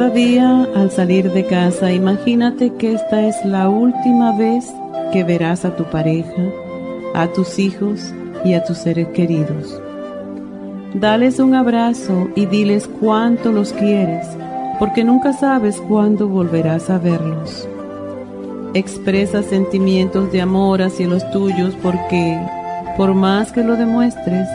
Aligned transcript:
Cada 0.00 0.14
día 0.14 0.66
al 0.74 0.90
salir 0.90 1.30
de 1.30 1.44
casa, 1.44 1.92
imagínate 1.92 2.72
que 2.76 2.94
esta 2.94 3.20
es 3.20 3.44
la 3.44 3.68
última 3.68 4.34
vez 4.34 4.72
que 5.12 5.24
verás 5.24 5.66
a 5.66 5.76
tu 5.76 5.84
pareja, 5.84 6.42
a 7.12 7.26
tus 7.26 7.58
hijos 7.58 8.14
y 8.42 8.54
a 8.54 8.64
tus 8.64 8.78
seres 8.78 9.08
queridos. 9.08 9.78
Dales 10.94 11.38
un 11.38 11.54
abrazo 11.54 12.30
y 12.34 12.46
diles 12.46 12.88
cuánto 12.98 13.52
los 13.52 13.74
quieres, 13.74 14.26
porque 14.78 15.04
nunca 15.04 15.34
sabes 15.34 15.78
cuándo 15.82 16.28
volverás 16.28 16.88
a 16.88 16.96
verlos. 16.96 17.68
Expresa 18.72 19.42
sentimientos 19.42 20.32
de 20.32 20.40
amor 20.40 20.80
hacia 20.80 21.08
los 21.08 21.30
tuyos 21.30 21.76
porque, 21.82 22.40
por 22.96 23.12
más 23.12 23.52
que 23.52 23.62
lo 23.62 23.76
demuestres, 23.76 24.48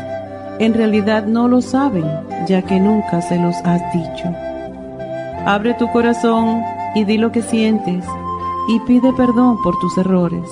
en 0.58 0.73
realidad 0.73 1.27
no 1.27 1.48
lo 1.48 1.61
saben, 1.61 2.05
ya 2.48 2.64
que 2.64 2.80
nunca 2.80 3.22
se 3.22 3.38
los 3.38 3.55
has 3.58 3.83
dicho. 3.94 4.36
Abre 5.46 5.76
tu 5.76 5.88
corazón 5.92 6.64
y 6.96 7.06
di 7.06 7.20
lo 7.20 7.32
que 7.32 7.44
sientes 7.44 8.04
y 8.68 8.80
pide 8.80 9.14
perdón 9.14 9.62
por 9.62 9.78
tus 9.80 9.96
errores. 9.96 10.50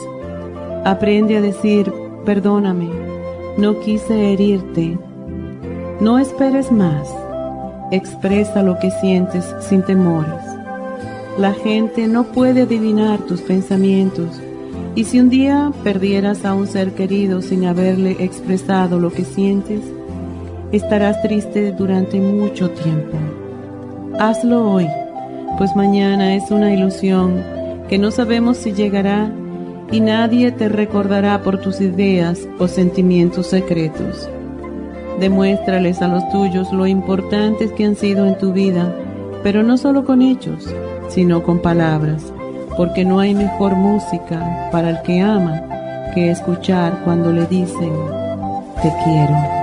Aprende 0.86 1.38
a 1.38 1.42
decir, 1.42 1.92
perdóname, 2.26 2.90
no 3.58 3.80
quise 3.80 4.34
herirte. 4.34 5.00
No 6.00 6.20
esperes 6.20 6.72
más. 6.72 7.12
Expresa 7.90 8.62
lo 8.62 8.78
que 8.78 8.92
sientes 8.92 9.44
sin 9.62 9.82
temores. 9.82 10.44
La 11.40 11.54
gente 11.54 12.08
no 12.08 12.26
puede 12.26 12.62
adivinar 12.62 13.18
tus 13.22 13.42
pensamientos 13.42 14.40
y 14.94 15.06
si 15.06 15.20
un 15.20 15.32
día 15.32 15.72
perdieras 15.84 16.46
a 16.46 16.54
un 16.54 16.68
ser 16.68 16.94
querido 16.94 17.42
sin 17.42 17.66
haberle 17.66 18.12
expresado 18.20 19.00
lo 19.00 19.12
que 19.12 19.26
sientes, 19.26 19.82
estarás 20.72 21.20
triste 21.24 21.72
durante 21.72 22.20
mucho 22.20 22.70
tiempo. 22.70 23.18
Hazlo 24.20 24.72
hoy, 24.72 24.88
pues 25.58 25.76
mañana 25.76 26.36
es 26.36 26.52
una 26.52 26.72
ilusión 26.72 27.44
que 27.90 27.98
no 27.98 28.12
sabemos 28.12 28.58
si 28.58 28.72
llegará 28.72 29.32
y 29.92 30.02
nadie 30.02 30.52
te 30.52 30.70
recordará 30.70 31.42
por 31.42 31.60
tus 31.60 31.82
ideas 31.82 32.48
o 32.60 32.68
sentimientos 32.68 33.48
secretos. 33.48 34.30
Demuéstrales 35.20 36.02
a 36.04 36.08
los 36.08 36.28
tuyos 36.30 36.72
lo 36.72 36.86
importantes 36.86 37.72
que 37.72 37.86
han 37.86 37.96
sido 37.96 38.28
en 38.28 38.38
tu 38.38 38.54
vida, 38.54 38.94
pero 39.42 39.64
no 39.64 39.78
solo 39.78 40.06
con 40.06 40.22
hechos, 40.22 40.72
sino 41.10 41.42
con 41.42 41.60
palabras, 41.60 42.32
porque 42.78 43.06
no 43.06 43.20
hay 43.20 43.34
mejor 43.34 43.76
música 43.76 44.70
para 44.72 44.92
el 44.92 45.02
que 45.02 45.22
ama 45.22 45.64
que 46.14 46.30
escuchar 46.30 47.02
cuando 47.04 47.32
le 47.32 47.48
dicen, 47.48 47.92
te 48.82 48.94
quiero. 49.04 49.63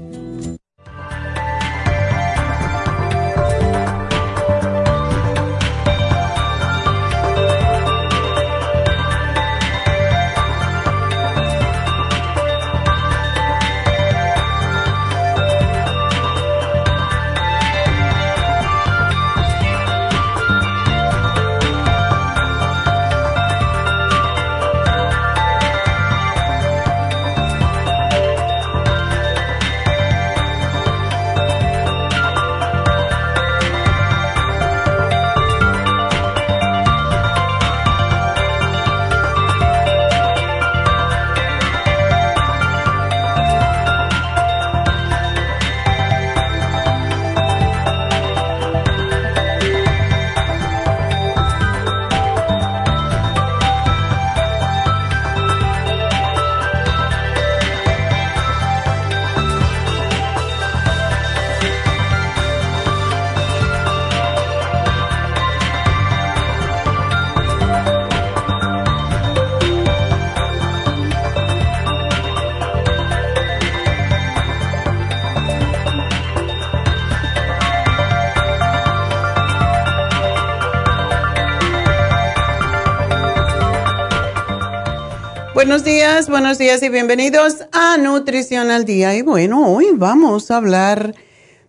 Buenos 85.61 85.83
días, 85.83 86.27
buenos 86.27 86.57
días 86.57 86.81
y 86.81 86.89
bienvenidos 86.89 87.67
a 87.71 87.95
Nutrición 87.97 88.71
al 88.71 88.83
Día. 88.83 89.13
Y 89.13 89.21
bueno, 89.21 89.71
hoy 89.71 89.89
vamos 89.93 90.49
a 90.49 90.57
hablar 90.57 91.13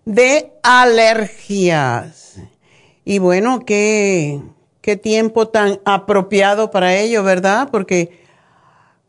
de 0.07 0.51
alergias. 0.63 2.39
Y 3.05 3.19
bueno, 3.19 3.67
qué, 3.67 4.41
qué 4.81 4.97
tiempo 4.97 5.49
tan 5.49 5.79
apropiado 5.85 6.71
para 6.71 6.97
ello, 6.97 7.23
¿verdad? 7.23 7.69
Porque 7.71 8.19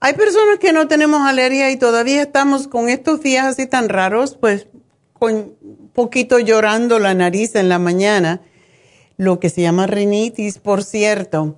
hay 0.02 0.16
personas 0.16 0.60
que 0.60 0.74
no 0.74 0.90
tenemos 0.90 1.22
alergia 1.22 1.72
y 1.72 1.78
todavía 1.78 2.22
estamos 2.22 2.68
con 2.68 2.90
estos 2.90 3.22
días 3.22 3.46
así 3.46 3.66
tan 3.66 3.88
raros, 3.88 4.36
pues 4.36 4.68
con 5.14 5.54
poquito 5.94 6.40
llorando 6.40 7.00
la 7.00 7.14
nariz 7.14 7.56
en 7.56 7.70
la 7.70 7.80
mañana, 7.80 8.42
lo 9.16 9.40
que 9.40 9.50
se 9.50 9.62
llama 9.62 9.88
rinitis, 9.88 10.58
por 10.58 10.84
cierto. 10.84 11.56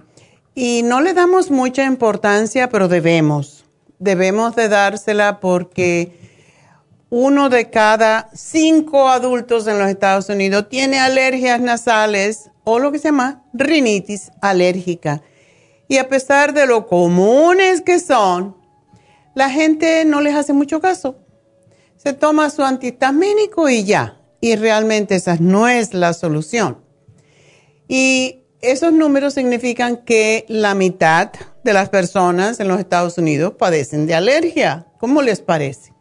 Y 0.56 0.84
no 0.84 1.02
le 1.02 1.14
damos 1.14 1.52
mucha 1.52 1.84
importancia, 1.84 2.70
pero 2.70 2.88
debemos. 2.88 3.66
Debemos 4.00 4.56
de 4.56 4.70
dársela 4.70 5.42
porque 5.42 6.18
uno 7.10 7.50
de 7.50 7.70
cada 7.70 8.30
cinco 8.34 9.10
adultos 9.10 9.68
en 9.68 9.78
los 9.80 9.90
Estados 9.90 10.30
Unidos 10.30 10.70
tiene 10.70 11.00
alergias 11.00 11.60
nasales 11.60 12.50
o 12.64 12.80
lo 12.80 12.94
que 12.94 13.00
se 13.00 13.10
llama 13.10 13.44
rinitis 13.54 14.32
alérgica. 14.42 15.22
Y 15.90 15.98
a 15.98 16.08
pesar 16.08 16.54
de 16.54 16.66
lo 16.66 16.88
comunes 16.88 17.82
que 17.82 18.00
son, 18.00 18.56
la 19.36 19.50
gente 19.50 20.06
no 20.06 20.22
les 20.22 20.36
hace 20.36 20.54
mucho 20.54 20.80
caso. 20.80 21.20
Se 21.98 22.14
toma 22.14 22.50
su 22.50 22.64
antihistamínico 22.64 23.68
y 23.68 23.84
ya. 23.84 24.22
Y 24.40 24.56
realmente 24.56 25.16
esa 25.16 25.36
no 25.40 25.68
es 25.68 25.94
la 25.94 26.14
solución. 26.14 26.82
Y 27.88 28.45
esos 28.72 28.94
números 28.94 29.34
significan 29.34 29.98
que 29.98 30.46
la 30.48 30.76
mitad 30.76 31.32
de 31.64 31.74
las 31.74 31.90
personas 31.90 32.60
en 32.60 32.68
los 32.68 32.80
Estados 32.80 33.18
Unidos 33.18 33.54
padecen 33.58 34.08
de 34.08 34.16
alergia. 34.16 34.88
¿Cómo 34.98 35.22
les 35.22 35.42
parece? 35.42 35.94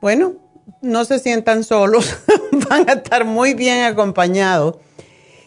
Bueno, 0.00 0.34
no 0.82 1.04
se 1.04 1.18
sientan 1.18 1.64
solos, 1.64 2.16
van 2.70 2.88
a 2.88 2.94
estar 2.94 3.24
muy 3.24 3.54
bien 3.54 3.84
acompañados. 3.84 4.76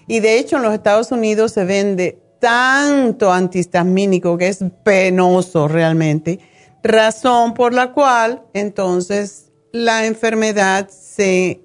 Y 0.08 0.20
de 0.20 0.38
hecho 0.38 0.58
en 0.58 0.64
los 0.64 0.74
Estados 0.74 1.12
Unidos 1.12 1.54
se 1.54 1.66
vende 1.66 2.22
tanto 2.40 3.32
antihistamínico 3.32 4.38
que 4.38 4.50
es 4.50 4.60
penoso 4.84 5.68
realmente, 5.68 6.40
razón 6.84 7.54
por 7.54 7.74
la 7.74 7.94
cual 7.94 8.44
entonces 8.54 9.52
la 9.72 10.06
enfermedad 10.06 10.90
se, 10.90 11.62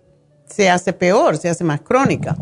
se 0.47 0.71
hace 0.71 0.93
peor, 0.93 1.37
se 1.37 1.49
hace 1.49 1.65
más 1.65 1.81
crónica. 1.81 2.37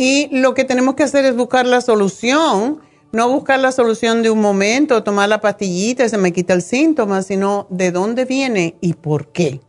Y 0.00 0.28
lo 0.30 0.54
que 0.54 0.62
tenemos 0.62 0.94
que 0.94 1.02
hacer 1.02 1.24
es 1.24 1.34
buscar 1.34 1.66
la 1.66 1.80
solución, 1.80 2.80
no 3.10 3.28
buscar 3.28 3.58
la 3.58 3.72
solución 3.72 4.22
de 4.22 4.30
un 4.30 4.40
momento, 4.40 5.02
tomar 5.02 5.28
la 5.28 5.40
pastillita 5.40 6.04
y 6.04 6.08
se 6.08 6.18
me 6.18 6.32
quita 6.32 6.54
el 6.54 6.62
síntoma, 6.62 7.22
sino 7.22 7.66
de 7.68 7.90
dónde 7.90 8.24
viene 8.24 8.76
y 8.80 8.92
por 8.92 9.32
qué. 9.32 9.60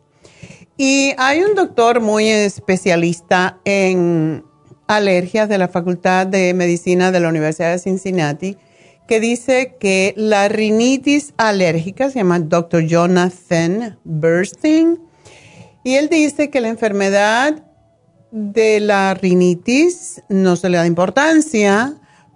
Y 0.76 1.14
hay 1.18 1.42
un 1.42 1.56
doctor 1.56 2.00
muy 2.00 2.28
especialista 2.28 3.58
en 3.64 4.44
alergias 4.86 5.48
de 5.48 5.58
la 5.58 5.66
Facultad 5.66 6.28
de 6.28 6.54
Medicina 6.54 7.10
de 7.10 7.18
la 7.18 7.28
Universidad 7.28 7.72
de 7.72 7.80
Cincinnati 7.80 8.56
que 9.08 9.18
dice 9.18 9.74
que 9.80 10.14
la 10.16 10.48
rinitis 10.48 11.34
alérgica 11.38 12.08
se 12.08 12.20
llama 12.20 12.38
Dr. 12.38 12.82
Jonathan 12.82 13.98
Burstein 14.04 15.00
y 15.82 15.96
él 15.96 16.08
dice 16.08 16.50
que 16.50 16.60
la 16.60 16.68
enfermedad 16.68 17.64
de 18.30 18.80
la 18.80 19.14
rinitis 19.14 20.22
no 20.28 20.56
se 20.56 20.68
le 20.68 20.78
da 20.78 20.86
importancia, 20.86 21.94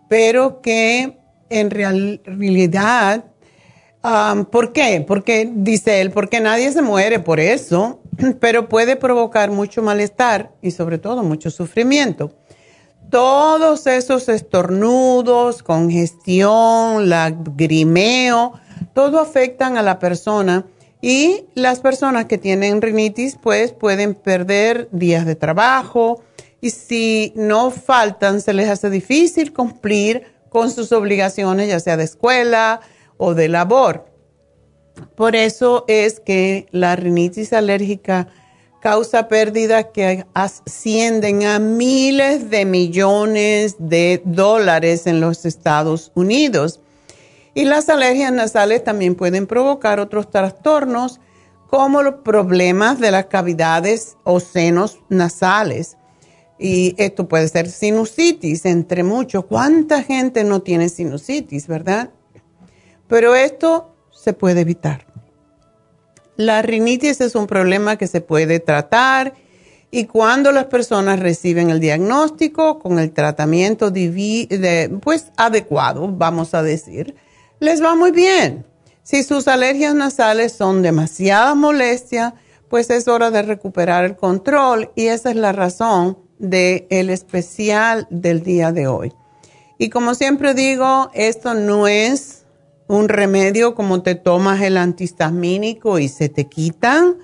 pero 0.09 0.61
que 0.61 1.19
en 1.51 1.71
realidad, 1.71 3.25
¿por 4.51 4.73
qué? 4.73 5.05
Porque, 5.07 5.51
dice 5.55 6.01
él, 6.01 6.11
porque 6.11 6.41
nadie 6.41 6.73
se 6.73 6.83
muere 6.83 7.21
por 7.21 7.41
eso, 7.41 8.01
pero 8.41 8.69
puede 8.69 8.97
provocar 8.97 9.51
mucho 9.51 9.83
malestar 9.83 10.53
y 10.63 10.71
sobre 10.71 10.99
todo 10.99 11.23
mucho 11.23 11.51
sufrimiento. 11.51 12.33
Todos 13.11 13.87
esos 13.87 14.29
estornudos, 14.29 15.63
congestión, 15.63 17.09
lagrimeo, 17.09 18.55
todo 18.95 19.21
afectan 19.21 19.77
a 19.77 19.83
la 19.83 19.99
persona 19.99 20.67
y 21.07 21.45
las 21.55 21.81
personas 21.81 22.25
que 22.25 22.39
tienen 22.39 22.81
rinitis, 22.81 23.37
pues 23.37 23.73
pueden 23.73 24.15
perder 24.15 24.89
días 24.91 25.27
de 25.27 25.35
trabajo 25.35 26.23
y 26.63 26.71
si 26.71 27.35
no 27.37 27.71
faltan, 27.71 28.41
se 28.41 28.55
les 28.55 28.71
hace 28.71 28.89
difícil 28.89 29.53
cumplir 29.53 30.23
con 30.49 30.71
sus 30.71 30.93
obligaciones, 30.93 31.69
ya 31.69 31.79
sea 31.79 31.99
de 31.99 32.05
escuela 32.05 32.81
o 33.19 33.35
de 33.35 33.51
labor. 33.51 34.07
Por 35.15 35.37
eso 35.37 35.85
es 35.89 36.21
que 36.21 36.69
la 36.71 36.97
rinitis 36.97 37.53
alérgica 37.53 38.29
causa 38.81 39.29
pérdidas 39.29 39.89
que 39.93 40.25
ascienden 40.33 41.45
a 41.45 41.59
miles 41.59 42.49
de 42.49 42.65
millones 42.65 43.77
de 43.79 44.23
dólares 44.25 45.07
en 45.07 45.21
los 45.21 45.45
Estados 45.45 46.13
Unidos. 46.15 46.81
Y 47.55 47.65
las 47.65 47.89
alergias 47.89 48.33
nasales 48.33 48.83
también 48.83 49.15
pueden 49.15 49.47
provocar 49.47 50.01
otros 50.01 50.29
trastornos 50.31 51.21
como 51.69 52.03
los 52.03 52.17
problemas 52.17 52.99
de 53.01 53.11
las 53.11 53.27
cavidades 53.27 54.17
o 54.25 54.41
senos 54.41 54.99
nasales. 55.09 55.97
Y 56.59 56.95
esto 56.99 57.29
puede 57.29 57.49
ser 57.49 57.69
sinusitis, 57.69 58.65
entre 58.65 59.03
muchos. 59.03 59.45
¿Cuánta 59.47 60.03
gente 60.03 60.45
no 60.45 60.63
tiene 60.63 60.89
sinusitis, 60.89 61.67
verdad? 61.67 62.11
Pero 63.09 63.35
esto 63.35 63.95
se 64.11 64.33
puede 64.33 64.61
evitar. 64.61 65.07
La 66.37 66.63
rinitis 66.63 67.21
es 67.21 67.35
un 67.37 67.47
problema 67.47 67.97
que 67.97 68.09
se 68.09 68.21
puede 68.21 68.59
tratar 68.59 69.35
y 69.91 70.07
cuando 70.07 70.51
las 70.51 70.65
personas 70.65 71.21
reciben 71.21 71.71
el 71.71 71.79
diagnóstico 71.79 72.81
con 72.81 72.99
el 72.99 73.13
tratamiento 73.13 73.93
pues 75.01 75.31
adecuado, 75.37 76.09
vamos 76.09 76.55
a 76.55 76.65
decir, 76.65 77.15
les 77.65 77.83
va 77.83 77.95
muy 77.95 78.13
bien. 78.13 78.65
Si 79.03 79.23
sus 79.23 79.49
alergias 79.49 79.95
nasales 79.95 80.53
son 80.53 80.83
demasiada 80.83 81.55
molestia, 81.55 82.35
pues 82.69 82.91
es 82.91 83.09
hora 83.09 83.31
de 83.31 83.43
recuperar 83.43 84.05
el 84.05 84.17
control 84.17 84.91
y 84.95 85.07
esa 85.07 85.31
es 85.31 85.37
la 85.37 85.53
razón 85.53 86.19
del 86.39 86.87
el 86.91 87.11
especial 87.11 88.07
del 88.11 88.43
día 88.43 88.73
de 88.73 88.87
hoy. 88.87 89.13
Y 89.79 89.91
como 89.91 90.15
siempre 90.15 90.55
digo, 90.55 91.11
esto 91.15 91.55
no 91.55 91.89
es 91.89 92.45
un 92.87 93.09
remedio 93.09 93.75
como 93.75 94.03
te 94.03 94.15
tomas 94.15 94.61
el 94.63 94.77
antihistamínico 94.77 95.99
y 95.99 96.09
se 96.09 96.29
te 96.29 96.47
quitan. 96.47 97.17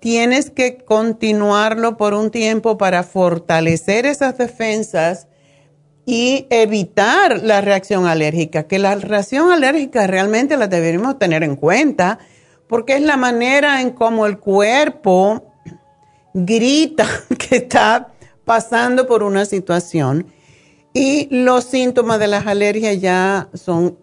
Tienes 0.00 0.50
que 0.50 0.78
continuarlo 0.78 1.96
por 1.96 2.14
un 2.14 2.30
tiempo 2.30 2.78
para 2.78 3.02
fortalecer 3.02 4.06
esas 4.06 4.38
defensas 4.38 5.26
y 6.06 6.46
evitar 6.50 7.42
la 7.42 7.60
reacción 7.60 8.06
alérgica, 8.06 8.68
que 8.68 8.78
la 8.78 8.94
reacción 8.94 9.50
alérgica 9.50 10.06
realmente 10.06 10.56
la 10.56 10.68
deberíamos 10.68 11.18
tener 11.18 11.42
en 11.42 11.56
cuenta 11.56 12.20
porque 12.68 12.94
es 12.94 13.02
la 13.02 13.16
manera 13.16 13.80
en 13.80 13.90
cómo 13.90 14.26
el 14.26 14.38
cuerpo 14.38 15.52
grita 16.32 17.06
que 17.38 17.56
está 17.56 18.12
pasando 18.44 19.08
por 19.08 19.24
una 19.24 19.44
situación 19.44 20.28
y 20.94 21.28
los 21.30 21.64
síntomas 21.64 22.20
de 22.20 22.28
las 22.28 22.46
alergias 22.46 23.00
ya 23.00 23.48
son 23.52 23.98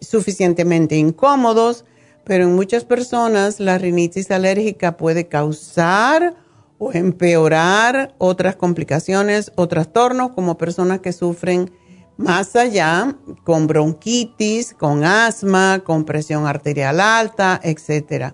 suficientemente 0.00 0.96
incómodos, 0.96 1.84
pero 2.24 2.44
en 2.44 2.54
muchas 2.54 2.84
personas 2.84 3.60
la 3.60 3.76
rinitis 3.76 4.30
alérgica 4.30 4.96
puede 4.96 5.26
causar 5.26 6.34
o 6.80 6.92
empeorar 6.94 8.14
otras 8.16 8.56
complicaciones 8.56 9.52
o 9.54 9.68
trastornos 9.68 10.30
como 10.30 10.56
personas 10.56 11.00
que 11.00 11.12
sufren 11.12 11.70
más 12.16 12.56
allá 12.56 13.16
con 13.44 13.66
bronquitis, 13.66 14.72
con 14.72 15.04
asma, 15.04 15.82
con 15.84 16.06
presión 16.06 16.46
arterial 16.46 16.98
alta, 17.00 17.60
etc. 17.62 18.32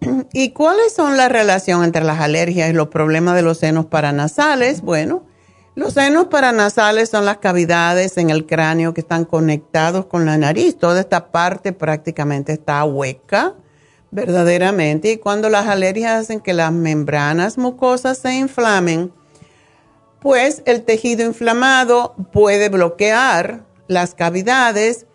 ¿Y 0.32 0.50
cuáles 0.50 0.92
son 0.94 1.16
la 1.16 1.28
relación 1.28 1.84
entre 1.84 2.02
las 2.02 2.20
alergias 2.20 2.68
y 2.68 2.72
los 2.72 2.88
problemas 2.88 3.36
de 3.36 3.42
los 3.42 3.58
senos 3.58 3.86
paranasales? 3.86 4.82
Bueno, 4.82 5.24
los 5.76 5.94
senos 5.94 6.26
paranasales 6.26 7.08
son 7.08 7.24
las 7.24 7.38
cavidades 7.38 8.18
en 8.18 8.30
el 8.30 8.46
cráneo 8.46 8.94
que 8.94 9.00
están 9.00 9.26
conectados 9.26 10.06
con 10.06 10.26
la 10.26 10.38
nariz. 10.38 10.76
Toda 10.76 10.98
esta 10.98 11.30
parte 11.30 11.72
prácticamente 11.72 12.52
está 12.52 12.84
hueca 12.84 13.54
verdaderamente. 14.12 15.10
Y 15.10 15.16
cuando 15.16 15.48
las 15.48 15.66
alergias 15.66 16.20
hacen 16.20 16.40
que 16.40 16.52
las 16.52 16.70
membranas 16.70 17.58
mucosas 17.58 18.18
se 18.18 18.34
inflamen, 18.34 19.12
pues 20.20 20.62
el 20.66 20.84
tejido 20.84 21.24
inflamado 21.24 22.14
puede 22.32 22.68
bloquear 22.68 23.64
las 23.88 24.14
cavidades 24.14 25.06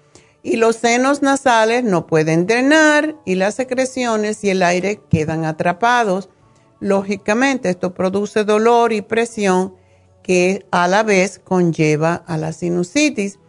y 0.43 0.57
los 0.57 0.75
senos 0.75 1.21
nasales 1.21 1.85
no 1.85 2.07
pueden 2.07 2.45
drenar 2.45 3.15
y 3.25 3.35
las 3.35 3.55
secreciones 3.55 4.43
y 4.43 4.49
el 4.49 4.61
aire 4.63 4.99
quedan 5.09 5.45
atrapados. 5.45 6.29
Lógicamente 6.79 7.69
esto 7.69 7.93
produce 7.93 8.43
dolor 8.43 8.91
y 8.91 9.01
presión 9.01 9.75
que 10.23 10.65
a 10.71 10.87
la 10.87 11.03
vez 11.03 11.39
conlleva 11.39 12.15
a 12.27 12.37
la 12.37 12.51
sinusitis. 12.51 13.39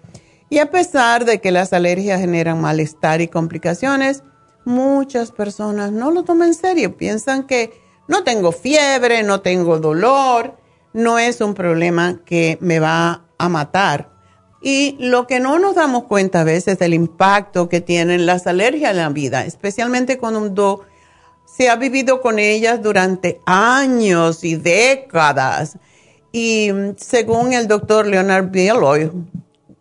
Y 0.50 0.60
a 0.60 0.70
pesar 0.70 1.24
de 1.24 1.40
que 1.40 1.50
las 1.50 1.72
alergias 1.72 2.20
generan 2.20 2.60
malestar 2.60 3.20
y 3.20 3.28
complicaciones, 3.28 4.22
muchas 4.68 5.32
personas 5.32 5.92
no 5.92 6.10
lo 6.10 6.24
toman 6.24 6.48
en 6.48 6.54
serio, 6.54 6.96
piensan 6.96 7.46
que 7.46 7.80
no 8.06 8.22
tengo 8.22 8.52
fiebre, 8.52 9.22
no 9.22 9.40
tengo 9.40 9.78
dolor, 9.78 10.58
no 10.92 11.18
es 11.18 11.40
un 11.40 11.54
problema 11.54 12.20
que 12.26 12.58
me 12.60 12.78
va 12.78 13.24
a 13.38 13.48
matar. 13.48 14.10
Y 14.60 14.96
lo 15.00 15.26
que 15.26 15.40
no 15.40 15.58
nos 15.58 15.74
damos 15.74 16.04
cuenta 16.04 16.42
a 16.42 16.44
veces 16.44 16.74
es 16.74 16.80
el 16.82 16.92
impacto 16.92 17.68
que 17.68 17.80
tienen 17.80 18.26
las 18.26 18.46
alergias 18.46 18.90
en 18.90 18.98
la 18.98 19.08
vida, 19.08 19.44
especialmente 19.46 20.18
cuando 20.18 20.84
se 21.46 21.70
ha 21.70 21.76
vivido 21.76 22.20
con 22.20 22.38
ellas 22.38 22.82
durante 22.82 23.40
años 23.46 24.44
y 24.44 24.56
décadas. 24.56 25.78
Y 26.30 26.70
según 26.98 27.54
el 27.54 27.68
doctor 27.68 28.06
Leonard 28.06 28.50
Bieloy, 28.50 29.10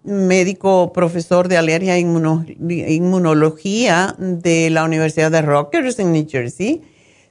médico 0.07 0.93
profesor 0.93 1.49
de 1.49 1.57
alergia 1.57 1.97
e 1.97 1.99
inmunología 1.99 4.15
de 4.17 4.69
la 4.69 4.85
Universidad 4.85 5.29
de 5.29 5.41
Rutgers 5.41 5.99
en 5.99 6.13
New 6.13 6.25
Jersey, 6.27 6.81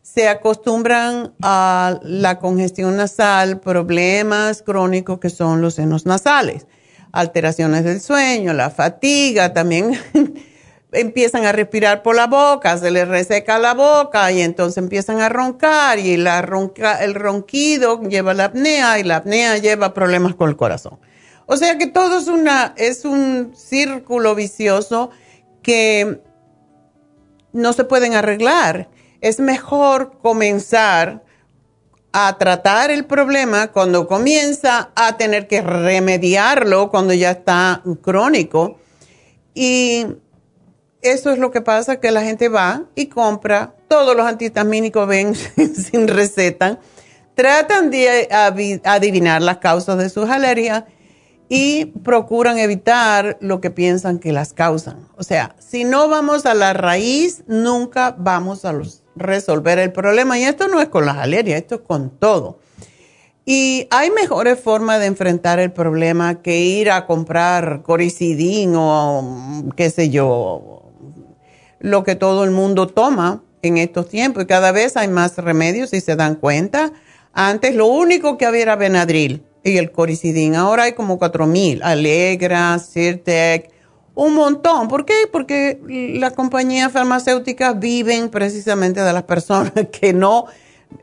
se 0.02 0.28
acostumbran 0.28 1.32
a 1.42 1.98
la 2.02 2.38
congestión 2.38 2.96
nasal, 2.96 3.60
problemas 3.60 4.62
crónicos 4.62 5.18
que 5.18 5.30
son 5.30 5.60
los 5.60 5.74
senos 5.74 6.06
nasales, 6.06 6.66
alteraciones 7.12 7.84
del 7.84 8.00
sueño, 8.00 8.52
la 8.52 8.70
fatiga, 8.70 9.52
también 9.52 9.98
empiezan 10.92 11.44
a 11.44 11.52
respirar 11.52 12.02
por 12.02 12.14
la 12.14 12.26
boca, 12.26 12.76
se 12.78 12.90
les 12.90 13.08
reseca 13.08 13.58
la 13.58 13.74
boca 13.74 14.30
y 14.32 14.42
entonces 14.42 14.78
empiezan 14.78 15.20
a 15.20 15.28
roncar 15.28 15.98
y 15.98 16.16
la 16.16 16.42
ronca, 16.42 17.02
el 17.02 17.14
ronquido 17.14 18.02
lleva 18.02 18.34
la 18.34 18.44
apnea 18.44 18.98
y 18.98 19.02
la 19.02 19.16
apnea 19.16 19.58
lleva 19.58 19.94
problemas 19.94 20.34
con 20.34 20.50
el 20.50 20.56
corazón. 20.56 20.98
O 21.46 21.56
sea 21.56 21.78
que 21.78 21.86
todo 21.86 22.18
es, 22.18 22.26
es 22.76 23.04
un 23.04 23.52
círculo 23.56 24.34
vicioso 24.34 25.10
que 25.62 26.20
no 27.52 27.72
se 27.72 27.84
pueden 27.84 28.14
arreglar. 28.14 28.88
Es 29.20 29.40
mejor 29.40 30.18
comenzar 30.20 31.24
a 32.12 32.36
tratar 32.38 32.90
el 32.90 33.04
problema 33.04 33.68
cuando 33.68 34.06
comienza 34.06 34.90
a 34.94 35.16
tener 35.16 35.46
que 35.46 35.60
remediarlo 35.60 36.90
cuando 36.90 37.14
ya 37.14 37.30
está 37.30 37.82
crónico. 38.02 38.78
Y 39.54 40.06
eso 41.02 41.30
es 41.30 41.38
lo 41.38 41.50
que 41.50 41.60
pasa, 41.60 42.00
que 42.00 42.10
la 42.10 42.22
gente 42.22 42.48
va 42.48 42.84
y 42.94 43.06
compra 43.06 43.74
todos 43.88 44.16
los 44.16 44.26
antihistamínicos, 44.26 45.06
ven 45.06 45.34
sin 45.74 46.08
receta, 46.08 46.80
tratan 47.34 47.90
de 47.90 48.28
adivinar 48.84 49.42
las 49.42 49.58
causas 49.58 49.98
de 49.98 50.08
sus 50.08 50.28
alergias 50.28 50.84
y 51.48 51.86
procuran 51.86 52.58
evitar 52.58 53.38
lo 53.40 53.60
que 53.60 53.70
piensan 53.70 54.18
que 54.18 54.32
las 54.32 54.52
causan. 54.52 55.08
O 55.16 55.22
sea, 55.22 55.54
si 55.58 55.84
no 55.84 56.08
vamos 56.08 56.46
a 56.46 56.54
la 56.54 56.72
raíz, 56.72 57.44
nunca 57.46 58.14
vamos 58.18 58.64
a 58.64 58.74
resolver 59.14 59.78
el 59.78 59.92
problema. 59.92 60.38
Y 60.38 60.44
esto 60.44 60.68
no 60.68 60.80
es 60.80 60.88
con 60.88 61.06
las 61.06 61.18
alergias, 61.18 61.60
esto 61.60 61.76
es 61.76 61.80
con 61.82 62.10
todo. 62.10 62.58
Y 63.44 63.86
hay 63.90 64.10
mejores 64.10 64.58
formas 64.58 64.98
de 64.98 65.06
enfrentar 65.06 65.60
el 65.60 65.72
problema 65.72 66.42
que 66.42 66.62
ir 66.62 66.90
a 66.90 67.06
comprar 67.06 67.82
coricidín 67.82 68.72
o 68.74 69.64
qué 69.76 69.90
sé 69.90 70.10
yo, 70.10 70.82
lo 71.78 72.02
que 72.02 72.16
todo 72.16 72.42
el 72.42 72.50
mundo 72.50 72.88
toma 72.88 73.44
en 73.62 73.76
estos 73.76 74.08
tiempos. 74.08 74.42
Y 74.42 74.46
cada 74.46 74.72
vez 74.72 74.96
hay 74.96 75.06
más 75.06 75.38
remedios, 75.38 75.90
si 75.90 76.00
se 76.00 76.16
dan 76.16 76.34
cuenta. 76.34 76.92
Antes 77.32 77.76
lo 77.76 77.86
único 77.86 78.36
que 78.36 78.46
había 78.46 78.62
era 78.62 78.76
Benadryl 78.76 79.44
y 79.70 79.78
el 79.78 79.90
coricidín. 79.90 80.54
Ahora 80.54 80.84
hay 80.84 80.92
como 80.92 81.18
4000, 81.18 81.82
Alegra, 81.82 82.78
Sirtec, 82.78 83.70
un 84.14 84.34
montón. 84.34 84.88
¿Por 84.88 85.04
qué? 85.04 85.14
Porque 85.30 85.80
las 86.18 86.32
compañías 86.32 86.92
farmacéuticas 86.92 87.78
viven 87.78 88.30
precisamente 88.30 89.00
de 89.00 89.12
las 89.12 89.24
personas 89.24 89.72
que 89.92 90.12
no 90.12 90.46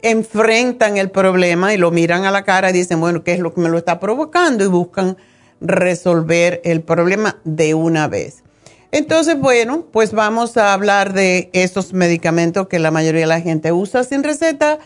enfrentan 0.02 0.98
el 0.98 1.12
problema 1.12 1.74
y 1.74 1.78
lo 1.78 1.92
miran 1.92 2.26
a 2.26 2.32
la 2.32 2.44
cara 2.44 2.70
y 2.70 2.74
dicen, 2.74 3.00
bueno, 3.00 3.24
¿qué 3.24 3.34
es 3.34 3.40
lo 3.40 3.54
que 3.54 3.62
me 3.62 3.70
lo 3.70 3.78
está 3.78 4.00
provocando? 4.00 4.64
Y 4.64 4.68
buscan 4.68 5.18
resolver 5.62 6.62
el 6.64 6.82
problema 6.82 7.40
de 7.44 7.74
una 7.74 8.08
vez. 8.08 8.44
Entonces, 8.92 9.40
bueno, 9.40 9.88
pues 9.92 10.12
vamos 10.12 10.56
a 10.58 10.74
hablar 10.74 11.14
de 11.14 11.50
esos 11.54 11.94
medicamentos 11.94 12.68
que 12.68 12.80
la 12.80 12.92
mayoría 12.92 13.22
de 13.22 13.28
la 13.28 13.42
gente 13.42 13.72
usa 13.72 14.04
sin 14.04 14.24
receta 14.24 14.78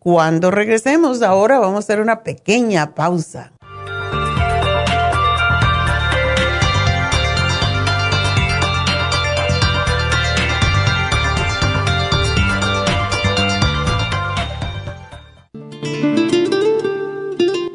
cuando 0.00 0.50
regresemos, 0.50 1.20
ahora 1.20 1.58
vamos 1.58 1.76
a 1.76 1.78
hacer 1.80 2.00
una 2.00 2.22
pequeña 2.22 2.94
pausa. 2.94 3.52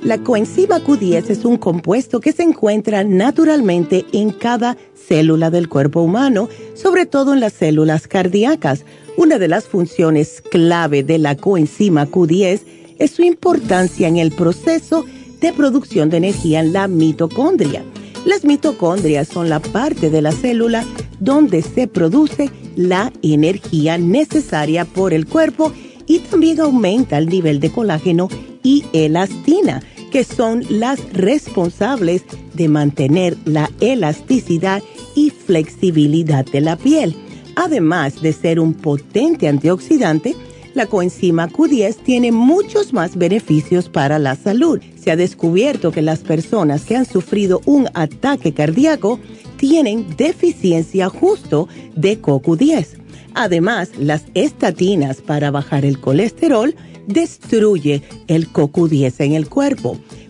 La 0.02 0.20
coenzima 0.20 0.80
Q10 0.80 1.30
es 1.30 1.46
un 1.46 1.58
compuesto 1.58 2.20
que 2.20 2.32
se 2.32 2.44
encuentra 2.44 3.04
naturalmente 3.04 4.06
en 4.14 4.32
cada 4.32 4.78
célula 4.96 5.52
del 5.52 5.70
cuerpo 5.70 6.02
humano, 6.02 6.50
sobre 6.74 7.06
todo 7.06 7.34
en 7.34 7.40
las 7.40 7.54
células 7.54 8.08
cardíacas 8.08 8.84
una 9.18 9.40
de 9.40 9.48
las 9.48 9.66
funciones 9.66 10.42
clave 10.42 11.04
de 11.04 11.18
la 11.18 11.36
coenzima 11.36 12.08
Q10 12.08 12.62
es 13.00 13.12
su 13.12 13.24
importancia 13.24 14.08
en 14.08 14.18
el 14.18 14.32
proceso 14.32 15.06
de 15.40 15.54
producción 15.54 16.10
de 16.10 16.18
energía 16.18 16.60
en 16.60 16.74
la 16.74 16.88
mitocondria. 16.88 17.84
Las 18.26 18.44
mitocondrias 18.44 19.28
son 19.28 19.50
la 19.50 19.60
parte 19.60 20.10
de 20.10 20.22
la 20.22 20.32
célula 20.32 20.84
donde 21.20 21.62
se 21.62 21.88
produce 21.88 22.50
la 22.76 23.12
energía 23.22 23.98
necesaria 23.98 24.86
por 24.86 25.14
el 25.14 25.26
cuerpo 25.28 25.72
y 26.08 26.20
también 26.20 26.60
aumenta 26.60 27.18
el 27.18 27.28
nivel 27.28 27.60
de 27.60 27.72
colágeno 27.72 28.28
y 28.64 28.84
elastina, 28.94 29.82
que 30.12 30.24
son 30.24 30.64
las 30.70 31.00
responsables 31.14 32.24
de 32.54 32.68
mantener 32.68 33.38
la 33.46 33.70
elasticidad 33.80 34.82
y 35.16 35.30
flexibilidad 35.30 36.46
de 36.46 36.62
la 36.62 36.76
piel. 36.76 37.16
Además 37.56 38.22
de 38.22 38.34
ser 38.34 38.60
un 38.60 38.74
potente 38.74 39.48
antioxidante, 39.48 40.36
la 40.74 40.88
coenzima 40.88 41.48
Q10 41.48 41.96
tiene 42.04 42.34
muchos 42.34 42.92
más 42.92 43.16
beneficios 43.16 43.88
para 43.88 44.20
la 44.20 44.36
salud. 44.36 44.82
Se 45.02 45.10
ha 45.10 45.16
descubierto 45.16 45.92
que 45.92 46.02
las 46.02 46.20
personas 46.20 46.84
que 46.84 46.98
han 46.98 47.06
sufrido 47.06 47.62
un 47.66 47.88
ataque 47.94 48.54
cardíaco 48.54 49.20
tienen 49.56 50.06
deficiencia 50.18 51.08
justo 51.08 51.70
de 51.96 52.22
CoQ10. 52.22 52.88
Además, 53.34 53.92
las 53.98 54.26
estatinas 54.34 55.22
para 55.22 55.50
bajar 55.50 55.86
el 55.86 56.00
colesterol 56.00 56.76
destruye 57.08 58.02
el 58.28 58.52
CoQ10 58.52 59.14
en 59.20 59.34
el 59.34 59.48
cuerpo. 59.48 59.98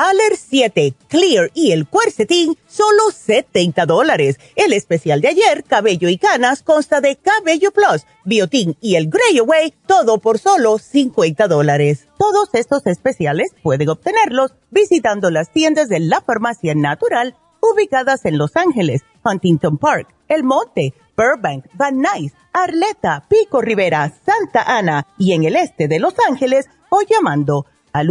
Aler 0.00 0.36
7, 0.36 0.94
Clear 1.08 1.50
y 1.54 1.72
el 1.72 1.88
Quercetin, 1.88 2.56
solo 2.68 3.10
70 3.12 3.84
dólares. 3.84 4.38
El 4.54 4.72
especial 4.72 5.20
de 5.20 5.26
ayer, 5.26 5.64
Cabello 5.64 6.08
y 6.08 6.18
Canas, 6.18 6.62
consta 6.62 7.00
de 7.00 7.16
Cabello 7.16 7.72
Plus, 7.72 8.06
Biotin 8.24 8.76
y 8.80 8.94
el 8.94 9.08
Grey 9.08 9.38
Away, 9.38 9.74
todo 9.88 10.18
por 10.18 10.38
solo 10.38 10.78
50 10.78 11.48
dólares. 11.48 12.06
Todos 12.16 12.48
estos 12.52 12.86
especiales 12.86 13.50
pueden 13.60 13.88
obtenerlos 13.88 14.54
visitando 14.70 15.32
las 15.32 15.50
tiendas 15.50 15.88
de 15.88 15.98
la 15.98 16.20
Farmacia 16.20 16.76
Natural 16.76 17.34
ubicadas 17.60 18.24
en 18.24 18.38
Los 18.38 18.54
Ángeles, 18.54 19.02
Huntington 19.24 19.78
Park, 19.78 20.14
El 20.28 20.44
Monte, 20.44 20.94
Burbank, 21.16 21.64
Van 21.74 22.00
Nuys, 22.00 22.34
Arleta, 22.52 23.26
Pico 23.28 23.60
Rivera, 23.62 24.12
Santa 24.24 24.62
Ana 24.62 25.08
y 25.18 25.32
en 25.32 25.42
el 25.42 25.56
este 25.56 25.88
de 25.88 25.98
Los 25.98 26.14
Ángeles 26.28 26.66
o 26.88 27.02
llamando 27.02 27.66
al 27.92 28.10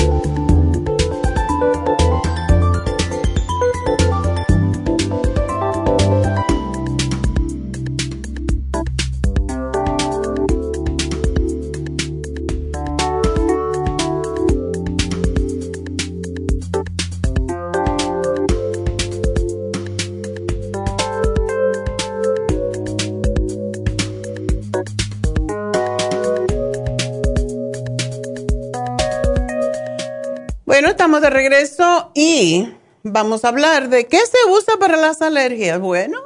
Estamos 31.01 31.23
de 31.23 31.31
regreso 31.31 32.11
y 32.13 32.69
vamos 33.01 33.43
a 33.43 33.47
hablar 33.47 33.89
de 33.89 34.05
qué 34.05 34.19
se 34.19 34.51
usa 34.51 34.75
para 34.79 34.97
las 34.97 35.23
alergias. 35.23 35.79
Bueno, 35.79 36.19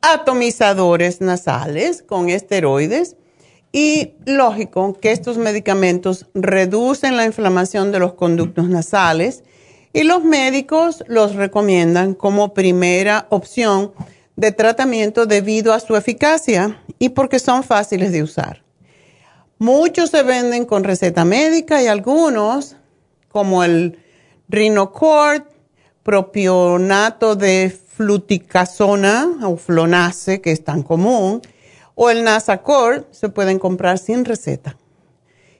atomizadores 0.00 1.20
nasales 1.20 2.04
con 2.04 2.30
esteroides 2.30 3.16
y 3.72 4.12
lógico 4.24 4.96
que 5.00 5.10
estos 5.10 5.38
medicamentos 5.38 6.26
reducen 6.34 7.16
la 7.16 7.24
inflamación 7.24 7.90
de 7.90 7.98
los 7.98 8.14
conductos 8.14 8.68
nasales 8.68 9.42
y 9.92 10.04
los 10.04 10.22
médicos 10.22 11.02
los 11.08 11.34
recomiendan 11.34 12.14
como 12.14 12.54
primera 12.54 13.26
opción 13.30 13.92
de 14.36 14.52
tratamiento 14.52 15.26
debido 15.26 15.72
a 15.72 15.80
su 15.80 15.96
eficacia 15.96 16.80
y 17.00 17.08
porque 17.08 17.40
son 17.40 17.64
fáciles 17.64 18.12
de 18.12 18.22
usar. 18.22 18.62
Muchos 19.58 20.10
se 20.10 20.22
venden 20.22 20.64
con 20.64 20.84
receta 20.84 21.24
médica 21.24 21.82
y 21.82 21.88
algunos 21.88 22.76
como 23.36 23.64
el 23.64 23.98
Rinocord, 24.48 25.42
propionato 26.02 27.36
de 27.36 27.68
fluticasona 27.68 29.30
o 29.42 29.58
flonace, 29.58 30.40
que 30.40 30.52
es 30.52 30.64
tan 30.64 30.82
común, 30.82 31.42
o 31.94 32.08
el 32.08 32.24
Nasacort, 32.24 33.12
se 33.12 33.28
pueden 33.28 33.58
comprar 33.58 33.98
sin 33.98 34.24
receta. 34.24 34.78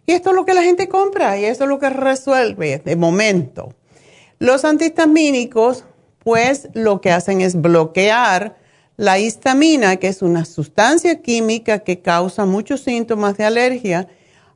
Y 0.07 0.13
esto 0.13 0.31
es 0.31 0.37
lo 0.37 0.47
que 0.47 0.55
la 0.55 0.63
gente 0.63 0.89
compra 0.89 1.39
y 1.39 1.45
eso 1.45 1.65
es 1.65 1.69
lo 1.69 1.79
que 1.79 1.91
resuelve 1.91 2.79
de 2.83 2.97
momento. 2.97 3.75
Los 4.39 4.65
antihistamínicos, 4.65 5.85
pues 6.21 6.71
lo 6.73 7.03
que 7.03 7.13
hacen 7.13 7.43
es 7.43 7.61
bloquear 7.61 8.57
la 8.97 9.19
histamina, 9.19 9.97
que 9.97 10.09
es 10.09 10.23
una 10.23 10.47
sustancia 10.47 11.21
química 11.21 11.81
que 11.81 12.01
causa 12.01 12.47
muchos 12.47 12.81
síntomas 12.81 13.37
de 13.37 13.45
alergia 13.45 14.09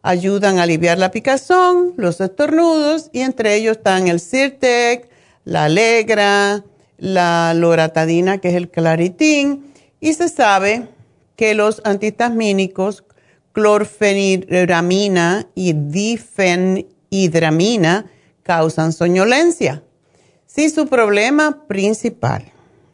ayudan 0.03 0.59
a 0.59 0.65
aliviar 0.65 0.99
la 0.99 1.11
picazón, 1.11 1.95
los 1.97 2.21
estornudos 2.21 3.09
y 3.13 3.21
entre 3.21 3.55
ellos 3.55 3.79
están 3.79 4.09
el 4.09 4.21
Sirtec, 4.21 5.09
la 5.45 5.65
Alegra, 5.65 6.63
la 6.99 7.55
Loratadina 7.55 8.39
que 8.39 8.49
es 8.49 8.55
el 8.55 8.71
Claritin 8.71 9.73
y 10.01 10.15
se 10.15 10.29
sabe 10.29 10.89
que 11.37 11.55
los 11.55 11.81
antihistamínicos 11.85 13.05
clorfeniramina 13.53 15.47
y 15.55 15.73
difenhidramina 15.73 18.07
causan 18.43 18.93
soñolencia. 18.93 19.83
Si 20.47 20.71
su 20.71 20.87
problema 20.87 21.67
principal 21.67 22.45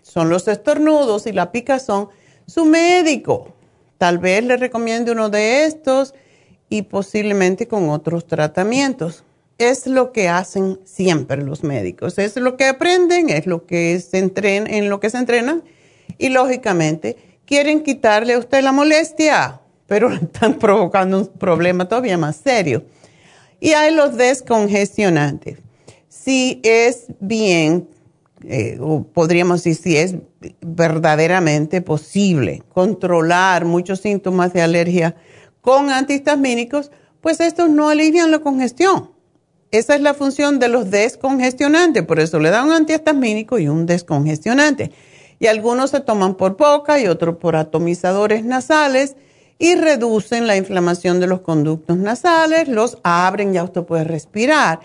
son 0.02 0.28
los 0.28 0.48
estornudos 0.48 1.26
y 1.26 1.32
la 1.32 1.52
picazón, 1.52 2.08
su 2.46 2.64
médico 2.64 3.52
tal 3.98 4.18
vez 4.18 4.42
le 4.44 4.56
recomiende 4.56 5.12
uno 5.12 5.28
de 5.30 5.64
estos 5.64 6.14
y 6.68 6.82
posiblemente 6.82 7.68
con 7.68 7.88
otros 7.90 8.26
tratamientos. 8.26 9.24
Es 9.58 9.86
lo 9.86 10.12
que 10.12 10.28
hacen 10.28 10.78
siempre 10.84 11.42
los 11.42 11.64
médicos, 11.64 12.18
es 12.18 12.36
lo 12.36 12.56
que 12.56 12.66
aprenden, 12.66 13.30
es 13.30 13.46
lo 13.46 13.64
que 13.64 13.98
se 14.00 14.18
entrenan, 14.18 14.72
en 14.72 14.90
lo 14.90 15.00
que 15.00 15.08
se 15.08 15.16
entrenan 15.16 15.62
y 16.18 16.28
lógicamente 16.28 17.16
quieren 17.46 17.82
quitarle 17.82 18.34
a 18.34 18.38
usted 18.38 18.62
la 18.62 18.72
molestia, 18.72 19.60
pero 19.86 20.12
están 20.12 20.58
provocando 20.58 21.18
un 21.18 21.26
problema 21.26 21.88
todavía 21.88 22.18
más 22.18 22.36
serio. 22.36 22.84
Y 23.58 23.70
hay 23.70 23.94
los 23.94 24.16
descongestionantes. 24.16 25.58
Si 26.08 26.60
es 26.62 27.06
bien, 27.20 27.88
eh, 28.44 28.78
o 28.80 29.04
podríamos 29.04 29.64
decir 29.64 29.82
si 29.82 29.96
es 29.96 30.16
verdaderamente 30.60 31.80
posible 31.80 32.62
controlar 32.68 33.64
muchos 33.64 34.00
síntomas 34.00 34.52
de 34.52 34.60
alergia, 34.60 35.16
con 35.66 35.90
antihistamínicos, 35.90 36.92
pues 37.20 37.40
estos 37.40 37.68
no 37.68 37.88
alivian 37.88 38.30
la 38.30 38.38
congestión. 38.38 39.10
Esa 39.72 39.96
es 39.96 40.00
la 40.00 40.14
función 40.14 40.60
de 40.60 40.68
los 40.68 40.92
descongestionantes, 40.92 42.04
por 42.04 42.20
eso 42.20 42.38
le 42.38 42.50
dan 42.50 42.66
un 42.66 42.72
antihistamínico 42.72 43.58
y 43.58 43.66
un 43.66 43.84
descongestionante. 43.84 44.92
Y 45.40 45.48
algunos 45.48 45.90
se 45.90 45.98
toman 45.98 46.36
por 46.36 46.56
boca 46.56 47.00
y 47.00 47.08
otros 47.08 47.38
por 47.38 47.56
atomizadores 47.56 48.44
nasales 48.44 49.16
y 49.58 49.74
reducen 49.74 50.46
la 50.46 50.56
inflamación 50.56 51.18
de 51.18 51.26
los 51.26 51.40
conductos 51.40 51.96
nasales, 51.96 52.68
los 52.68 52.98
abren, 53.02 53.52
ya 53.52 53.64
usted 53.64 53.82
puede 53.82 54.04
respirar. 54.04 54.78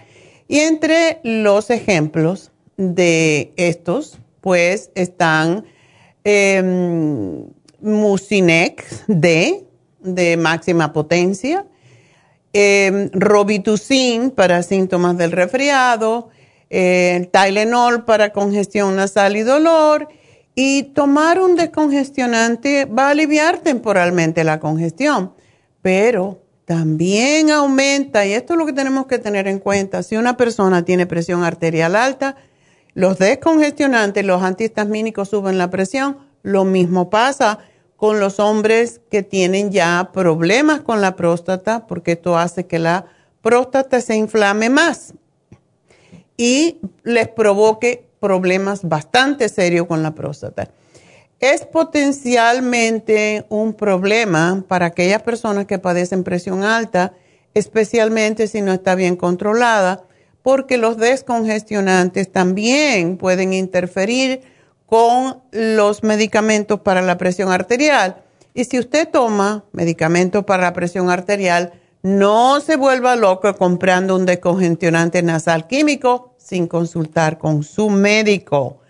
Y 0.48 0.62
entre 0.62 1.20
los 1.24 1.70
ejemplos 1.70 2.50
de 2.78 3.54
estos, 3.56 4.17
pues 4.41 4.89
están 4.96 5.63
eh, 6.24 7.44
Mucinex 7.82 9.04
D, 9.08 9.67
de 10.04 10.38
máxima 10.38 10.94
potencia, 10.94 11.66
eh, 12.54 13.10
para 14.36 14.64
síntomas 14.64 15.18
del 15.18 15.32
resfriado, 15.32 16.30
eh, 16.70 17.30
Tylenol 17.32 18.06
para 18.06 18.32
congestión 18.32 18.96
nasal 18.96 19.38
y 19.38 19.42
dolor, 19.42 20.08
y 20.56 20.84
tomar 20.94 21.40
un 21.40 21.56
descongestionante 21.56 22.86
va 22.86 23.08
a 23.08 23.12
aliviar 23.12 23.60
temporalmente 23.60 24.44
la 24.44 24.60
congestión, 24.60 25.34
pero 25.82 26.42
también 26.66 27.52
aumenta, 27.52 28.26
y 28.26 28.34
esto 28.34 28.54
es 28.54 28.60
lo 28.60 28.66
que 28.66 28.74
tenemos 28.74 29.06
que 29.06 29.20
tener 29.20 29.48
en 29.48 29.60
cuenta, 29.60 30.04
si 30.04 30.18
una 30.18 30.38
persona 30.38 30.84
tiene 30.84 31.06
presión 31.06 31.44
arterial 31.44 31.96
alta, 31.96 32.36
los 32.94 33.18
descongestionantes, 33.18 34.26
los 34.26 34.44
antihistamínicos 34.44 35.30
suben 35.30 35.58
la 35.58 35.70
presión, 35.70 36.18
lo 36.44 36.66
mismo 36.66 37.10
pasa 37.10 37.60
con 38.02 38.20
los 38.20 38.40
hombres 38.40 39.00
que 39.12 39.22
tienen 39.22 39.70
ya 39.72 40.10
problemas 40.12 40.82
con 40.82 41.02
la 41.02 41.16
próstata, 41.16 41.86
porque 41.86 42.14
esto 42.14 42.36
hace 42.36 42.66
que 42.66 42.80
la 42.80 43.06
próstata 43.44 44.02
se 44.02 44.16
inflame 44.16 44.72
más 44.72 45.14
y 46.36 46.80
les 47.04 47.28
provoque 47.28 48.08
problemas 48.20 48.82
bastante 48.82 49.50
serios 49.50 49.86
con 49.86 50.02
la 50.02 50.16
próstata. 50.16 50.72
Es 51.40 51.68
potencialmente 51.68 53.46
un 53.50 53.76
problema 53.76 54.64
para 54.68 54.88
aquellas 54.88 55.22
personas 55.22 55.68
que 55.68 55.78
padecen 55.78 56.24
presión 56.24 56.64
alta, 56.64 57.14
especialmente 57.54 58.48
si 58.48 58.64
no 58.64 58.74
está 58.74 58.96
bien 58.96 59.16
controlada, 59.16 60.06
porque 60.42 60.78
los 60.78 60.98
descongestionantes 60.98 62.32
también 62.32 63.18
pueden 63.18 63.54
interferir 63.54 64.42
con 64.91 65.41
los 65.51 66.04
medicamentos 66.04 66.82
para 66.82 67.01
la 67.01 67.17
presión 67.17 67.49
arterial. 67.49 68.23
Y 68.54 68.65
si 68.65 68.77
usted 68.77 69.08
toma 69.08 69.63
medicamentos 69.71 70.43
para 70.43 70.63
la 70.63 70.73
presión 70.73 71.10
arterial, 71.10 71.71
no 72.04 72.60
se 72.60 72.75
vuelva 72.75 73.15
loco 73.15 73.56
comprando 73.56 74.17
un 74.17 74.25
descongestionante 74.25 75.23
nasal 75.23 75.65
químico 75.67 76.36
sin 76.38 76.67
consultar 76.67 77.38
con 77.38 77.63
su 77.63 77.89
médico. 77.89 78.82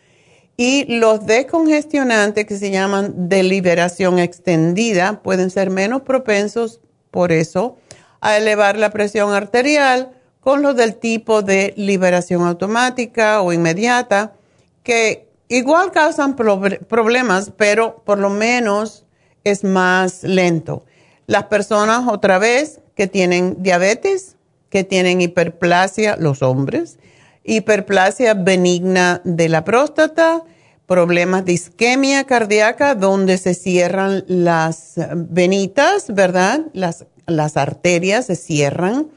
Y 0.57 0.85
los 0.85 1.27
descongestionantes 1.27 2.47
que 2.47 2.57
se 2.57 2.71
llaman 2.71 3.29
de 3.29 3.43
liberación 3.43 4.17
extendida 4.17 5.21
pueden 5.21 5.51
ser 5.51 5.69
menos 5.69 6.01
propensos, 6.01 6.79
por 7.11 7.31
eso, 7.31 7.77
a 8.21 8.37
elevar 8.37 8.75
la 8.75 8.89
presión 8.89 9.33
arterial 9.33 10.13
con 10.39 10.63
los 10.63 10.75
del 10.75 10.95
tipo 10.95 11.43
de 11.43 11.75
liberación 11.77 12.41
automática 12.41 13.43
o 13.43 13.53
inmediata, 13.53 14.33
que 14.81 15.30
Igual 15.51 15.91
causan 15.91 16.37
problemas, 16.37 17.51
pero 17.57 18.01
por 18.05 18.17
lo 18.19 18.29
menos 18.29 19.03
es 19.43 19.65
más 19.65 20.23
lento. 20.23 20.85
Las 21.27 21.47
personas, 21.47 22.07
otra 22.07 22.39
vez, 22.39 22.79
que 22.95 23.07
tienen 23.07 23.61
diabetes, 23.61 24.37
que 24.69 24.85
tienen 24.85 25.19
hiperplasia, 25.19 26.15
los 26.15 26.41
hombres, 26.41 26.99
hiperplasia 27.43 28.33
benigna 28.33 29.19
de 29.25 29.49
la 29.49 29.65
próstata, 29.65 30.41
problemas 30.87 31.43
de 31.43 31.51
isquemia 31.51 32.23
cardíaca, 32.23 32.95
donde 32.95 33.37
se 33.37 33.53
cierran 33.53 34.23
las 34.27 34.93
venitas, 35.13 36.13
¿verdad? 36.13 36.61
Las, 36.71 37.57
arterias 37.57 38.27
se 38.27 38.37
cierran. 38.37 39.09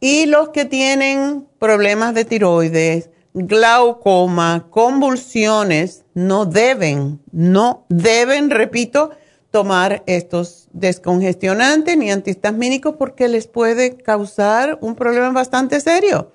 Y 0.00 0.24
los 0.24 0.48
que 0.48 0.64
tienen 0.64 1.46
problemas 1.58 2.14
de 2.14 2.24
tiroides, 2.24 3.10
glaucoma, 3.36 4.66
convulsiones, 4.70 6.04
no 6.14 6.46
deben, 6.46 7.20
no 7.32 7.84
deben, 7.90 8.48
repito, 8.48 9.10
tomar 9.50 10.02
estos 10.06 10.68
descongestionantes 10.72 11.98
ni 11.98 12.10
antihistamínicos 12.10 12.94
porque 12.98 13.28
les 13.28 13.46
puede 13.46 13.98
causar 13.98 14.78
un 14.80 14.94
problema 14.94 15.30
bastante 15.32 15.80
serio. 15.80 16.32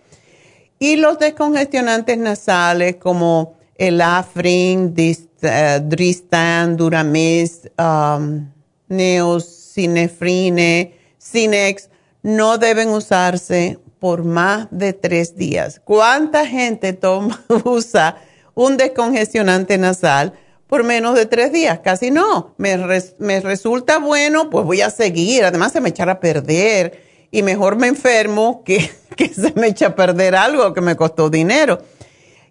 Y 0.78 0.96
los 0.96 1.18
descongestionantes 1.18 2.20
nasales 2.20 2.98
como 2.98 3.56
el 3.76 4.00
Afrin, 4.02 4.94
eh, 4.98 5.82
Dristan, 5.84 6.78
Duramis, 6.78 7.68
um, 7.80 8.48
Neosinefrine, 8.90 10.94
Cinex, 11.20 11.90
no 12.22 12.60
deben 12.60 12.90
usarse 12.90 13.80
por 14.02 14.24
más 14.24 14.68
de 14.72 14.94
tres 14.94 15.36
días. 15.36 15.80
¿Cuánta 15.80 16.48
gente 16.48 16.94
toma, 16.94 17.40
usa 17.66 18.18
un 18.56 18.76
descongestionante 18.76 19.78
nasal 19.78 20.34
por 20.66 20.84
menos 20.84 21.14
de 21.14 21.28
tres 21.28 21.52
días? 21.52 21.82
Casi 21.84 22.10
no. 22.10 22.56
Me, 22.58 22.80
me 23.20 23.40
resulta 23.42 24.00
bueno, 24.00 24.50
pues 24.50 24.66
voy 24.66 24.82
a 24.82 24.90
seguir. 24.90 25.46
Además, 25.46 25.72
se 25.72 25.82
me 25.82 25.90
echará 25.90 26.14
a 26.14 26.20
perder 26.20 27.00
y 27.30 27.44
mejor 27.44 27.76
me 27.76 27.86
enfermo 27.86 28.64
que, 28.66 28.90
que 29.16 29.30
se 29.30 29.54
me 29.56 29.68
echa 29.68 29.90
a 29.90 29.96
perder 29.96 30.36
algo 30.36 30.74
que 30.74 30.82
me 30.82 30.96
costó 30.96 31.30
dinero. 31.30 31.84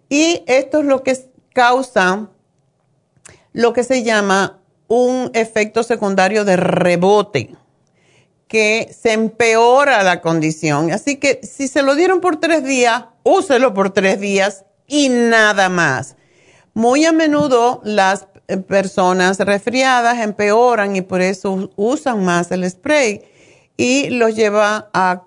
Y 0.07 0.45
esto 0.47 0.79
es 0.79 0.85
lo 0.85 1.03
que 1.03 1.17
causa 1.51 2.29
lo 3.51 3.73
que 3.73 3.83
se 3.83 4.03
llama 4.03 4.61
un 4.87 5.31
efecto 5.33 5.83
secundario 5.83 6.45
de 6.45 6.55
rebote, 6.55 7.57
que 8.51 8.93
se 8.93 9.13
empeora 9.13 10.03
la 10.03 10.19
condición. 10.19 10.91
Así 10.91 11.15
que 11.15 11.39
si 11.41 11.69
se 11.69 11.83
lo 11.83 11.95
dieron 11.95 12.19
por 12.19 12.35
tres 12.35 12.65
días, 12.65 13.05
úselo 13.23 13.73
por 13.73 13.91
tres 13.91 14.19
días 14.19 14.65
y 14.87 15.07
nada 15.07 15.69
más. 15.69 16.17
Muy 16.73 17.05
a 17.05 17.13
menudo 17.13 17.79
las 17.85 18.27
personas 18.67 19.39
resfriadas 19.39 20.19
empeoran 20.19 20.97
y 20.97 21.01
por 21.01 21.21
eso 21.21 21.71
usan 21.77 22.25
más 22.25 22.51
el 22.51 22.69
spray 22.69 23.21
y 23.77 24.09
los 24.09 24.35
lleva 24.35 24.89
a 24.93 25.23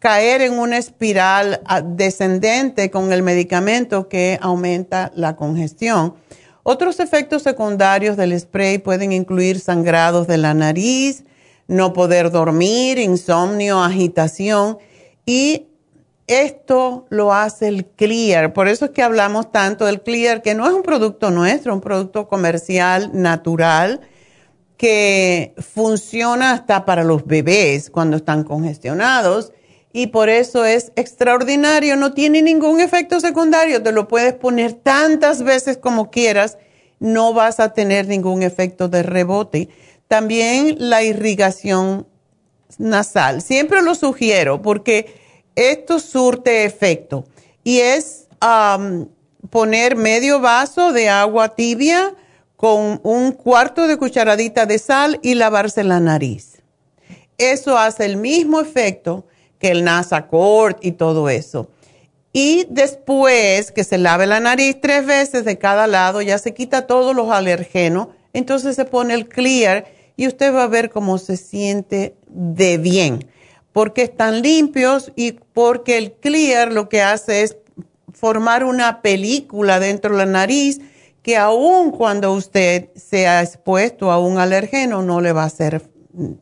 caer 0.00 0.42
en 0.42 0.58
una 0.58 0.78
espiral 0.78 1.62
descendente 1.84 2.90
con 2.90 3.12
el 3.12 3.22
medicamento 3.22 4.08
que 4.08 4.40
aumenta 4.42 5.12
la 5.14 5.36
congestión. 5.36 6.16
Otros 6.64 6.98
efectos 6.98 7.44
secundarios 7.44 8.16
del 8.16 8.36
spray 8.40 8.78
pueden 8.78 9.12
incluir 9.12 9.60
sangrados 9.60 10.26
de 10.26 10.38
la 10.38 10.52
nariz, 10.52 11.22
no 11.66 11.92
poder 11.92 12.30
dormir, 12.30 12.98
insomnio, 12.98 13.82
agitación 13.82 14.78
y 15.26 15.66
esto 16.26 17.06
lo 17.10 17.34
hace 17.34 17.68
el 17.68 17.84
Clear. 17.84 18.52
Por 18.52 18.68
eso 18.68 18.86
es 18.86 18.90
que 18.92 19.02
hablamos 19.02 19.52
tanto 19.52 19.84
del 19.84 20.02
Clear, 20.02 20.42
que 20.42 20.54
no 20.54 20.66
es 20.66 20.72
un 20.72 20.82
producto 20.82 21.30
nuestro, 21.30 21.74
un 21.74 21.80
producto 21.80 22.28
comercial 22.28 23.10
natural 23.12 24.00
que 24.76 25.54
funciona 25.58 26.52
hasta 26.52 26.84
para 26.84 27.04
los 27.04 27.26
bebés 27.26 27.90
cuando 27.90 28.16
están 28.16 28.44
congestionados 28.44 29.52
y 29.96 30.08
por 30.08 30.28
eso 30.28 30.64
es 30.64 30.90
extraordinario, 30.96 31.94
no 31.94 32.14
tiene 32.14 32.42
ningún 32.42 32.80
efecto 32.80 33.20
secundario, 33.20 33.80
te 33.80 33.92
lo 33.92 34.08
puedes 34.08 34.34
poner 34.34 34.72
tantas 34.72 35.44
veces 35.44 35.78
como 35.78 36.10
quieras, 36.10 36.58
no 36.98 37.32
vas 37.32 37.60
a 37.60 37.72
tener 37.74 38.08
ningún 38.08 38.42
efecto 38.42 38.88
de 38.88 39.04
rebote. 39.04 39.68
También 40.08 40.76
la 40.78 41.02
irrigación 41.02 42.06
nasal, 42.78 43.42
siempre 43.42 43.82
lo 43.82 43.94
sugiero 43.94 44.60
porque 44.62 45.20
esto 45.54 46.00
surte 46.00 46.64
efecto 46.64 47.24
y 47.62 47.78
es 47.78 48.26
poner 49.50 49.96
medio 49.96 50.40
vaso 50.40 50.92
de 50.92 51.08
agua 51.08 51.54
tibia, 51.54 52.14
con 52.56 53.00
un 53.02 53.32
cuarto 53.32 53.86
de 53.86 53.98
cucharadita 53.98 54.64
de 54.64 54.78
sal 54.78 55.18
y 55.22 55.34
lavarse 55.34 55.84
la 55.84 56.00
nariz. 56.00 56.62
Eso 57.36 57.76
hace 57.76 58.06
el 58.06 58.16
mismo 58.16 58.60
efecto 58.60 59.26
que 59.58 59.70
el 59.70 59.84
Nasacort 59.84 60.82
y 60.84 60.92
todo 60.92 61.28
eso. 61.28 61.68
Y 62.32 62.66
después 62.70 63.70
que 63.70 63.84
se 63.84 63.98
lave 63.98 64.26
la 64.26 64.40
nariz 64.40 64.80
tres 64.80 65.04
veces 65.04 65.44
de 65.44 65.58
cada 65.58 65.86
lado, 65.86 66.22
ya 66.22 66.38
se 66.38 66.54
quita 66.54 66.86
todos 66.86 67.14
los 67.14 67.30
alergenos, 67.30 68.08
entonces 68.34 68.76
se 68.76 68.84
pone 68.84 69.14
el 69.14 69.28
clear 69.28 69.86
y 70.16 70.26
usted 70.26 70.54
va 70.54 70.64
a 70.64 70.68
ver 70.68 70.90
cómo 70.90 71.16
se 71.16 71.38
siente 71.38 72.14
de 72.28 72.76
bien, 72.76 73.26
porque 73.72 74.02
están 74.02 74.42
limpios 74.42 75.12
y 75.16 75.32
porque 75.32 75.96
el 75.96 76.12
clear 76.12 76.72
lo 76.72 76.88
que 76.90 77.00
hace 77.00 77.42
es 77.42 77.56
formar 78.12 78.64
una 78.64 79.00
película 79.00 79.80
dentro 79.80 80.12
de 80.12 80.18
la 80.18 80.30
nariz 80.30 80.80
que 81.22 81.36
aun 81.36 81.90
cuando 81.90 82.32
usted 82.32 82.90
sea 82.94 83.42
expuesto 83.42 84.12
a 84.12 84.18
un 84.18 84.38
alergeno 84.38 85.02
no 85.02 85.20
le 85.20 85.32
va 85.32 85.44
a 85.44 85.46
hacer, 85.46 85.82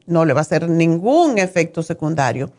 no 0.06 0.24
le 0.24 0.32
va 0.32 0.40
a 0.40 0.42
hacer 0.42 0.68
ningún 0.68 1.38
efecto 1.38 1.82
secundario. 1.82 2.50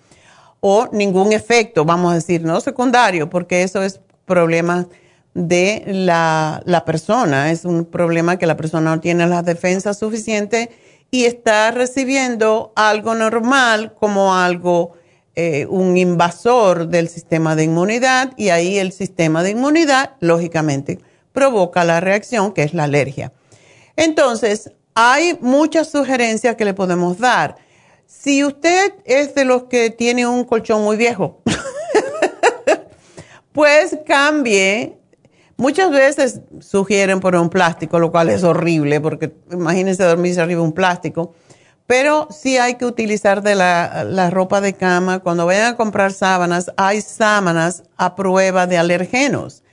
O 0.62 0.88
ningún 0.94 1.34
efecto, 1.34 1.84
vamos 1.84 2.14
a 2.14 2.16
decir, 2.16 2.42
no 2.46 2.62
secundario, 2.62 3.30
porque 3.30 3.64
eso 3.64 3.84
es 3.84 4.00
problema 4.26 4.88
de 5.34 5.84
la, 5.88 6.62
la 6.66 6.86
persona, 6.86 7.52
es 7.52 7.66
un 7.66 7.86
problema 7.86 8.38
que 8.38 8.46
la 8.46 8.58
persona 8.58 8.96
no 8.96 9.02
tiene 9.02 9.26
las 9.28 9.46
defensas 9.46 9.98
suficientes 9.98 10.70
y 11.14 11.26
está 11.26 11.70
recibiendo 11.70 12.74
algo 12.76 13.14
normal 13.14 13.94
como 13.94 14.36
algo, 14.36 14.94
eh, 15.36 15.68
un 15.68 15.96
invasor 15.96 16.88
del 16.88 17.08
sistema 17.08 17.56
de 17.56 17.66
inmunidad 17.66 18.34
y 18.36 18.50
ahí 18.50 18.80
el 18.80 18.92
sistema 18.92 19.44
de 19.44 19.52
inmunidad, 19.52 20.16
lógicamente, 20.22 21.00
provoca 21.32 21.84
la 21.84 22.00
reacción, 22.00 22.52
que 22.52 22.64
es 22.64 22.74
la 22.74 22.86
alergia. 22.86 23.32
Entonces, 23.96 24.72
hay 24.96 25.38
muchas 25.40 25.90
sugerencias 25.90 26.56
que 26.56 26.66
le 26.66 26.74
podemos 26.74 27.20
dar. 27.20 27.58
Si 28.08 28.44
usted 28.44 28.94
es 29.06 29.36
de 29.36 29.46
los 29.46 29.66
que 29.66 29.90
tiene 29.90 30.26
un 30.26 30.44
colchón 30.44 30.84
muy 30.84 30.98
viejo, 30.98 31.42
pues 33.52 33.98
cambie. 34.06 34.98
Muchas 35.64 35.92
veces 35.92 36.42
sugieren 36.60 37.22
poner 37.22 37.40
un 37.40 37.50
plástico, 37.50 37.98
lo 37.98 38.12
cual 38.12 38.28
es 38.28 38.44
horrible, 38.44 39.00
porque 39.00 39.34
imagínense 39.50 40.04
dormirse 40.04 40.42
arriba 40.42 40.60
de 40.60 40.68
un 40.68 40.74
plástico. 40.74 41.36
Pero 41.88 42.28
sí 42.32 42.58
hay 42.58 42.76
que 42.76 42.84
utilizar 42.84 43.42
de 43.42 43.56
la, 43.56 44.30
ropa 44.30 44.60
de 44.60 44.74
cama. 44.74 45.20
Cuando 45.20 45.46
vayan 45.46 45.68
a 45.74 45.78
comprar 45.78 46.12
sábanas, 46.12 46.74
hay 46.76 47.00
sábanas 47.00 47.84
a 47.96 48.14
prueba 48.14 48.68
de 48.68 48.78
alergenos 48.78 49.64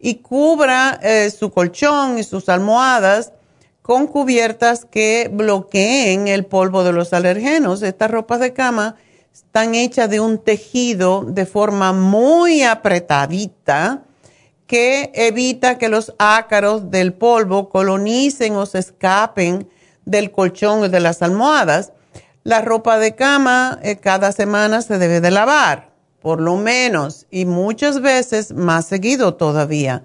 y 0.00 0.16
cubra 0.16 0.98
eh, 1.04 1.30
su 1.30 1.52
colchón 1.52 2.18
y 2.18 2.24
sus 2.24 2.48
almohadas 2.48 3.32
con 3.80 4.08
cubiertas 4.08 4.86
que 4.86 5.30
bloqueen 5.32 6.26
el 6.26 6.46
polvo 6.46 6.82
de 6.82 6.92
los 6.92 7.12
alergenos. 7.12 7.82
Estas 7.82 8.10
ropas 8.10 8.40
de 8.40 8.54
cama 8.54 8.96
están 9.32 9.76
hechas 9.76 10.10
de 10.10 10.18
un 10.18 10.38
tejido 10.38 11.24
de 11.24 11.46
forma 11.46 11.92
muy 11.92 12.64
apretadita 12.64 14.02
que 14.68 15.10
evita 15.14 15.78
que 15.78 15.88
los 15.88 16.14
ácaros 16.20 16.92
del 16.92 17.12
polvo 17.12 17.68
colonicen 17.68 18.54
o 18.54 18.66
se 18.66 18.78
escapen 18.78 19.68
del 20.04 20.30
colchón 20.30 20.84
y 20.84 20.88
de 20.88 21.00
las 21.00 21.22
almohadas. 21.22 21.92
La 22.44 22.60
ropa 22.60 23.00
de 23.00 23.16
cama 23.16 23.80
eh, 23.82 23.96
cada 23.96 24.30
semana 24.30 24.82
se 24.82 24.98
debe 24.98 25.20
de 25.20 25.32
lavar 25.32 25.88
por 26.20 26.40
lo 26.40 26.56
menos, 26.56 27.26
y 27.30 27.44
muchas 27.44 28.00
veces 28.00 28.52
más 28.52 28.86
seguido 28.86 29.34
todavía, 29.34 30.04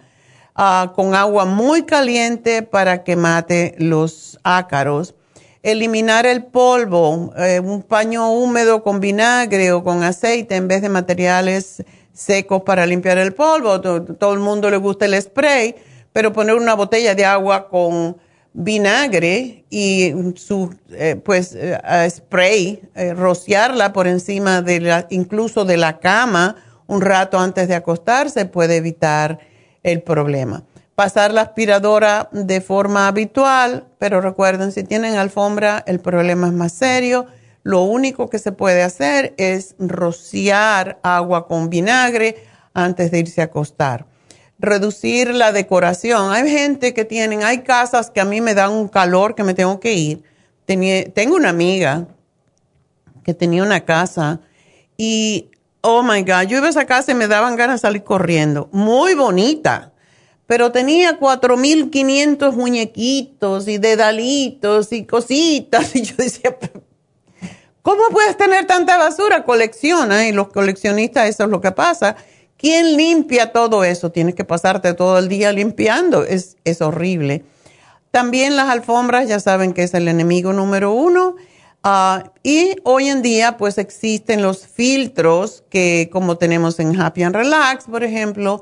ah, 0.56 0.94
con 0.96 1.16
agua 1.16 1.46
muy 1.46 1.84
caliente 1.84 2.62
para 2.62 3.04
que 3.04 3.16
mate 3.16 3.76
los 3.78 4.40
ácaros. 4.44 5.16
Eliminar 5.64 6.26
el 6.26 6.44
polvo, 6.44 7.34
eh, 7.38 7.60
un 7.60 7.82
paño 7.82 8.32
húmedo 8.32 8.84
con 8.84 9.00
vinagre 9.00 9.72
o 9.72 9.84
con 9.84 10.04
aceite 10.04 10.56
en 10.56 10.68
vez 10.68 10.82
de 10.82 10.90
materiales 10.90 11.84
secos 12.14 12.62
para 12.62 12.86
limpiar 12.86 13.18
el 13.18 13.34
polvo. 13.34 13.82
todo 13.82 14.34
el 14.34 14.40
mundo 14.40 14.70
le 14.70 14.78
gusta 14.78 15.06
el 15.06 15.20
spray, 15.22 15.76
pero 16.14 16.32
poner 16.32 16.56
una 16.56 16.76
botella 16.76 17.16
de 17.16 17.26
agua 17.26 17.68
con 17.68 18.18
vinagre 18.54 19.66
y 19.70 20.14
su 20.36 20.74
eh, 20.92 21.16
pues 21.16 21.56
eh, 21.56 21.78
spray, 22.10 22.84
eh, 22.96 23.14
rociarla 23.16 23.92
por 23.94 24.08
encima 24.08 24.62
de 24.62 24.80
la, 24.80 25.08
incluso 25.10 25.66
de 25.66 25.78
la 25.78 26.00
cama 26.00 26.56
un 26.86 27.02
rato 27.02 27.40
antes 27.40 27.68
de 27.68 27.76
acostarse 27.76 28.46
puede 28.46 28.78
evitar 28.78 29.40
el 29.82 30.02
problema. 30.02 30.64
Pasar 30.96 31.34
la 31.34 31.42
aspiradora 31.42 32.30
de 32.32 32.62
forma 32.62 33.08
habitual, 33.08 33.88
pero 33.98 34.22
recuerden, 34.22 34.72
si 34.72 34.84
tienen 34.84 35.16
alfombra, 35.16 35.84
el 35.88 36.00
problema 36.00 36.48
es 36.48 36.54
más 36.54 36.72
serio. 36.72 37.26
Lo 37.64 37.84
único 37.84 38.30
que 38.30 38.40
se 38.40 38.52
puede 38.52 38.84
hacer 38.84 39.34
es 39.38 39.76
rociar 39.80 41.00
agua 41.02 41.48
con 41.48 41.70
vinagre 41.70 42.44
antes 42.74 43.12
de 43.12 43.20
irse 43.20 43.42
a 43.42 43.46
acostar 43.46 44.06
reducir 44.64 45.36
la 45.36 45.52
decoración. 45.52 46.32
Hay 46.32 46.50
gente 46.50 46.94
que 46.94 47.04
tienen, 47.04 47.44
hay 47.44 47.60
casas 47.60 48.10
que 48.10 48.22
a 48.22 48.26
mí 48.26 48.40
me 48.40 48.54
dan 48.54 48.72
un 48.72 48.88
calor 48.88 49.36
que 49.36 49.44
me 49.44 49.54
tengo 49.54 49.80
que 49.80 49.94
ir. 49.94 50.24
tengo 50.66 51.36
una 51.36 51.50
amiga 51.50 52.08
que 53.24 53.34
tenía 53.34 53.62
una 53.62 53.82
casa 53.82 54.40
y, 54.98 55.50
oh 55.82 56.02
my 56.02 56.22
God, 56.22 56.48
yo 56.48 56.58
iba 56.58 56.68
a 56.68 56.70
esa 56.70 56.86
casa 56.86 57.12
y 57.12 57.16
me 57.16 57.28
daban 57.28 57.58
ganas 57.58 57.82
de 57.82 57.88
salir 57.88 58.04
corriendo. 58.04 58.70
Muy 58.72 59.16
bonita, 59.16 59.92
pero 60.48 60.72
tenía 60.72 61.20
4.500 61.20 62.54
muñequitos 62.54 63.68
y 63.68 63.78
dedalitos 63.78 64.94
y 64.94 65.06
cositas. 65.06 65.94
Y 65.96 66.04
yo 66.04 66.16
decía, 66.18 66.58
¿cómo 67.84 68.02
puedes 68.12 68.36
tener 68.36 68.66
tanta 68.66 68.98
basura? 68.98 69.44
Colecciona 69.44 70.28
y 70.28 70.32
los 70.32 70.48
coleccionistas, 70.48 71.30
eso 71.30 71.44
es 71.44 71.50
lo 71.50 71.62
que 71.62 71.72
pasa. 71.72 72.16
¿Quién 72.58 72.98
limpia 72.98 73.52
todo 73.52 73.84
eso? 73.84 74.12
Tienes 74.12 74.34
que 74.34 74.46
pasarte 74.46 74.96
todo 74.96 75.20
el 75.20 75.28
día 75.28 75.52
limpiando. 75.52 76.24
Es, 76.24 76.58
es 76.64 76.82
horrible. 76.82 77.44
También 78.10 78.56
las 78.56 78.70
alfombras, 78.70 79.28
ya 79.28 79.40
saben 79.40 79.74
que 79.74 79.84
es 79.84 79.94
el 79.94 80.08
enemigo 80.08 80.54
número 80.54 80.94
uno. 80.94 81.36
Ah, 81.84 82.32
y 82.44 82.78
hoy 82.84 83.10
en 83.10 83.22
día, 83.22 83.58
pues 83.58 83.78
existen 83.78 84.42
los 84.42 84.66
filtros 84.66 85.64
que, 85.70 86.10
como 86.12 86.38
tenemos 86.38 86.80
en 86.80 87.00
Happy 87.00 87.24
and 87.24 87.36
Relax, 87.36 87.86
por 87.86 88.04
ejemplo, 88.06 88.62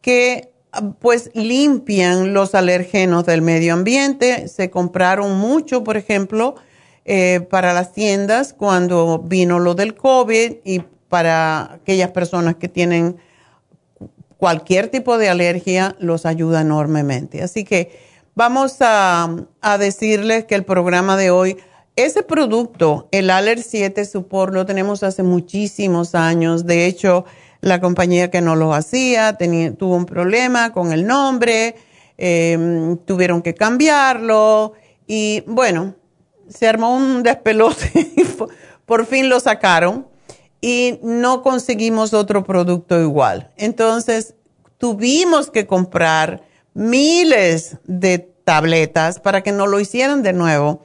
que 0.00 0.52
pues 1.00 1.30
limpian 1.34 2.32
los 2.32 2.54
alérgenos 2.54 3.26
del 3.26 3.42
medio 3.42 3.72
ambiente. 3.74 4.46
Se 4.46 4.70
compraron 4.70 5.36
mucho, 5.38 5.82
por 5.82 5.96
ejemplo, 5.96 6.54
eh, 7.04 7.46
para 7.50 7.72
las 7.72 7.92
tiendas 7.92 8.52
cuando 8.52 9.18
vino 9.18 9.58
lo 9.58 9.74
del 9.74 9.94
COVID 9.94 10.54
y 10.64 10.82
para 11.08 11.74
aquellas 11.74 12.10
personas 12.10 12.56
que 12.56 12.68
tienen 12.68 13.16
cualquier 14.36 14.88
tipo 14.88 15.16
de 15.18 15.28
alergia, 15.28 15.96
los 15.98 16.26
ayuda 16.26 16.62
enormemente. 16.62 17.42
Así 17.42 17.64
que 17.64 17.98
vamos 18.34 18.76
a, 18.80 19.34
a 19.60 19.78
decirles 19.78 20.44
que 20.44 20.54
el 20.54 20.64
programa 20.64 21.16
de 21.16 21.30
hoy, 21.30 21.56
ese 21.96 22.22
producto, 22.22 23.08
el 23.12 23.30
Aller 23.30 23.62
7 23.62 24.04
Support, 24.04 24.52
lo 24.52 24.66
tenemos 24.66 25.02
hace 25.02 25.22
muchísimos 25.22 26.14
años. 26.14 26.66
De 26.66 26.86
hecho, 26.86 27.24
la 27.64 27.80
compañía 27.80 28.30
que 28.30 28.42
no 28.42 28.56
lo 28.56 28.74
hacía 28.74 29.38
tuvo 29.78 29.96
un 29.96 30.04
problema 30.04 30.72
con 30.72 30.92
el 30.92 31.06
nombre, 31.06 31.76
em, 32.18 32.98
tuvieron 32.98 33.40
que 33.40 33.54
cambiarlo 33.54 34.74
y 35.06 35.42
bueno, 35.46 35.94
se 36.48 36.68
armó 36.68 36.96
un 36.96 37.22
despelote 37.22 37.90
y 38.16 38.24
por 38.86 39.06
fin 39.06 39.28
lo 39.28 39.40
sacaron 39.40 40.06
y 40.60 40.98
no 41.02 41.42
conseguimos 41.42 42.14
otro 42.14 42.44
producto 42.44 43.00
igual. 43.00 43.50
Entonces 43.56 44.34
tuvimos 44.78 45.50
que 45.50 45.66
comprar 45.66 46.42
miles 46.72 47.76
de 47.84 48.18
tabletas 48.18 49.20
para 49.20 49.42
que 49.42 49.52
no 49.52 49.66
lo 49.66 49.80
hicieran 49.80 50.22
de 50.22 50.32
nuevo. 50.32 50.84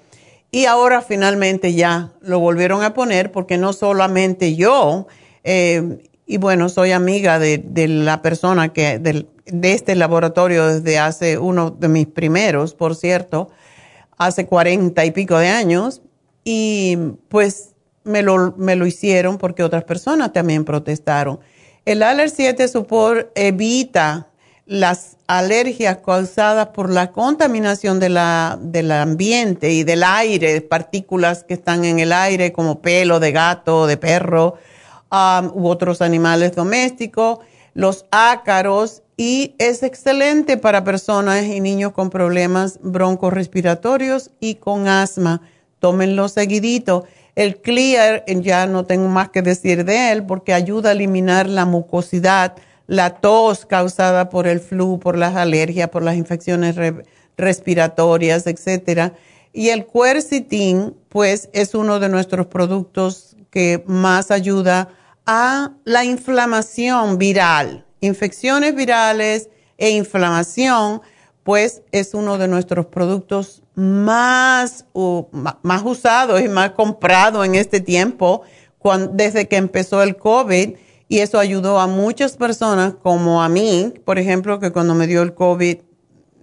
Y 0.51 0.65
ahora 0.65 1.01
finalmente 1.01 1.73
ya 1.73 2.11
lo 2.21 2.39
volvieron 2.39 2.83
a 2.83 2.93
poner 2.93 3.31
porque 3.31 3.57
no 3.57 3.71
solamente 3.71 4.55
yo 4.55 5.07
eh, 5.43 5.99
y 6.29 6.37
bueno, 6.37 6.69
soy 6.69 6.91
amiga 6.91 7.39
de, 7.39 7.87
la 7.87 8.21
persona 8.21 8.71
que, 8.71 8.99
de, 8.99 9.25
este 9.73 9.95
laboratorio 9.95 10.67
desde 10.67 10.99
hace 10.99 11.39
uno 11.39 11.71
de 11.71 11.87
mis 11.87 12.05
primeros, 12.05 12.75
por 12.75 12.95
cierto, 12.95 13.49
hace 14.19 14.45
cuarenta 14.45 15.03
y 15.05 15.11
pico 15.11 15.39
de 15.39 15.47
años. 15.47 16.03
Y 16.43 16.97
pues 17.29 17.69
me 18.03 18.21
lo, 18.21 18.53
me 18.57 18.75
lo 18.75 18.85
hicieron 18.85 19.39
porque 19.39 19.63
otras 19.63 19.83
personas 19.83 20.31
también 20.31 20.63
protestaron. 20.63 21.39
El 21.85 22.03
Aller 22.03 22.29
7 22.29 22.67
Support 22.67 23.31
evita 23.33 24.27
las 24.69 25.17
alergias 25.25 25.97
causadas 26.05 26.67
por 26.67 26.91
la 26.91 27.11
contaminación 27.11 27.99
de 27.99 28.09
la, 28.09 28.59
del 28.61 28.91
ambiente 28.91 29.71
y 29.71 29.83
del 29.83 30.03
aire, 30.03 30.61
partículas 30.61 31.43
que 31.43 31.55
están 31.55 31.85
en 31.85 31.97
el 31.97 32.13
aire 32.13 32.51
como 32.51 32.79
pelo 32.79 33.19
de 33.19 33.31
gato, 33.31 33.87
de 33.87 33.97
perro, 33.97 34.57
u 35.11 35.67
otros 35.67 36.03
animales 36.03 36.55
domésticos, 36.55 37.39
los 37.73 38.05
ácaros 38.11 39.01
y 39.19 39.53
es 39.57 39.83
excelente 39.83 40.55
para 40.55 40.85
personas 40.85 41.43
y 41.43 41.59
niños 41.59 41.91
con 41.91 42.09
problemas 42.09 42.79
broncorespiratorios 42.81 44.31
y 44.39 44.55
con 44.55 44.87
asma. 44.87 45.41
Tómenlo 45.79 46.29
seguidito. 46.29 47.03
El 47.35 47.59
Clear, 47.59 48.23
ya 48.25 48.65
no 48.65 48.85
tengo 48.85 49.09
más 49.09 49.27
que 49.27 49.41
decir 49.41 49.83
de 49.83 50.13
él 50.13 50.25
porque 50.25 50.53
ayuda 50.53 50.91
a 50.91 50.93
eliminar 50.93 51.49
la 51.49 51.65
mucosidad, 51.65 52.55
la 52.87 53.15
tos 53.15 53.65
causada 53.65 54.29
por 54.29 54.47
el 54.47 54.61
flu, 54.61 55.01
por 55.01 55.17
las 55.17 55.35
alergias, 55.35 55.89
por 55.89 56.01
las 56.01 56.15
infecciones 56.15 56.77
respiratorias, 57.35 58.47
etc. 58.47 59.11
Y 59.51 59.67
el 59.67 59.85
quercitin, 59.85 60.95
pues, 61.09 61.49
es 61.51 61.75
uno 61.75 61.99
de 61.99 62.07
nuestros 62.07 62.47
productos 62.47 63.35
que 63.49 63.83
más 63.85 64.31
ayuda 64.31 64.87
a 65.25 65.73
la 65.83 66.05
inflamación 66.05 67.17
viral, 67.17 67.85
infecciones 68.01 68.75
virales 68.75 69.49
e 69.77 69.91
inflamación, 69.91 71.01
pues 71.43 71.81
es 71.91 72.13
uno 72.13 72.37
de 72.37 72.47
nuestros 72.47 72.85
productos 72.87 73.63
más, 73.75 74.85
más 75.61 75.81
usados 75.83 76.41
y 76.41 76.47
más 76.47 76.71
comprados 76.71 77.45
en 77.45 77.55
este 77.55 77.79
tiempo, 77.79 78.41
desde 79.13 79.47
que 79.47 79.55
empezó 79.55 80.03
el 80.03 80.17
COVID. 80.17 80.75
Y 81.07 81.19
eso 81.19 81.39
ayudó 81.39 81.79
a 81.79 81.87
muchas 81.87 82.37
personas, 82.37 82.93
como 83.01 83.41
a 83.41 83.49
mí, 83.49 83.93
por 84.05 84.19
ejemplo, 84.19 84.59
que 84.59 84.71
cuando 84.71 84.93
me 84.93 85.07
dio 85.07 85.23
el 85.23 85.33
COVID, 85.33 85.79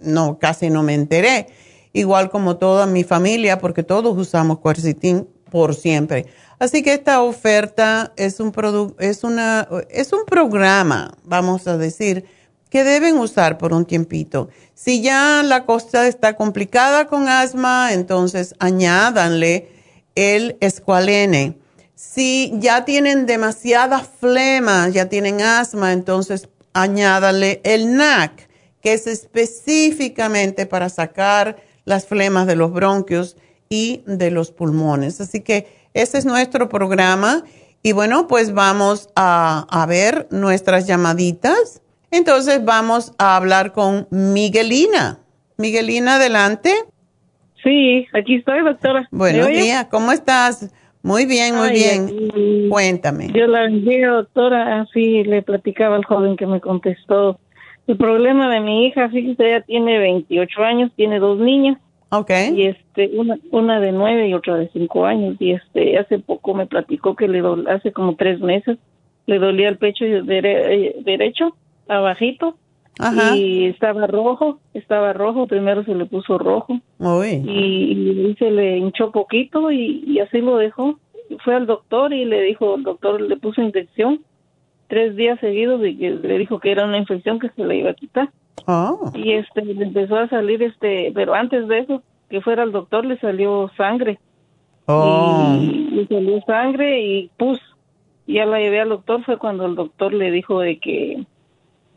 no, 0.01 0.39
casi 0.39 0.71
no 0.71 0.83
me 0.83 0.95
enteré. 0.95 1.47
Igual 1.93 2.31
como 2.31 2.57
toda 2.57 2.87
mi 2.87 3.05
familia, 3.05 3.59
porque 3.59 3.85
todos 3.85 4.19
usamos 4.19 4.59
quercetin 4.59 5.29
por 5.51 5.75
siempre. 5.75 6.27
Así 6.59 6.83
que 6.83 6.95
esta 6.95 7.23
oferta 7.23 8.13
es 8.17 8.41
un, 8.41 8.53
es, 8.99 9.25
una, 9.25 9.69
es 9.91 10.13
un 10.13 10.25
programa, 10.25 11.15
vamos 11.25 11.67
a 11.67 11.77
decir, 11.77 12.25
que 12.71 12.83
deben 12.83 13.19
usar 13.19 13.59
por 13.59 13.73
un 13.73 13.85
tiempito. 13.85 14.49
Si 14.75 15.03
ya 15.03 15.43
la 15.45 15.65
cosa 15.65 16.09
está 16.09 16.35
complicada 16.37 17.07
con 17.07 17.29
asma, 17.29 17.93
entonces 17.93 18.55
añádanle 18.59 19.69
el 20.15 20.57
escualene. 20.61 21.59
Si 21.95 22.53
ya 22.55 22.85
tienen 22.85 23.27
demasiada 23.27 24.01
flema, 24.01 24.89
ya 24.89 25.09
tienen 25.09 25.41
asma, 25.43 25.93
entonces 25.93 26.49
añádanle 26.73 27.61
el 27.65 27.97
NAC, 27.97 28.49
que 28.83 28.93
es 28.95 29.07
específicamente 29.07 30.67
para 30.67 30.89
sacar 30.89 31.57
las 31.85 32.07
flemas 32.07 32.47
de 32.47 32.57
los 32.57 32.73
bronquios 32.73 33.37
y 33.69 34.03
de 34.07 34.31
los 34.31 34.51
pulmones. 34.51 35.21
Así 35.21 35.41
que 35.41 35.86
ese 35.97 36.19
es 36.19 36.27
nuestro 36.27 36.69
programa. 36.69 37.43
Y 37.83 37.93
bueno, 37.93 38.27
pues 38.29 38.53
vamos 38.53 39.09
a, 39.17 39.87
ver 39.89 40.27
nuestras 40.31 40.87
llamaditas. 40.87 41.83
Entonces 42.11 42.65
vamos 42.65 43.15
a 43.19 43.37
hablar 43.37 43.73
con 43.73 44.07
Miguelina. 44.11 45.19
Miguelina, 45.57 46.17
adelante. 46.17 46.71
Sí, 47.63 48.07
aquí 48.13 48.37
estoy, 48.37 48.63
doctora. 48.63 49.09
Buenos 49.11 49.49
días, 49.49 49.87
¿cómo 49.91 50.13
estás? 50.13 50.71
Muy 51.03 51.25
bien, 51.25 51.55
muy 51.55 51.71
bien. 51.71 52.69
Cuéntame. 52.69 53.29
Yo 53.33 53.47
la 53.47 53.63
bendiga, 53.63 54.11
doctora. 54.11 54.83
Así 54.83 55.25
le 55.25 55.41
platicaba 55.43 55.97
al 55.97 56.05
joven 56.05 56.37
que 56.37 56.47
me 56.47 56.61
contestó. 56.61 57.39
El 57.87 57.97
problema 57.97 58.51
de 58.51 58.61
mi 58.61 58.87
hija, 58.87 59.09
fíjese, 59.09 59.49
ella 59.49 59.61
tiene 59.63 59.99
28 59.99 60.63
años, 60.63 60.91
tiene 60.97 61.21
dos 61.21 61.39
niñas. 61.39 61.79
Okay. 62.09 62.55
Y 62.55 62.67
este, 62.67 63.11
una, 63.19 63.37
una 63.51 63.81
de 63.81 63.93
nueve 63.93 64.29
y 64.29 64.35
otra 64.35 64.57
de 64.57 64.69
cinco 64.73 65.07
años. 65.07 65.37
Y 65.41 65.53
este, 65.53 65.99
hace 65.99 66.19
poco 66.19 66.55
me 66.55 66.67
platicó 66.67 67.17
que 67.17 67.29
le 67.29 67.43
hace 67.69 67.93
como 67.93 68.15
tres 68.17 68.41
meses, 68.41 68.79
le 69.27 69.39
dolía 69.39 69.69
el 69.69 69.79
pecho 69.79 70.05
derecho, 70.05 71.57
abajito. 71.89 72.57
Y 73.35 73.67
estaba 73.67 74.07
rojo, 74.07 74.59
estaba 74.73 75.13
rojo, 75.13 75.47
primero 75.47 75.85
se 75.85 75.95
le 75.95 76.07
puso 76.07 76.39
rojo. 76.39 76.81
Y, 77.45 78.35
se 78.39 78.51
le 78.51 78.79
hinchó 78.79 79.11
poquito 79.11 79.71
y, 79.71 80.19
así 80.21 80.41
lo 80.41 80.57
dejó. 80.57 80.99
Fue 81.45 81.57
al 81.57 81.67
doctor 81.67 82.13
y 82.13 82.25
le 82.25 82.41
dijo, 82.43 82.77
el 82.77 82.85
doctor 82.85 83.21
le 83.21 83.37
puso 83.37 83.61
inyección 83.61 84.21
tres 84.89 85.17
días 85.17 85.41
seguidos 85.41 85.85
y 85.85 85.95
le 85.95 86.39
dijo 86.39 86.61
que 86.61 86.71
era 86.71 86.85
una 86.85 86.99
infección 86.99 87.39
que 87.41 87.51
se 87.51 87.65
le 87.65 87.77
iba 87.77 87.91
a 87.91 87.95
quitar. 87.95 88.31
Oh. 88.65 89.11
Y 89.15 89.33
este, 89.33 89.65
le 89.65 89.85
empezó 89.85 90.17
a 90.17 90.29
salir, 90.29 90.63
este, 90.63 91.13
pero 91.15 91.35
antes 91.35 91.69
de 91.69 91.81
eso, 91.81 92.03
que 92.31 92.41
fuera 92.41 92.63
el 92.63 92.73
doctor, 92.73 93.05
le 93.05 93.19
salió 93.19 93.71
sangre. 93.77 94.19
Oh. 94.87 95.57
Y 95.61 95.91
le 95.91 96.07
salió 96.07 96.41
sangre 96.47 97.01
y 97.01 97.31
pus. 97.37 97.61
Ya 98.27 98.45
la 98.45 98.59
llevé 98.59 98.81
al 98.81 98.89
doctor, 98.89 99.25
fue 99.25 99.39
cuando 99.39 99.67
el 99.67 99.77
doctor 99.77 100.13
le 100.13 100.31
dijo 100.31 100.61
de 100.61 100.79
que, 100.79 101.25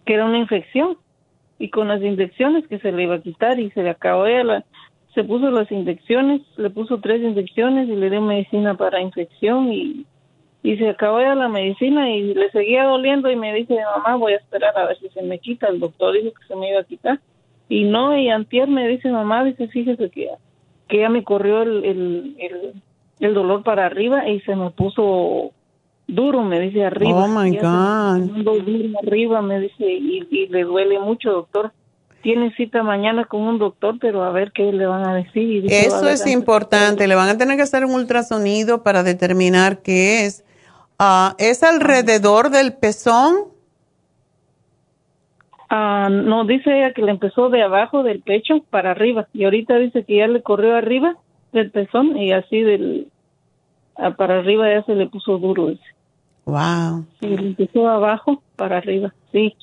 que 0.05 0.13
era 0.13 0.25
una 0.25 0.37
infección. 0.37 0.97
Y 1.57 1.69
con 1.69 1.87
las 1.87 2.01
inyecciones 2.01 2.67
que 2.67 2.79
se 2.79 2.91
le 2.91 3.03
iba 3.03 3.15
a 3.15 3.21
quitar 3.21 3.59
y 3.59 3.71
se 3.71 3.83
le 3.83 3.89
acabó 3.89 4.25
ella, 4.27 4.63
se 5.13 5.23
puso 5.23 5.49
las 5.49 5.69
inyecciones, 5.71 6.41
le 6.57 6.69
puso 6.69 6.99
tres 6.99 7.21
inyecciones 7.21 7.89
y 7.89 7.95
le 7.95 8.09
dio 8.09 8.21
medicina 8.21 8.75
para 8.75 9.01
infección 9.01 9.73
y 9.73 10.05
y 10.61 10.75
se 10.77 10.89
acabó 10.89 11.21
ya 11.21 11.35
la 11.35 11.47
medicina 11.47 12.09
y 12.09 12.33
le 12.33 12.51
seguía 12.51 12.83
doliendo 12.83 13.31
y 13.31 13.35
me 13.35 13.53
dice, 13.53 13.77
mamá, 13.95 14.17
voy 14.17 14.33
a 14.33 14.37
esperar 14.37 14.77
a 14.77 14.87
ver 14.87 14.97
si 14.99 15.07
se 15.09 15.21
me 15.21 15.39
quita. 15.39 15.67
El 15.67 15.79
doctor 15.79 16.13
dijo 16.13 16.33
que 16.33 16.47
se 16.47 16.55
me 16.55 16.69
iba 16.69 16.81
a 16.81 16.83
quitar. 16.83 17.19
Y 17.69 17.85
no, 17.85 18.17
y 18.17 18.29
antier 18.29 18.67
me 18.67 18.87
dice, 18.87 19.09
mamá, 19.09 19.43
dice, 19.45 19.67
fíjese 19.67 20.09
que, 20.09 20.29
que 20.87 20.99
ya 20.99 21.09
me 21.09 21.23
corrió 21.23 21.61
el, 21.61 21.85
el, 21.85 22.73
el, 23.19 23.33
dolor 23.33 23.63
para 23.63 23.85
arriba 23.85 24.27
y 24.27 24.41
se 24.41 24.55
me 24.55 24.71
puso 24.71 25.51
duro, 26.07 26.43
me 26.43 26.59
dice 26.59 26.83
arriba. 26.83 27.23
Oh, 27.23 27.27
my 27.27 27.55
God. 27.55 28.43
Duro 28.43 28.99
arriba, 29.01 29.41
me 29.41 29.61
dice, 29.61 29.85
y, 29.85 30.27
y 30.29 30.47
le 30.47 30.63
duele 30.63 30.99
mucho, 30.99 31.31
doctor. 31.31 31.71
tiene 32.21 32.53
cita 32.55 32.83
mañana 32.83 33.23
con 33.25 33.41
un 33.41 33.59
doctor, 33.59 33.95
pero 34.01 34.23
a 34.23 34.31
ver 34.31 34.51
qué 34.51 34.73
le 34.73 34.85
van 34.85 35.07
a 35.07 35.13
decir. 35.13 35.65
Eso 35.69 36.09
es 36.09 36.27
importante, 36.27 37.07
le 37.07 37.15
van 37.15 37.29
a 37.29 37.37
tener 37.37 37.55
que 37.55 37.63
hacer 37.63 37.85
un 37.85 37.93
ultrasonido 37.93 38.83
para 38.83 39.03
determinar 39.03 39.81
qué 39.81 40.25
es. 40.25 40.43
Ah, 40.99 41.33
¿Es 41.37 41.63
alrededor 41.63 42.49
del 42.49 42.73
pezón? 42.73 43.45
Ah, 45.69 46.09
no, 46.11 46.43
dice 46.45 46.77
ella 46.77 46.93
que 46.93 47.01
le 47.01 47.11
empezó 47.11 47.49
de 47.49 47.63
abajo 47.63 48.03
del 48.03 48.21
pecho 48.21 48.61
para 48.69 48.91
arriba 48.91 49.27
y 49.33 49.45
ahorita 49.45 49.77
dice 49.77 50.03
que 50.03 50.17
ya 50.17 50.27
le 50.27 50.41
corrió 50.41 50.75
arriba 50.75 51.15
del 51.53 51.71
pezón 51.71 52.17
y 52.17 52.33
así 52.33 52.61
del 52.61 53.07
ah, 53.95 54.11
para 54.11 54.39
arriba 54.39 54.69
ya 54.69 54.83
se 54.83 54.95
le 54.95 55.07
puso 55.07 55.37
duro. 55.37 55.69
Ese. 55.69 55.81
Wow. 56.45 57.05
Sí, 57.21 57.27
le 57.27 57.47
empezó 57.47 57.87
abajo 57.87 58.41
para 58.57 58.77
arriba, 58.77 59.13
sí. 59.31 59.55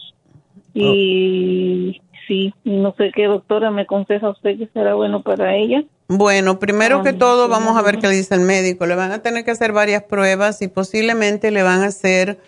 Y 0.73 2.01
sí, 2.27 2.55
no 2.65 2.95
sé 2.97 3.13
qué 3.15 3.27
doctora 3.27 3.71
me 3.71 3.83
aconseja 3.83 4.31
usted 4.31 4.59
que 4.59 4.69
será 4.73 4.95
bueno 4.95 5.23
para 5.23 5.57
ella. 5.57 5.85
Bueno, 6.09 6.59
primero 6.59 7.03
que 7.03 7.13
todo 7.13 7.49
vamos 7.49 7.77
a 7.77 7.83
ver 7.83 7.99
qué 7.99 8.07
le 8.07 8.15
dice 8.15 8.35
el 8.35 8.43
médico. 8.43 8.87
Le 8.87 8.95
van 8.95 9.13
a 9.13 9.23
tener 9.23 9.45
que 9.45 9.51
hacer 9.51 9.73
varias 9.73 10.05
pruebas 10.05 10.63
y 10.63 10.69
posiblemente 10.69 11.51
le 11.51 11.63
van 11.63 11.83
a 11.83 11.87
hacer 11.87 12.39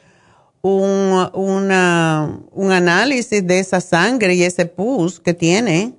un, 0.63 1.29
una, 1.33 2.41
un 2.53 2.73
análisis 2.73 3.45
de 3.47 3.59
esa 3.59 3.81
sangre 3.81 4.35
y 4.35 4.45
ese 4.45 4.67
pus 4.67 5.19
que 5.19 5.35
tiene. 5.35 5.95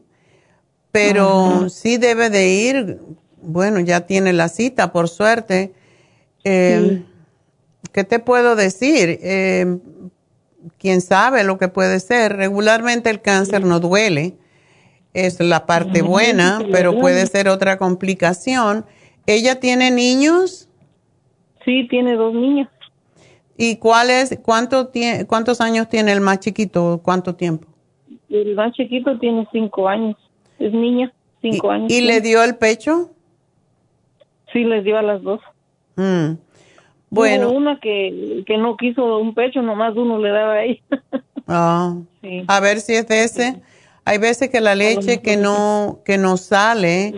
Pero 0.91 1.69
sí 1.69 1.97
debe 1.97 2.29
de 2.29 2.47
ir, 2.49 2.99
bueno, 3.41 3.79
ya 3.79 4.07
tiene 4.07 4.33
la 4.33 4.49
cita, 4.49 4.91
por 4.91 5.09
suerte. 5.09 5.73
Eh, 6.43 7.03
¿Qué 7.91 8.03
te 8.03 8.19
puedo 8.19 8.55
decir? 8.55 9.19
Eh, 9.21 9.77
quién 10.77 11.01
sabe 11.01 11.43
lo 11.43 11.57
que 11.57 11.67
puede 11.67 11.99
ser. 11.99 12.35
Regularmente 12.35 13.09
el 13.09 13.21
cáncer 13.21 13.63
no 13.65 13.79
duele, 13.79 14.35
es 15.13 15.39
la 15.39 15.65
parte 15.65 16.01
buena, 16.01 16.59
pero 16.71 16.97
puede 16.99 17.25
ser 17.25 17.49
otra 17.49 17.77
complicación. 17.77 18.85
¿Ella 19.25 19.59
tiene 19.59 19.91
niños? 19.91 20.69
Sí, 21.65 21.87
tiene 21.89 22.15
dos 22.15 22.33
niños. 22.33 22.67
¿Y 23.57 23.77
cuál 23.77 24.09
es, 24.09 24.39
cuánto 24.41 24.87
tiene, 24.87 25.27
cuántos 25.27 25.59
años 25.59 25.89
tiene 25.89 26.13
el 26.13 26.21
más 26.21 26.39
chiquito? 26.39 27.01
¿Cuánto 27.03 27.35
tiempo? 27.35 27.67
El 28.29 28.55
más 28.55 28.71
chiquito 28.73 29.17
tiene 29.19 29.47
cinco 29.51 29.87
años. 29.87 30.15
Es 30.59 30.71
niña, 30.71 31.11
cinco 31.41 31.69
años. 31.69 31.91
¿Y 31.91 32.01
le 32.01 32.21
dio 32.21 32.43
el 32.43 32.55
pecho? 32.55 33.11
Sí, 34.53 34.63
le 34.63 34.81
dio 34.81 34.97
a 34.97 35.01
las 35.01 35.21
dos. 35.21 35.41
Mm. 35.95 36.35
Bueno. 37.09 37.51
una 37.51 37.79
que, 37.79 38.43
que 38.45 38.57
no 38.57 38.77
quiso 38.77 39.17
un 39.17 39.33
pecho, 39.33 39.61
nomás 39.61 39.95
uno 39.95 40.19
le 40.19 40.29
daba 40.29 40.53
ahí. 40.53 40.81
Ah. 41.51 41.95
A 42.47 42.59
ver 42.59 42.79
si 42.79 42.93
es 42.93 43.07
de 43.07 43.23
ese. 43.23 43.59
Hay 44.05 44.19
veces 44.19 44.49
que 44.49 44.61
la 44.61 44.75
leche 44.75 45.21
que 45.21 45.35
no, 45.35 46.01
que 46.05 46.19
no 46.19 46.37
sale 46.37 47.13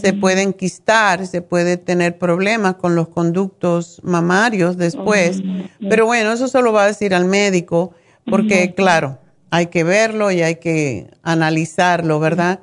se 0.00 0.12
puede 0.12 0.42
enquistar, 0.42 1.26
se 1.26 1.40
puede 1.40 1.76
tener 1.76 2.18
problemas 2.18 2.74
con 2.74 2.96
los 2.96 3.08
conductos 3.08 4.00
mamarios 4.02 4.76
después. 4.76 5.42
Pero 5.88 6.06
bueno, 6.06 6.32
eso 6.32 6.48
se 6.48 6.60
lo 6.62 6.72
va 6.72 6.82
a 6.84 6.86
decir 6.86 7.14
al 7.14 7.26
médico, 7.26 7.92
porque 8.28 8.74
claro, 8.74 9.18
hay 9.50 9.66
que 9.66 9.84
verlo 9.84 10.30
y 10.30 10.42
hay 10.42 10.56
que 10.56 11.08
analizarlo, 11.22 12.18
¿verdad? 12.20 12.60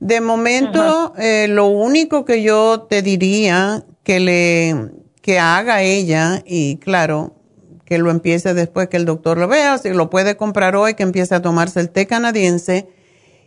De 0.00 0.20
momento, 0.20 1.12
eh, 1.18 1.48
lo 1.48 1.66
único 1.66 2.24
que 2.24 2.42
yo 2.42 2.86
te 2.88 3.02
diría 3.02 3.84
que 4.02 4.20
le 4.20 4.90
que 5.22 5.38
haga 5.38 5.82
ella 5.82 6.42
y 6.44 6.76
claro, 6.76 7.34
que 7.86 7.98
lo 7.98 8.10
empiece 8.10 8.54
después 8.54 8.88
que 8.88 8.96
el 8.96 9.06
doctor 9.06 9.38
lo 9.38 9.48
vea, 9.48 9.78
si 9.78 9.90
lo 9.90 10.10
puede 10.10 10.36
comprar 10.36 10.76
hoy, 10.76 10.94
que 10.94 11.04
empiece 11.04 11.34
a 11.34 11.42
tomarse 11.42 11.80
el 11.80 11.90
té 11.90 12.06
canadiense 12.06 12.88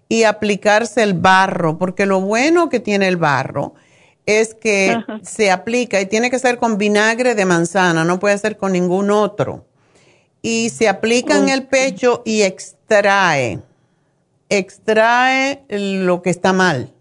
y 0.07 0.23
aplicarse 0.23 1.03
el 1.03 1.13
barro, 1.13 1.77
porque 1.77 2.05
lo 2.05 2.21
bueno 2.21 2.69
que 2.69 2.79
tiene 2.79 3.07
el 3.07 3.17
barro 3.17 3.73
es 4.25 4.55
que 4.55 4.97
se 5.21 5.51
aplica 5.51 6.01
y 6.01 6.05
tiene 6.05 6.31
que 6.31 6.39
ser 6.39 6.57
con 6.57 6.77
vinagre 6.77 7.35
de 7.35 7.45
manzana, 7.45 8.03
no 8.03 8.19
puede 8.19 8.37
ser 8.37 8.57
con 8.57 8.71
ningún 8.71 9.11
otro. 9.11 9.65
Y 10.41 10.69
se 10.69 10.87
aplica 10.87 11.37
en 11.37 11.49
el 11.49 11.67
pecho 11.67 12.21
y 12.23 12.43
extrae, 12.43 13.59
extrae 14.49 15.63
lo 15.69 16.21
que 16.21 16.29
está 16.29 16.53
mal. 16.53 16.94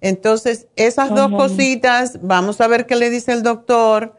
Entonces, 0.00 0.66
esas 0.76 1.14
dos 1.14 1.30
cositas, 1.30 2.18
vamos 2.22 2.60
a 2.60 2.68
ver 2.68 2.86
qué 2.86 2.96
le 2.96 3.10
dice 3.10 3.32
el 3.32 3.42
doctor. 3.42 4.16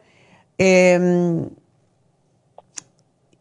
Em, 0.58 1.48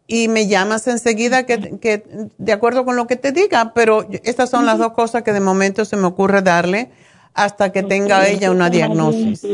y 0.08 0.28
me 0.28 0.48
llamas 0.48 0.88
enseguida 0.88 1.46
que, 1.46 2.04
de 2.38 2.52
acuerdo 2.52 2.84
con 2.84 2.96
lo 2.96 3.08
que 3.08 3.16
te 3.16 3.32
diga, 3.32 3.74
pero 3.74 4.08
estas 4.24 4.50
son 4.50 4.66
las 4.66 4.80
dos 4.80 4.92
cosas 4.92 5.24
que 5.24 5.32
de 5.32 5.40
momento 5.40 5.86
se 5.86 5.96
me 5.96 6.08
ocurre 6.08 6.42
darle 6.42 6.90
hasta 7.34 7.72
que 7.72 7.84
tenga 7.84 8.28
ella 8.28 8.52
una 8.52 8.70
diagnosis. 8.70 9.46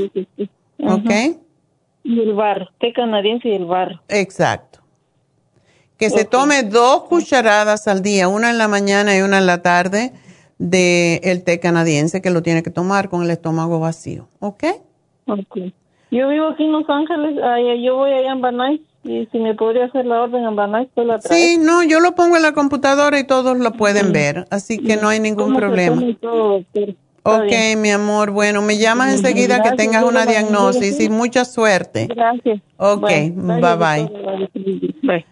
¿Ok? 0.80 1.12
Y 2.04 2.22
el 2.22 2.34
barro, 2.34 2.70
té 2.80 2.94
canadiense 2.94 3.50
y 3.50 3.54
el 3.54 3.66
barro. 3.66 4.02
Exacto. 4.08 4.80
Que 5.98 6.10
se 6.10 6.26
tome 6.26 6.64
dos 6.64 7.04
cucharadas 7.04 7.88
al 7.88 8.02
día, 8.02 8.28
una 8.28 8.50
en 8.50 8.58
la 8.58 8.68
mañana 8.68 9.16
y 9.18 9.22
una 9.22 9.40
en 9.40 9.46
la 9.46 9.62
tarde 9.62 10.14
del 10.58 11.20
el 11.24 11.44
té 11.44 11.60
canadiense 11.60 12.22
que 12.22 12.30
lo 12.30 12.42
tiene 12.42 12.64
que 12.64 12.72
tomar 12.72 13.10
con 13.10 13.24
el 13.24 13.30
estómago 13.30 13.80
vacío, 13.80 14.28
¿ok? 14.40 14.64
Ok. 15.28 15.58
Yo 16.10 16.30
vivo 16.30 16.48
aquí 16.48 16.64
en 16.64 16.72
Los 16.72 16.90
Ángeles, 16.90 17.36
yo 17.84 17.96
voy 17.98 18.12
allá 18.12 18.32
en 18.32 18.42
Banay 18.42 18.82
y 19.04 19.28
si 19.32 19.40
me 19.40 19.56
podría 19.56 19.86
hacer 19.86 20.06
la 20.06 20.24
orden 20.24 20.46
en 20.46 20.56
Banay, 20.56 20.90
pues 20.94 21.06
la 21.06 21.20
traigo. 21.20 21.46
Sí, 21.46 21.58
no, 21.58 21.84
yo 21.84 22.00
lo 22.00 22.16
pongo 22.16 22.38
en 22.38 22.44
la 22.44 22.54
computadora 22.54 23.20
y 23.20 23.26
todos 23.26 23.58
lo 23.58 23.74
pueden 23.74 24.14
ver, 24.14 24.48
así 24.50 24.78
que 24.78 24.96
no 24.96 25.10
hay 25.10 25.20
ningún 25.20 25.54
problema. 25.56 26.02
ok, 27.24 27.52
mi 27.78 27.92
amor, 27.92 28.32
bueno, 28.32 28.62
me 28.62 28.78
llamas 28.78 29.14
enseguida 29.14 29.62
que 29.62 29.72
tengas 29.74 30.04
una 30.04 30.26
diagnosis 30.26 31.00
y 31.02 31.10
mucha 31.10 31.44
suerte. 31.44 32.08
Gracias. 32.08 32.62
Ok, 32.78 33.10
bye 33.10 33.76
bye. 33.76 34.10
bye. 35.02 35.26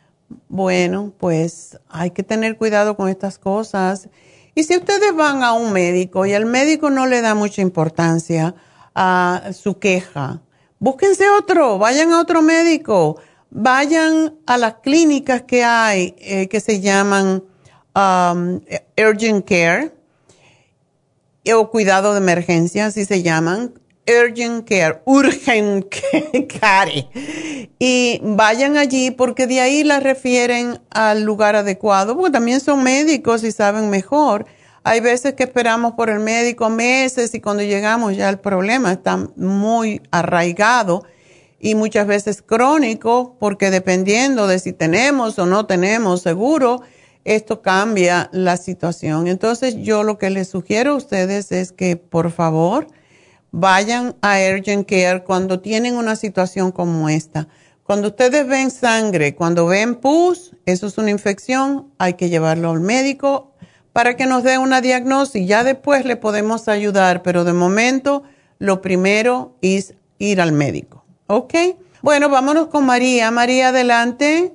Bueno, 0.50 1.14
pues 1.18 1.80
hay 1.90 2.12
que 2.12 2.24
tener 2.24 2.58
cuidado 2.58 2.98
con 2.98 3.08
estas 3.08 3.40
cosas. 3.40 4.10
Y 4.56 4.64
si 4.64 4.78
ustedes 4.78 5.14
van 5.14 5.44
a 5.44 5.52
un 5.52 5.74
médico 5.74 6.26
y 6.26 6.32
el 6.32 6.46
médico 6.46 6.90
no 6.90 7.06
le 7.06 7.20
da 7.20 7.36
mucha 7.36 7.62
importancia 7.62 8.56
a 8.96 9.52
su 9.54 9.80
queja, 9.80 10.42
búsquense 10.80 11.30
otro, 11.30 11.78
vayan 11.78 12.14
a 12.14 12.22
otro 12.22 12.42
médico, 12.42 13.20
vayan 13.50 14.36
a 14.46 14.58
las 14.58 14.76
clínicas 14.76 15.42
que 15.42 15.66
hay 15.66 16.16
eh, 16.20 16.48
que 16.48 16.62
se 16.62 16.80
llaman 16.80 17.44
um, 17.94 18.62
urgent 18.98 19.46
care 19.46 19.94
o 21.54 21.70
cuidado 21.70 22.14
de 22.14 22.20
emergencia, 22.20 22.86
así 22.86 23.04
se 23.04 23.22
llaman, 23.22 23.74
urgent 24.08 24.68
care, 24.68 25.02
urgent 25.06 25.86
care. 26.60 27.08
Y 27.80 28.20
vayan 28.24 28.78
allí 28.78 29.12
porque 29.12 29.48
de 29.48 29.62
ahí 29.62 29.84
la 29.84 30.00
refieren 30.00 30.80
al 30.92 31.24
lugar 31.24 31.56
adecuado, 31.56 32.16
porque 32.16 32.32
también 32.32 32.60
son 32.60 32.84
médicos 32.84 33.44
y 33.44 33.52
saben 33.52 33.90
mejor. 33.90 34.46
Hay 34.84 35.00
veces 35.00 35.34
que 35.34 35.44
esperamos 35.44 35.94
por 35.94 36.12
el 36.12 36.20
médico 36.20 36.70
meses 36.70 37.34
y 37.34 37.42
cuando 37.42 37.64
llegamos 37.64 38.16
ya 38.16 38.30
el 38.30 38.38
problema 38.38 38.92
está 38.92 39.18
muy 39.36 40.02
arraigado 40.12 41.04
y 41.60 41.74
muchas 41.74 42.06
veces 42.06 42.44
crónico 42.44 43.36
porque 43.40 43.72
dependiendo 43.72 44.46
de 44.46 44.60
si 44.60 44.74
tenemos 44.74 45.40
o 45.40 45.48
no 45.48 45.66
tenemos 45.66 46.22
seguro, 46.22 46.84
esto 47.24 47.64
cambia 47.64 48.30
la 48.32 48.58
situación. 48.58 49.28
Entonces 49.28 49.76
yo 49.78 50.04
lo 50.04 50.20
que 50.20 50.30
les 50.30 50.50
sugiero 50.50 50.92
a 50.92 50.96
ustedes 50.98 51.52
es 51.52 51.72
que 51.72 51.98
por 51.98 52.32
favor, 52.32 52.88
vayan 53.58 54.16
a 54.22 54.36
Urgent 54.54 54.86
Care 54.88 55.24
cuando 55.24 55.62
tienen 55.62 55.96
una 55.96 56.18
situación 56.18 56.74
como 56.74 57.08
esta. 57.08 57.48
Cuando 57.84 58.10
ustedes 58.10 58.46
ven 58.46 58.70
sangre, 58.70 59.34
cuando 59.34 59.68
ven 59.68 59.96
pus, 59.96 60.52
eso 60.66 60.88
es 60.88 60.98
una 60.98 61.10
infección, 61.10 61.88
hay 61.98 62.16
que 62.16 62.30
llevarlo 62.30 62.72
al 62.72 62.82
médico 62.82 63.54
para 63.94 64.18
que 64.18 64.26
nos 64.26 64.44
dé 64.44 64.58
una 64.58 64.82
diagnosis. 64.82 65.48
Ya 65.48 65.64
después 65.64 66.04
le 66.04 66.18
podemos 66.18 66.68
ayudar, 66.68 67.24
pero 67.24 67.46
de 67.46 67.54
momento 67.54 68.24
lo 68.60 68.82
primero 68.82 69.56
es 69.62 69.96
ir 70.20 70.42
al 70.42 70.52
médico. 70.52 71.06
¿Ok? 71.28 71.54
Bueno, 72.02 72.28
vámonos 72.28 72.68
con 72.68 72.86
María. 72.86 73.32
María, 73.32 73.70
adelante. 73.70 74.54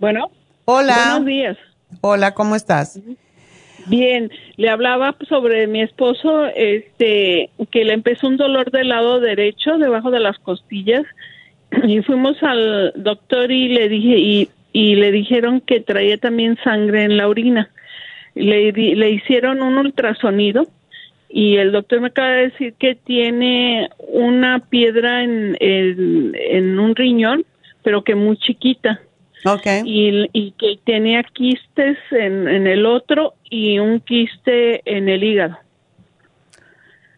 Bueno. 0.00 0.28
Hola. 0.64 0.96
Buenos 1.12 1.26
días. 1.26 1.56
Hola, 2.00 2.34
¿cómo 2.34 2.56
estás? 2.56 2.98
Bien, 3.86 4.30
le 4.56 4.70
hablaba 4.70 5.14
sobre 5.28 5.66
mi 5.66 5.82
esposo, 5.82 6.46
este, 6.46 7.50
que 7.70 7.84
le 7.84 7.92
empezó 7.92 8.28
un 8.28 8.36
dolor 8.36 8.70
del 8.70 8.88
lado 8.88 9.20
derecho, 9.20 9.78
debajo 9.78 10.10
de 10.10 10.20
las 10.20 10.38
costillas, 10.38 11.04
y 11.86 12.00
fuimos 12.02 12.42
al 12.42 12.92
doctor 12.96 13.50
y 13.50 13.68
le 13.68 13.88
dije 13.88 14.48
y, 14.72 14.96
le 14.96 15.12
dijeron 15.12 15.60
que 15.60 15.80
traía 15.80 16.18
también 16.18 16.58
sangre 16.64 17.04
en 17.04 17.16
la 17.16 17.28
orina. 17.28 17.70
Le, 18.34 18.72
le 18.72 19.10
hicieron 19.10 19.62
un 19.62 19.78
ultrasonido 19.78 20.66
y 21.28 21.56
el 21.56 21.70
doctor 21.70 22.00
me 22.00 22.08
acaba 22.08 22.30
de 22.30 22.50
decir 22.50 22.74
que 22.74 22.96
tiene 22.96 23.88
una 23.98 24.58
piedra 24.58 25.22
en 25.22 26.78
un 26.80 26.96
riñón, 26.96 27.44
pero 27.84 28.02
que 28.02 28.16
muy 28.16 28.36
chiquita 28.38 29.00
Okay. 29.44 29.82
Y, 29.84 30.28
y 30.32 30.52
que 30.52 30.78
tenía 30.84 31.22
quistes 31.22 31.98
en, 32.10 32.48
en 32.48 32.66
el 32.66 32.86
otro 32.86 33.34
y 33.50 33.78
un 33.78 34.00
quiste 34.00 34.80
en 34.86 35.08
el 35.08 35.22
hígado. 35.22 35.58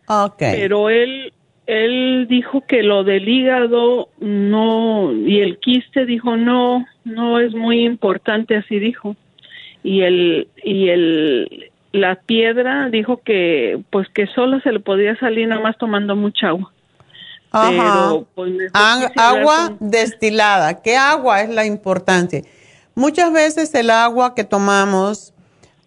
Okay. 0.09 0.55
Pero 0.57 0.91
él 0.91 1.33
él 1.66 2.27
dijo 2.29 2.64
que 2.66 2.83
lo 2.83 3.03
del 3.05 3.29
hígado 3.29 4.09
no 4.20 5.12
y 5.12 5.41
el 5.41 5.59
quiste 5.59 6.07
dijo 6.07 6.37
no 6.37 6.87
no 7.05 7.41
es 7.41 7.55
muy 7.55 7.85
importante 7.85 8.57
así 8.57 8.79
dijo 8.79 9.16
y 9.83 10.03
el 10.03 10.49
y 10.62 10.89
el 10.91 11.70
la 11.93 12.16
piedra 12.16 12.89
dijo 12.91 13.20
que 13.24 13.81
pues 13.91 14.09
que 14.11 14.29
solo 14.29 14.61
se 14.61 14.70
le 14.70 14.81
podía 14.81 15.16
salir 15.16 15.49
nada 15.49 15.61
más 15.61 15.77
tomando 15.77 16.14
mucha 16.14 16.49
agua 16.49 16.72
Ajá. 17.63 17.69
pero 18.09 18.27
pues 18.35 18.53
agua 19.15 19.75
con- 19.79 19.91
destilada. 19.91 20.75
¿Qué 20.83 20.97
agua 20.97 21.43
es 21.43 21.49
la 21.51 21.65
importante? 21.65 22.45
Muchas 22.95 23.33
veces 23.33 23.75
el 23.75 23.91
agua 23.91 24.35
que 24.35 24.45
tomamos 24.45 25.33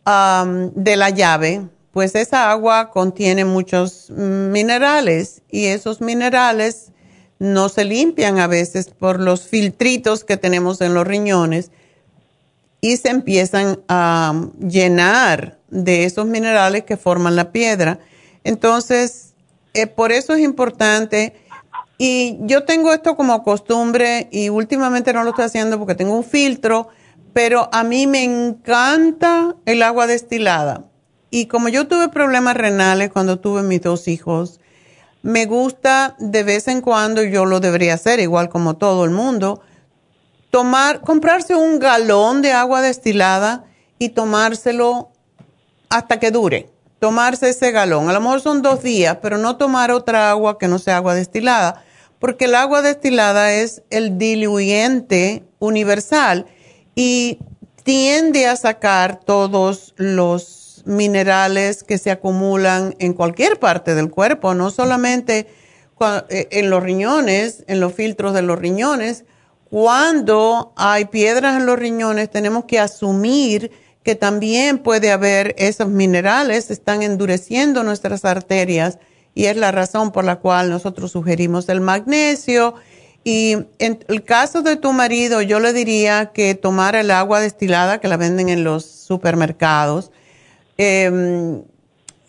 am, 0.06 0.72
de 0.76 0.96
la 0.96 1.10
llave, 1.10 1.68
pues 1.92 2.16
esa 2.16 2.52
agua 2.52 2.92
contiene 2.92 3.46
muchos 3.46 4.08
mm, 4.10 4.52
minerales 4.52 5.42
y 5.50 5.66
esos 5.66 6.02
minerales 6.02 6.92
no 7.40 7.70
se 7.70 7.86
limpian 7.86 8.40
a 8.40 8.48
veces 8.48 8.90
por 8.90 9.20
los 9.20 9.44
filtritos 9.48 10.24
que 10.24 10.38
tenemos 10.38 10.82
en 10.82 10.94
los 10.94 11.08
riñones 11.08 11.72
y 12.82 12.98
se 12.98 13.10
empiezan 13.10 13.80
a 13.88 14.34
llenar 14.60 15.58
de 15.70 16.04
esos 16.06 16.26
minerales 16.26 16.84
que 16.84 16.98
forman 16.98 17.36
la 17.36 17.52
piedra. 17.52 18.00
Entonces, 18.44 19.34
eh, 19.74 19.88
por 19.88 20.12
eso 20.12 20.34
es 20.34 20.40
importante. 20.42 21.34
Y 22.02 22.38
yo 22.44 22.64
tengo 22.64 22.94
esto 22.94 23.18
como 23.18 23.44
costumbre 23.44 24.30
y 24.32 24.48
últimamente 24.48 25.12
no 25.12 25.24
lo 25.24 25.32
estoy 25.32 25.44
haciendo 25.44 25.78
porque 25.78 25.96
tengo 25.96 26.16
un 26.16 26.24
filtro, 26.24 26.88
pero 27.34 27.68
a 27.74 27.84
mí 27.84 28.08
me 28.08 28.24
encanta 28.24 29.58
el 29.66 29.84
agua 29.84 30.08
destilada. 30.08 30.86
Y 31.30 31.48
como 31.48 31.68
yo 31.68 31.90
tuve 31.90 32.08
problemas 32.08 32.56
renales 32.56 33.12
cuando 33.12 33.40
tuve 33.40 33.64
mis 33.64 33.82
dos 33.82 34.08
hijos, 34.08 34.62
me 35.24 35.46
gusta 35.46 36.16
de 36.20 36.44
vez 36.44 36.70
en 36.70 36.80
cuando, 36.80 37.22
yo 37.22 37.46
lo 37.46 37.60
debería 37.60 37.96
hacer 37.96 38.22
igual 38.22 38.48
como 38.48 38.78
todo 38.78 39.04
el 39.04 39.12
mundo, 39.12 39.62
tomar, 40.52 41.02
comprarse 41.02 41.54
un 41.54 41.80
galón 41.80 42.42
de 42.42 42.54
agua 42.54 42.82
destilada 42.82 43.66
y 44.00 44.10
tomárselo 44.10 45.10
hasta 45.90 46.18
que 46.18 46.32
dure. 46.32 46.70
Tomarse 47.00 47.50
ese 47.50 47.72
galón. 47.72 48.10
A 48.10 48.14
lo 48.14 48.22
mejor 48.22 48.40
son 48.40 48.62
dos 48.62 48.82
días, 48.84 49.18
pero 49.22 49.38
no 49.38 49.58
tomar 49.58 49.92
otra 49.92 50.30
agua 50.30 50.58
que 50.58 50.70
no 50.70 50.80
sea 50.80 50.96
agua 50.96 51.14
destilada, 51.14 51.84
porque 52.20 52.46
el 52.46 52.56
agua 52.56 52.82
destilada 52.82 53.54
es 53.54 53.82
el 53.90 54.18
diluyente 54.18 55.44
universal 55.60 56.46
y 56.96 57.40
tiende 57.84 58.46
a 58.48 58.56
sacar 58.56 59.20
todos 59.22 59.94
los 59.98 60.84
minerales 60.86 61.84
que 61.84 61.98
se 61.98 62.12
acumulan 62.12 62.96
en 63.00 63.14
cualquier 63.14 63.60
parte 63.60 63.96
del 63.96 64.10
cuerpo, 64.10 64.54
no 64.54 64.70
solamente 64.70 65.48
eh, 66.30 66.48
en 66.52 66.70
los 66.70 66.84
riñones, 66.84 67.64
en 67.68 67.80
los 67.80 67.94
filtros 67.94 68.34
de 68.34 68.42
los 68.42 68.60
riñones. 68.60 69.26
Cuando 69.70 70.74
hay 70.76 71.06
piedras 71.06 71.58
en 71.58 71.66
los 71.66 71.78
riñones, 71.78 72.30
tenemos 72.30 72.66
que 72.66 72.80
asumir 72.80 73.72
que 74.04 74.16
también 74.16 74.80
puede 74.80 75.12
haber 75.12 75.56
esos 75.58 75.90
minerales, 75.90 76.72
están 76.72 77.04
endureciendo 77.04 77.84
nuestras 77.84 78.26
arterias 78.26 78.98
y 79.36 79.46
es 79.46 79.56
la 79.58 79.72
razón 79.72 80.12
por 80.12 80.24
la 80.26 80.38
cual 80.38 80.70
nosotros 80.70 81.12
sugerimos 81.12 81.70
el 81.70 81.82
magnesio. 81.82 82.76
Y 83.24 83.58
en 83.80 84.04
el 84.08 84.24
caso 84.24 84.62
de 84.62 84.76
tu 84.78 84.94
marido, 84.94 85.42
yo 85.42 85.60
le 85.60 85.74
diría 85.74 86.32
que 86.34 86.56
tomara 86.56 87.02
el 87.02 87.12
agua 87.12 87.40
destilada 87.42 88.00
que 88.00 88.08
la 88.08 88.18
venden 88.18 88.50
en 88.50 88.64
los 88.64 88.86
supermercados. 88.86 90.12
eh, 90.78 91.62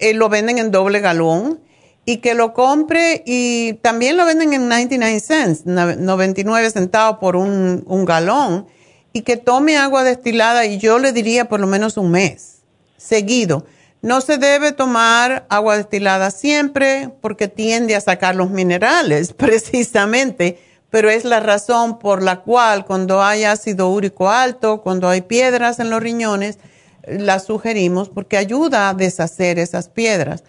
eh, 0.00 0.14
lo 0.14 0.28
venden 0.28 0.58
en 0.58 0.70
doble 0.70 1.00
galón 1.00 1.60
y 2.06 2.16
que 2.18 2.34
lo 2.34 2.54
compre 2.54 3.22
y 3.26 3.74
también 3.82 4.16
lo 4.16 4.24
venden 4.24 4.52
en 4.54 4.66
99 4.68 5.20
cents, 5.20 5.66
no- 5.66 5.94
99 5.94 6.70
centavos 6.70 7.18
por 7.18 7.36
un, 7.36 7.84
un 7.86 8.04
galón 8.06 8.66
y 9.12 9.22
que 9.22 9.36
tome 9.36 9.76
agua 9.76 10.02
destilada 10.02 10.64
y 10.64 10.78
yo 10.78 10.98
le 10.98 11.12
diría 11.12 11.48
por 11.48 11.60
lo 11.60 11.66
menos 11.66 11.96
un 11.98 12.10
mes 12.10 12.62
seguido. 12.96 13.66
No 14.02 14.22
se 14.22 14.38
debe 14.38 14.72
tomar 14.72 15.46
agua 15.50 15.76
destilada 15.76 16.30
siempre 16.30 17.10
porque 17.20 17.48
tiende 17.48 17.96
a 17.96 18.00
sacar 18.00 18.34
los 18.34 18.50
minerales 18.50 19.32
precisamente, 19.36 20.58
pero 20.88 21.10
es 21.10 21.24
la 21.24 21.40
razón 21.40 21.98
por 21.98 22.22
la 22.22 22.40
cual 22.40 22.86
cuando 22.86 23.22
hay 23.22 23.44
ácido 23.44 23.90
úrico 23.90 24.30
alto, 24.30 24.80
cuando 24.80 25.08
hay 25.08 25.20
piedras 25.20 25.78
en 25.80 25.90
los 25.90 26.02
riñones, 26.02 26.58
la 27.06 27.38
sugerimos 27.38 28.08
porque 28.08 28.36
ayuda 28.36 28.88
a 28.88 28.94
deshacer 28.94 29.58
esas 29.58 29.88
piedras. 29.88 30.44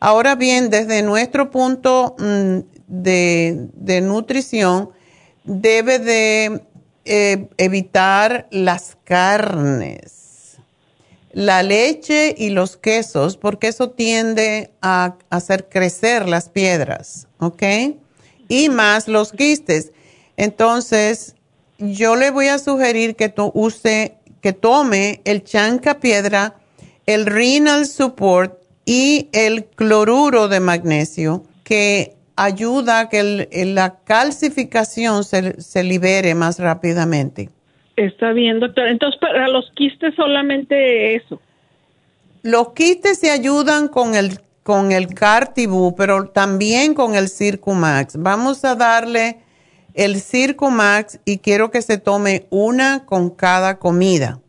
Ahora 0.00 0.34
bien, 0.34 0.68
desde 0.68 1.02
nuestro 1.02 1.50
punto 1.50 2.16
mm, 2.18 2.58
de, 2.86 4.00
nutrición, 4.02 4.90
debe 5.44 5.98
de 5.98 6.62
eh, 7.04 7.48
evitar 7.56 8.46
las 8.50 8.96
carnes, 9.04 10.25
la 11.36 11.62
leche 11.62 12.34
y 12.38 12.48
los 12.48 12.78
quesos, 12.78 13.36
porque 13.36 13.68
eso 13.68 13.90
tiende 13.90 14.70
a 14.80 15.18
hacer 15.28 15.68
crecer 15.68 16.26
las 16.26 16.48
piedras, 16.48 17.28
¿ok? 17.40 17.62
Y 18.48 18.70
más 18.70 19.06
los 19.06 19.32
quistes. 19.32 19.92
Entonces, 20.38 21.34
yo 21.76 22.16
le 22.16 22.30
voy 22.30 22.48
a 22.48 22.58
sugerir 22.58 23.16
que 23.16 23.34
use, 23.52 24.14
que 24.40 24.54
tome 24.54 25.20
el 25.26 25.44
chanca 25.44 26.00
piedra, 26.00 26.56
el 27.04 27.26
renal 27.26 27.86
support 27.86 28.58
y 28.86 29.28
el 29.32 29.66
cloruro 29.66 30.48
de 30.48 30.60
magnesio, 30.60 31.44
que 31.64 32.16
ayuda 32.36 33.00
a 33.00 33.08
que 33.10 33.46
la 33.74 33.98
calcificación 34.04 35.22
se 35.22 35.84
libere 35.84 36.34
más 36.34 36.58
rápidamente. 36.58 37.50
Está 37.96 38.32
bien, 38.32 38.60
doctor. 38.60 38.86
Entonces, 38.88 39.18
para 39.18 39.48
los 39.48 39.70
quistes 39.74 40.14
solamente 40.14 41.16
eso. 41.16 41.40
Los 42.42 42.72
quistes 42.74 43.18
se 43.18 43.30
ayudan 43.30 43.88
con 43.88 44.14
el, 44.14 44.38
con 44.62 44.92
el 44.92 45.08
Cartibú, 45.08 45.96
pero 45.96 46.28
también 46.28 46.94
con 46.94 47.14
el 47.14 47.28
Circumax. 47.28 48.16
Vamos 48.18 48.64
a 48.64 48.74
darle 48.74 49.38
el 49.94 50.20
Circumax 50.20 51.20
y 51.24 51.38
quiero 51.38 51.70
que 51.70 51.80
se 51.80 51.98
tome 51.98 52.46
una 52.50 53.06
con 53.06 53.30
cada 53.30 53.78
comida. 53.78 54.40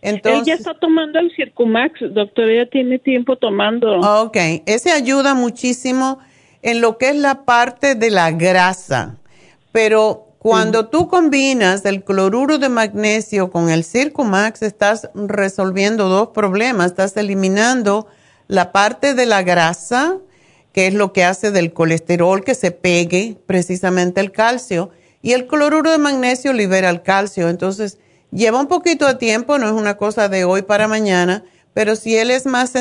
Entonces, 0.00 0.58
está 0.58 0.74
tomando 0.74 1.20
el 1.20 1.30
Circumax, 1.36 2.00
doctor. 2.12 2.50
Ya 2.52 2.66
tiene 2.66 2.98
tiempo 2.98 3.36
tomando. 3.36 4.00
ok, 4.00 4.36
ese 4.66 4.90
ayuda 4.90 5.34
muchísimo 5.34 6.18
en 6.62 6.80
lo 6.80 6.98
que 6.98 7.10
es 7.10 7.16
la 7.16 7.44
parte 7.44 7.94
de 7.94 8.10
la 8.10 8.32
grasa, 8.32 9.18
pero 9.70 10.31
cuando 10.42 10.88
tú 10.88 11.06
combinas 11.06 11.84
el 11.84 12.02
cloruro 12.02 12.58
de 12.58 12.68
magnesio 12.68 13.52
con 13.52 13.70
el 13.70 13.84
Circumax, 13.84 14.62
estás 14.62 15.08
resolviendo 15.14 16.08
dos 16.08 16.30
problemas. 16.30 16.86
Estás 16.86 17.16
eliminando 17.16 18.08
la 18.48 18.72
parte 18.72 19.14
de 19.14 19.24
la 19.24 19.44
grasa, 19.44 20.18
que 20.72 20.88
es 20.88 20.94
lo 20.94 21.12
que 21.12 21.22
hace 21.22 21.52
del 21.52 21.72
colesterol 21.72 22.42
que 22.42 22.56
se 22.56 22.72
pegue 22.72 23.36
precisamente 23.46 24.20
el 24.20 24.32
calcio, 24.32 24.90
y 25.22 25.30
el 25.30 25.46
cloruro 25.46 25.92
de 25.92 25.98
magnesio 25.98 26.52
libera 26.52 26.90
el 26.90 27.02
calcio. 27.02 27.48
Entonces, 27.48 27.98
lleva 28.32 28.58
un 28.58 28.66
poquito 28.66 29.06
de 29.06 29.14
tiempo, 29.14 29.58
no 29.58 29.66
es 29.68 29.72
una 29.74 29.96
cosa 29.96 30.28
de 30.28 30.42
hoy 30.42 30.62
para 30.62 30.88
mañana, 30.88 31.44
pero 31.72 31.94
si 31.94 32.16
él 32.16 32.32
es 32.32 32.46
más, 32.46 32.72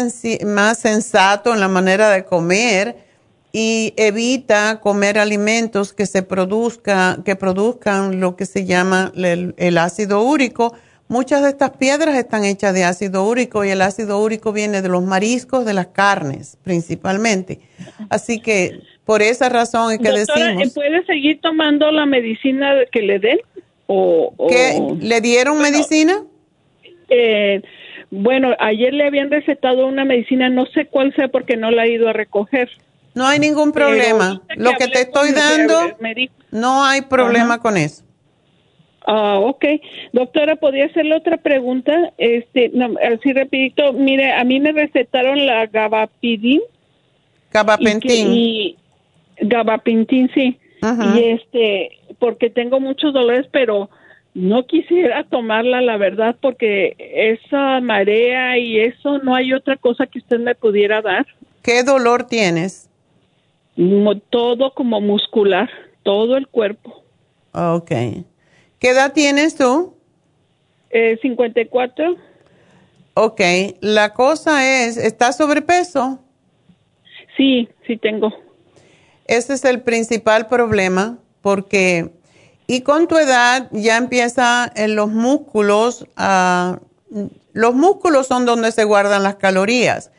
más 0.47 0.79
sensato 0.79 1.53
en 1.53 1.59
la 1.59 1.67
manera 1.67 2.09
de 2.09 2.25
comer, 2.25 3.10
y 3.53 3.93
evita 3.97 4.79
comer 4.79 5.17
alimentos 5.17 5.93
que 5.93 6.05
se 6.05 6.23
produzca, 6.23 7.19
que 7.25 7.35
produzcan 7.35 8.19
lo 8.19 8.35
que 8.35 8.45
se 8.45 8.65
llama 8.65 9.11
el, 9.15 9.53
el 9.57 9.77
ácido 9.77 10.21
úrico. 10.21 10.73
Muchas 11.07 11.43
de 11.43 11.49
estas 11.49 11.71
piedras 11.71 12.15
están 12.15 12.45
hechas 12.45 12.73
de 12.73 12.85
ácido 12.85 13.27
úrico 13.27 13.65
y 13.65 13.69
el 13.69 13.81
ácido 13.81 14.23
úrico 14.23 14.53
viene 14.53 14.81
de 14.81 14.87
los 14.87 15.03
mariscos, 15.03 15.65
de 15.65 15.73
las 15.73 15.87
carnes 15.87 16.57
principalmente. 16.63 17.59
Así 18.09 18.39
que 18.39 18.79
por 19.05 19.21
esa 19.21 19.49
razón 19.49 19.91
es 19.91 19.99
que 19.99 20.09
Doctora, 20.09 20.51
¿eh, 20.51 20.55
decimos 20.55 20.73
¿puede 20.73 21.05
seguir 21.05 21.41
tomando 21.41 21.91
la 21.91 22.05
medicina 22.05 22.73
que 22.91 23.01
le 23.01 23.19
den? 23.19 23.39
O, 23.87 24.33
le 25.01 25.19
dieron 25.19 25.61
medicina. 25.61 26.23
Eh, 27.09 27.61
bueno, 28.09 28.55
ayer 28.59 28.93
le 28.93 29.05
habían 29.05 29.29
recetado 29.29 29.85
una 29.85 30.05
medicina, 30.05 30.49
no 30.49 30.65
sé 30.67 30.85
cuál 30.85 31.13
sea 31.13 31.27
porque 31.27 31.57
no 31.57 31.71
la 31.71 31.85
he 31.85 31.91
ido 31.91 32.07
a 32.07 32.13
recoger. 32.13 32.69
No 33.13 33.27
hay 33.27 33.39
ningún 33.39 33.71
problema. 33.71 34.41
Lo 34.55 34.71
que 34.77 34.87
te 34.87 35.01
estoy 35.01 35.31
dando, 35.31 35.79
dijo- 35.79 36.33
no 36.51 36.83
hay 36.85 37.01
problema 37.01 37.59
con 37.59 37.77
eso. 37.77 38.03
Ah, 39.05 39.39
ok. 39.39 39.65
Doctora, 40.13 40.55
¿podría 40.57 40.85
hacerle 40.85 41.15
otra 41.15 41.37
pregunta? 41.37 42.13
Este, 42.17 42.69
no, 42.73 42.93
así 43.13 43.33
rapidito. 43.33 43.93
Mire, 43.93 44.31
a 44.31 44.43
mí 44.43 44.59
me 44.59 44.71
recetaron 44.71 45.45
la 45.45 45.65
gabapidin. 45.65 46.61
Gabapentin. 47.51 48.11
Y, 48.11 48.23
que- 48.23 48.35
y 49.43 49.47
gabapintin, 49.47 50.29
sí. 50.33 50.57
Y 51.15 51.23
este, 51.31 51.89
porque 52.19 52.49
tengo 52.49 52.79
muchos 52.79 53.13
dolores, 53.13 53.47
pero 53.51 53.89
no 54.33 54.65
quisiera 54.65 55.23
tomarla, 55.25 55.81
la 55.81 55.97
verdad, 55.97 56.35
porque 56.39 56.95
esa 56.97 57.81
marea 57.81 58.57
y 58.57 58.79
eso, 58.79 59.17
no 59.19 59.35
hay 59.35 59.51
otra 59.53 59.75
cosa 59.77 60.05
que 60.07 60.19
usted 60.19 60.39
me 60.39 60.55
pudiera 60.55 61.01
dar. 61.01 61.25
¿Qué 61.63 61.83
dolor 61.83 62.23
tienes? 62.27 62.87
Todo 64.29 64.73
como 64.73 65.01
muscular, 65.01 65.69
todo 66.03 66.37
el 66.37 66.47
cuerpo. 66.47 67.03
Ok. 67.53 67.91
¿Qué 68.79 68.89
edad 68.89 69.13
tienes 69.13 69.55
tú? 69.55 69.95
Eh, 70.89 71.17
54. 71.21 72.15
Ok, 73.13 73.41
la 73.81 74.13
cosa 74.13 74.85
es, 74.85 74.97
¿estás 74.97 75.37
sobrepeso? 75.37 76.19
Sí, 77.35 77.67
sí 77.85 77.97
tengo. 77.97 78.33
Ese 79.25 79.53
es 79.53 79.65
el 79.65 79.81
principal 79.81 80.47
problema 80.47 81.17
porque, 81.41 82.11
y 82.67 82.81
con 82.81 83.07
tu 83.07 83.17
edad 83.17 83.69
ya 83.71 83.97
empieza 83.97 84.71
en 84.75 84.95
los 84.95 85.09
músculos, 85.09 86.05
los 87.53 87.73
músculos 87.73 88.27
son 88.27 88.45
donde 88.45 88.71
se 88.71 88.83
guardan 88.83 89.23
las 89.23 89.35
calorías. 89.35 90.11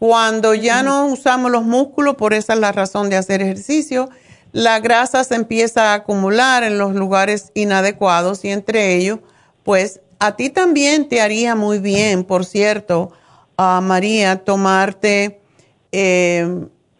Cuando 0.00 0.54
ya 0.54 0.82
no 0.82 1.08
usamos 1.08 1.50
los 1.50 1.62
músculos, 1.62 2.14
por 2.14 2.32
esa 2.32 2.54
es 2.54 2.58
la 2.58 2.72
razón 2.72 3.10
de 3.10 3.18
hacer 3.18 3.42
ejercicio, 3.42 4.08
la 4.50 4.80
grasa 4.80 5.22
se 5.24 5.34
empieza 5.34 5.92
a 5.92 5.94
acumular 5.96 6.62
en 6.62 6.78
los 6.78 6.94
lugares 6.94 7.52
inadecuados 7.52 8.42
y 8.46 8.48
entre 8.48 8.94
ellos, 8.94 9.18
pues 9.62 10.00
a 10.18 10.36
ti 10.36 10.48
también 10.48 11.06
te 11.06 11.20
haría 11.20 11.54
muy 11.54 11.80
bien, 11.80 12.24
por 12.24 12.46
cierto, 12.46 13.12
a 13.58 13.82
María, 13.82 14.42
tomarte 14.42 15.42
eh, 15.92 16.48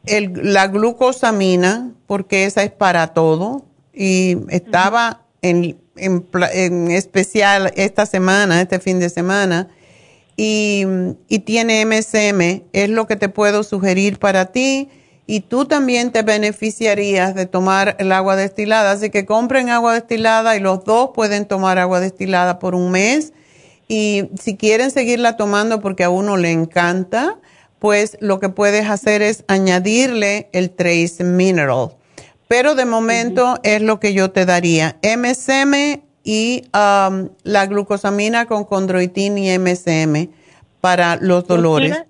la 0.04 0.66
glucosamina, 0.66 1.94
porque 2.06 2.44
esa 2.44 2.64
es 2.64 2.70
para 2.70 3.14
todo. 3.14 3.64
Y 3.94 4.36
estaba 4.50 5.22
en, 5.40 5.80
en 5.96 6.90
especial 6.90 7.72
esta 7.76 8.04
semana, 8.04 8.60
este 8.60 8.78
fin 8.78 9.00
de 9.00 9.08
semana 9.08 9.70
y, 10.42 11.40
tiene 11.40 11.84
MSM, 11.84 12.62
es 12.72 12.88
lo 12.88 13.06
que 13.06 13.16
te 13.16 13.28
puedo 13.28 13.62
sugerir 13.62 14.18
para 14.18 14.46
ti 14.46 14.88
y 15.26 15.40
tú 15.40 15.66
también 15.66 16.12
te 16.12 16.22
beneficiarías 16.22 17.34
de 17.34 17.44
tomar 17.44 17.94
el 17.98 18.10
agua 18.10 18.36
destilada. 18.36 18.92
Así 18.92 19.10
que 19.10 19.26
compren 19.26 19.68
agua 19.68 19.92
destilada 19.92 20.56
y 20.56 20.60
los 20.60 20.82
dos 20.84 21.10
pueden 21.14 21.44
tomar 21.44 21.78
agua 21.78 22.00
destilada 22.00 22.58
por 22.58 22.74
un 22.74 22.90
mes. 22.90 23.34
Y 23.86 24.30
si 24.40 24.56
quieren 24.56 24.90
seguirla 24.90 25.36
tomando 25.36 25.82
porque 25.82 26.04
a 26.04 26.10
uno 26.10 26.38
le 26.38 26.52
encanta, 26.52 27.38
pues 27.78 28.16
lo 28.20 28.40
que 28.40 28.48
puedes 28.48 28.88
hacer 28.88 29.20
es 29.20 29.44
añadirle 29.46 30.48
el 30.52 30.70
Trace 30.70 31.22
Mineral. 31.22 31.96
Pero 32.48 32.74
de 32.74 32.86
momento 32.86 33.58
es 33.62 33.82
lo 33.82 34.00
que 34.00 34.14
yo 34.14 34.30
te 34.30 34.46
daría. 34.46 34.96
MSM 35.02 36.00
y 36.24 36.62
um, 36.74 37.28
la 37.44 37.66
glucosamina 37.66 38.46
con 38.46 38.64
condroitin 38.64 39.38
y 39.38 39.58
MSM 39.58 40.28
para 40.80 41.16
los 41.16 41.46
dolores. 41.46 42.04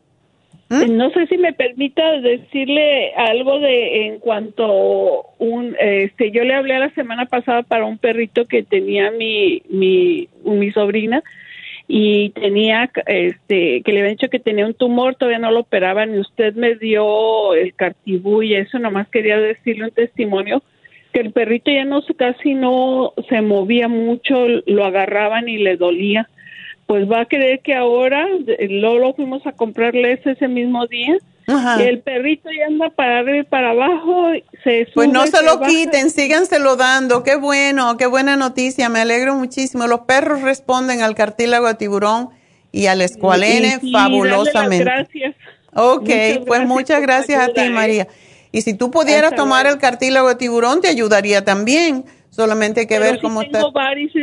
¿Mm? 0.69 0.97
No 0.97 1.11
sé 1.11 1.27
si 1.27 1.37
me 1.37 1.53
permita 1.53 2.21
decirle 2.21 3.13
algo 3.15 3.59
de 3.59 4.07
en 4.07 4.19
cuanto 4.21 5.25
un 5.39 5.77
este 5.81 6.31
yo 6.31 6.45
le 6.45 6.55
hablé 6.55 6.79
la 6.79 6.91
semana 6.95 7.27
pasada 7.27 7.65
para 7.65 7.87
un 7.87 7.99
perrito 7.99 8.47
que 8.47 8.63
tenía 8.63 9.11
mi 9.11 9.63
mi 9.69 10.29
mi 10.45 10.71
sobrina 10.71 11.25
y 11.89 12.31
tenía 12.31 12.89
este 13.07 13.83
que 13.83 13.93
le 13.93 14.01
habían 14.01 14.15
dicho 14.15 14.31
que 14.31 14.39
tenía 14.39 14.65
un 14.65 14.75
tumor, 14.75 15.17
todavía 15.17 15.41
no 15.41 15.51
lo 15.51 15.61
operaban 15.61 16.15
y 16.15 16.21
usted 16.21 16.55
me 16.55 16.77
dio 16.77 17.55
el 17.55 17.75
cartibú 17.75 18.43
y 18.43 18.55
eso 18.55 18.79
nomás 18.79 19.09
quería 19.09 19.39
decirle 19.41 19.87
un 19.87 19.91
testimonio 19.91 20.63
que 21.13 21.21
el 21.21 21.33
perrito 21.33 21.71
ya 21.71 21.85
no 21.85 22.03
casi 22.17 22.55
no 22.55 23.13
se 23.29 23.41
movía 23.41 23.89
mucho, 23.89 24.47
lo 24.67 24.85
agarraban 24.85 25.49
y 25.49 25.59
le 25.59 25.77
dolía. 25.77 26.29
Pues 26.87 27.11
va 27.11 27.21
a 27.21 27.27
creer 27.27 27.61
que 27.61 27.75
ahora, 27.75 28.27
lo 28.69 29.15
fuimos 29.15 29.47
a 29.47 29.53
comprarle 29.53 30.21
ese, 30.25 30.49
mismo 30.49 30.87
día, 30.89 31.17
y 31.79 31.83
el 31.83 32.01
perrito 32.01 32.49
ya 32.51 32.67
anda 32.67 32.91
para 32.91 33.21
arriba 33.21 33.39
y 33.39 33.43
para 33.45 33.71
abajo. 33.71 34.33
Se 34.65 34.89
pues 34.95 35.09
no 35.09 35.27
se, 35.27 35.43
lo 35.45 35.61
quiten, 35.61 36.11
síganselo 36.11 36.77
dando. 36.77 37.23
Qué 37.23 37.37
bueno, 37.37 37.97
qué 37.97 38.07
buena 38.07 38.37
noticia, 38.37 38.89
me 38.89 39.01
alegro 39.01 39.35
muchísimo. 39.37 39.87
Los 39.87 40.01
perros 40.01 40.43
responden 40.43 41.01
al 41.01 41.15
cartílago 41.15 41.69
de 41.69 41.75
tiburón 41.75 42.31
y 42.73 42.87
al 42.87 43.03
escualene 43.03 43.79
fabulosamente. 43.93 44.85
Gracias. 44.85 45.37
Ok, 45.75 46.11
pues 46.47 46.67
muchas 46.67 47.01
gracias 47.01 47.41
a 47.41 47.53
ti, 47.53 47.61
¿eh? 47.61 48.07
Y 48.53 48.63
si 48.63 48.75
tú 48.75 48.91
pudieras 48.91 49.35
tomar 49.35 49.67
el 49.67 49.79
cartílago 49.79 50.29
de 50.29 50.35
tiburón, 50.35 50.81
te 50.81 50.89
ayudaría 50.89 51.45
también. 51.45 52.05
Solamente 52.31 52.81
hay 52.81 52.87
que 52.87 52.99
ver 52.99 53.21
cómo 53.21 53.43
está. 53.43 53.61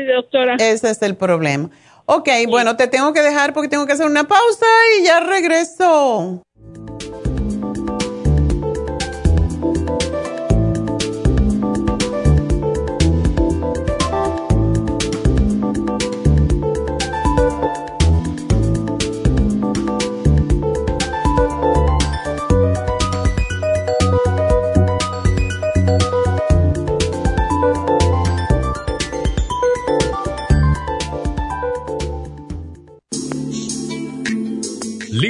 doctora. 0.05 0.55
Ese 0.59 0.89
es 0.89 1.01
el 1.01 1.15
problema. 1.15 1.69
Ok, 2.05 2.29
bueno, 2.47 2.77
te 2.77 2.87
tengo 2.87 3.11
que 3.11 3.21
dejar 3.21 3.53
porque 3.53 3.67
tengo 3.67 3.85
que 3.85 3.93
hacer 3.93 4.05
una 4.05 4.23
pausa 4.25 4.65
y 4.99 5.03
ya 5.03 5.19
regreso. 5.19 6.41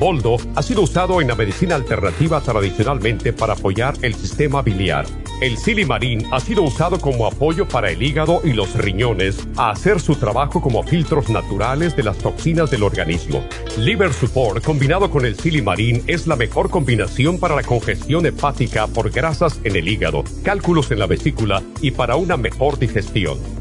Boldo 0.00 0.38
ha 0.56 0.62
sido 0.62 0.80
usado 0.80 1.20
en 1.20 1.28
la 1.28 1.34
medicina 1.34 1.74
alternativa 1.74 2.40
tradicionalmente 2.40 3.34
para 3.34 3.52
apoyar 3.52 3.92
el 4.00 4.14
sistema 4.14 4.62
biliar. 4.62 5.04
El 5.42 5.58
silimarín 5.58 6.26
ha 6.32 6.40
sido 6.40 6.62
usado 6.62 6.98
como 6.98 7.26
apoyo 7.26 7.68
para 7.68 7.90
el 7.90 8.02
hígado 8.02 8.40
y 8.42 8.54
los 8.54 8.74
riñones 8.74 9.46
a 9.58 9.70
hacer 9.70 10.00
su 10.00 10.14
trabajo 10.14 10.62
como 10.62 10.82
filtros 10.82 11.28
naturales 11.28 11.96
de 11.96 12.02
las 12.02 12.16
toxinas 12.16 12.70
del 12.70 12.82
organismo. 12.82 13.44
Liver 13.76 14.14
Support 14.14 14.64
combinado 14.64 15.10
con 15.10 15.26
el 15.26 15.36
silimarín 15.36 16.02
es 16.06 16.26
la 16.26 16.36
mejor 16.36 16.70
combinación 16.70 17.38
para 17.38 17.54
la 17.54 17.62
congestión 17.62 18.24
hepática 18.24 18.86
por 18.86 19.10
grasas 19.10 19.60
en 19.64 19.76
el 19.76 19.86
hígado, 19.86 20.24
cálculos 20.42 20.90
en 20.92 20.98
la 20.98 21.06
vesícula 21.06 21.62
y 21.82 21.90
para 21.90 22.16
una 22.16 22.38
mejor 22.38 22.78
digestión. 22.78 23.38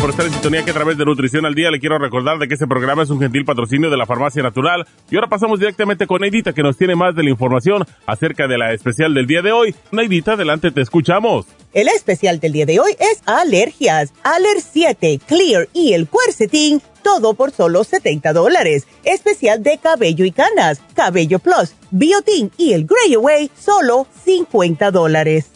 Por 0.00 0.10
estar 0.10 0.26
en 0.26 0.32
sintonía 0.32 0.64
que 0.64 0.70
a 0.70 0.74
través 0.74 0.98
de 0.98 1.04
Nutrición 1.04 1.46
al 1.46 1.54
Día 1.54 1.70
le 1.70 1.80
quiero 1.80 1.98
recordar 1.98 2.38
de 2.38 2.46
que 2.46 2.54
este 2.54 2.66
programa 2.66 3.02
es 3.02 3.10
un 3.10 3.18
gentil 3.18 3.44
patrocinio 3.44 3.90
de 3.90 3.96
la 3.96 4.06
Farmacia 4.06 4.42
Natural. 4.42 4.86
Y 5.10 5.16
ahora 5.16 5.28
pasamos 5.28 5.58
directamente 5.58 6.06
con 6.06 6.20
Neidita 6.20 6.52
que 6.52 6.62
nos 6.62 6.76
tiene 6.76 6.94
más 6.94 7.14
de 7.16 7.24
la 7.24 7.30
información 7.30 7.84
acerca 8.06 8.46
de 8.46 8.58
la 8.58 8.72
especial 8.72 9.14
del 9.14 9.26
día 9.26 9.42
de 9.42 9.52
hoy. 9.52 9.74
Neidita, 9.90 10.34
adelante, 10.34 10.70
te 10.70 10.82
escuchamos. 10.82 11.46
El 11.72 11.88
especial 11.88 12.38
del 12.40 12.52
día 12.52 12.66
de 12.66 12.78
hoy 12.78 12.92
es 12.98 13.22
alergias, 13.26 14.12
Aler 14.22 14.60
7, 14.60 15.20
Clear 15.26 15.68
y 15.72 15.94
el 15.94 16.08
Quercetin, 16.08 16.80
todo 17.02 17.34
por 17.34 17.50
solo 17.50 17.82
70 17.82 18.32
dólares. 18.32 18.86
Especial 19.04 19.62
de 19.62 19.78
cabello 19.78 20.24
y 20.24 20.30
canas, 20.30 20.80
Cabello 20.94 21.38
Plus, 21.38 21.74
Biotin 21.90 22.50
y 22.56 22.74
el 22.74 22.86
Grey 22.86 23.14
Away, 23.14 23.50
solo 23.58 24.06
50 24.24 24.90
dólares. 24.90 25.55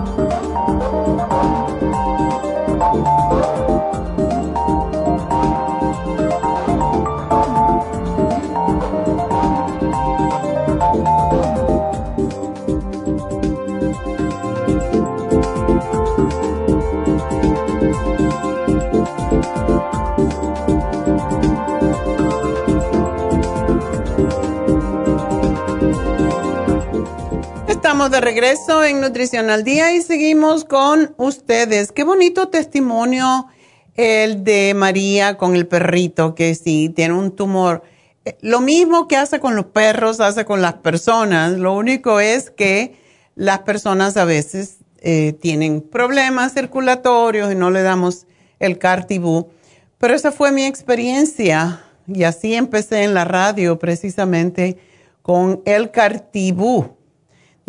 Estamos 27.81 28.11
de 28.11 28.21
regreso 28.21 28.83
en 28.83 29.01
Nutrición 29.01 29.49
al 29.49 29.63
Día 29.63 29.91
y 29.91 30.03
seguimos 30.03 30.65
con 30.65 31.15
ustedes. 31.17 31.91
Qué 31.91 32.03
bonito 32.03 32.47
testimonio 32.49 33.47
el 33.95 34.43
de 34.43 34.75
María 34.75 35.35
con 35.35 35.55
el 35.55 35.65
perrito 35.65 36.35
que 36.35 36.53
sí 36.53 36.89
tiene 36.89 37.15
un 37.15 37.35
tumor. 37.35 37.81
Eh, 38.23 38.37
lo 38.41 38.61
mismo 38.61 39.07
que 39.07 39.17
hace 39.17 39.39
con 39.39 39.55
los 39.55 39.65
perros, 39.65 40.19
hace 40.19 40.45
con 40.45 40.61
las 40.61 40.75
personas. 40.75 41.53
Lo 41.53 41.73
único 41.73 42.19
es 42.19 42.51
que 42.51 42.99
las 43.33 43.61
personas 43.61 44.15
a 44.15 44.25
veces 44.25 44.77
eh, 44.99 45.33
tienen 45.41 45.81
problemas 45.81 46.53
circulatorios 46.53 47.51
y 47.51 47.55
no 47.55 47.71
le 47.71 47.81
damos 47.81 48.27
el 48.59 48.77
cartibú. 48.77 49.49
Pero 49.97 50.13
esa 50.13 50.31
fue 50.31 50.51
mi 50.51 50.65
experiencia 50.65 51.81
y 52.05 52.25
así 52.25 52.53
empecé 52.53 53.01
en 53.01 53.15
la 53.15 53.25
radio 53.25 53.79
precisamente 53.79 54.77
con 55.23 55.63
el 55.65 55.89
cartibú 55.89 57.00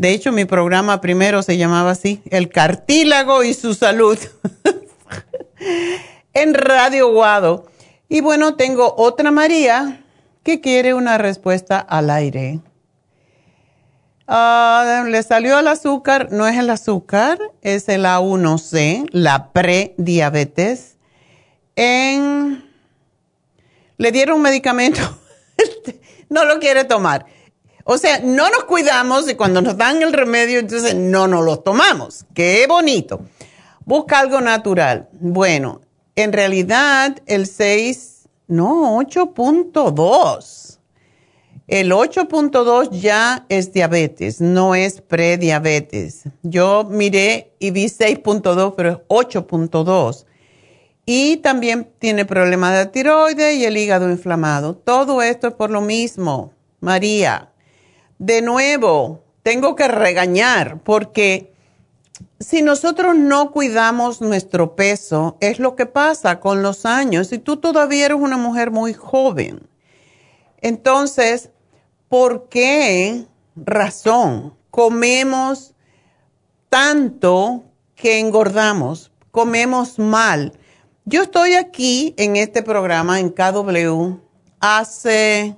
de 0.03 0.11
hecho, 0.11 0.33
mi 0.33 0.45
programa 0.47 1.01
primero 1.01 1.45
se 1.45 1.57
llamaba 1.57 1.93
así, 1.93 2.23
El 2.29 2.49
cartílago 2.49 3.45
y 3.45 3.55
su 3.55 3.73
salud, 3.73 4.19
en 6.35 6.55
Radio 6.55 7.13
Guado. 7.13 7.67
Y 8.09 8.21
bueno, 8.21 8.57
tengo 8.57 8.97
otra 8.99 9.31
María 9.31 10.05
que 10.43 10.61
quiere 10.61 10.93
una 10.93 11.19
respuesta 11.19 11.79
al 11.79 12.11
aire. 12.11 12.59
Ah, 14.27 15.05
le 15.07 15.23
salió 15.23 15.61
el 15.61 15.69
azúcar, 15.69 16.33
no 16.33 16.49
es 16.49 16.59
el 16.59 16.69
azúcar, 16.71 17.39
es 17.61 17.89
el 17.89 18.05
A1C, 18.05 19.09
la 19.13 19.53
prediabetes. 19.53 20.97
En, 21.77 22.69
le 23.99 24.11
dieron 24.11 24.39
un 24.39 24.43
medicamento, 24.43 25.01
no 26.29 26.45
lo 26.45 26.59
quiere 26.59 26.83
tomar 26.83 27.25
o 27.85 27.99
sea, 27.99 28.21
no 28.21 28.49
nos 28.51 28.65
cuidamos 28.65 29.29
y 29.31 29.35
cuando 29.35 29.61
nos 29.61 29.77
dan 29.77 30.03
el 30.03 30.13
remedio, 30.13 30.59
entonces 30.59 30.95
no 30.95 31.27
nos 31.27 31.45
lo 31.45 31.59
tomamos. 31.59 32.25
Qué 32.35 32.67
bonito. 32.69 33.21
Busca 33.85 34.21
algo 34.21 34.41
natural. 34.41 35.09
Bueno, 35.21 35.81
en 36.15 36.33
realidad 36.33 37.17
el 37.27 37.47
6, 37.47 38.29
no, 38.49 38.99
8.2. 38.99 40.79
El 41.69 41.93
8.2 41.93 42.91
ya 42.91 43.47
es 43.49 43.73
diabetes, 43.73 44.41
no 44.41 44.75
es 44.75 45.01
prediabetes. 45.01 46.25
Yo 46.43 46.85
miré 46.91 47.55
y 47.59 47.71
vi 47.71 47.87
6.2, 47.87 48.75
pero 48.77 48.91
es 48.91 48.97
8.2. 49.09 50.27
Y 51.07 51.39
también 51.39 51.91
tiene 51.99 52.25
problemas 52.25 52.77
de 52.77 52.87
tiroides 52.87 53.57
y 53.57 53.65
el 53.65 53.77
hígado 53.77 54.11
inflamado. 54.11 54.77
Todo 54.77 55.23
esto 55.23 55.49
es 55.49 55.55
por 55.55 55.71
lo 55.71 55.81
mismo. 55.81 56.53
María, 56.81 57.52
de 58.23 58.41
nuevo, 58.41 59.25
tengo 59.43 59.75
que 59.75 59.89
regañar 59.89 60.81
porque 60.85 61.53
si 62.39 62.63
nosotros 62.63 63.17
no 63.17 63.51
cuidamos 63.51 64.21
nuestro 64.21 64.77
peso, 64.77 65.37
es 65.41 65.59
lo 65.59 65.75
que 65.75 65.87
pasa 65.87 66.39
con 66.39 66.63
los 66.63 66.87
años. 66.87 67.33
Y 67.33 67.39
tú 67.39 67.57
todavía 67.57 68.07
eres 68.07 68.19
una 68.19 68.37
mujer 68.37 68.71
muy 68.71 68.95
joven. 68.95 69.69
Entonces, 70.61 71.51
¿por 72.09 72.49
qué 72.49 73.27
razón 73.57 74.55
comemos 74.71 75.75
tanto 76.69 77.65
que 77.97 78.21
engordamos? 78.21 79.11
Comemos 79.33 79.99
mal. 79.99 80.53
Yo 81.07 81.23
estoy 81.23 81.55
aquí 81.55 82.15
en 82.17 82.37
este 82.37 82.63
programa 82.63 83.19
en 83.19 83.31
KW 83.31 84.21
hace 84.61 85.57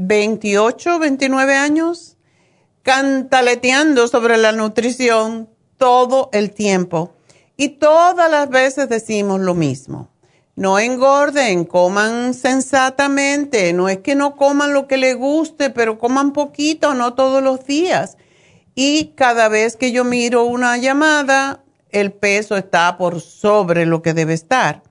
28, 0.00 1.00
29 1.00 1.56
años, 1.56 2.16
cantaleteando 2.82 4.06
sobre 4.06 4.36
la 4.36 4.52
nutrición 4.52 5.48
todo 5.76 6.30
el 6.32 6.52
tiempo. 6.52 7.14
Y 7.56 7.70
todas 7.70 8.30
las 8.30 8.48
veces 8.48 8.88
decimos 8.88 9.40
lo 9.40 9.54
mismo. 9.54 10.08
No 10.54 10.78
engorden, 10.78 11.64
coman 11.64 12.32
sensatamente. 12.32 13.72
No 13.72 13.88
es 13.88 13.98
que 13.98 14.14
no 14.14 14.36
coman 14.36 14.72
lo 14.72 14.86
que 14.86 14.98
les 14.98 15.16
guste, 15.16 15.70
pero 15.70 15.98
coman 15.98 16.32
poquito, 16.32 16.94
no 16.94 17.14
todos 17.14 17.42
los 17.42 17.66
días. 17.66 18.16
Y 18.76 19.14
cada 19.16 19.48
vez 19.48 19.76
que 19.76 19.90
yo 19.90 20.04
miro 20.04 20.44
una 20.44 20.76
llamada, 20.76 21.64
el 21.90 22.12
peso 22.12 22.56
está 22.56 22.96
por 22.98 23.20
sobre 23.20 23.84
lo 23.84 24.00
que 24.02 24.14
debe 24.14 24.34
estar. 24.34 24.84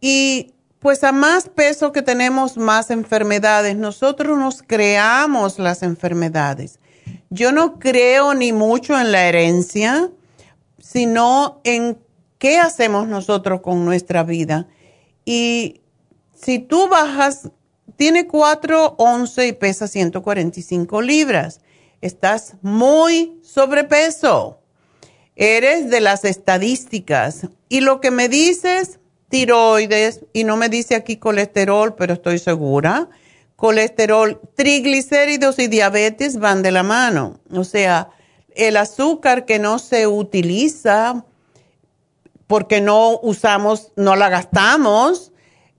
Y 0.00 0.53
pues 0.84 1.02
a 1.02 1.12
más 1.12 1.48
peso 1.48 1.92
que 1.92 2.02
tenemos, 2.02 2.58
más 2.58 2.90
enfermedades. 2.90 3.74
Nosotros 3.74 4.36
nos 4.36 4.62
creamos 4.62 5.58
las 5.58 5.82
enfermedades. 5.82 6.78
Yo 7.30 7.52
no 7.52 7.78
creo 7.78 8.34
ni 8.34 8.52
mucho 8.52 9.00
en 9.00 9.10
la 9.10 9.26
herencia, 9.26 10.10
sino 10.78 11.62
en 11.64 11.96
qué 12.36 12.58
hacemos 12.58 13.08
nosotros 13.08 13.62
con 13.62 13.86
nuestra 13.86 14.24
vida. 14.24 14.68
Y 15.24 15.80
si 16.34 16.58
tú 16.58 16.86
bajas, 16.88 17.48
tiene 17.96 18.28
4,11 18.28 19.48
y 19.48 19.52
pesa 19.52 19.88
145 19.88 21.00
libras. 21.00 21.62
Estás 22.02 22.56
muy 22.60 23.40
sobrepeso. 23.42 24.60
Eres 25.34 25.88
de 25.88 26.02
las 26.02 26.26
estadísticas. 26.26 27.48
Y 27.70 27.80
lo 27.80 28.02
que 28.02 28.10
me 28.10 28.28
dices 28.28 29.00
tiroides 29.34 30.20
y 30.32 30.44
no 30.44 30.56
me 30.56 30.68
dice 30.68 30.94
aquí 30.94 31.16
colesterol, 31.16 31.96
pero 31.96 32.14
estoy 32.14 32.38
segura. 32.38 33.08
Colesterol, 33.56 34.40
triglicéridos 34.54 35.58
y 35.58 35.66
diabetes 35.66 36.38
van 36.38 36.62
de 36.62 36.70
la 36.70 36.84
mano. 36.84 37.40
O 37.50 37.64
sea, 37.64 38.10
el 38.54 38.76
azúcar 38.76 39.44
que 39.44 39.58
no 39.58 39.80
se 39.80 40.06
utiliza 40.06 41.24
porque 42.46 42.80
no 42.80 43.18
usamos, 43.24 43.90
no 43.96 44.14
la 44.14 44.28
gastamos, 44.28 45.32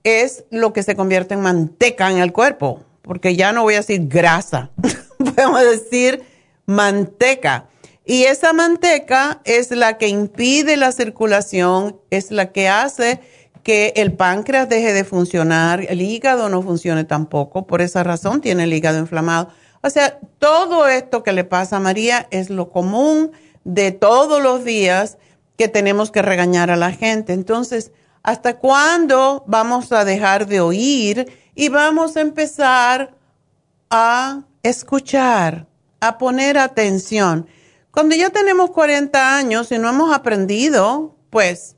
es 0.04 0.44
lo 0.50 0.74
que 0.74 0.82
se 0.82 0.94
convierte 0.94 1.32
en 1.32 1.40
manteca 1.40 2.10
en 2.10 2.18
el 2.18 2.34
cuerpo. 2.34 2.82
Porque 3.00 3.36
ya 3.36 3.52
no 3.52 3.62
voy 3.62 3.72
a 3.72 3.78
decir 3.78 4.06
grasa, 4.06 4.70
podemos 5.18 5.62
decir 5.62 6.22
manteca. 6.66 7.68
Y 8.04 8.24
esa 8.24 8.52
manteca 8.52 9.40
es 9.44 9.70
la 9.70 9.96
que 9.96 10.08
impide 10.08 10.76
la 10.76 10.92
circulación, 10.92 11.98
es 12.10 12.30
la 12.30 12.52
que 12.52 12.68
hace 12.68 13.20
que 13.66 13.92
el 13.96 14.12
páncreas 14.12 14.68
deje 14.68 14.92
de 14.92 15.02
funcionar, 15.02 15.84
el 15.88 16.00
hígado 16.00 16.48
no 16.48 16.62
funcione 16.62 17.02
tampoco, 17.02 17.66
por 17.66 17.82
esa 17.82 18.04
razón 18.04 18.40
tiene 18.40 18.62
el 18.62 18.72
hígado 18.72 19.00
inflamado. 19.00 19.48
O 19.82 19.90
sea, 19.90 20.20
todo 20.38 20.86
esto 20.86 21.24
que 21.24 21.32
le 21.32 21.42
pasa 21.42 21.78
a 21.78 21.80
María 21.80 22.28
es 22.30 22.48
lo 22.48 22.70
común 22.70 23.32
de 23.64 23.90
todos 23.90 24.40
los 24.40 24.62
días 24.62 25.18
que 25.58 25.66
tenemos 25.66 26.12
que 26.12 26.22
regañar 26.22 26.70
a 26.70 26.76
la 26.76 26.92
gente. 26.92 27.32
Entonces, 27.32 27.90
¿hasta 28.22 28.58
cuándo 28.58 29.42
vamos 29.48 29.90
a 29.90 30.04
dejar 30.04 30.46
de 30.46 30.60
oír 30.60 31.26
y 31.56 31.68
vamos 31.68 32.16
a 32.16 32.20
empezar 32.20 33.16
a 33.90 34.44
escuchar, 34.62 35.66
a 35.98 36.18
poner 36.18 36.56
atención? 36.56 37.48
Cuando 37.90 38.14
ya 38.14 38.30
tenemos 38.30 38.70
40 38.70 39.36
años 39.36 39.72
y 39.72 39.78
no 39.78 39.88
hemos 39.88 40.14
aprendido, 40.14 41.16
pues 41.30 41.75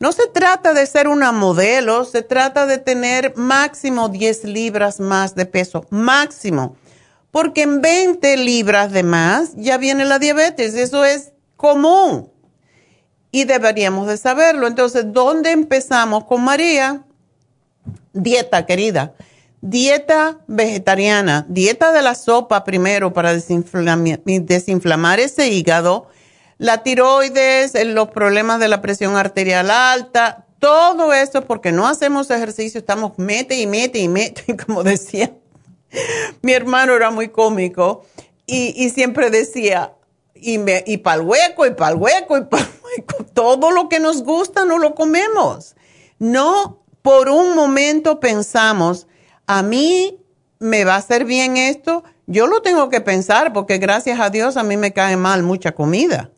no 0.00 0.12
se 0.12 0.26
trata 0.26 0.72
de 0.72 0.86
ser 0.86 1.08
una 1.08 1.30
modelo, 1.30 2.06
se 2.06 2.22
trata 2.22 2.64
de 2.64 2.78
tener 2.78 3.34
máximo 3.36 4.08
10 4.08 4.44
libras 4.44 4.98
más 4.98 5.34
de 5.34 5.44
peso, 5.44 5.86
máximo. 5.90 6.74
Porque 7.30 7.62
en 7.62 7.82
20 7.82 8.38
libras 8.38 8.92
de 8.92 9.02
más 9.02 9.52
ya 9.56 9.76
viene 9.76 10.06
la 10.06 10.18
diabetes, 10.18 10.74
eso 10.74 11.04
es 11.04 11.32
común. 11.56 12.30
Y 13.30 13.44
deberíamos 13.44 14.08
de 14.08 14.16
saberlo. 14.16 14.66
Entonces, 14.66 15.04
¿dónde 15.12 15.50
empezamos 15.50 16.24
con 16.24 16.42
María? 16.42 17.04
Dieta, 18.14 18.64
querida. 18.64 19.14
dieta 19.60 20.38
vegetariana, 20.46 21.44
dieta 21.46 21.92
de 21.92 22.00
la 22.00 22.14
sopa 22.14 22.64
primero 22.64 23.12
para 23.12 23.34
desinflamar, 23.34 25.20
ese 25.20 25.48
hígado, 25.48 26.08
la 26.60 26.82
tiroides, 26.82 27.72
los 27.86 28.10
problemas 28.10 28.60
de 28.60 28.68
la 28.68 28.82
presión 28.82 29.16
arterial 29.16 29.70
alta, 29.70 30.44
todo 30.58 31.14
eso 31.14 31.46
porque 31.46 31.72
no 31.72 31.88
hacemos 31.88 32.30
ejercicio, 32.30 32.78
estamos 32.78 33.12
mete 33.16 33.58
y 33.58 33.66
mete 33.66 33.98
y 33.98 34.08
mete, 34.08 34.56
como 34.66 34.84
decía. 34.84 35.32
Mi 36.42 36.52
hermano 36.52 36.94
era 36.94 37.10
muy 37.10 37.28
cómico 37.28 38.04
y, 38.44 38.90
siempre 38.90 39.30
decía, 39.30 39.94
y, 40.34 40.60
y 40.84 40.98
para 40.98 41.22
el 41.22 41.26
hueco, 41.26 41.64
y 41.64 41.70
para 41.70 41.92
el 41.92 41.96
hueco, 41.96 42.36
y 42.36 42.44
para 42.44 42.62
el 42.62 42.68
hueco, 42.84 43.24
todo 43.32 43.70
lo 43.70 43.88
que 43.88 43.98
nos 43.98 44.22
gusta 44.22 44.66
no 44.66 44.76
lo 44.76 44.94
comemos. 44.94 45.76
No 46.18 46.82
por 47.00 47.30
un 47.30 47.56
momento 47.56 48.20
pensamos, 48.20 49.06
a 49.46 49.62
mí 49.62 50.18
me 50.58 50.84
va 50.84 50.96
a 50.96 50.98
hacer 50.98 51.24
bien 51.24 51.56
esto, 51.56 52.04
yo 52.26 52.46
lo 52.46 52.60
tengo 52.60 52.90
que 52.90 53.00
pensar 53.00 53.54
porque 53.54 53.78
gracias 53.78 54.20
a 54.20 54.28
Dios 54.28 54.58
a 54.58 54.62
mí 54.62 54.76
me 54.76 54.92
cae 54.92 55.16
mal 55.16 55.42
mucha 55.42 55.72
comida, 55.72 56.30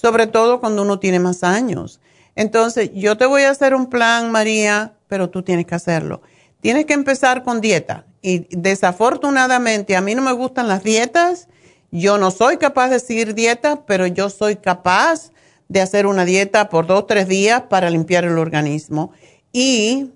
sobre 0.00 0.28
todo 0.28 0.60
cuando 0.60 0.82
uno 0.82 1.00
tiene 1.00 1.18
más 1.18 1.42
años. 1.42 1.98
Entonces, 2.36 2.92
yo 2.94 3.18
te 3.18 3.26
voy 3.26 3.42
a 3.42 3.50
hacer 3.50 3.74
un 3.74 3.90
plan, 3.90 4.30
María, 4.30 4.92
pero 5.08 5.28
tú 5.28 5.42
tienes 5.42 5.66
que 5.66 5.74
hacerlo. 5.74 6.22
Tienes 6.60 6.86
que 6.86 6.92
empezar 6.92 7.42
con 7.42 7.60
dieta. 7.60 8.06
Y 8.22 8.46
desafortunadamente, 8.56 9.96
a 9.96 10.00
mí 10.00 10.14
no 10.14 10.22
me 10.22 10.30
gustan 10.30 10.68
las 10.68 10.84
dietas. 10.84 11.48
Yo 11.90 12.16
no 12.16 12.30
soy 12.30 12.58
capaz 12.58 12.90
de 12.90 13.00
seguir 13.00 13.34
dieta, 13.34 13.86
pero 13.86 14.06
yo 14.06 14.30
soy 14.30 14.54
capaz 14.54 15.32
de 15.66 15.80
hacer 15.80 16.06
una 16.06 16.24
dieta 16.24 16.68
por 16.68 16.86
dos 16.86 17.08
tres 17.08 17.26
días 17.26 17.62
para 17.62 17.90
limpiar 17.90 18.24
el 18.24 18.38
organismo. 18.38 19.10
Y 19.52 20.12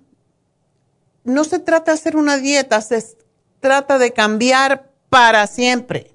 no 1.25 1.43
se 1.43 1.59
trata 1.59 1.91
de 1.91 1.99
hacer 1.99 2.17
una 2.17 2.39
dieta, 2.39 2.81
se 2.83 3.05
trata 3.59 3.99
de 3.99 4.13
cambiar 4.13 4.93
para 5.09 5.49
siempre. 5.49 6.12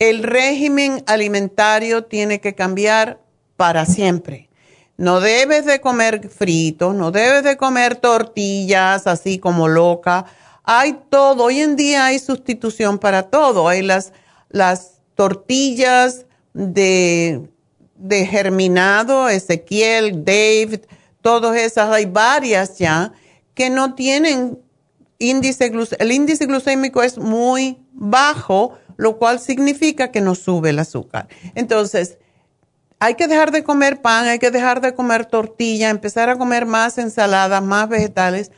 El 0.00 0.22
régimen 0.22 1.04
alimentario 1.06 2.04
tiene 2.04 2.40
que 2.40 2.54
cambiar 2.54 3.20
para 3.56 3.84
siempre. 3.84 4.48
No 4.96 5.20
debes 5.20 5.66
de 5.66 5.82
comer 5.82 6.30
fritos, 6.30 6.94
no 6.94 7.10
debes 7.10 7.44
de 7.44 7.58
comer 7.58 7.96
tortillas 7.96 9.06
así 9.06 9.38
como 9.38 9.68
loca. 9.68 10.24
Hay 10.64 10.98
todo, 11.10 11.44
hoy 11.44 11.60
en 11.60 11.76
día 11.76 12.06
hay 12.06 12.18
sustitución 12.18 12.98
para 12.98 13.24
todo. 13.24 13.68
Hay 13.68 13.82
las, 13.82 14.14
las 14.48 15.02
tortillas 15.14 16.24
de, 16.54 17.50
de 17.96 18.26
germinado, 18.26 19.28
Ezequiel, 19.28 20.24
Dave, 20.24 20.80
todas 21.20 21.56
esas, 21.58 21.90
hay 21.90 22.06
varias 22.06 22.78
ya 22.78 23.12
que 23.52 23.68
no 23.68 23.94
tienen 23.94 24.58
índice. 25.18 25.70
El 25.98 26.10
índice 26.12 26.46
glucémico 26.46 27.02
es 27.02 27.18
muy 27.18 27.78
bajo, 27.92 28.78
lo 29.00 29.16
cual 29.16 29.40
significa 29.40 30.10
que 30.10 30.20
no 30.20 30.34
sube 30.34 30.70
el 30.70 30.78
azúcar. 30.78 31.26
Entonces, 31.54 32.18
hay 32.98 33.14
que 33.14 33.28
dejar 33.28 33.50
de 33.50 33.64
comer 33.64 34.02
pan, 34.02 34.26
hay 34.26 34.38
que 34.38 34.50
dejar 34.50 34.82
de 34.82 34.94
comer 34.94 35.24
tortilla, 35.24 35.88
empezar 35.88 36.28
a 36.28 36.36
comer 36.36 36.66
más 36.66 36.98
ensaladas, 36.98 37.62
más 37.62 37.88
vegetales. 37.88 38.52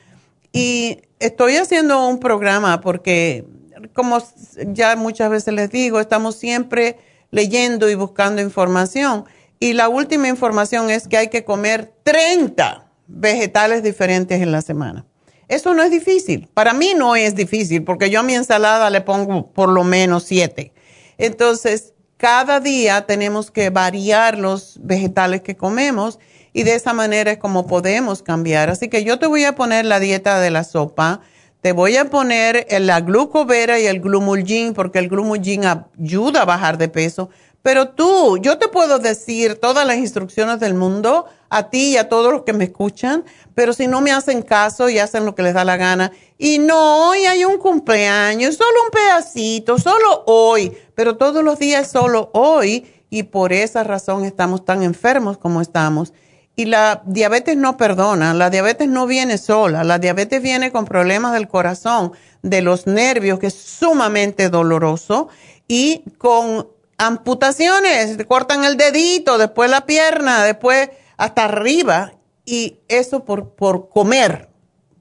Y 0.53 0.99
estoy 1.21 1.59
haciendo 1.59 2.09
un 2.09 2.19
programa 2.19 2.81
porque, 2.81 3.45
como 3.93 4.19
ya 4.67 4.97
muchas 4.97 5.31
veces 5.31 5.55
les 5.55 5.71
digo, 5.71 6.01
estamos 6.01 6.35
siempre 6.35 6.97
leyendo 7.31 7.89
y 7.89 7.95
buscando 7.95 8.43
información. 8.43 9.25
Y 9.61 9.75
la 9.75 9.89
última 9.89 10.27
información 10.27 10.91
es 10.91 11.07
que 11.07 11.19
hay 11.19 11.29
que 11.29 11.45
comer 11.45 11.95
30 12.03 12.91
vegetales 13.07 13.85
diferentes 13.85 14.43
en 14.43 14.51
la 14.51 14.61
semana. 14.61 15.07
Eso 15.53 15.75
no 15.75 15.83
es 15.83 15.91
difícil. 15.91 16.49
Para 16.55 16.73
mí 16.73 16.95
no 16.97 17.15
es 17.15 17.35
difícil 17.35 17.85
porque 17.85 18.09
yo 18.09 18.21
a 18.21 18.23
mi 18.23 18.35
ensalada 18.35 18.89
le 18.89 19.03
pongo 19.03 19.53
por 19.53 19.69
lo 19.69 19.85
menos 19.85 20.23
siete. 20.23 20.73
Entonces, 21.19 21.93
cada 22.17 22.59
día 22.59 23.05
tenemos 23.05 23.51
que 23.51 23.69
variar 23.69 24.39
los 24.39 24.81
vegetales 24.83 25.43
que 25.43 25.55
comemos 25.55 26.19
y 26.55 26.63
de 26.63 26.75
esa 26.75 26.95
manera 26.95 27.33
es 27.33 27.37
como 27.37 27.67
podemos 27.67 28.23
cambiar. 28.23 28.71
Así 28.71 28.89
que 28.89 29.05
yo 29.05 29.19
te 29.19 29.27
voy 29.27 29.45
a 29.45 29.55
poner 29.55 29.85
la 29.85 30.01
dieta 30.01 30.41
de 30.41 30.51
la 30.51 30.65
sopa. 30.65 31.21
Te 31.61 31.73
voy 31.73 31.99
a 31.99 32.07
poner 32.07 32.67
la 32.81 33.03
glucovera 33.03 33.79
y 33.79 33.85
el 33.85 34.01
glumulgin 34.01 34.73
porque 34.73 35.01
el 35.01 35.11
glumulgin 35.11 35.67
ayuda 35.67 36.43
a 36.43 36.47
bajar 36.47 36.79
de 36.79 36.89
peso. 36.89 37.29
Pero 37.61 37.91
tú, 37.91 38.39
yo 38.39 38.57
te 38.57 38.69
puedo 38.69 38.99
decir 38.99 39.57
todas 39.57 39.87
las 39.87 39.99
instrucciones 39.99 40.61
del 40.61 40.73
mundo 40.73 41.27
a 41.53 41.69
ti 41.69 41.91
y 41.91 41.97
a 41.99 42.09
todos 42.09 42.33
los 42.33 42.43
que 42.45 42.55
me 42.55 42.65
escuchan, 42.65 43.25
pero 43.55 43.75
si 43.75 43.87
no 43.87 44.01
me 44.01 44.11
hacen 44.11 44.41
caso 44.41 44.89
y 44.89 44.99
hacen 44.99 45.27
lo 45.27 45.35
que 45.35 45.43
les 45.43 45.53
da 45.53 45.67
la 45.67 45.77
gana, 45.77 46.11
y 46.39 46.59
no, 46.59 47.11
hoy 47.11 47.27
hay 47.27 47.45
un 47.45 47.59
cumpleaños, 47.59 48.57
solo 48.57 48.85
un 48.85 48.91
pedacito, 48.91 49.79
solo 49.79 50.25
hoy, 50.27 50.75
pero 50.95 51.19
todos 51.19 51.45
los 51.45 51.59
días 51.59 51.91
solo 51.91 52.31
hoy, 52.33 52.87
y 53.11 53.25
por 53.25 53.53
esa 53.53 53.85
razón 53.85 54.25
estamos 54.25 54.65
tan 54.65 54.83
enfermos 54.83 55.37
como 55.37 55.61
estamos. 55.61 56.15
Y 56.57 56.65
la 56.65 57.03
diabetes 57.05 57.59
no 57.59 57.77
perdona, 57.77 58.33
la 58.33 58.49
diabetes 58.49 58.89
no 58.89 59.07
viene 59.07 59.37
sola, 59.37 59.85
la 59.85 59.99
diabetes 59.99 60.41
viene 60.41 60.73
con 60.73 60.87
problemas 60.87 61.35
del 61.35 61.49
corazón, 61.49 62.13
de 62.41 62.63
los 62.63 62.87
nervios, 62.87 63.39
que 63.39 63.49
es 63.49 63.55
sumamente 63.55 64.49
doloroso, 64.49 65.29
y 65.69 66.03
con 66.17 66.67
amputaciones, 66.97 68.17
cortan 68.27 68.65
el 68.65 68.79
dedito, 68.79 69.37
después 69.37 69.71
la 69.71 69.85
pierna, 69.85 70.45
después 70.45 70.89
hasta 71.17 71.45
arriba, 71.45 72.13
y 72.45 72.81
eso 72.89 73.25
por, 73.25 73.51
por 73.51 73.89
comer, 73.89 74.49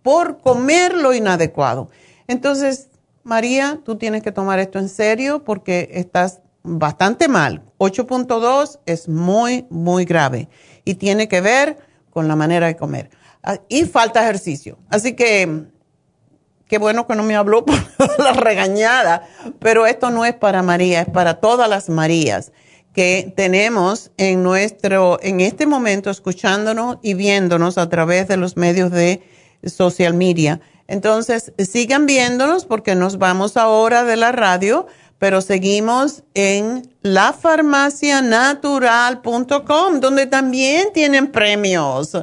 por 0.04 0.40
comer 0.40 0.96
lo 0.96 1.14
inadecuado. 1.14 1.90
Entonces, 2.28 2.90
María, 3.24 3.80
tú 3.84 3.98
tienes 3.98 4.24
que 4.24 4.32
tomar 4.32 4.60
esto 4.60 4.80
en 4.80 4.90
serio 4.90 5.44
porque 5.44 5.90
estás 5.94 6.42
bastante 6.64 7.28
mal. 7.28 7.64
8.2 7.80 8.80
es 8.86 9.10
muy, 9.10 9.66
muy 9.70 10.06
grave 10.06 10.50
y 10.86 10.96
tiene 10.96 11.28
que 11.28 11.42
ver 11.42 11.78
con 12.12 12.28
la 12.28 12.36
manera 12.36 12.68
de 12.68 12.76
comer. 12.76 13.10
Ah, 13.44 13.58
y 13.70 13.86
falta 13.86 14.22
ejercicio. 14.22 14.78
Así 14.90 15.14
que 15.14 15.72
Qué 16.72 16.78
bueno 16.78 17.06
que 17.06 17.18
no 17.18 17.24
me 17.24 17.36
habló 17.36 17.66
por 17.98 18.20
la 18.20 18.32
regañada, 18.32 19.28
pero 19.60 19.86
esto 19.86 20.10
no 20.10 20.24
es 20.24 20.34
para 20.34 20.64
María, 20.64 21.02
es 21.02 21.10
para 21.10 21.42
todas 21.42 21.70
las 21.70 21.90
Marías 21.90 22.54
que 22.94 23.34
tenemos 23.36 24.12
en 24.18 24.44
nuestro, 24.44 25.20
en 25.22 25.42
este 25.42 25.66
momento 25.66 26.10
escuchándonos 26.10 26.98
y 27.02 27.14
viéndonos 27.14 27.78
a 27.78 27.90
través 27.90 28.28
de 28.28 28.38
los 28.38 28.56
medios 28.58 28.92
de 28.92 29.22
social 29.66 30.14
media. 30.14 30.62
Entonces, 30.88 31.54
sigan 31.58 32.06
viéndonos 32.06 32.66
porque 32.66 32.96
nos 32.96 33.18
vamos 33.18 33.58
ahora 33.58 34.04
de 34.04 34.18
la 34.18 34.32
radio, 34.32 34.86
pero 35.20 35.42
seguimos 35.42 36.24
en 36.34 36.90
lafarmacianatural.com, 37.02 40.00
donde 40.00 40.26
también 40.26 40.88
tienen 40.94 41.32
premios 41.32 42.18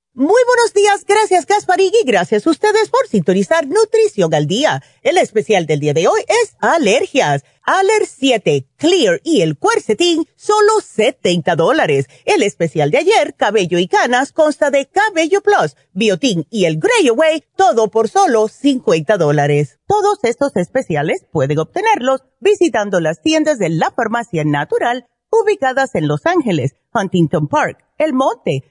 Muy 0.13 0.41
buenos 0.45 0.73
días, 0.73 1.05
gracias 1.07 1.45
Gasparig 1.45 1.93
y 2.03 2.05
gracias 2.05 2.45
a 2.45 2.49
ustedes 2.49 2.89
por 2.89 3.07
sintonizar 3.07 3.65
Nutrición 3.65 4.33
al 4.33 4.45
Día. 4.45 4.83
El 5.03 5.17
especial 5.17 5.65
del 5.65 5.79
día 5.79 5.93
de 5.93 6.09
hoy 6.09 6.19
es 6.27 6.57
alergias. 6.59 7.45
Aler 7.63 8.05
7, 8.05 8.67
Clear 8.75 9.21
y 9.23 9.39
el 9.39 9.57
Quercetin, 9.57 10.27
solo 10.35 10.81
70 10.83 11.55
dólares. 11.55 12.07
El 12.25 12.43
especial 12.43 12.91
de 12.91 12.97
ayer, 12.97 13.35
Cabello 13.35 13.79
y 13.79 13.87
Canas, 13.87 14.33
consta 14.33 14.69
de 14.69 14.85
Cabello 14.85 15.39
Plus, 15.39 15.77
Biotin 15.93 16.45
y 16.49 16.65
el 16.65 16.77
Grey 16.77 17.07
Away, 17.07 17.45
todo 17.55 17.89
por 17.89 18.09
solo 18.09 18.49
50 18.49 19.15
dólares. 19.15 19.79
Todos 19.87 20.19
estos 20.23 20.57
especiales 20.57 21.25
pueden 21.31 21.57
obtenerlos 21.57 22.25
visitando 22.41 22.99
las 22.99 23.21
tiendas 23.21 23.59
de 23.59 23.69
la 23.69 23.91
Farmacia 23.91 24.43
Natural 24.43 25.07
ubicadas 25.31 25.95
en 25.95 26.09
Los 26.09 26.25
Ángeles, 26.25 26.75
Huntington 26.93 27.47
Park, 27.47 27.77
El 27.97 28.11
Monte, 28.11 28.70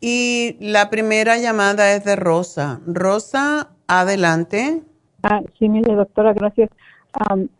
Y 0.00 0.56
la 0.58 0.90
primera 0.90 1.38
llamada 1.38 1.92
es 1.92 2.02
de 2.02 2.16
Rosa. 2.16 2.80
Rosa, 2.84 3.70
adelante. 3.86 4.82
Ah, 5.22 5.42
sí, 5.60 5.68
mire, 5.68 5.94
doctora, 5.94 6.32
gracias. 6.32 6.70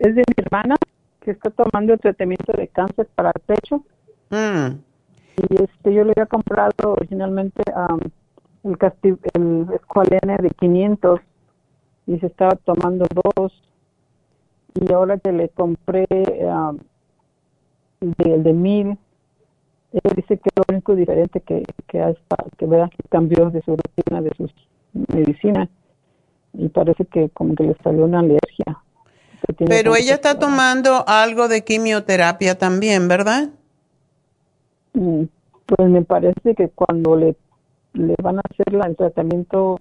es 0.00 0.14
de 0.16 0.24
mi 0.26 0.34
hermana 0.38 0.74
que 1.20 1.30
está 1.30 1.50
tomando 1.50 1.92
el 1.92 2.00
tratamiento 2.00 2.52
de 2.52 2.66
cáncer 2.66 3.06
para 3.14 3.30
el 3.30 3.40
pecho. 3.42 3.84
Mm. 4.30 4.80
Y 5.36 5.62
este, 5.62 5.92
yo 5.92 6.04
le 6.04 6.12
había 6.16 6.26
comprado 6.26 6.92
originalmente 6.92 7.62
el, 8.64 9.18
el 9.34 9.66
escualene 9.74 10.38
de 10.38 10.50
500 10.50 11.20
y 12.06 12.18
se 12.18 12.26
estaba 12.26 12.56
tomando 12.56 13.06
dos. 13.10 13.52
Y 14.74 14.92
ahora 14.92 15.18
que 15.18 15.32
le 15.32 15.48
compré 15.50 16.06
el 16.10 16.80
de, 18.18 18.38
de 18.38 18.52
1000, 18.52 18.98
ella 19.92 20.14
dice 20.14 20.38
que 20.38 20.50
lo 20.54 20.64
único 20.68 20.94
diferente 20.94 21.40
que, 21.40 21.62
que, 21.86 22.02
hay, 22.02 22.14
que 22.58 22.66
vea 22.66 22.88
que 22.88 23.08
cambió 23.08 23.50
de 23.50 23.62
su 23.62 23.76
rutina, 23.76 24.20
de 24.20 24.32
sus 24.36 24.52
medicinas. 24.92 25.68
Y 26.52 26.68
parece 26.68 27.04
que 27.06 27.30
como 27.30 27.54
que 27.54 27.64
le 27.64 27.76
salió 27.82 28.04
una 28.04 28.20
alergia. 28.20 28.78
Pero 29.58 29.94
ella 29.94 30.14
está 30.14 30.38
tomando 30.38 31.04
algo 31.06 31.48
de 31.48 31.64
quimioterapia 31.64 32.58
también, 32.58 33.08
¿verdad? 33.08 33.50
Pues 34.96 35.90
me 35.90 36.02
parece 36.02 36.54
que 36.54 36.68
cuando 36.70 37.16
le, 37.16 37.36
le 37.92 38.14
van 38.22 38.38
a 38.38 38.42
hacer 38.50 38.74
el 38.74 38.96
tratamiento, 38.96 39.76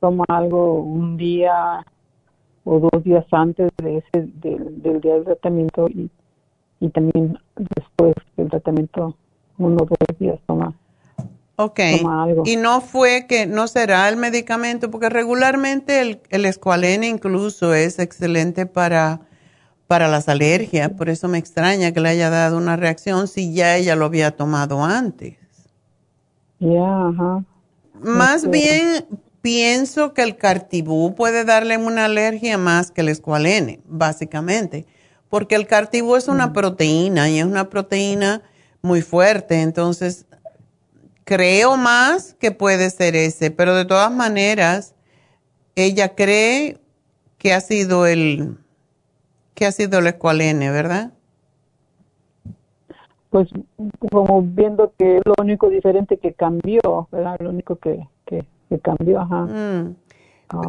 toma 0.00 0.24
algo 0.28 0.82
un 0.82 1.16
día 1.16 1.86
o 2.64 2.78
dos 2.78 3.02
días 3.02 3.24
antes 3.30 3.70
de 3.82 3.98
ese 3.98 4.28
del, 4.34 5.00
día 5.00 5.14
del 5.14 5.24
tratamiento 5.24 5.88
y, 5.88 6.10
y 6.80 6.88
también 6.90 7.38
después 7.56 8.14
del 8.36 8.50
tratamiento, 8.50 9.16
uno 9.58 9.76
o 9.76 9.86
dos 9.86 10.18
días 10.18 10.38
toma. 10.46 10.74
Ok. 11.56 11.80
Y 12.44 12.56
no 12.56 12.80
fue 12.80 13.26
que 13.28 13.46
no 13.46 13.68
será 13.68 14.08
el 14.08 14.16
medicamento, 14.16 14.90
porque 14.90 15.08
regularmente 15.08 16.00
el, 16.00 16.20
el 16.30 16.44
escualene 16.44 17.08
incluso 17.08 17.72
es 17.74 17.98
excelente 17.98 18.66
para 18.66 19.20
para 19.92 20.08
las 20.08 20.26
alergias, 20.26 20.88
por 20.88 21.10
eso 21.10 21.28
me 21.28 21.36
extraña 21.36 21.92
que 21.92 22.00
le 22.00 22.08
haya 22.08 22.30
dado 22.30 22.56
una 22.56 22.76
reacción 22.76 23.28
si 23.28 23.52
ya 23.52 23.76
ella 23.76 23.94
lo 23.94 24.06
había 24.06 24.30
tomado 24.30 24.82
antes. 24.82 25.36
Ya, 26.60 27.08
ajá. 27.08 27.44
Más 28.00 28.48
bien 28.48 29.04
pienso 29.42 30.14
que 30.14 30.22
el 30.22 30.38
cartibú 30.38 31.14
puede 31.14 31.44
darle 31.44 31.76
una 31.76 32.06
alergia 32.06 32.56
más 32.56 32.90
que 32.90 33.02
el 33.02 33.10
escualene, 33.10 33.80
básicamente, 33.84 34.86
porque 35.28 35.56
el 35.56 35.66
cartibú 35.66 36.16
es 36.16 36.26
una 36.26 36.46
mm. 36.46 36.52
proteína 36.54 37.28
y 37.28 37.40
es 37.40 37.44
una 37.44 37.68
proteína 37.68 38.40
muy 38.80 39.02
fuerte, 39.02 39.60
entonces 39.60 40.24
creo 41.24 41.76
más 41.76 42.34
que 42.40 42.50
puede 42.50 42.88
ser 42.88 43.14
ese, 43.14 43.50
pero 43.50 43.76
de 43.76 43.84
todas 43.84 44.10
maneras, 44.10 44.94
ella 45.74 46.14
cree 46.14 46.78
que 47.36 47.52
ha 47.52 47.60
sido 47.60 48.06
el, 48.06 48.56
que 49.62 49.66
ha 49.66 49.70
sido 49.70 50.00
el 50.00 50.08
escualene, 50.08 50.72
¿verdad? 50.72 51.12
Pues 53.30 53.48
como 54.10 54.42
viendo 54.42 54.92
que 54.98 55.18
es 55.18 55.22
lo 55.24 55.34
único 55.38 55.70
diferente 55.70 56.16
que 56.16 56.32
cambió, 56.32 57.06
¿verdad? 57.12 57.36
Lo 57.38 57.50
único 57.50 57.76
que, 57.76 58.08
que 58.26 58.44
Se 58.68 58.80
cambió, 58.80 59.20
ajá. 59.20 59.42
Mm. 59.42 59.94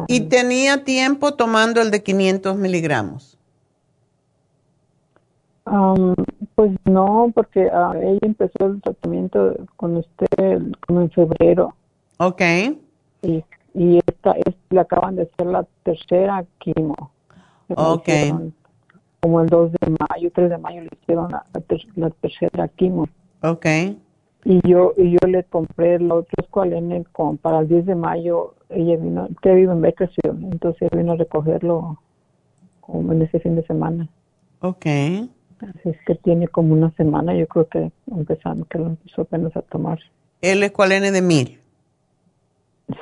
¿Y 0.06 0.20
tenía 0.28 0.84
tiempo 0.84 1.34
tomando 1.34 1.82
el 1.82 1.90
de 1.90 2.04
500 2.04 2.56
miligramos? 2.56 3.36
pues 6.54 6.70
no, 6.84 7.32
porque 7.34 7.68
ah, 7.72 7.94
ella 8.00 8.20
empezó 8.22 8.66
el 8.66 8.80
tratamiento 8.80 9.56
con 9.74 9.96
usted 9.96 10.62
como 10.86 11.00
en 11.00 11.10
febrero. 11.10 11.74
Ok. 12.18 12.42
Y, 13.22 13.42
y 13.74 13.98
esta, 14.06 14.36
le 14.70 14.80
acaban 14.80 15.16
de 15.16 15.22
hacer 15.22 15.46
la 15.46 15.66
tercera 15.82 16.44
quimo. 16.60 17.10
Ok. 17.70 18.08
Como 19.24 19.40
el 19.40 19.48
2 19.48 19.72
de 19.72 19.96
mayo, 20.10 20.30
3 20.34 20.50
de 20.50 20.58
mayo 20.58 20.82
le 20.82 20.90
hicieron 21.00 21.32
la, 21.32 21.46
la 21.96 22.10
tercera 22.10 22.68
quimo. 22.68 23.08
Ok. 23.40 23.64
Y 24.44 24.60
yo 24.68 24.92
y 24.98 25.12
yo 25.12 25.26
le 25.26 25.44
compré 25.44 25.98
los 25.98 26.24
otros 26.24 26.46
cualenes 26.50 27.08
con, 27.08 27.38
para 27.38 27.60
el 27.60 27.68
10 27.68 27.86
de 27.86 27.94
mayo. 27.94 28.54
Ella 28.68 28.98
vino, 28.98 29.26
que 29.40 29.54
vive 29.54 29.72
en 29.72 29.80
Bakersfield, 29.80 30.52
entonces 30.52 30.90
vino 30.94 31.12
a 31.12 31.16
recogerlo 31.16 31.98
como 32.82 33.14
en 33.14 33.22
ese 33.22 33.40
fin 33.40 33.56
de 33.56 33.66
semana. 33.66 34.10
Ok. 34.60 34.84
Así 34.84 35.88
es 35.88 35.96
que 36.06 36.16
tiene 36.16 36.46
como 36.46 36.74
una 36.74 36.90
semana, 36.90 37.34
yo 37.34 37.46
creo 37.46 37.66
que 37.66 37.92
empezando, 38.14 38.66
que 38.66 38.76
lo 38.76 38.88
empezó 38.88 39.22
apenas 39.22 39.56
a 39.56 39.62
tomar. 39.62 40.00
¿El 40.42 40.62
escualene 40.62 41.12
de 41.12 41.22
mil? 41.22 41.58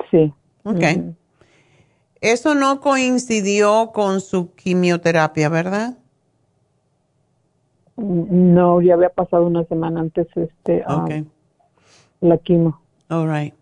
Sí. 0.09 0.33
Ok. 0.63 0.85
Eso 2.21 2.55
no 2.55 2.79
coincidió 2.79 3.91
con 3.93 4.21
su 4.21 4.55
quimioterapia, 4.55 5.49
¿verdad? 5.49 5.97
No, 7.95 8.81
ya 8.81 8.95
había 8.95 9.09
pasado 9.09 9.45
una 9.45 9.63
semana 9.65 9.99
antes 9.99 10.27
este 10.35 10.83
um, 10.87 11.25
la 12.21 12.37
quimo. 12.37 12.79
All 13.09 13.29
right. 13.29 13.53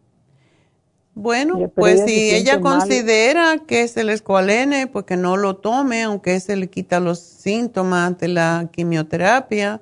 Bueno, 1.14 1.70
pues 1.76 2.06
si 2.06 2.32
ella 2.32 2.62
considera 2.62 3.58
que 3.68 3.84
es 3.84 3.98
el 3.98 4.10
escualene, 4.10 4.88
pues 4.88 5.06
que 5.06 5.18
no 5.18 5.36
lo 5.36 5.58
tome, 5.58 6.04
aunque 6.04 6.40
se 6.40 6.56
le 6.56 6.70
quita 6.70 7.02
los 7.02 7.20
síntomas 7.20 8.18
de 8.18 8.30
la 8.30 8.70
quimioterapia. 8.72 9.82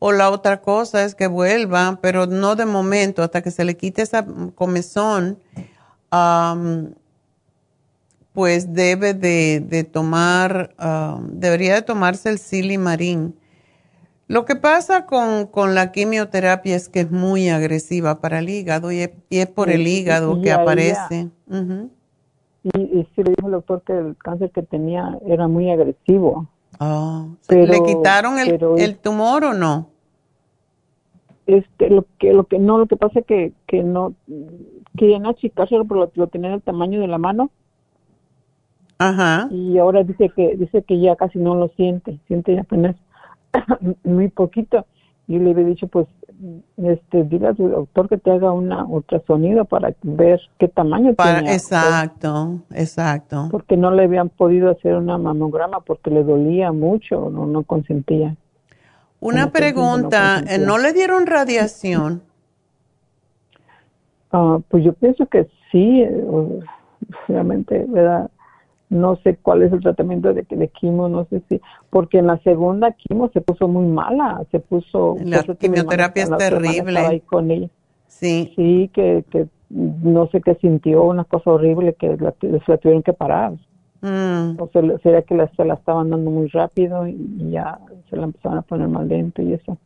O 0.00 0.12
la 0.12 0.30
otra 0.30 0.60
cosa 0.60 1.04
es 1.04 1.14
que 1.14 1.26
vuelva, 1.26 1.98
pero 2.00 2.26
no 2.26 2.56
de 2.56 2.66
momento, 2.66 3.22
hasta 3.22 3.42
que 3.42 3.50
se 3.50 3.64
le 3.64 3.76
quite 3.76 4.02
esa 4.02 4.26
comezón, 4.54 5.38
pues 8.32 8.74
debe 8.74 9.14
de, 9.14 9.88
tomar, 9.90 10.74
debería 11.30 11.74
de 11.74 11.82
tomarse 11.82 12.30
el 12.30 12.38
silimarín 12.38 13.34
lo 14.28 14.44
que 14.44 14.56
pasa 14.56 15.06
con, 15.06 15.74
la 15.74 15.90
quimioterapia 15.90 16.76
es 16.76 16.90
que 16.90 17.00
es 17.00 17.10
muy 17.10 17.48
agresiva 17.48 18.20
para 18.20 18.40
el 18.40 18.50
hígado 18.50 18.92
y 18.92 19.00
es, 19.30 19.46
por 19.46 19.70
el 19.70 19.86
hígado 19.86 20.42
que 20.42 20.52
aparece. 20.52 21.30
y, 22.62 23.08
sí 23.14 23.22
le 23.22 23.30
dijo 23.30 23.46
el 23.46 23.52
doctor 23.52 23.82
que 23.86 23.94
el 23.94 24.16
cáncer 24.18 24.50
que 24.50 24.62
tenía 24.62 25.18
era 25.26 25.48
muy 25.48 25.70
agresivo. 25.70 26.46
Oh, 26.78 27.28
¿Le 27.48 27.82
quitaron 27.82 28.38
el, 28.38 28.98
tumor 28.98 29.44
o 29.44 29.54
no? 29.54 29.88
Este, 31.46 31.88
lo 31.88 32.04
que, 32.18 32.34
lo 32.34 32.44
que 32.44 32.58
no, 32.58 32.76
lo 32.76 32.86
que 32.86 32.96
pasa 32.96 33.20
es 33.20 33.26
que, 33.26 33.54
que 33.66 33.82
no, 33.82 34.12
querían 34.98 35.24
achicárselo, 35.24 35.86
pero 35.86 36.00
lo, 36.00 36.12
lo 36.14 36.26
tenía 36.26 36.52
el 36.52 36.60
tamaño 36.60 37.00
de 37.00 37.06
la 37.06 37.16
mano. 37.16 37.50
Ajá. 38.98 39.48
Y 39.50 39.78
ahora 39.78 40.02
dice 40.02 40.28
que, 40.36 40.54
dice 40.56 40.82
que 40.82 41.00
ya 41.00 41.16
casi 41.16 41.38
no 41.38 41.54
lo 41.54 41.68
siente, 41.68 42.18
siente 42.26 42.58
apenas 42.58 42.94
muy 44.04 44.28
poquito. 44.28 44.86
y 45.26 45.38
le 45.38 45.50
había 45.50 45.66
dicho, 45.66 45.86
pues, 45.88 46.06
este, 46.76 47.24
dile 47.24 47.48
a 47.48 47.54
tu 47.54 47.68
doctor 47.68 48.08
que 48.08 48.16
te 48.16 48.30
haga 48.30 48.52
una 48.52 48.84
ultrasonido 48.84 49.64
para 49.64 49.92
ver 50.02 50.40
qué 50.58 50.68
tamaño 50.68 51.14
tiene. 51.14 51.52
Exacto, 51.52 52.60
exacto. 52.72 53.48
Porque 53.50 53.76
no 53.76 53.90
le 53.90 54.04
habían 54.04 54.28
podido 54.28 54.70
hacer 54.70 54.94
una 54.94 55.18
mamograma 55.18 55.80
porque 55.80 56.10
le 56.10 56.22
dolía 56.22 56.72
mucho, 56.72 57.28
no, 57.30 57.46
no 57.46 57.64
consentía. 57.64 58.36
Una 59.20 59.50
pregunta, 59.50 60.42
no, 60.42 60.66
¿no 60.66 60.78
le 60.78 60.92
dieron 60.92 61.26
radiación? 61.26 62.22
Ah, 64.30 64.58
pues 64.68 64.84
yo 64.84 64.92
pienso 64.92 65.26
que 65.26 65.48
sí, 65.72 66.02
eh, 66.02 66.24
obviamente, 67.26 67.84
¿verdad? 67.88 68.30
No 68.90 69.16
sé 69.16 69.36
cuál 69.36 69.62
es 69.62 69.72
el 69.72 69.80
tratamiento 69.80 70.32
de, 70.32 70.46
de 70.48 70.68
quimo, 70.68 71.08
no 71.08 71.26
sé 71.26 71.42
si, 71.48 71.60
porque 71.90 72.18
en 72.18 72.26
la 72.26 72.38
segunda 72.38 72.92
quimo 72.92 73.28
se 73.32 73.40
puso 73.40 73.68
muy 73.68 73.86
mala, 73.86 74.44
se 74.50 74.60
puso... 74.60 75.16
La 75.24 75.42
quimioterapia 75.42 76.24
es 76.24 76.36
terrible. 76.36 77.22
con 77.26 77.50
ella. 77.50 77.68
Sí. 78.06 78.52
Sí, 78.56 78.90
que, 78.92 79.24
que 79.30 79.46
no 79.70 80.28
sé 80.28 80.40
qué 80.40 80.54
sintió, 80.56 81.04
una 81.04 81.24
cosa 81.24 81.50
horrible 81.50 81.94
que 81.94 82.16
la, 82.16 82.34
se 82.40 82.62
la 82.66 82.78
tuvieron 82.78 83.02
que 83.02 83.12
parar. 83.12 83.52
Mm. 84.00 84.60
O 84.60 84.68
sea, 84.72 84.82
sería 85.02 85.22
que 85.22 85.34
la, 85.34 85.48
se 85.56 85.64
la 85.64 85.74
estaban 85.74 86.10
dando 86.10 86.30
muy 86.30 86.48
rápido 86.48 87.06
y, 87.06 87.50
ya 87.50 87.78
se 88.08 88.16
la 88.16 88.24
empezaron 88.24 88.58
a 88.58 88.62
poner 88.62 88.88
mal 88.88 89.08
lento 89.08 89.42
y 89.42 89.52
eso. 89.52 89.76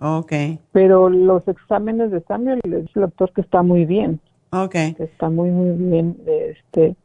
Okay. 0.00 0.58
Pero 0.72 1.10
los 1.10 1.46
exámenes 1.46 2.10
de 2.10 2.22
sangre 2.22 2.58
le 2.64 2.82
dice 2.82 2.92
el 2.94 3.02
doctor 3.02 3.32
que 3.32 3.42
está 3.42 3.62
muy 3.62 3.84
bien. 3.84 4.18
Okay. 4.50 4.94
Que 4.94 5.04
está 5.04 5.28
muy, 5.28 5.50
muy 5.50 5.76
bien. 5.76 6.16
Este, 6.26 6.96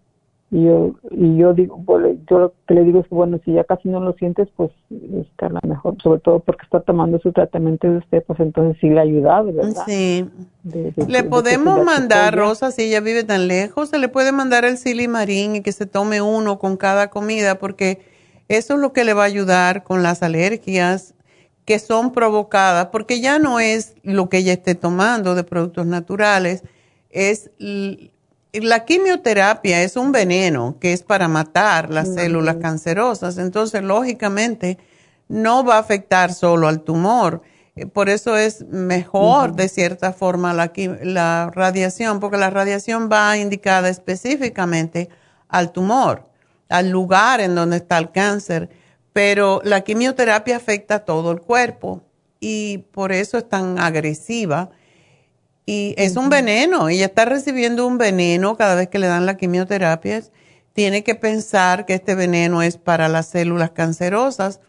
y 0.55 0.63
yo, 0.63 0.95
y 1.11 1.35
yo 1.35 1.53
digo, 1.53 1.83
yo 2.29 2.39
lo 2.39 2.53
que 2.65 2.75
le 2.75 2.85
digo 2.85 3.01
es 3.01 3.07
que, 3.09 3.13
bueno, 3.13 3.41
si 3.43 3.51
ya 3.51 3.65
casi 3.65 3.89
no 3.89 3.99
lo 3.99 4.13
sientes, 4.13 4.47
pues 4.55 4.71
está 4.89 5.49
la 5.49 5.59
mejor, 5.67 6.01
sobre 6.01 6.21
todo 6.21 6.39
porque 6.39 6.63
está 6.63 6.79
tomando 6.79 7.19
su 7.19 7.33
tratamiento 7.33 7.91
de 7.91 7.97
usted, 7.97 8.23
pues 8.25 8.39
entonces 8.39 8.77
sí 8.79 8.87
le 8.87 8.99
ha 8.99 9.03
ayudado, 9.03 9.51
¿verdad? 9.51 9.83
Sí. 9.85 10.25
le 10.63 11.23
podemos 11.25 11.83
mandar, 11.83 12.37
Rosa, 12.37 12.71
si 12.71 12.83
ella 12.83 13.01
vive 13.01 13.25
tan 13.25 13.49
lejos, 13.49 13.89
se 13.89 13.99
le 13.99 14.07
puede 14.07 14.31
mandar 14.31 14.63
el 14.63 14.77
silimarín 14.77 15.57
y 15.57 15.61
que 15.61 15.73
se 15.73 15.87
tome 15.87 16.21
uno 16.21 16.57
con 16.57 16.77
cada 16.77 17.09
comida, 17.09 17.59
porque 17.59 17.99
eso 18.47 18.75
es 18.75 18.79
lo 18.79 18.93
que 18.93 19.03
le 19.03 19.13
va 19.13 19.23
a 19.23 19.27
ayudar 19.27 19.83
con 19.83 20.03
las 20.03 20.23
alergias 20.23 21.15
que 21.65 21.79
son 21.79 22.13
provocadas, 22.13 22.87
porque 22.93 23.19
ya 23.19 23.39
no 23.39 23.59
es 23.59 23.95
lo 24.03 24.29
que 24.29 24.37
ella 24.37 24.53
esté 24.53 24.73
tomando 24.73 25.35
de 25.35 25.43
productos 25.43 25.85
naturales, 25.85 26.63
es 27.09 27.51
la 28.61 28.85
quimioterapia 28.85 29.81
es 29.81 29.95
un 29.95 30.11
veneno 30.11 30.77
que 30.79 30.93
es 30.93 31.03
para 31.03 31.27
matar 31.27 31.89
las 31.89 32.13
células 32.13 32.57
cancerosas, 32.57 33.37
entonces 33.37 33.83
lógicamente 33.83 34.77
no 35.27 35.63
va 35.63 35.75
a 35.75 35.79
afectar 35.79 36.33
solo 36.33 36.67
al 36.67 36.81
tumor. 36.81 37.41
Eh, 37.75 37.85
por 37.85 38.09
eso 38.09 38.37
es 38.37 38.65
mejor 38.67 39.53
de 39.55 39.67
cierta 39.67 40.13
forma 40.13 40.53
la, 40.53 40.71
la 41.03 41.51
radiación, 41.53 42.19
porque 42.19 42.37
la 42.37 42.49
radiación 42.49 43.09
va 43.11 43.37
indicada 43.37 43.89
específicamente 43.89 45.09
al 45.47 45.71
tumor, 45.71 46.29
al 46.69 46.89
lugar 46.89 47.41
en 47.41 47.55
donde 47.55 47.77
está 47.77 47.97
el 47.97 48.11
cáncer, 48.11 48.69
pero 49.13 49.61
la 49.63 49.81
quimioterapia 49.81 50.57
afecta 50.57 50.95
a 50.95 51.05
todo 51.05 51.31
el 51.31 51.41
cuerpo 51.41 52.03
y 52.39 52.79
por 52.91 53.11
eso 53.11 53.37
es 53.37 53.47
tan 53.47 53.79
agresiva 53.79 54.69
y 55.65 55.95
es 55.97 56.15
un 56.15 56.29
veneno, 56.29 56.89
ella 56.89 57.05
está 57.05 57.25
recibiendo 57.25 57.87
un 57.87 57.97
veneno 57.97 58.55
cada 58.55 58.75
vez 58.75 58.87
que 58.87 58.99
le 58.99 59.07
dan 59.07 59.25
la 59.25 59.37
quimioterapia. 59.37 60.21
Tiene 60.73 61.03
que 61.03 61.15
pensar 61.15 61.85
que 61.85 61.95
este 61.95 62.13
veneno 62.13 62.61
es 62.61 62.77
para 62.77 63.09
las 63.09 63.27
células 63.27 63.71
cancerosas, 63.71 64.59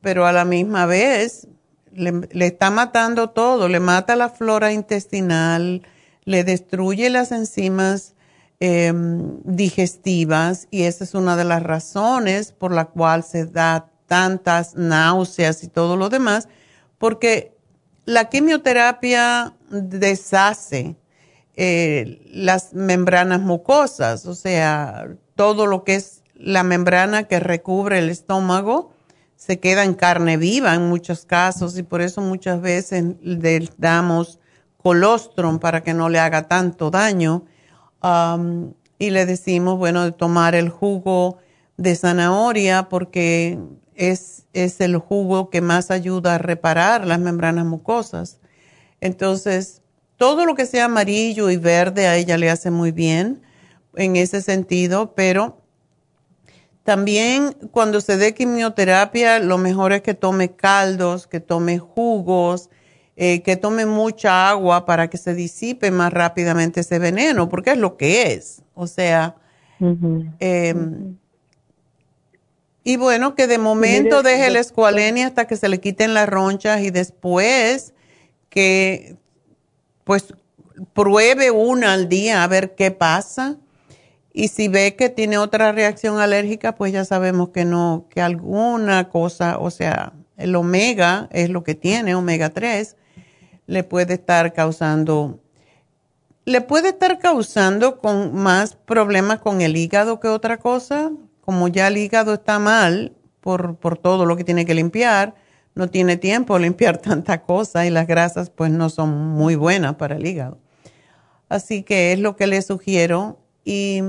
pero 0.00 0.26
a 0.26 0.32
la 0.32 0.44
misma 0.44 0.86
vez 0.86 1.46
le, 1.92 2.46
está 2.46 2.70
matando 2.70 3.30
todo, 3.30 3.68
le 3.68 3.78
mata 3.78 4.16
la 4.16 4.28
flora 4.28 4.72
intestinal, 4.72 5.82
le 6.24 6.42
destruye 6.42 7.10
las 7.10 7.30
enzimas 7.30 8.14
em, 8.58 9.40
digestivas 9.44 10.66
y 10.70 10.82
esa 10.82 11.04
es 11.04 11.14
una 11.14 11.36
de 11.36 11.44
las 11.44 11.62
razones 11.62 12.52
por 12.52 12.72
la 12.72 12.86
cual 12.86 13.22
se 13.22 13.46
da 13.46 13.90
tantas 14.06 14.74
náuseas 14.74 15.62
y 15.62 15.68
todo 15.68 15.96
lo 15.96 16.08
demás, 16.08 16.48
porque 16.98 17.54
la 18.04 18.28
quimioterapia 18.28 19.54
deshace 19.82 20.96
eh, 21.56 22.20
las 22.32 22.74
membranas 22.74 23.40
mucosas, 23.40 24.26
o 24.26 24.34
sea, 24.34 25.08
todo 25.36 25.66
lo 25.66 25.84
que 25.84 25.96
es 25.96 26.22
la 26.34 26.62
membrana 26.62 27.24
que 27.24 27.40
recubre 27.40 27.98
el 27.98 28.10
estómago 28.10 28.92
se 29.36 29.60
queda 29.60 29.84
en 29.84 29.94
carne 29.94 30.36
viva 30.36 30.74
en 30.74 30.88
muchos 30.88 31.24
casos 31.24 31.76
y 31.78 31.82
por 31.82 32.00
eso 32.00 32.20
muchas 32.20 32.60
veces 32.60 33.04
le 33.22 33.68
damos 33.78 34.40
colostrum 34.82 35.58
para 35.58 35.82
que 35.82 35.94
no 35.94 36.08
le 36.08 36.18
haga 36.18 36.48
tanto 36.48 36.90
daño 36.90 37.44
y 38.98 39.10
le 39.10 39.26
decimos, 39.26 39.78
bueno, 39.78 40.04
de 40.04 40.12
tomar 40.12 40.54
el 40.54 40.68
jugo 40.68 41.38
de 41.76 41.96
zanahoria 41.96 42.88
porque 42.88 43.58
es, 43.94 44.44
es 44.52 44.80
el 44.80 44.98
jugo 44.98 45.50
que 45.50 45.60
más 45.60 45.90
ayuda 45.90 46.34
a 46.34 46.38
reparar 46.38 47.06
las 47.06 47.18
membranas 47.18 47.64
mucosas. 47.64 48.38
Entonces, 49.04 49.82
todo 50.16 50.46
lo 50.46 50.54
que 50.54 50.64
sea 50.64 50.86
amarillo 50.86 51.50
y 51.50 51.58
verde 51.58 52.06
a 52.06 52.16
ella 52.16 52.38
le 52.38 52.48
hace 52.48 52.70
muy 52.70 52.90
bien 52.90 53.42
en 53.96 54.16
ese 54.16 54.40
sentido, 54.40 55.14
pero 55.14 55.58
también 56.84 57.54
cuando 57.70 58.00
se 58.00 58.16
dé 58.16 58.32
quimioterapia, 58.32 59.40
lo 59.40 59.58
mejor 59.58 59.92
es 59.92 60.00
que 60.00 60.14
tome 60.14 60.52
caldos, 60.52 61.26
que 61.26 61.40
tome 61.40 61.78
jugos, 61.78 62.70
eh, 63.16 63.42
que 63.42 63.56
tome 63.56 63.84
mucha 63.84 64.48
agua 64.48 64.86
para 64.86 65.10
que 65.10 65.18
se 65.18 65.34
disipe 65.34 65.90
más 65.90 66.10
rápidamente 66.10 66.80
ese 66.80 66.98
veneno, 66.98 67.50
porque 67.50 67.72
es 67.72 67.78
lo 67.78 67.98
que 67.98 68.32
es. 68.32 68.62
O 68.72 68.86
sea, 68.86 69.36
em, 70.38 71.18
y 72.82 72.96
bueno, 72.96 73.34
que 73.34 73.46
de 73.48 73.58
momento 73.58 74.22
deje 74.22 74.46
el 74.46 74.56
escualenia 74.56 75.26
hasta 75.26 75.46
que 75.46 75.56
se 75.56 75.68
le 75.68 75.78
quiten 75.78 76.14
las 76.14 76.26
ronchas 76.26 76.80
y 76.80 76.90
después 76.90 77.93
que 78.54 79.16
pues 80.04 80.32
pruebe 80.92 81.50
una 81.50 81.92
al 81.92 82.08
día 82.08 82.44
a 82.44 82.46
ver 82.46 82.76
qué 82.76 82.92
pasa. 82.92 83.56
Y 84.32 84.48
si 84.48 84.68
ve 84.68 84.94
que 84.94 85.08
tiene 85.08 85.38
otra 85.38 85.72
reacción 85.72 86.20
alérgica, 86.20 86.76
pues 86.76 86.92
ya 86.92 87.04
sabemos 87.04 87.48
que 87.48 87.64
no, 87.64 88.06
que 88.10 88.20
alguna 88.20 89.08
cosa, 89.08 89.58
o 89.58 89.70
sea, 89.70 90.12
el 90.36 90.54
omega 90.54 91.28
es 91.32 91.50
lo 91.50 91.64
que 91.64 91.74
tiene, 91.74 92.14
omega 92.14 92.50
3, 92.50 92.96
le 93.66 93.82
puede 93.82 94.14
estar 94.14 94.52
causando, 94.52 95.40
le 96.44 96.60
puede 96.60 96.90
estar 96.90 97.18
causando 97.18 97.98
con 97.98 98.34
más 98.34 98.76
problemas 98.76 99.40
con 99.40 99.62
el 99.62 99.76
hígado 99.76 100.20
que 100.20 100.28
otra 100.28 100.58
cosa. 100.58 101.10
Como 101.40 101.68
ya 101.68 101.88
el 101.88 101.96
hígado 101.96 102.34
está 102.34 102.58
mal 102.58 103.16
por, 103.40 103.76
por 103.76 103.98
todo 103.98 104.26
lo 104.26 104.36
que 104.36 104.44
tiene 104.44 104.64
que 104.64 104.74
limpiar, 104.74 105.34
no 105.74 105.88
tiene 105.88 106.16
tiempo 106.16 106.58
limpiar 106.58 106.98
tanta 107.02 107.42
cosa 107.42 107.86
y 107.86 107.90
las 107.90 108.06
grasas 108.06 108.50
pues 108.50 108.70
no 108.70 108.90
son 108.90 109.10
muy 109.10 109.56
buenas 109.56 109.96
para 109.96 110.16
el 110.16 110.26
hígado. 110.26 110.58
Así 111.48 111.82
que 111.82 112.12
es 112.12 112.18
lo 112.18 112.36
que 112.36 112.46
le 112.46 112.62
sugiero. 112.62 113.38
Y 113.64 114.02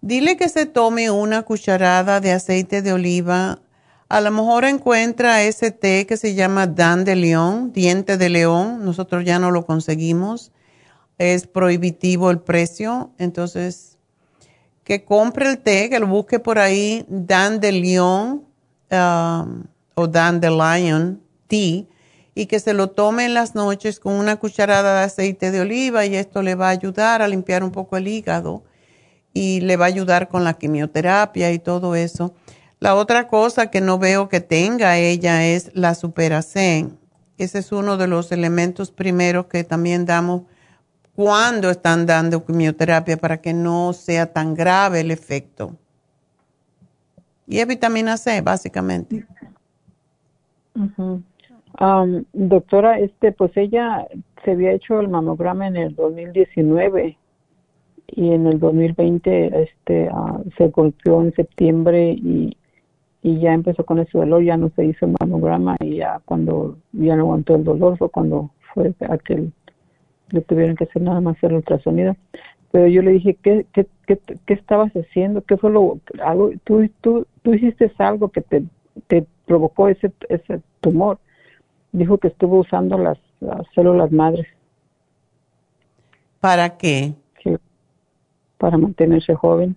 dile 0.00 0.36
que 0.36 0.48
se 0.48 0.66
tome 0.66 1.10
una 1.10 1.42
cucharada 1.42 2.20
de 2.20 2.32
aceite 2.32 2.82
de 2.82 2.92
oliva. 2.92 3.60
A 4.08 4.20
lo 4.20 4.30
mejor 4.30 4.64
encuentra 4.64 5.42
ese 5.42 5.70
té 5.70 6.06
que 6.06 6.16
se 6.16 6.34
llama 6.34 6.66
Dan 6.66 7.04
de 7.04 7.16
León, 7.16 7.72
diente 7.72 8.16
de 8.16 8.28
león. 8.28 8.84
Nosotros 8.84 9.24
ya 9.24 9.38
no 9.38 9.50
lo 9.50 9.66
conseguimos. 9.66 10.52
Es 11.18 11.46
prohibitivo 11.46 12.30
el 12.30 12.40
precio. 12.40 13.10
Entonces, 13.18 13.98
que 14.84 15.04
compre 15.04 15.48
el 15.48 15.58
té, 15.58 15.90
que 15.90 15.98
lo 15.98 16.06
busque 16.06 16.38
por 16.38 16.58
ahí, 16.58 17.04
Dan 17.08 17.58
de 17.60 17.72
León 17.72 18.44
um, 18.90 19.64
o 19.98 20.06
Dan 20.06 20.40
de 20.40 20.50
Lion 20.50 21.22
Tea 21.48 21.84
y 22.34 22.46
que 22.46 22.60
se 22.60 22.74
lo 22.74 22.90
tome 22.90 23.24
en 23.24 23.32
las 23.32 23.54
noches 23.54 23.98
con 23.98 24.12
una 24.12 24.36
cucharada 24.36 24.98
de 24.98 25.04
aceite 25.06 25.50
de 25.50 25.62
oliva 25.62 26.04
y 26.04 26.16
esto 26.16 26.42
le 26.42 26.54
va 26.54 26.66
a 26.66 26.72
ayudar 26.72 27.22
a 27.22 27.28
limpiar 27.28 27.64
un 27.64 27.72
poco 27.72 27.96
el 27.96 28.06
hígado 28.06 28.62
y 29.32 29.60
le 29.60 29.78
va 29.78 29.86
a 29.86 29.88
ayudar 29.88 30.28
con 30.28 30.44
la 30.44 30.52
quimioterapia 30.52 31.50
y 31.50 31.58
todo 31.58 31.94
eso. 31.94 32.34
La 32.78 32.94
otra 32.94 33.26
cosa 33.26 33.70
que 33.70 33.80
no 33.80 33.98
veo 33.98 34.28
que 34.28 34.40
tenga 34.40 34.98
ella 34.98 35.46
es 35.46 35.70
la 35.72 35.94
superacén. 35.94 36.98
Ese 37.38 37.60
es 37.60 37.72
uno 37.72 37.96
de 37.96 38.06
los 38.06 38.32
elementos 38.32 38.90
primeros 38.90 39.46
que 39.46 39.64
también 39.64 40.04
damos 40.04 40.42
cuando 41.14 41.70
están 41.70 42.04
dando 42.04 42.44
quimioterapia 42.44 43.16
para 43.16 43.40
que 43.40 43.54
no 43.54 43.94
sea 43.94 44.30
tan 44.30 44.52
grave 44.52 45.00
el 45.00 45.10
efecto. 45.10 45.74
Y 47.46 47.60
es 47.60 47.66
vitamina 47.66 48.18
C, 48.18 48.42
básicamente 48.42 49.26
doctora, 52.32 52.98
este, 52.98 53.32
pues 53.32 53.56
ella 53.56 54.06
se 54.44 54.52
había 54.52 54.72
hecho 54.72 55.00
el 55.00 55.08
mamograma 55.08 55.66
en 55.66 55.76
el 55.76 55.94
2019 55.94 57.16
y 58.08 58.32
en 58.32 58.46
el 58.46 58.58
2020 58.60 59.62
este, 59.62 60.08
uh, 60.12 60.48
se 60.56 60.68
golpeó 60.68 61.22
en 61.22 61.34
septiembre 61.34 62.12
y, 62.12 62.56
y 63.22 63.40
ya 63.40 63.52
empezó 63.52 63.84
con 63.84 63.98
ese 63.98 64.16
dolor, 64.16 64.42
ya 64.42 64.56
no 64.56 64.70
se 64.76 64.84
hizo 64.84 65.06
el 65.06 65.16
mamograma 65.18 65.76
y 65.80 65.96
ya 65.96 66.20
cuando 66.24 66.78
ya 66.92 67.16
no 67.16 67.24
aguantó 67.24 67.56
el 67.56 67.64
dolor 67.64 67.98
fue 67.98 68.08
cuando 68.10 68.50
fue 68.72 68.94
aquel 69.08 69.52
le 70.30 70.40
tuvieron 70.40 70.76
que 70.76 70.84
hacer 70.84 71.02
nada 71.02 71.20
más 71.20 71.36
el 71.42 71.54
ultrasonido. 71.54 72.16
Pero 72.72 72.88
yo 72.88 73.00
le 73.02 73.12
dije, 73.12 73.36
¿qué, 73.42 73.64
qué, 73.72 73.86
qué, 74.06 74.18
estabas 74.52 74.92
haciendo? 74.92 75.40
¿Qué 75.42 75.56
fue 75.56 75.70
lo, 75.70 76.00
algo, 76.22 76.50
tú, 76.64 76.88
tú, 77.00 77.26
tú 77.42 77.54
hiciste 77.54 77.90
algo 77.98 78.28
que 78.28 78.40
te 78.40 78.64
provocó 79.46 79.88
ese, 79.88 80.12
ese 80.28 80.60
tumor? 80.80 81.18
dijo 81.96 82.18
que 82.18 82.28
estuvo 82.28 82.60
usando 82.60 82.98
las, 82.98 83.18
células 83.74 84.12
madres. 84.12 84.46
¿Para 86.40 86.76
qué? 86.76 87.14
para 88.58 88.78
mantenerse 88.78 89.34
joven. 89.34 89.76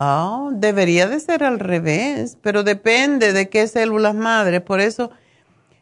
Oh, 0.00 0.50
debería 0.52 1.06
de 1.06 1.20
ser 1.20 1.44
al 1.44 1.60
revés, 1.60 2.36
pero 2.42 2.64
depende 2.64 3.32
de 3.32 3.48
qué 3.48 3.68
células 3.68 4.16
madres. 4.16 4.62
Por 4.62 4.80
eso, 4.80 5.12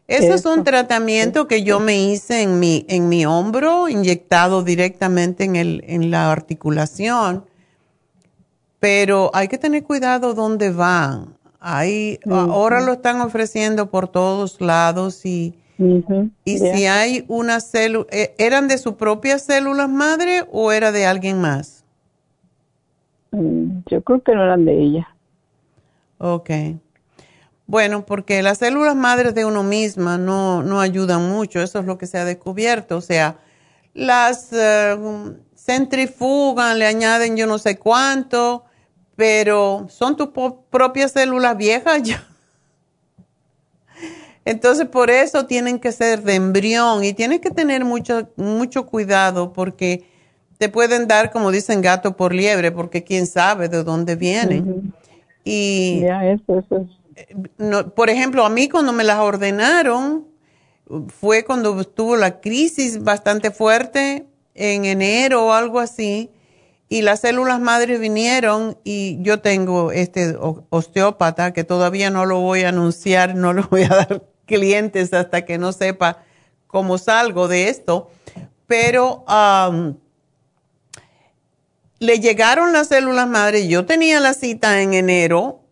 ese 0.06 0.34
es 0.34 0.44
un 0.44 0.62
tratamiento 0.62 1.48
que 1.48 1.62
yo 1.62 1.80
me 1.80 1.98
hice 1.98 2.42
en 2.42 2.60
mi, 2.60 2.84
en 2.90 3.08
mi 3.08 3.24
hombro, 3.24 3.88
inyectado 3.88 4.62
directamente 4.62 5.44
en, 5.44 5.56
el, 5.56 5.82
en 5.86 6.10
la 6.10 6.30
articulación. 6.30 7.46
Pero 8.78 9.30
hay 9.32 9.48
que 9.48 9.56
tener 9.56 9.84
cuidado 9.84 10.34
dónde 10.34 10.70
van. 10.70 11.36
Hay, 11.68 12.20
ahora 12.30 12.80
lo 12.80 12.92
están 12.92 13.20
ofreciendo 13.20 13.90
por 13.90 14.06
todos 14.06 14.60
lados 14.60 15.26
y, 15.26 15.52
y 16.44 16.58
si 16.58 16.86
hay 16.86 17.24
una 17.26 17.58
célula, 17.58 18.06
eh, 18.12 18.36
¿eran 18.38 18.68
de 18.68 18.78
su 18.78 18.96
propia 18.96 19.40
células 19.40 19.88
madre 19.88 20.44
o 20.52 20.70
era 20.70 20.92
de 20.92 21.06
alguien 21.06 21.40
más? 21.40 21.84
Mm, 23.32 23.80
yo 23.90 24.00
creo 24.02 24.22
que 24.22 24.32
no 24.36 24.44
eran 24.44 24.64
de 24.64 24.80
ella. 24.80 25.08
Ok. 26.18 26.50
Bueno, 27.66 28.06
porque 28.06 28.42
las 28.42 28.58
células 28.58 28.94
madres 28.94 29.34
de 29.34 29.44
uno 29.44 29.64
misma 29.64 30.18
no, 30.18 30.62
no 30.62 30.80
ayudan 30.80 31.28
mucho, 31.28 31.60
eso 31.60 31.80
es 31.80 31.84
lo 31.84 31.98
que 31.98 32.06
se 32.06 32.18
ha 32.18 32.24
descubierto. 32.24 32.96
O 32.96 33.00
sea, 33.00 33.38
las 33.92 34.52
eh, 34.52 34.96
centrifugan, 35.56 36.78
le 36.78 36.86
añaden 36.86 37.36
yo 37.36 37.48
no 37.48 37.58
sé 37.58 37.76
cuánto, 37.76 38.66
pero 39.16 39.86
son 39.88 40.16
tus 40.16 40.28
propias 40.70 41.12
células 41.12 41.56
viejas 41.56 42.02
ya. 42.04 42.22
Entonces, 44.44 44.86
por 44.86 45.10
eso 45.10 45.46
tienen 45.46 45.80
que 45.80 45.90
ser 45.90 46.22
de 46.22 46.36
embrión 46.36 47.02
y 47.02 47.12
tienes 47.14 47.40
que 47.40 47.50
tener 47.50 47.84
mucho, 47.84 48.28
mucho 48.36 48.86
cuidado 48.86 49.52
porque 49.52 50.04
te 50.58 50.68
pueden 50.68 51.08
dar, 51.08 51.32
como 51.32 51.50
dicen, 51.50 51.82
gato 51.82 52.16
por 52.16 52.32
liebre, 52.32 52.70
porque 52.70 53.02
quién 53.02 53.26
sabe 53.26 53.68
de 53.68 53.82
dónde 53.82 54.14
vienen. 54.14 54.94
Y, 55.42 56.04
eso, 56.04 56.60
eso. 56.60 56.86
No, 57.58 57.90
por 57.90 58.08
ejemplo, 58.08 58.44
a 58.46 58.48
mí 58.48 58.68
cuando 58.68 58.92
me 58.92 59.02
las 59.02 59.18
ordenaron, 59.18 60.26
fue 61.08 61.44
cuando 61.44 61.80
estuvo 61.80 62.14
la 62.14 62.40
crisis 62.40 63.02
bastante 63.02 63.50
fuerte 63.50 64.26
en 64.54 64.84
enero 64.84 65.46
o 65.46 65.52
algo 65.52 65.80
así 65.80 66.30
y 66.88 67.02
las 67.02 67.20
células 67.20 67.60
madres 67.60 67.98
vinieron 67.98 68.78
y 68.84 69.18
yo 69.20 69.40
tengo 69.40 69.90
este 69.90 70.36
osteópata 70.70 71.52
que 71.52 71.64
todavía 71.64 72.10
no 72.10 72.26
lo 72.26 72.40
voy 72.40 72.62
a 72.62 72.68
anunciar, 72.68 73.34
no 73.34 73.52
lo 73.52 73.64
voy 73.68 73.82
a 73.82 73.88
dar 73.88 74.24
clientes 74.46 75.12
hasta 75.12 75.44
que 75.44 75.58
no 75.58 75.72
sepa 75.72 76.22
cómo 76.68 76.98
salgo 76.98 77.48
de 77.48 77.68
esto, 77.68 78.10
pero 78.66 79.24
le 81.98 82.20
llegaron 82.20 82.72
las 82.72 82.88
células 82.88 83.26
madres, 83.26 83.66
yo 83.66 83.86
tenía 83.86 84.20
la 84.20 84.34
cita 84.34 84.80
en 84.80 84.94
enero 84.94 85.62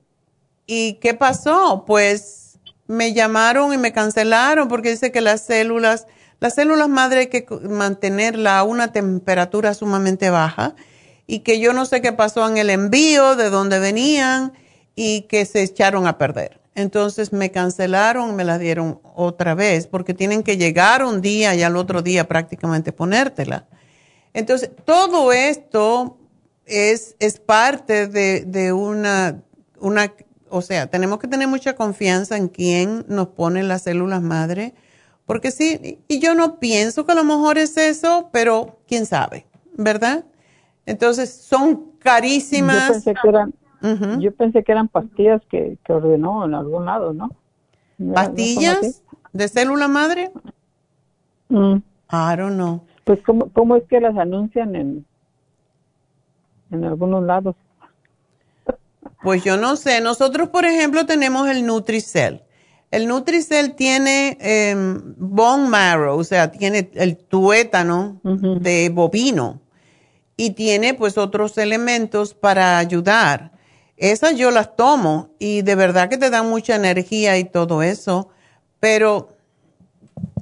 y 0.67 0.95
¿qué 0.95 1.15
pasó? 1.15 1.85
Pues 1.87 2.59
me 2.87 3.13
llamaron 3.13 3.73
y 3.73 3.79
me 3.79 3.93
cancelaron 3.93 4.67
porque 4.67 4.91
dice 4.91 5.13
que 5.13 5.21
las 5.21 5.43
células, 5.43 6.07
las 6.41 6.55
células 6.55 6.89
madres 6.89 7.21
hay 7.21 7.27
que 7.29 7.47
mantenerla 7.69 8.59
a 8.59 8.65
una 8.65 8.91
temperatura 8.93 9.75
sumamente 9.75 10.31
baja 10.31 10.75
y 11.27 11.41
que 11.41 11.61
yo 11.61 11.73
no 11.73 11.87
sé 11.87 12.01
qué 12.01 12.13
pasó 12.13 12.49
en 12.49 12.59
el 12.59 12.71
envío, 12.71 13.37
de 13.37 13.51
dónde 13.51 13.79
venían 13.79 14.53
y 14.95 15.23
que 15.23 15.47
se 15.47 15.63
echaron 15.63 16.07
a 16.07 16.19
perder. 16.19 16.61
Entonces 16.75 17.33
me 17.33 17.51
cancelaron, 17.51 18.35
me 18.35 18.45
la 18.45 18.59
dieron 18.59 19.01
otra 19.15 19.55
vez 19.55 19.87
porque 19.87 20.13
tienen 20.13 20.43
que 20.43 20.57
llegar 20.57 21.05
un 21.05 21.21
día 21.21 21.55
y 21.55 21.63
al 21.63 21.77
otro 21.77 22.03
día 22.03 22.27
prácticamente 22.27 22.93
ponértela. 22.93 23.67
Entonces, 24.33 24.71
todo 24.85 25.33
esto 25.33 26.19
es, 26.67 27.15
es 27.21 27.39
parte 27.39 28.09
de, 28.09 28.45
de 28.45 28.73
una, 28.73 29.43
una, 29.79 30.13
o 30.49 30.61
sea, 30.61 30.89
tenemos 30.89 31.21
que 31.21 31.29
tener 31.29 31.47
mucha 31.47 31.77
confianza 31.77 32.37
en 32.37 32.49
quién 32.49 33.05
nos 33.09 33.29
pone 33.29 33.63
las 33.63 33.83
células 33.83 34.23
madre, 34.23 34.75
porque 35.27 35.53
sí, 35.53 36.01
y 36.09 36.19
yo 36.19 36.35
no 36.35 36.59
pienso 36.59 37.07
que 37.07 37.13
a 37.13 37.15
lo 37.15 37.25
mejor 37.25 37.57
es 37.59 37.77
eso, 37.77 38.29
pero 38.33 38.81
quién 38.89 39.07
sabe, 39.07 39.47
¿verdad? 39.77 40.25
Entonces, 40.87 41.33
son 41.33 41.93
carísimas. 41.99 42.89
Yo 42.89 42.93
pensé 42.93 43.15
que 43.15 43.29
eran, 43.29 43.55
yo 44.21 44.33
pensé 44.33 44.65
que 44.65 44.73
eran 44.73 44.89
pastillas 44.89 45.43
que, 45.51 45.79
ordenó 45.89 46.45
en 46.45 46.55
algún 46.55 46.85
lado, 46.85 47.13
¿no? 47.13 47.31
¿Pastillas 48.13 49.03
de 49.33 49.49
célula 49.49 49.89
madre? 49.89 50.31
Mm. 51.49 51.77
I 52.11 52.37
don't 52.37 52.55
know. 52.55 52.83
Pues, 53.05 53.21
¿cómo, 53.25 53.49
¿cómo 53.51 53.77
es 53.77 53.85
que 53.85 54.01
las 54.01 54.17
anuncian 54.17 54.75
en, 54.75 55.07
en 56.71 56.85
algunos 56.85 57.23
lados? 57.25 57.55
Pues 59.23 59.43
yo 59.43 59.57
no 59.57 59.77
sé. 59.77 60.01
Nosotros, 60.01 60.49
por 60.51 60.65
ejemplo, 60.65 61.07
tenemos 61.07 61.49
el 61.49 61.65
Nutricel. 61.67 62.43
El 62.91 63.09
Nutricel 63.09 63.75
tiene 63.75 64.37
em, 64.41 65.15
bone 65.17 65.69
marrow, 65.69 66.19
o 66.19 66.25
sea, 66.25 66.53
tiene 66.53 66.91
el 66.95 67.17
tuétano 67.17 68.21
de 68.23 68.91
bovino 68.91 69.64
y 70.37 70.51
tiene 70.51 70.95
pues 70.95 71.19
otros 71.19 71.57
elementos 71.59 72.35
para 72.35 72.79
ayudar. 72.79 73.53
Esas 73.97 74.37
yo 74.37 74.51
las 74.51 74.75
tomo 74.77 75.31
y 75.39 75.63
de 75.63 75.75
verdad 75.75 76.09
que 76.09 76.19
te 76.19 76.31
dan 76.31 76.49
mucha 76.49 76.75
energía 76.75 77.39
y 77.39 77.45
todo 77.45 77.83
eso, 77.83 78.29
pero 78.81 79.37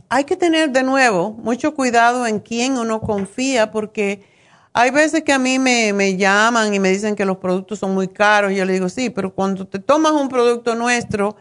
hay 0.08 0.24
que 0.24 0.36
tener 0.36 0.70
de 0.70 0.82
nuevo 0.82 1.32
mucho 1.32 1.74
cuidado 1.74 2.26
en 2.26 2.40
quién 2.40 2.78
uno 2.78 3.00
confía 3.00 3.70
porque 3.70 4.24
hay 4.72 4.90
veces 4.90 5.22
que 5.22 5.32
a 5.32 5.38
mí 5.38 5.58
me, 5.58 5.92
me 5.92 6.16
llaman 6.16 6.72
y 6.72 6.78
me 6.78 6.90
dicen 6.90 7.14
que 7.14 7.26
los 7.26 7.36
productos 7.36 7.78
son 7.78 7.92
muy 7.92 8.08
caros 8.08 8.52
y 8.52 8.56
yo 8.56 8.64
le 8.64 8.72
digo, 8.72 8.88
sí, 8.88 9.10
pero 9.10 9.34
cuando 9.34 9.66
te 9.66 9.78
tomas 9.78 10.12
un 10.12 10.28
producto 10.28 10.74
nuestro 10.74 11.36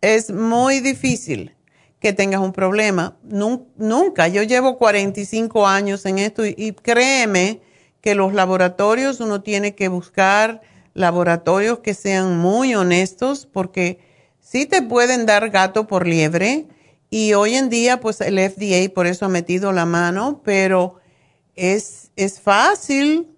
es 0.00 0.30
muy 0.30 0.78
difícil 0.78 1.56
que 1.98 2.12
tengas 2.12 2.40
un 2.40 2.52
problema. 2.52 3.16
Nunca, 3.24 4.28
yo 4.28 4.44
llevo 4.44 4.78
45 4.78 5.66
años 5.66 6.06
en 6.06 6.18
esto 6.20 6.46
y 6.46 6.72
créeme, 6.72 7.60
que 8.08 8.14
los 8.14 8.32
laboratorios 8.32 9.20
uno 9.20 9.42
tiene 9.42 9.74
que 9.74 9.88
buscar 9.88 10.62
laboratorios 10.94 11.80
que 11.80 11.92
sean 11.92 12.38
muy 12.38 12.74
honestos 12.74 13.46
porque 13.52 13.98
sí 14.40 14.64
te 14.64 14.80
pueden 14.80 15.26
dar 15.26 15.50
gato 15.50 15.86
por 15.86 16.06
liebre 16.06 16.64
y 17.10 17.34
hoy 17.34 17.56
en 17.56 17.68
día 17.68 18.00
pues 18.00 18.22
el 18.22 18.38
FDA 18.38 18.88
por 18.94 19.06
eso 19.06 19.26
ha 19.26 19.28
metido 19.28 19.72
la 19.72 19.84
mano, 19.84 20.40
pero 20.42 20.94
es, 21.54 22.10
es 22.16 22.40
fácil 22.40 23.28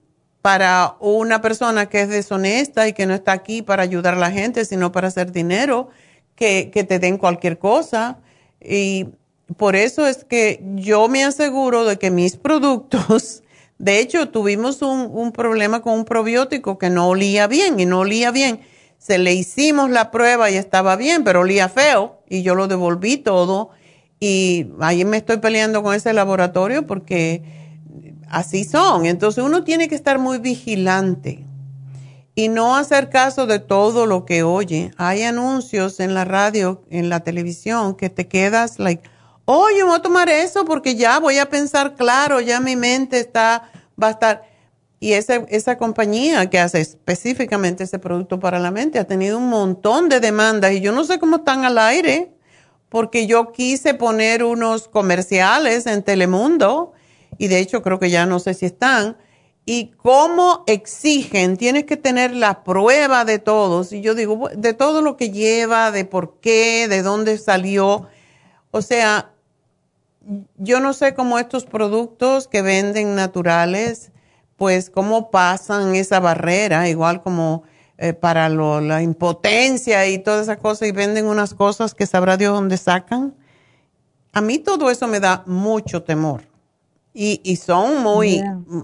para 0.41 0.95
una 1.01 1.41
persona 1.41 1.87
que 1.87 2.03
es 2.03 2.09
deshonesta 2.09 2.87
y 2.87 2.93
que 2.93 3.07
no 3.07 3.15
está 3.15 3.33
aquí 3.33 3.63
para 3.63 3.83
ayudar 3.83 4.15
a 4.15 4.19
la 4.19 4.31
gente, 4.31 4.65
sino 4.65 4.93
para 4.93 5.09
hacer 5.09 5.33
dinero, 5.33 5.89
que, 6.37 6.71
que 6.73 6.85
te 6.85 7.01
den 7.01 7.19
cualquier 7.19 7.59
cosa. 7.59 8.21
Y 8.61 9.09
por 9.57 9.75
eso 9.75 10.07
es 10.07 10.25
que 10.25 10.63
yo 10.77 11.09
me 11.09 11.25
aseguro 11.25 11.85
de 11.85 11.99
que 11.99 12.13
mis 12.13 12.37
productos 12.37 13.43
de 13.81 13.99
hecho, 13.99 14.29
tuvimos 14.29 14.83
un, 14.83 15.33
problema 15.33 15.81
con 15.81 15.95
un 15.95 16.05
probiótico 16.05 16.77
que 16.77 16.91
no 16.91 17.09
olía 17.09 17.47
bien 17.47 17.81
y 17.81 17.87
no 17.87 18.01
olía 18.01 18.31
bien. 18.31 18.61
Se 18.99 19.17
le 19.17 19.33
hicimos 19.33 19.89
la 19.89 20.11
prueba 20.11 20.51
y 20.51 20.57
estaba 20.57 20.97
bien, 20.97 21.25
pero 21.25 21.41
olía 21.41 21.71
feo 21.71 22.21
y 22.29 22.43
yo 22.43 22.55
lo 22.55 22.69
devolví 22.69 23.17
todo. 23.17 23.71
Y 24.21 24.67
ahí 24.81 25.07
me 25.07 25.17
estoy 25.17 25.39
peleando 25.39 25.83
con 25.83 25.95
ese 25.95 26.13
laboratorio 26.13 26.87
porque 26.87 27.43
así 28.29 28.65
son. 28.65 29.07
Entonces 29.07 29.43
uno 29.43 29.65
tiene 29.65 29.89
que 29.89 29.95
estar 29.95 30.19
muy 30.19 30.37
vigilante 30.37 31.47
y 32.35 32.49
no 32.49 32.77
hacer 32.77 33.09
caso 33.09 33.47
de 33.47 33.61
todo 33.61 34.05
lo 34.05 34.27
que 34.27 34.43
oye. 34.43 34.91
Hay 34.99 35.23
anuncios 35.23 36.01
en 36.01 36.13
la 36.13 36.27
radio, 36.27 36.83
en 36.91 37.09
la 37.09 37.21
televisión, 37.21 37.95
que 37.95 38.11
te 38.11 38.29
quedas 38.29 38.79
like 38.79 39.09
oh, 39.53 39.69
yo 39.77 39.87
voy 39.87 39.97
a 39.97 40.03
tomar 40.03 40.29
eso 40.29 40.65
porque 40.65 40.95
ya 40.95 41.19
voy 41.19 41.39
a 41.39 41.49
pensar 41.49 41.97
claro, 41.97 42.41
ya 42.41 42.61
mi 42.61 42.77
mente 42.77 43.19
está, 43.19 43.70
va 44.03 44.09
a 44.09 44.11
estar. 44.11 44.43
Y 44.99 45.15
esa, 45.15 45.37
esa 45.49 45.79
compañía 45.79 46.51
que 46.51 46.59
hace 46.59 46.81
específicamente 46.81 47.85
ese 47.85 47.99
producto 47.99 48.39
para 48.39 48.59
la 48.59 48.71
mente 48.71 48.99
ha 48.99 49.05
tenido 49.05 49.39
un 49.39 49.49
montón 49.49 50.09
de 50.09 50.21
demandas 50.21 50.73
y 50.73 50.81
yo 50.81 50.93
no 50.93 51.05
sé 51.05 51.19
cómo 51.19 51.37
están 51.37 51.65
al 51.65 51.79
aire 51.79 52.33
porque 52.91 53.27
yo 53.27 53.53
quise 53.53 53.95
poner 53.95 54.45
unos 54.45 54.89
comerciales 54.89 55.87
en 55.87 56.03
Telemundo 56.03 56.93
y 57.39 57.49
de 57.49 57.61
hecho 57.61 57.83
creo 57.83 57.99
que 57.99 58.11
ya 58.11 58.27
no 58.27 58.41
sé 58.41 58.53
si 58.53 58.67
están. 58.67 59.17
Y 59.65 59.93
cómo 59.97 60.65
exigen, 60.67 61.57
tienes 61.57 61.85
que 61.85 61.97
tener 61.97 62.35
la 62.35 62.65
prueba 62.65 63.25
de 63.25 63.39
todos. 63.39 63.93
Y 63.93 64.01
yo 64.01 64.15
digo, 64.15 64.51
de 64.55 64.75
todo 64.75 65.01
lo 65.01 65.17
que 65.17 65.31
lleva, 65.31 65.93
de 65.93 66.05
por 66.05 66.41
qué, 66.41 66.89
de 66.89 67.03
dónde 67.03 67.39
salió. 67.39 68.09
O 68.73 68.83
sea, 68.83 69.31
yo 70.57 70.81
no 70.81 70.93
sé 70.93 71.15
cómo 71.15 71.39
estos 71.39 71.65
productos 71.65 72.49
que 72.49 72.63
venden 72.63 73.15
naturales, 73.15 74.13
pues 74.57 74.91
cómo 74.91 75.31
pasan 75.31 75.95
esa 75.95 76.21
barrera, 76.21 76.89
igual 76.89 77.23
como 77.23 77.63
eh, 77.99 78.13
para 78.13 78.49
la 78.49 79.03
impotencia 79.03 80.07
y 80.07 80.19
todas 80.19 80.43
esas 80.43 80.59
cosas, 80.59 80.89
y 80.89 80.93
venden 80.93 81.27
unas 81.27 81.55
cosas 81.55 81.95
que 81.95 82.07
sabrá 82.07 82.37
Dios 82.37 82.55
dónde 82.55 82.77
sacan. 82.77 83.35
A 84.33 84.41
mí 84.41 84.59
todo 84.59 84.91
eso 84.91 85.07
me 85.07 85.21
da 85.21 85.43
mucho 85.47 86.03
temor. 86.03 86.43
Y, 87.13 87.41
y 87.43 87.57
son 87.57 88.03
muy, 88.03 88.43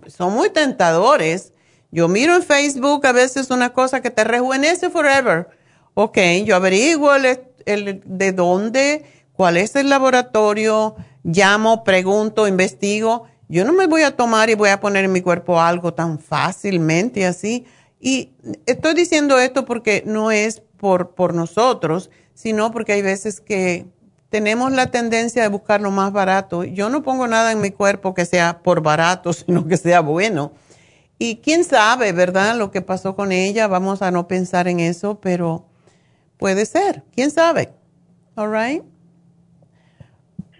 son 0.08 0.32
muy 0.34 0.50
tentadores. 0.50 1.52
Yo 1.90 2.08
miro 2.08 2.34
en 2.34 2.42
Facebook 2.42 3.06
a 3.06 3.12
veces 3.12 3.50
una 3.50 3.72
cosa 3.72 4.00
que 4.00 4.10
te 4.10 4.24
rejuvenece 4.24 4.90
forever. 4.90 5.48
Ok, 5.94 6.18
yo 6.44 6.56
averiguo 6.56 7.14
el, 7.14 8.02
de 8.04 8.32
dónde, 8.32 9.06
cuál 9.32 9.56
es 9.56 9.76
el 9.76 9.88
laboratorio, 9.88 10.96
llamo, 11.26 11.84
pregunto, 11.84 12.46
investigo. 12.46 13.24
Yo 13.48 13.64
no 13.64 13.72
me 13.72 13.86
voy 13.86 14.02
a 14.02 14.16
tomar 14.16 14.48
y 14.48 14.54
voy 14.54 14.70
a 14.70 14.80
poner 14.80 15.04
en 15.04 15.12
mi 15.12 15.20
cuerpo 15.20 15.60
algo 15.60 15.92
tan 15.92 16.18
fácilmente 16.18 17.26
así. 17.26 17.66
Y 18.00 18.32
estoy 18.66 18.94
diciendo 18.94 19.38
esto 19.38 19.64
porque 19.64 20.02
no 20.06 20.30
es 20.30 20.62
por, 20.76 21.14
por 21.14 21.34
nosotros, 21.34 22.10
sino 22.34 22.70
porque 22.70 22.92
hay 22.92 23.02
veces 23.02 23.40
que 23.40 23.86
tenemos 24.30 24.72
la 24.72 24.90
tendencia 24.90 25.42
de 25.42 25.48
buscar 25.48 25.80
lo 25.80 25.90
más 25.90 26.12
barato. 26.12 26.64
Yo 26.64 26.90
no 26.90 27.02
pongo 27.02 27.26
nada 27.26 27.52
en 27.52 27.60
mi 27.60 27.70
cuerpo 27.70 28.14
que 28.14 28.24
sea 28.24 28.60
por 28.62 28.82
barato, 28.82 29.32
sino 29.32 29.66
que 29.66 29.76
sea 29.76 30.00
bueno. 30.00 30.52
Y 31.18 31.36
quién 31.36 31.64
sabe, 31.64 32.12
¿verdad? 32.12 32.56
Lo 32.56 32.70
que 32.70 32.82
pasó 32.82 33.16
con 33.16 33.32
ella, 33.32 33.66
vamos 33.68 34.02
a 34.02 34.10
no 34.10 34.28
pensar 34.28 34.68
en 34.68 34.80
eso, 34.80 35.18
pero 35.20 35.66
puede 36.36 36.66
ser, 36.66 37.04
quién 37.14 37.30
sabe. 37.30 37.72
All 38.34 38.52
right. 38.52 38.95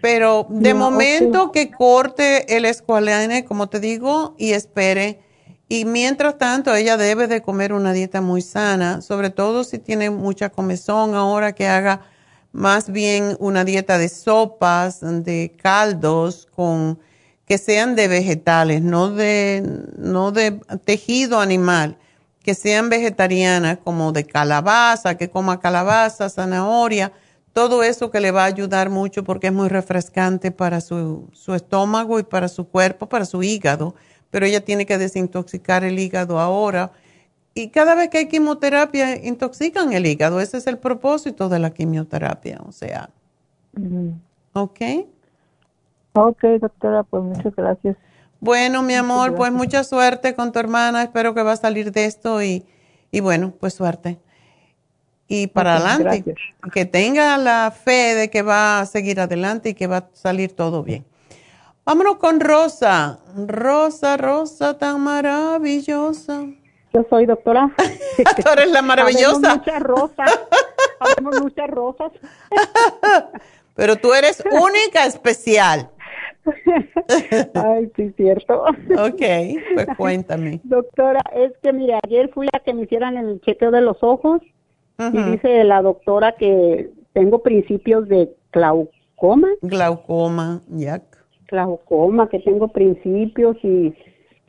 Pero 0.07 0.47
de 0.49 0.73
momento 0.73 1.51
que 1.51 1.69
corte 1.69 2.55
el 2.55 2.63
escualene, 2.63 3.43
como 3.43 3.67
te 3.67 3.81
digo, 3.81 4.35
y 4.37 4.53
espere. 4.53 5.19
Y 5.67 5.83
mientras 5.83 6.37
tanto, 6.37 6.73
ella 6.73 6.95
debe 6.95 7.27
de 7.27 7.41
comer 7.41 7.73
una 7.73 7.91
dieta 7.91 8.21
muy 8.21 8.41
sana, 8.41 9.01
sobre 9.01 9.31
todo 9.31 9.65
si 9.65 9.79
tiene 9.79 10.09
mucha 10.09 10.47
comezón 10.47 11.13
ahora 11.13 11.51
que 11.51 11.67
haga 11.67 12.05
más 12.53 12.89
bien 12.89 13.35
una 13.41 13.65
dieta 13.65 13.97
de 13.97 14.07
sopas, 14.07 15.01
de 15.01 15.53
caldos, 15.61 16.47
con 16.55 16.97
que 17.45 17.57
sean 17.57 17.97
de 17.97 18.07
vegetales, 18.07 18.81
no 18.81 19.09
de, 19.09 19.61
no 19.97 20.31
de 20.31 20.51
tejido 20.85 21.41
animal, 21.41 21.97
que 22.43 22.55
sean 22.55 22.87
vegetarianas, 22.87 23.79
como 23.83 24.13
de 24.13 24.23
calabaza, 24.23 25.17
que 25.17 25.29
coma 25.29 25.59
calabaza, 25.59 26.29
zanahoria 26.29 27.11
todo 27.57 27.81
eso 27.81 28.11
que 28.11 28.19
le 28.19 28.29
va 28.29 28.43
a 28.43 28.45
ayudar 28.45 28.91
mucho 28.91 29.23
porque 29.23 29.47
es 29.47 29.53
muy 29.53 29.67
refrescante 29.67 30.51
para 30.51 30.79
su, 30.79 31.27
estómago 31.55 32.19
y 32.19 32.23
para 32.23 32.49
su 32.49 32.67
cuerpo, 32.67 33.09
para 33.09 33.25
su 33.25 33.41
hígado, 33.41 33.95
pero 34.29 34.45
ella 34.45 34.63
tiene 34.63 34.85
que 34.85 34.99
desintoxicar 34.99 35.83
el 35.83 35.97
hígado 35.97 36.39
ahora. 36.39 36.91
Y 37.55 37.69
cada 37.69 37.95
vez 37.95 38.09
que 38.09 38.19
hay 38.19 38.27
quimioterapia, 38.27 39.25
intoxican 39.25 39.91
el 39.91 40.05
hígado. 40.05 40.39
Ese 40.39 40.57
es 40.57 40.67
el 40.67 40.77
propósito 40.77 41.49
de 41.49 41.57
la 41.57 41.71
quimioterapia, 41.71 42.61
o 42.63 42.71
sea. 42.71 43.09
¿Ok? 44.53 44.79
Ok, 46.13 46.43
doctora, 46.61 47.01
pues 47.01 47.23
muchas 47.23 47.55
gracias. 47.55 47.97
Bueno, 48.39 48.83
mi 48.83 48.93
amor, 48.93 49.33
pues 49.33 49.51
mucha 49.51 49.83
suerte 49.83 50.35
con 50.35 50.51
tu 50.51 50.59
hermana. 50.59 51.01
Espero 51.01 51.33
que 51.33 51.41
va 51.41 51.53
a 51.53 51.57
salir 51.57 51.91
de 51.91 52.05
esto 52.05 52.43
y, 52.43 52.67
y 53.09 53.19
bueno, 53.19 53.51
pues 53.59 53.73
suerte 53.73 54.19
y 55.27 55.47
para 55.47 55.77
adelante. 55.77 56.35
Que 56.73 56.85
tenga 56.85 57.37
la 57.37 57.71
fe 57.71 58.15
de 58.15 58.29
que 58.29 58.41
va 58.41 58.79
a 58.79 58.85
seguir 58.85 59.19
adelante 59.19 59.69
y 59.69 59.73
que 59.73 59.87
va 59.87 59.97
a 59.97 60.09
salir 60.13 60.55
todo 60.55 60.83
bien. 60.83 61.05
Vámonos 61.85 62.17
con 62.17 62.39
Rosa. 62.39 63.19
Rosa, 63.35 64.17
Rosa, 64.17 64.77
tan 64.77 65.01
maravillosa. 65.01 66.45
Yo 66.93 67.05
soy 67.09 67.25
doctora. 67.25 67.73
Tú 68.17 68.49
eres 68.51 68.71
la 68.71 68.81
maravillosa. 68.81 69.55
muchas 69.55 69.81
rosas. 69.81 70.39
Habemos 70.99 71.41
muchas 71.41 71.69
rosas. 71.69 72.11
Pero 73.75 73.95
tú 73.95 74.11
eres 74.11 74.43
única, 74.51 75.05
especial. 75.05 75.91
Ay, 77.53 77.91
sí, 77.95 78.11
cierto. 78.17 78.63
Ok, 78.63 79.21
pues 79.75 79.87
cuéntame. 79.95 80.59
Doctora, 80.63 81.21
es 81.35 81.53
que 81.61 81.71
mire, 81.73 81.99
ayer 82.03 82.31
fui 82.33 82.47
a 82.53 82.59
que 82.59 82.73
me 82.73 82.83
hicieran 82.83 83.17
el 83.17 83.39
chequeo 83.41 83.69
de 83.69 83.81
los 83.81 83.97
ojos 84.01 84.41
y 84.99 85.31
dice 85.31 85.63
la 85.63 85.81
doctora 85.81 86.33
que 86.33 86.89
tengo 87.13 87.43
principios 87.43 88.07
de 88.07 88.29
glaucoma. 88.51 89.49
Glaucoma, 89.61 90.61
ya. 90.69 91.01
Glaucoma, 91.47 92.29
que 92.29 92.39
tengo 92.39 92.67
principios 92.69 93.57
y... 93.63 93.93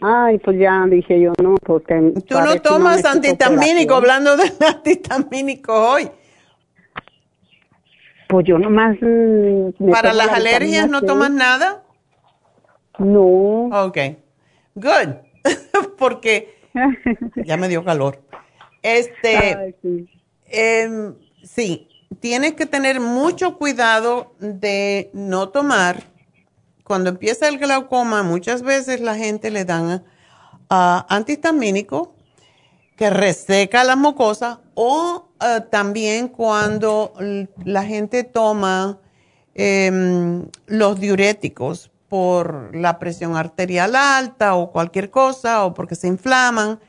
Ay, 0.00 0.38
pues 0.38 0.58
ya 0.58 0.86
dije 0.88 1.20
yo, 1.20 1.32
no, 1.42 1.56
porque... 1.64 2.12
Tú 2.28 2.38
no 2.38 2.60
tomas 2.62 3.04
antihistamínico, 3.04 3.94
hablando 3.94 4.36
de 4.36 4.44
antihistamínico 4.66 5.72
hoy. 5.72 6.08
Pues 8.28 8.46
yo 8.46 8.58
nomás... 8.58 8.96
Mm, 9.00 9.90
¿Para 9.90 10.12
las 10.12 10.28
alergias 10.28 10.88
no 10.88 11.02
tomas 11.02 11.30
nada? 11.30 11.82
No. 12.98 13.70
Ok. 13.86 13.98
Good. 14.74 15.14
porque 15.98 16.54
ya 17.44 17.56
me 17.56 17.68
dio 17.68 17.84
calor. 17.84 18.20
Este... 18.82 19.36
Ay, 19.36 19.74
sí. 19.82 20.08
Eh, 20.48 21.12
sí, 21.44 21.88
tienes 22.20 22.54
que 22.54 22.66
tener 22.66 23.00
mucho 23.00 23.56
cuidado 23.56 24.34
de 24.40 25.10
no 25.12 25.50
tomar. 25.50 26.04
Cuando 26.84 27.10
empieza 27.10 27.48
el 27.48 27.58
glaucoma, 27.58 28.22
muchas 28.22 28.62
veces 28.62 29.00
la 29.00 29.14
gente 29.14 29.50
le 29.50 29.64
dan 29.64 30.04
uh, 30.70 31.04
antihistamínico 31.08 32.14
que 32.96 33.10
reseca 33.10 33.84
la 33.84 33.94
mucosa 33.94 34.60
o 34.74 35.28
eh, 35.40 35.60
también 35.70 36.28
cuando 36.28 37.12
la 37.64 37.84
gente 37.84 38.24
toma 38.24 38.98
em, 39.54 40.48
los 40.66 40.98
diuréticos 40.98 41.92
por 42.08 42.74
la 42.74 42.98
presión 42.98 43.36
arterial 43.36 43.94
alta 43.94 44.54
o 44.56 44.72
cualquier 44.72 45.10
cosa 45.10 45.64
o 45.64 45.74
porque 45.74 45.94
se 45.94 46.08
inflaman, 46.08 46.80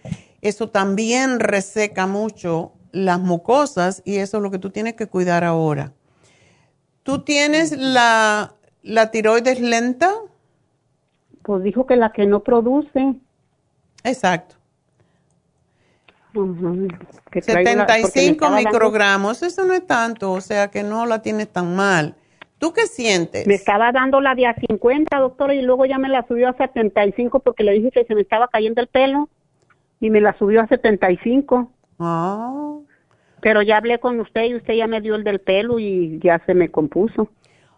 eso 0.41 0.69
también 0.69 1.39
reseca 1.39 2.07
mucho 2.07 2.71
las 2.91 3.19
mucosas 3.19 4.01
y 4.05 4.17
eso 4.17 4.37
es 4.37 4.43
lo 4.43 4.51
que 4.51 4.59
tú 4.59 4.69
tienes 4.69 4.95
que 4.95 5.07
cuidar 5.07 5.43
ahora. 5.43 5.93
¿Tú 7.03 7.23
tienes 7.23 7.77
la, 7.77 8.53
la 8.83 9.11
tiroides 9.11 9.59
lenta? 9.59 10.13
Pues 11.43 11.63
dijo 11.63 11.85
que 11.85 11.95
la 11.95 12.11
que 12.11 12.25
no 12.25 12.41
produce. 12.41 13.15
Exacto. 14.03 14.55
75 17.33 18.49
microgramos, 18.51 19.41
eso 19.41 19.65
no 19.65 19.73
es 19.73 19.85
tanto, 19.85 20.31
o 20.31 20.41
sea 20.41 20.69
que 20.69 20.83
no 20.83 21.05
la 21.05 21.21
tienes 21.21 21.49
tan 21.49 21.75
mal. 21.75 22.15
¿Tú 22.59 22.73
qué 22.73 22.87
sientes? 22.87 23.47
Me 23.47 23.55
estaba 23.55 23.91
dando 23.91 24.19
la 24.21 24.35
de 24.35 24.45
a 24.45 24.53
50, 24.53 25.17
doctora, 25.17 25.55
y 25.55 25.61
luego 25.61 25.85
ya 25.85 25.97
me 25.97 26.09
la 26.09 26.27
subió 26.27 26.49
a 26.49 26.53
75 26.53 27.39
porque 27.39 27.63
le 27.63 27.71
dije 27.73 27.91
que 27.91 28.03
se 28.03 28.15
me 28.15 28.21
estaba 28.21 28.49
cayendo 28.49 28.81
el 28.81 28.87
pelo 28.87 29.29
y 29.99 30.09
me 30.09 30.21
la 30.21 30.37
subió 30.37 30.61
a 30.61 30.67
75. 30.67 31.71
Ah. 31.99 32.77
Pero 33.41 33.61
ya 33.61 33.77
hablé 33.77 33.99
con 33.99 34.19
usted 34.19 34.45
y 34.45 34.55
usted 34.55 34.73
ya 34.73 34.87
me 34.87 35.01
dio 35.01 35.15
el 35.15 35.23
del 35.23 35.39
pelo 35.39 35.79
y 35.79 36.19
ya 36.23 36.41
se 36.45 36.53
me 36.53 36.69
compuso. 36.71 37.29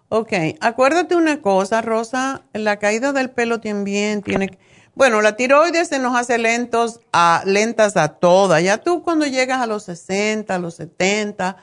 Ok, 0.10 0.34
acuérdate 0.60 1.16
una 1.16 1.42
cosa, 1.42 1.82
Rosa, 1.82 2.42
la 2.54 2.78
caída 2.78 3.14
del 3.14 3.30
pelo 3.30 3.62
también 3.62 4.22
tiene 4.22 4.58
bueno, 4.94 5.22
la 5.22 5.38
tiroides 5.38 5.88
se 5.88 6.00
nos 6.00 6.18
hace 6.18 6.38
lentos 6.38 7.00
a, 7.14 7.44
lentas 7.46 7.96
a 7.96 8.10
todas. 8.10 8.62
Ya 8.62 8.78
tú 8.78 9.04
cuando 9.04 9.26
llegas 9.26 9.62
a 9.62 9.66
los 9.66 9.84
60, 9.84 10.54
a 10.54 10.60
los 10.60 10.76
70, 10.76 11.58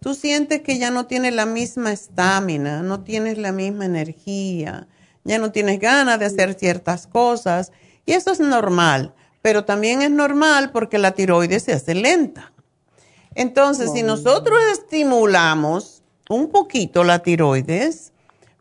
tú 0.00 0.14
sientes 0.14 0.60
que 0.60 0.78
ya 0.78 0.90
no 0.90 1.06
tienes 1.06 1.34
la 1.34 1.46
misma 1.46 1.92
estamina, 1.92 2.82
no 2.82 3.02
tienes 3.02 3.38
la 3.38 3.52
misma 3.52 3.86
energía, 3.86 4.86
ya 5.24 5.38
no 5.38 5.50
tienes 5.50 5.80
ganas 5.80 6.18
de 6.18 6.26
hacer 6.26 6.54
ciertas 6.54 7.06
cosas. 7.06 7.72
Y 8.04 8.12
eso 8.12 8.32
es 8.32 8.40
normal, 8.40 9.14
pero 9.44 9.66
también 9.66 10.00
es 10.00 10.10
normal 10.10 10.70
porque 10.72 10.96
la 10.96 11.10
tiroides 11.10 11.64
se 11.64 11.74
hace 11.74 11.94
lenta. 11.94 12.54
Entonces, 13.34 13.92
si 13.92 14.02
nosotros 14.02 14.58
estimulamos 14.72 16.02
un 16.30 16.48
poquito 16.48 17.04
la 17.04 17.18
tiroides, 17.18 18.14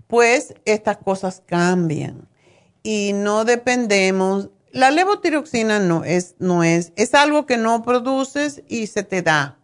pues 0.07 0.53
estas 0.65 0.97
cosas 0.97 1.41
cambian 1.45 2.27
y 2.83 3.13
no 3.13 3.45
dependemos. 3.45 4.49
La 4.73 4.91
levotiroxina 4.91 5.79
no 5.79 6.03
es, 6.03 6.35
no 6.39 6.65
es, 6.65 6.91
es 6.97 7.13
algo 7.13 7.45
que 7.45 7.55
no 7.55 7.81
produces 7.81 8.61
y 8.67 8.87
se 8.87 9.03
te 9.03 9.21
da. 9.21 9.57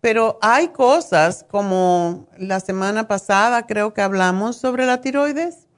Pero 0.00 0.36
hay 0.42 0.70
cosas 0.70 1.46
como 1.48 2.26
la 2.38 2.58
semana 2.58 3.06
pasada 3.06 3.68
creo 3.68 3.94
que 3.94 4.02
hablamos 4.02 4.56
sobre 4.56 4.84
la 4.84 5.00
tiroides 5.00 5.68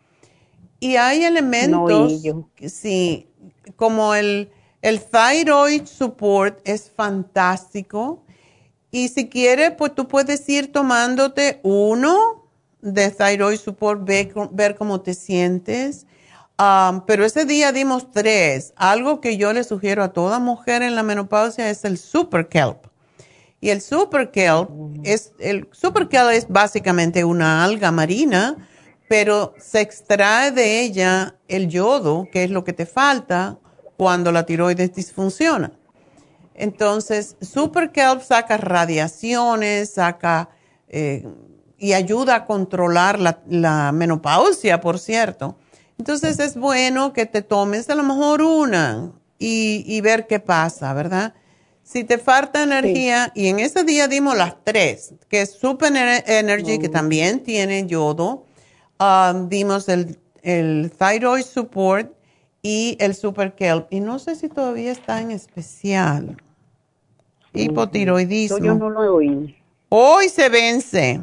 y 0.80 0.96
hay 0.96 1.24
elementos, 1.24 2.22
sí, 2.64 3.28
como 3.76 4.14
el, 4.14 4.50
el 4.82 5.00
thyroid 5.00 5.86
support 5.86 6.60
es 6.64 6.90
fantástico. 6.90 8.24
Y 8.90 9.08
si 9.08 9.28
quieres, 9.28 9.72
pues 9.72 9.94
tú 9.94 10.08
puedes 10.08 10.48
ir 10.48 10.72
tomándote 10.72 11.60
uno 11.62 12.46
de 12.80 13.10
thyroid 13.10 13.58
support, 13.58 14.04
ver, 14.04 14.32
ver 14.52 14.76
cómo 14.76 15.00
te 15.00 15.14
sientes 15.14 16.06
pero 17.06 17.24
ese 17.24 17.44
día 17.44 17.72
dimos 17.72 18.10
tres. 18.10 18.72
Algo 18.76 19.20
que 19.20 19.36
yo 19.36 19.52
le 19.52 19.62
sugiero 19.62 20.02
a 20.02 20.12
toda 20.12 20.40
mujer 20.40 20.82
en 20.82 20.96
la 20.96 21.02
menopausia 21.02 21.70
es 21.70 21.84
el 21.84 21.98
super 21.98 22.48
kelp. 22.48 22.86
Y 23.60 23.70
el 23.70 23.80
super 23.80 24.30
kelp 24.30 24.70
es, 25.04 25.32
el 25.38 25.68
super 25.72 26.08
kelp 26.08 26.30
es 26.32 26.48
básicamente 26.48 27.24
una 27.24 27.64
alga 27.64 27.92
marina, 27.92 28.56
pero 29.08 29.54
se 29.58 29.80
extrae 29.80 30.50
de 30.50 30.80
ella 30.80 31.36
el 31.46 31.68
yodo, 31.68 32.28
que 32.32 32.44
es 32.44 32.50
lo 32.50 32.64
que 32.64 32.72
te 32.72 32.86
falta 32.86 33.58
cuando 33.98 34.32
la 34.32 34.46
tiroides 34.46 34.94
disfunciona. 34.94 35.72
Entonces, 36.54 37.36
super 37.42 37.92
kelp 37.92 38.22
saca 38.22 38.56
radiaciones, 38.56 39.90
saca 39.90 40.48
eh, 40.88 41.28
y 41.76 41.92
ayuda 41.92 42.34
a 42.34 42.44
controlar 42.46 43.18
la, 43.20 43.42
la 43.46 43.92
menopausia, 43.92 44.80
por 44.80 44.98
cierto 44.98 45.58
entonces 45.98 46.38
es 46.38 46.56
bueno 46.56 47.12
que 47.12 47.26
te 47.26 47.42
tomes 47.42 47.90
a 47.90 47.94
lo 47.94 48.04
mejor 48.04 48.40
una 48.40 49.12
y, 49.40 50.00
ver 50.00 50.26
qué 50.26 50.40
pasa, 50.40 50.92
¿verdad? 50.94 51.34
Si 51.82 52.04
te 52.04 52.18
falta 52.18 52.62
energía, 52.62 53.32
y 53.34 53.48
en 53.48 53.60
ese 53.60 53.84
día 53.84 54.08
dimos 54.08 54.36
las 54.36 54.56
tres, 54.64 55.14
que 55.28 55.42
es 55.42 55.52
Super 55.52 55.92
Energy, 56.26 56.78
que 56.78 56.88
también 56.88 57.42
tiene 57.42 57.86
yodo, 57.86 58.46
um, 58.98 59.48
dimos 59.48 59.88
el, 59.88 60.18
el 60.42 60.92
Thyroid 60.96 61.44
Support 61.44 62.12
y 62.62 62.96
el 63.00 63.14
Super 63.14 63.54
Kelp. 63.54 63.86
Y 63.90 64.00
no 64.00 64.18
sé 64.18 64.36
si 64.36 64.48
todavía 64.48 64.92
está 64.92 65.20
en 65.20 65.30
especial. 65.30 66.36
Hipotiroidismo. 67.52 68.58
Yo 68.58 68.74
no 68.74 68.90
lo 68.90 69.16
oí. 69.16 69.56
Hoy 69.88 70.28
se 70.28 70.48
vence. 70.48 71.20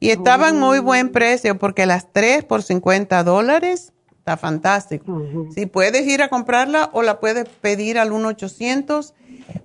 Y 0.00 0.10
estaban 0.10 0.54
en 0.54 0.60
muy 0.60 0.78
buen 0.78 1.10
precio 1.10 1.58
porque 1.58 1.86
las 1.86 2.12
tres 2.12 2.44
por 2.44 2.62
50 2.62 3.24
dólares 3.24 3.92
está 4.18 4.36
fantástico. 4.36 5.22
Si 5.54 5.66
puedes 5.66 6.06
ir 6.06 6.22
a 6.22 6.28
comprarla 6.28 6.90
o 6.92 7.02
la 7.02 7.18
puedes 7.18 7.48
pedir 7.48 7.98
al 7.98 8.12
1-800 8.12 9.14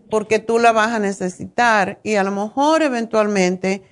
porque 0.09 0.39
tú 0.39 0.57
la 0.57 0.71
vas 0.71 0.91
a 0.91 0.99
necesitar 0.99 1.99
y 2.03 2.15
a 2.15 2.23
lo 2.23 2.31
mejor 2.31 2.81
eventualmente 2.81 3.83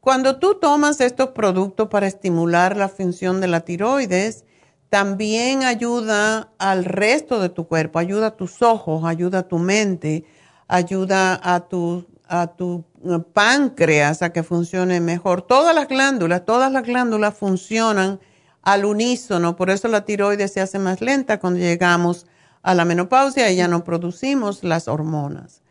cuando 0.00 0.38
tú 0.38 0.56
tomas 0.56 1.00
estos 1.00 1.28
productos 1.30 1.88
para 1.88 2.06
estimular 2.06 2.76
la 2.76 2.88
función 2.88 3.40
de 3.40 3.48
la 3.48 3.60
tiroides, 3.60 4.44
también 4.92 5.62
ayuda 5.62 6.50
al 6.58 6.84
resto 6.84 7.40
de 7.40 7.48
tu 7.48 7.66
cuerpo, 7.66 7.98
ayuda 7.98 8.26
a 8.26 8.36
tus 8.36 8.60
ojos, 8.60 9.06
ayuda 9.06 9.38
a 9.38 9.48
tu 9.48 9.56
mente, 9.58 10.26
ayuda 10.68 11.40
a 11.42 11.60
tu, 11.60 12.04
a 12.28 12.48
tu 12.48 12.84
páncreas 13.32 14.20
a 14.20 14.34
que 14.34 14.42
funcione 14.42 15.00
mejor. 15.00 15.40
Todas 15.40 15.74
las 15.74 15.88
glándulas, 15.88 16.44
todas 16.44 16.70
las 16.70 16.82
glándulas 16.82 17.34
funcionan 17.34 18.20
al 18.60 18.84
unísono, 18.84 19.56
por 19.56 19.70
eso 19.70 19.88
la 19.88 20.04
tiroides 20.04 20.52
se 20.52 20.60
hace 20.60 20.78
más 20.78 21.00
lenta 21.00 21.40
cuando 21.40 21.60
llegamos 21.60 22.26
a 22.62 22.74
la 22.74 22.84
menopausia 22.84 23.50
y 23.50 23.56
ya 23.56 23.68
no 23.68 23.84
producimos 23.84 24.62
las 24.62 24.88
hormonas. 24.88 25.62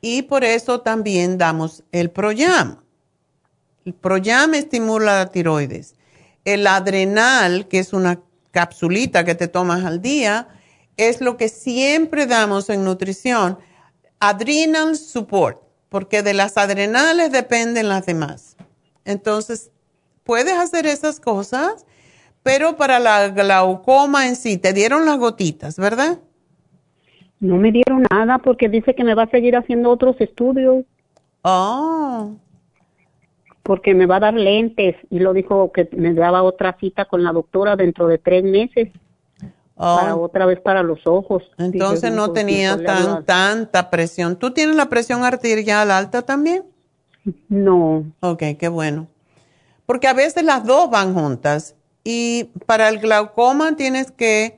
Y 0.00 0.22
por 0.22 0.42
eso 0.42 0.80
también 0.80 1.38
damos 1.38 1.84
el 1.92 2.10
Proyam. 2.10 2.78
El 3.84 3.94
Proyam 3.94 4.54
estimula 4.54 5.18
la 5.18 5.26
tiroides. 5.30 5.94
El 6.44 6.66
adrenal, 6.66 7.68
que 7.68 7.78
es 7.78 7.92
una 7.92 8.18
capsulita 8.58 9.24
que 9.24 9.36
te 9.36 9.46
tomas 9.46 9.84
al 9.84 10.02
día, 10.02 10.48
es 10.96 11.20
lo 11.20 11.36
que 11.36 11.48
siempre 11.48 12.26
damos 12.26 12.68
en 12.70 12.82
nutrición. 12.82 13.56
Adrenal 14.18 14.96
Support 14.96 15.62
porque 15.88 16.24
de 16.24 16.34
las 16.34 16.56
adrenales 16.56 17.30
dependen 17.30 17.88
las 17.88 18.04
demás. 18.04 18.56
Entonces, 19.04 19.70
puedes 20.24 20.54
hacer 20.54 20.86
esas 20.86 21.20
cosas, 21.20 21.86
pero 22.42 22.76
para 22.76 22.98
la 22.98 23.28
glaucoma 23.28 24.26
en 24.26 24.34
sí, 24.34 24.58
te 24.58 24.72
dieron 24.72 25.06
las 25.06 25.18
gotitas, 25.18 25.76
¿verdad? 25.78 26.18
No 27.38 27.58
me 27.58 27.70
dieron 27.70 28.02
nada 28.10 28.38
porque 28.38 28.68
dice 28.68 28.96
que 28.96 29.04
me 29.04 29.14
va 29.14 29.22
a 29.22 29.30
seguir 29.30 29.54
haciendo 29.54 29.90
otros 29.90 30.20
estudios. 30.20 30.84
Oh. 31.42 32.32
Porque 33.68 33.94
me 33.94 34.06
va 34.06 34.16
a 34.16 34.20
dar 34.20 34.32
lentes 34.32 34.96
y 35.10 35.18
lo 35.18 35.34
dijo 35.34 35.72
que 35.72 35.90
me 35.92 36.14
daba 36.14 36.42
otra 36.42 36.78
cita 36.80 37.04
con 37.04 37.22
la 37.22 37.32
doctora 37.32 37.76
dentro 37.76 38.06
de 38.06 38.16
tres 38.16 38.42
meses. 38.42 38.88
Para 39.74 40.16
oh. 40.16 40.22
otra 40.22 40.46
vez 40.46 40.58
para 40.58 40.82
los 40.82 41.06
ojos. 41.06 41.42
Entonces 41.58 42.10
no 42.10 42.32
tenía 42.32 42.82
tan, 42.82 43.26
tanta 43.26 43.90
presión. 43.90 44.36
¿Tú 44.36 44.52
tienes 44.52 44.74
la 44.74 44.88
presión 44.88 45.22
arterial 45.22 45.90
alta 45.90 46.22
también? 46.22 46.64
No. 47.50 48.04
Ok, 48.20 48.42
qué 48.58 48.68
bueno. 48.68 49.06
Porque 49.84 50.08
a 50.08 50.14
veces 50.14 50.44
las 50.44 50.64
dos 50.64 50.88
van 50.88 51.12
juntas. 51.12 51.76
Y 52.04 52.44
para 52.64 52.88
el 52.88 53.00
glaucoma 53.00 53.76
tienes 53.76 54.10
que... 54.12 54.56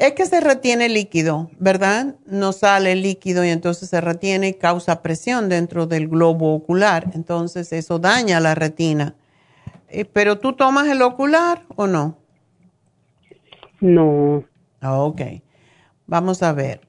Es 0.00 0.14
que 0.14 0.24
se 0.24 0.40
retiene 0.40 0.88
líquido, 0.88 1.50
¿verdad? 1.58 2.14
No 2.24 2.52
sale 2.52 2.96
líquido 2.96 3.44
y 3.44 3.50
entonces 3.50 3.90
se 3.90 4.00
retiene 4.00 4.48
y 4.48 4.54
causa 4.54 5.02
presión 5.02 5.50
dentro 5.50 5.86
del 5.86 6.08
globo 6.08 6.54
ocular. 6.54 7.10
Entonces 7.12 7.70
eso 7.74 7.98
daña 7.98 8.40
la 8.40 8.54
retina. 8.54 9.14
Eh, 9.90 10.06
¿Pero 10.06 10.38
tú 10.38 10.54
tomas 10.54 10.88
el 10.88 11.02
ocular 11.02 11.66
o 11.76 11.86
no? 11.86 12.16
No. 13.82 14.42
Ah, 14.80 15.00
ok. 15.02 15.20
Vamos 16.06 16.42
a 16.42 16.54
ver. 16.54 16.80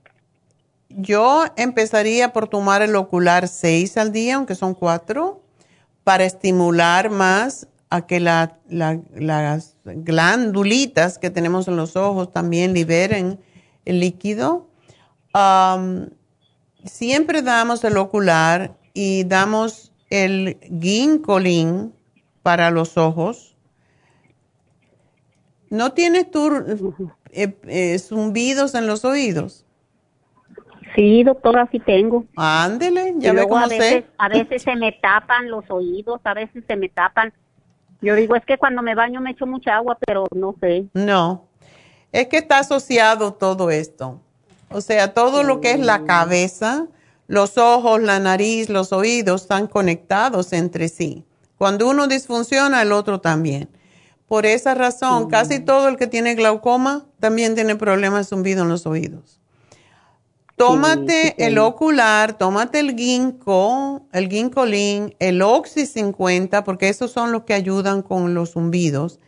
yo 0.88 1.44
empezaría 1.58 2.32
por 2.32 2.48
tomar 2.48 2.82
el 2.82 2.96
ocular 2.96 3.50
6 3.50 3.98
al 3.98 4.14
día, 4.14 4.36
aunque 4.36 4.56
son 4.56 4.74
4, 4.74 5.42
para 6.06 6.24
estimular 6.24 7.10
más 7.10 7.68
a 7.92 8.08
que 8.08 8.22
las 8.22 9.76
glándulitas 9.84 11.20
que 11.20 11.30
tenemos 11.30 11.68
en 11.68 11.76
los 11.76 11.98
ojos 11.98 12.32
también 12.32 12.74
liberen 12.74 13.40
el 13.86 14.00
líquido. 14.00 14.70
siempre 16.86 17.42
damos 17.42 17.84
el 17.84 17.98
ocular 17.98 18.78
y 18.94 19.26
damos 19.26 19.92
el 20.10 20.58
ginkolin 20.82 21.94
para 22.42 22.72
los 22.72 22.98
ojos. 22.98 23.58
¿No 25.70 25.92
tienes 25.92 26.32
tú 26.32 26.50
eh, 27.32 27.58
eh, 27.68 28.00
zumbidos 28.00 28.74
en 28.74 28.88
los 28.88 29.04
oídos? 29.04 29.66
Sí, 30.96 31.24
doctora, 31.24 31.68
sí 31.72 31.80
tengo. 31.80 32.26
Ándele, 32.38 33.16
ya 33.18 33.34
ve 33.34 33.44
cómo 33.44 33.58
a 33.58 33.68
veces, 33.68 34.06
A 34.18 34.30
veces 34.30 34.62
se 34.64 34.76
me 34.78 34.94
tapan 34.94 35.50
los 35.50 35.70
oídos, 35.70 36.22
a 36.24 36.34
veces 36.34 36.64
se 36.66 36.76
me 36.78 36.88
tapan. 36.88 37.34
Yo 38.02 38.16
digo, 38.16 38.36
es 38.36 38.46
que 38.46 38.58
cuando 38.58 38.82
me 38.82 38.96
baño 38.96 39.22
me 39.22 39.32
echo 39.32 39.46
mucha 39.46 39.76
agua, 39.76 39.98
pero 40.06 40.26
no 40.36 40.56
sé. 40.60 40.86
No, 40.94 41.46
es 42.12 42.28
que 42.28 42.38
está 42.38 42.60
asociado 42.60 43.34
todo 43.34 43.70
esto. 43.72 44.20
O 44.70 44.82
sea, 44.82 45.14
todo 45.14 45.44
lo 45.44 45.62
que 45.62 45.72
es 45.72 45.80
la 45.80 46.06
cabeza, 46.06 46.88
los 47.28 47.58
ojos, 47.58 48.02
la 48.02 48.20
nariz, 48.20 48.70
los 48.70 48.94
oídos 48.94 49.44
están 49.44 49.68
conectados 49.68 50.54
entre 50.54 50.88
sí. 50.88 51.26
Cuando 51.58 51.90
uno 51.90 52.08
disfunciona, 52.08 52.82
el 52.82 52.92
otro 52.92 53.20
también. 53.20 53.70
Por 54.28 54.46
esa 54.46 54.74
razón, 54.74 55.30
casi 55.30 55.60
todo 55.60 55.90
el 55.90 55.98
que 55.98 56.08
tiene 56.08 56.36
glaucoma 56.36 57.06
también 57.20 57.54
tiene 57.54 57.76
problemas 57.76 58.30
de 58.30 58.36
zumbido 58.36 58.64
en 58.64 58.70
los 58.70 58.86
oídos. 58.86 59.41
Tómate 60.56 61.36
el 61.46 61.58
ocular, 61.58 62.38
tómate 62.38 62.80
el 62.80 62.96
ginkgo, 62.96 64.06
el 64.12 64.30
ginkolin, 64.30 65.16
el 65.20 65.42
Oxy 65.42 65.86
50, 65.86 66.64
porque 66.64 66.90
esos 66.90 67.12
son 67.12 67.32
los 67.32 67.44
que 67.44 67.54
ayudan 67.54 68.04
con 68.04 68.34
los 68.34 68.52
zumbidos, 68.52 69.20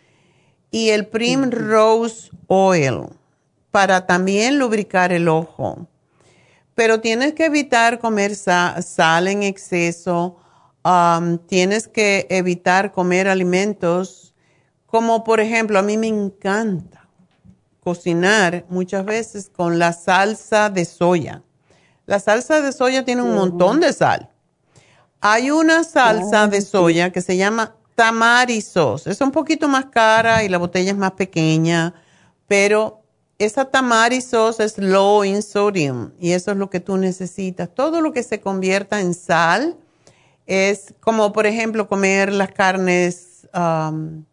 y 0.70 0.90
el 0.90 1.08
Primrose 1.08 2.30
Oil 2.48 3.08
para 3.72 4.06
también 4.06 4.60
lubricar 4.60 5.12
el 5.12 5.28
ojo. 5.28 5.88
Pero 6.76 7.02
tienes 7.02 7.34
que 7.34 7.46
evitar 7.46 8.00
comer 8.00 8.36
sal 8.36 9.28
en 9.28 9.44
exceso, 9.44 10.38
um, 10.84 11.40
tienes 11.40 11.88
que 11.88 12.28
evitar 12.30 12.92
comer 12.92 13.28
alimentos 13.28 14.34
como 14.94 15.24
por 15.24 15.40
ejemplo, 15.40 15.80
a 15.80 15.82
mí 15.82 15.98
me 15.98 16.06
encanta 16.06 17.03
cocinar 17.84 18.66
muchas 18.70 19.06
veces 19.06 19.50
con 19.54 19.78
la 19.78 19.94
salsa 19.94 20.70
de 20.70 20.86
soya. 20.86 21.44
La 22.06 22.20
salsa 22.20 22.62
de 22.62 22.72
soya 22.72 23.06
tiene 23.06 23.22
un 23.22 23.36
montón 23.36 23.80
de 23.80 23.94
sal. 23.94 24.30
Hay 25.22 25.52
una 25.52 25.84
salsa 25.84 26.48
de 26.48 26.62
soya 26.62 27.12
que 27.12 27.22
se 27.22 27.38
llama 27.38 27.76
tamari 27.96 28.62
sauce. 28.62 29.10
Es 29.10 29.22
un 29.22 29.32
poquito 29.32 29.68
más 29.68 29.86
cara 29.86 30.44
y 30.44 30.50
la 30.50 30.58
botella 30.58 30.92
es 30.92 30.98
más 30.98 31.12
pequeña, 31.12 31.94
pero 32.48 33.02
esa 33.38 33.66
tamari 33.66 34.22
sauce 34.22 34.64
es 34.64 34.78
low 34.78 35.24
in 35.24 35.42
sodium 35.42 36.12
y 36.20 36.32
eso 36.32 36.52
es 36.52 36.58
lo 36.58 36.70
que 36.70 36.80
tú 36.80 36.98
necesitas. 36.98 37.74
Todo 37.74 38.02
lo 38.02 38.12
que 38.12 38.24
se 38.24 38.40
convierta 38.40 39.00
en 39.00 39.14
sal 39.14 39.78
es 40.46 40.94
como, 41.00 41.32
por 41.34 41.46
ejemplo, 41.46 41.88
comer 41.88 42.32
las 42.32 42.52
carnes 42.52 43.48
um, 43.54 44.24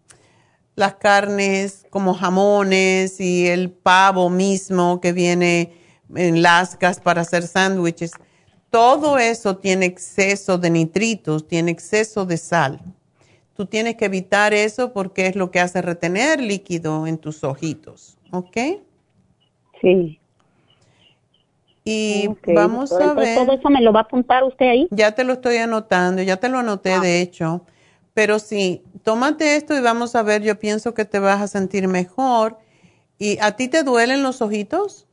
las 0.80 0.94
carnes 0.94 1.86
como 1.90 2.14
jamones 2.14 3.20
y 3.20 3.46
el 3.46 3.70
pavo 3.70 4.28
mismo 4.30 5.00
que 5.00 5.12
viene 5.12 5.72
en 6.16 6.42
lascas 6.42 6.98
para 6.98 7.20
hacer 7.20 7.44
sándwiches. 7.44 8.12
Todo 8.70 9.18
eso 9.18 9.58
tiene 9.58 9.86
exceso 9.86 10.58
de 10.58 10.70
nitritos, 10.70 11.46
tiene 11.46 11.70
exceso 11.70 12.24
de 12.24 12.36
sal. 12.36 12.80
Tú 13.54 13.66
tienes 13.66 13.96
que 13.96 14.06
evitar 14.06 14.54
eso 14.54 14.92
porque 14.92 15.26
es 15.26 15.36
lo 15.36 15.50
que 15.50 15.60
hace 15.60 15.82
retener 15.82 16.40
líquido 16.40 17.06
en 17.06 17.18
tus 17.18 17.44
ojitos, 17.44 18.16
¿ok? 18.32 18.56
Sí. 19.80 20.18
Y 21.84 22.28
vamos 22.54 22.92
a 22.92 23.14
ver. 23.14 23.36
¿Todo 23.36 23.52
eso 23.52 23.68
me 23.68 23.82
lo 23.82 23.92
va 23.92 24.00
a 24.00 24.02
apuntar 24.04 24.44
usted 24.44 24.66
ahí? 24.66 24.88
Ya 24.90 25.12
te 25.12 25.24
lo 25.24 25.34
estoy 25.34 25.58
anotando, 25.58 26.22
ya 26.22 26.38
te 26.38 26.48
lo 26.48 26.58
anoté 26.58 26.94
ah. 26.94 27.00
de 27.00 27.20
hecho. 27.20 27.62
Pero 28.20 28.38
sí, 28.38 28.82
tómate 29.02 29.56
esto 29.56 29.74
y 29.74 29.80
vamos 29.80 30.14
a 30.14 30.22
ver, 30.22 30.42
yo 30.42 30.58
pienso 30.58 30.92
que 30.92 31.06
te 31.06 31.18
vas 31.18 31.40
a 31.40 31.48
sentir 31.48 31.88
mejor. 31.88 32.58
¿Y 33.18 33.38
a 33.40 33.52
ti 33.52 33.66
te 33.66 33.82
duelen 33.82 34.22
los 34.22 34.42
ojitos? 34.42 35.06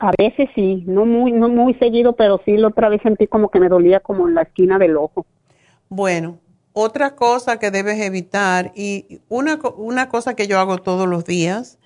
A 0.00 0.10
veces 0.18 0.48
sí, 0.56 0.82
no 0.88 1.06
muy, 1.06 1.30
no 1.30 1.48
muy 1.48 1.74
seguido, 1.74 2.16
pero 2.16 2.40
sí 2.44 2.56
la 2.56 2.66
otra 2.66 2.88
vez 2.88 3.00
sentí 3.04 3.28
como 3.28 3.50
que 3.52 3.60
me 3.60 3.68
dolía 3.68 4.00
como 4.00 4.26
en 4.26 4.34
la 4.34 4.42
esquina 4.42 4.80
del 4.80 4.96
ojo. 4.96 5.24
Bueno, 5.88 6.40
otra 6.72 7.14
cosa 7.14 7.60
que 7.60 7.70
debes 7.70 8.00
evitar 8.00 8.72
y 8.74 9.20
una, 9.28 9.60
una 9.76 10.08
cosa 10.08 10.34
que 10.34 10.48
yo 10.48 10.58
hago 10.58 10.78
todos 10.78 11.06
los 11.06 11.24
días 11.24 11.78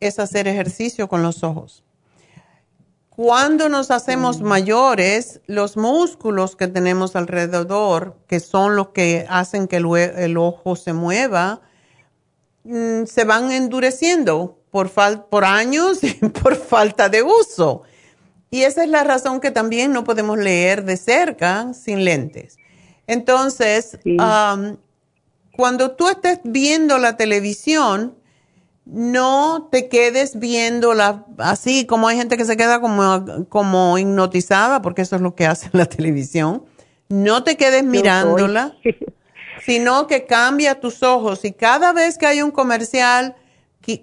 es 0.00 0.18
hacer 0.18 0.48
ejercicio 0.48 1.06
con 1.06 1.22
los 1.22 1.44
ojos. 1.44 1.84
Cuando 3.18 3.68
nos 3.68 3.90
hacemos 3.90 4.40
mm. 4.40 4.44
mayores, 4.44 5.40
los 5.48 5.76
músculos 5.76 6.54
que 6.54 6.68
tenemos 6.68 7.16
alrededor, 7.16 8.16
que 8.28 8.38
son 8.38 8.76
los 8.76 8.90
que 8.90 9.26
hacen 9.28 9.66
que 9.66 9.78
el, 9.78 10.36
ojo 10.36 10.76
se 10.76 10.92
mueva, 10.92 11.60
mm, 12.62 13.06
se 13.06 13.24
van 13.24 13.50
endureciendo 13.50 14.60
por, 14.70 14.92
por 15.28 15.44
años 15.44 16.04
y 16.04 16.12
por 16.42 16.54
falta 16.54 17.08
de 17.08 17.24
uso. 17.24 17.82
Y 18.52 18.62
esa 18.62 18.84
es 18.84 18.88
la 18.88 19.02
razón 19.02 19.40
que 19.40 19.50
también 19.50 19.92
no 19.92 20.04
podemos 20.04 20.38
leer 20.38 20.84
de 20.84 20.96
cerca 20.96 21.74
sin 21.74 22.04
lentes. 22.04 22.56
Entonces, 23.08 23.98
cuando 25.56 25.90
tú 25.96 26.08
estés 26.08 26.38
viendo 26.44 26.98
la 26.98 27.16
televisión, 27.16 28.16
no 28.90 29.68
te 29.70 29.88
quedes 29.88 30.38
viéndola 30.38 31.26
así, 31.38 31.84
como 31.84 32.08
hay 32.08 32.16
gente 32.16 32.36
que 32.36 32.44
se 32.44 32.56
queda 32.56 32.80
como, 32.80 33.46
como 33.48 33.98
hipnotizada, 33.98 34.80
porque 34.80 35.02
eso 35.02 35.16
es 35.16 35.22
lo 35.22 35.34
que 35.34 35.46
hace 35.46 35.68
la 35.72 35.86
televisión. 35.86 36.64
No 37.08 37.44
te 37.44 37.56
quedes 37.56 37.84
mirándola, 37.84 38.74
sino 39.64 40.06
que 40.06 40.26
cambia 40.26 40.80
tus 40.80 41.02
ojos. 41.02 41.44
Y 41.44 41.52
cada 41.52 41.92
vez 41.92 42.16
que 42.16 42.26
hay 42.26 42.42
un 42.42 42.50
comercial, 42.50 43.36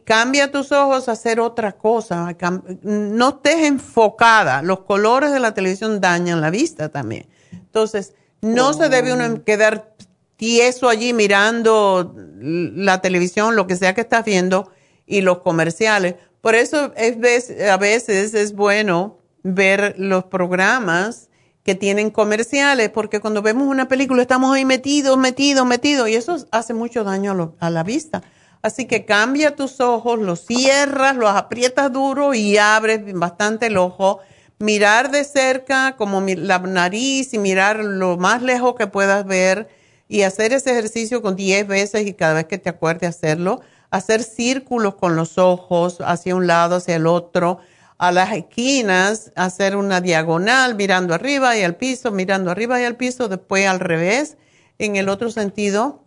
cambia 0.04 0.52
tus 0.52 0.72
ojos 0.72 1.10
a 1.10 1.14
hacer 1.14 1.40
otra 1.40 1.74
cosa. 1.74 2.36
No 2.82 3.30
estés 3.30 3.64
enfocada. 3.64 4.62
Los 4.62 4.82
colores 4.82 5.32
de 5.32 5.40
la 5.40 5.54
televisión 5.54 6.02
dañan 6.02 6.42
la 6.42 6.50
vista 6.50 6.90
también. 6.90 7.28
Entonces, 7.52 8.14
no 8.42 8.74
se 8.74 8.90
debe 8.90 9.14
uno 9.14 9.26
oh. 9.26 9.44
quedar 9.44 9.94
tieso 10.38 10.90
allí 10.90 11.14
mirando 11.14 12.16
la 12.40 13.02
televisión, 13.02 13.56
lo 13.56 13.68
que 13.68 13.76
sea 13.76 13.94
que 13.94 14.02
estás 14.02 14.26
viendo, 14.26 14.72
y 15.06 15.22
los 15.22 15.40
comerciales. 15.40 16.16
Por 16.42 16.56
eso 16.56 16.94
es, 16.96 17.18
a 17.62 17.78
veces 17.78 18.34
es 18.34 18.54
bueno 18.54 19.18
ver 19.44 19.96
los 19.98 20.26
programas 20.26 21.30
que 21.64 21.74
tienen 21.74 22.12
comerciales, 22.12 22.92
porque 22.92 23.20
cuando 23.20 23.42
vemos 23.42 23.68
una 23.68 23.88
película 23.88 24.22
estamos 24.22 24.56
ahí 24.56 24.66
metidos, 24.66 25.18
metidos, 25.18 25.66
metidos, 25.66 26.08
y 26.08 26.16
eso 26.16 26.38
hace 26.52 26.76
mucho 26.76 27.04
daño 27.04 27.56
a, 27.60 27.70
la 27.72 27.84
vista. 27.84 28.22
Así 28.62 28.86
que 28.86 29.06
cambia 29.06 29.56
tus 29.56 29.80
ojos, 29.80 30.20
los 30.20 30.46
cierras, 30.46 31.16
los 31.16 31.32
aprietas 31.32 31.92
duro 31.92 32.36
y 32.36 32.58
abres 32.58 33.02
bastante 33.14 33.68
el 33.68 33.78
ojo. 33.78 34.20
Mirar 34.60 35.10
de 35.10 35.24
cerca 35.24 35.96
como 35.98 36.22
la 36.22 36.60
nariz 36.60 37.34
y 37.34 37.40
mirar 37.40 37.84
lo 37.84 38.18
más 38.18 38.44
lejos 38.44 38.76
que 38.76 38.88
puedas 38.88 39.26
ver 39.26 39.68
y 40.08 40.22
hacer 40.22 40.54
ese 40.54 40.72
ejercicio 40.72 41.22
con 41.22 41.36
10 41.36 41.68
veces 41.68 42.06
y 42.06 42.14
cada 42.14 42.36
vez 42.36 42.46
que 42.46 42.60
te 42.60 42.70
acuerdes 42.70 43.10
hacerlo 43.10 43.62
hacer 43.96 44.24
círculos 44.24 44.96
con 44.96 45.16
los 45.16 45.38
ojos 45.38 46.00
hacia 46.02 46.36
un 46.36 46.48
lado, 46.48 46.76
hacia 46.76 46.98
el 46.98 47.08
otro, 47.08 47.60
a 47.98 48.12
las 48.12 48.34
esquinas, 48.34 49.32
hacer 49.36 49.76
una 49.76 50.02
diagonal 50.02 50.76
mirando 50.76 51.14
arriba 51.14 51.56
y 51.58 51.64
al 51.64 51.76
piso, 51.76 52.12
mirando 52.12 52.52
arriba 52.52 52.80
y 52.82 52.84
al 52.84 52.98
piso, 52.98 53.30
después 53.30 53.68
al 53.68 53.80
revés, 53.80 54.38
en 54.80 54.98
el 54.98 55.08
otro 55.08 55.32
sentido. 55.32 56.04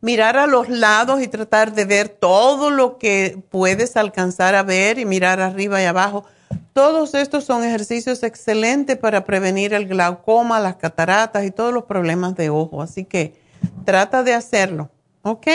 Mirar 0.00 0.36
a 0.36 0.46
los 0.46 0.68
lados 0.68 1.22
y 1.22 1.28
tratar 1.28 1.72
de 1.72 1.84
ver 1.84 2.08
todo 2.08 2.70
lo 2.70 2.98
que 2.98 3.40
puedes 3.50 3.96
alcanzar 3.96 4.54
a 4.54 4.62
ver 4.62 4.98
y 4.98 5.04
mirar 5.04 5.40
arriba 5.40 5.80
y 5.80 5.84
abajo. 5.84 6.24
Todos 6.72 7.14
estos 7.14 7.44
son 7.44 7.62
ejercicios 7.62 8.22
excelentes 8.24 8.98
para 8.98 9.24
prevenir 9.24 9.72
el 9.72 9.86
glaucoma, 9.86 10.60
las 10.60 10.76
cataratas 10.76 11.44
y 11.44 11.52
todos 11.52 11.72
los 11.72 11.84
problemas 11.84 12.34
de 12.34 12.50
ojo. 12.50 12.82
Así 12.82 13.04
que 13.04 13.40
trata 13.84 14.24
de 14.24 14.34
hacerlo, 14.34 14.90
¿ok? 15.22 15.46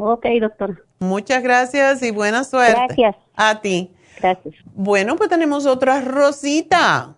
Ok, 0.00 0.26
doctor. 0.40 0.84
Muchas 1.00 1.42
gracias 1.42 2.02
y 2.02 2.10
buena 2.10 2.44
suerte. 2.44 2.74
Gracias. 2.74 3.16
A 3.36 3.60
ti. 3.60 3.90
Gracias. 4.20 4.54
Bueno, 4.74 5.16
pues 5.16 5.28
tenemos 5.28 5.66
otra 5.66 6.00
Rosita. 6.00 7.16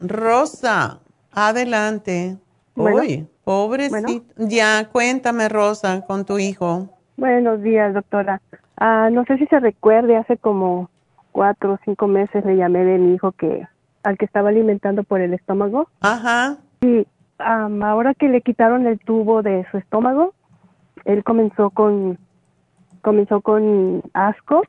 Rosa, 0.00 1.00
adelante. 1.30 2.38
Uy, 2.74 3.28
pobrecito. 3.44 4.24
Ya, 4.36 4.88
cuéntame, 4.90 5.48
Rosa, 5.48 6.04
con 6.06 6.24
tu 6.24 6.38
hijo. 6.38 6.88
Buenos 7.16 7.62
días, 7.62 7.94
doctora. 7.94 8.40
Ah, 8.78 9.10
no 9.12 9.24
sé 9.26 9.38
si 9.38 9.46
se 9.46 9.60
recuerde, 9.60 10.16
hace 10.16 10.36
como 10.36 10.90
cuatro 11.30 11.74
o 11.74 11.78
cinco 11.84 12.08
meses 12.08 12.44
le 12.44 12.56
llamé 12.56 12.84
de 12.84 12.98
mi 12.98 13.14
hijo 13.14 13.32
que 13.32 13.66
al 14.02 14.18
que 14.18 14.24
estaba 14.24 14.48
alimentando 14.48 15.04
por 15.04 15.20
el 15.20 15.34
estómago. 15.34 15.88
Ajá. 16.00 16.56
Y 16.80 17.06
ahora 17.38 18.14
que 18.14 18.28
le 18.28 18.40
quitaron 18.40 18.86
el 18.86 18.98
tubo 18.98 19.42
de 19.42 19.66
su 19.70 19.78
estómago, 19.78 20.34
él 21.04 21.24
comenzó 21.24 21.70
con 21.70 22.18
comenzó 23.02 23.40
con 23.40 24.02
asco 24.14 24.62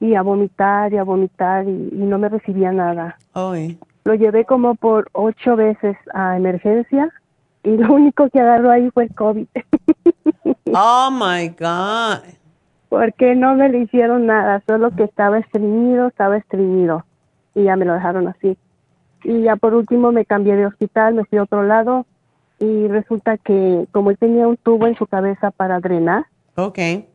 y 0.00 0.14
a 0.14 0.22
vomitar 0.22 0.92
y 0.92 0.96
a 0.96 1.04
vomitar 1.04 1.66
y, 1.68 1.90
no 1.92 2.18
me 2.18 2.28
recibía 2.28 2.72
nada. 2.72 3.18
Lo 4.04 4.14
llevé 4.14 4.44
como 4.44 4.74
por 4.74 5.08
ocho 5.12 5.56
veces 5.56 5.96
a 6.14 6.36
emergencia 6.36 7.12
y 7.62 7.76
lo 7.76 7.92
único 7.92 8.30
que 8.30 8.40
agarró 8.40 8.70
ahí 8.70 8.90
fue 8.90 9.04
el 9.04 9.14
COVID. 9.14 9.46
oh 10.74 11.10
my 11.10 11.48
God. 11.48 12.24
Porque 12.88 13.34
no 13.34 13.54
me 13.54 13.68
le 13.68 13.80
hicieron 13.80 14.26
nada, 14.26 14.62
solo 14.66 14.90
que 14.92 15.04
estaba 15.04 15.38
estreñido, 15.38 16.08
estaba 16.08 16.38
estreñido 16.38 17.04
y 17.54 17.64
ya 17.64 17.76
me 17.76 17.84
lo 17.84 17.94
dejaron 17.94 18.28
así. 18.28 18.56
Y 19.24 19.42
ya 19.42 19.56
por 19.56 19.74
último 19.74 20.10
me 20.10 20.24
cambié 20.24 20.56
de 20.56 20.66
hospital, 20.66 21.14
me 21.14 21.24
fui 21.24 21.38
a 21.38 21.42
otro 21.42 21.64
lado 21.64 22.06
y 22.58 22.88
resulta 22.88 23.36
que 23.38 23.86
como 23.92 24.10
él 24.10 24.18
tenía 24.18 24.48
un 24.48 24.56
tubo 24.56 24.86
en 24.86 24.96
su 24.96 25.06
cabeza 25.06 25.50
para 25.50 25.80
drenar. 25.80 26.26
Okay 26.56 27.06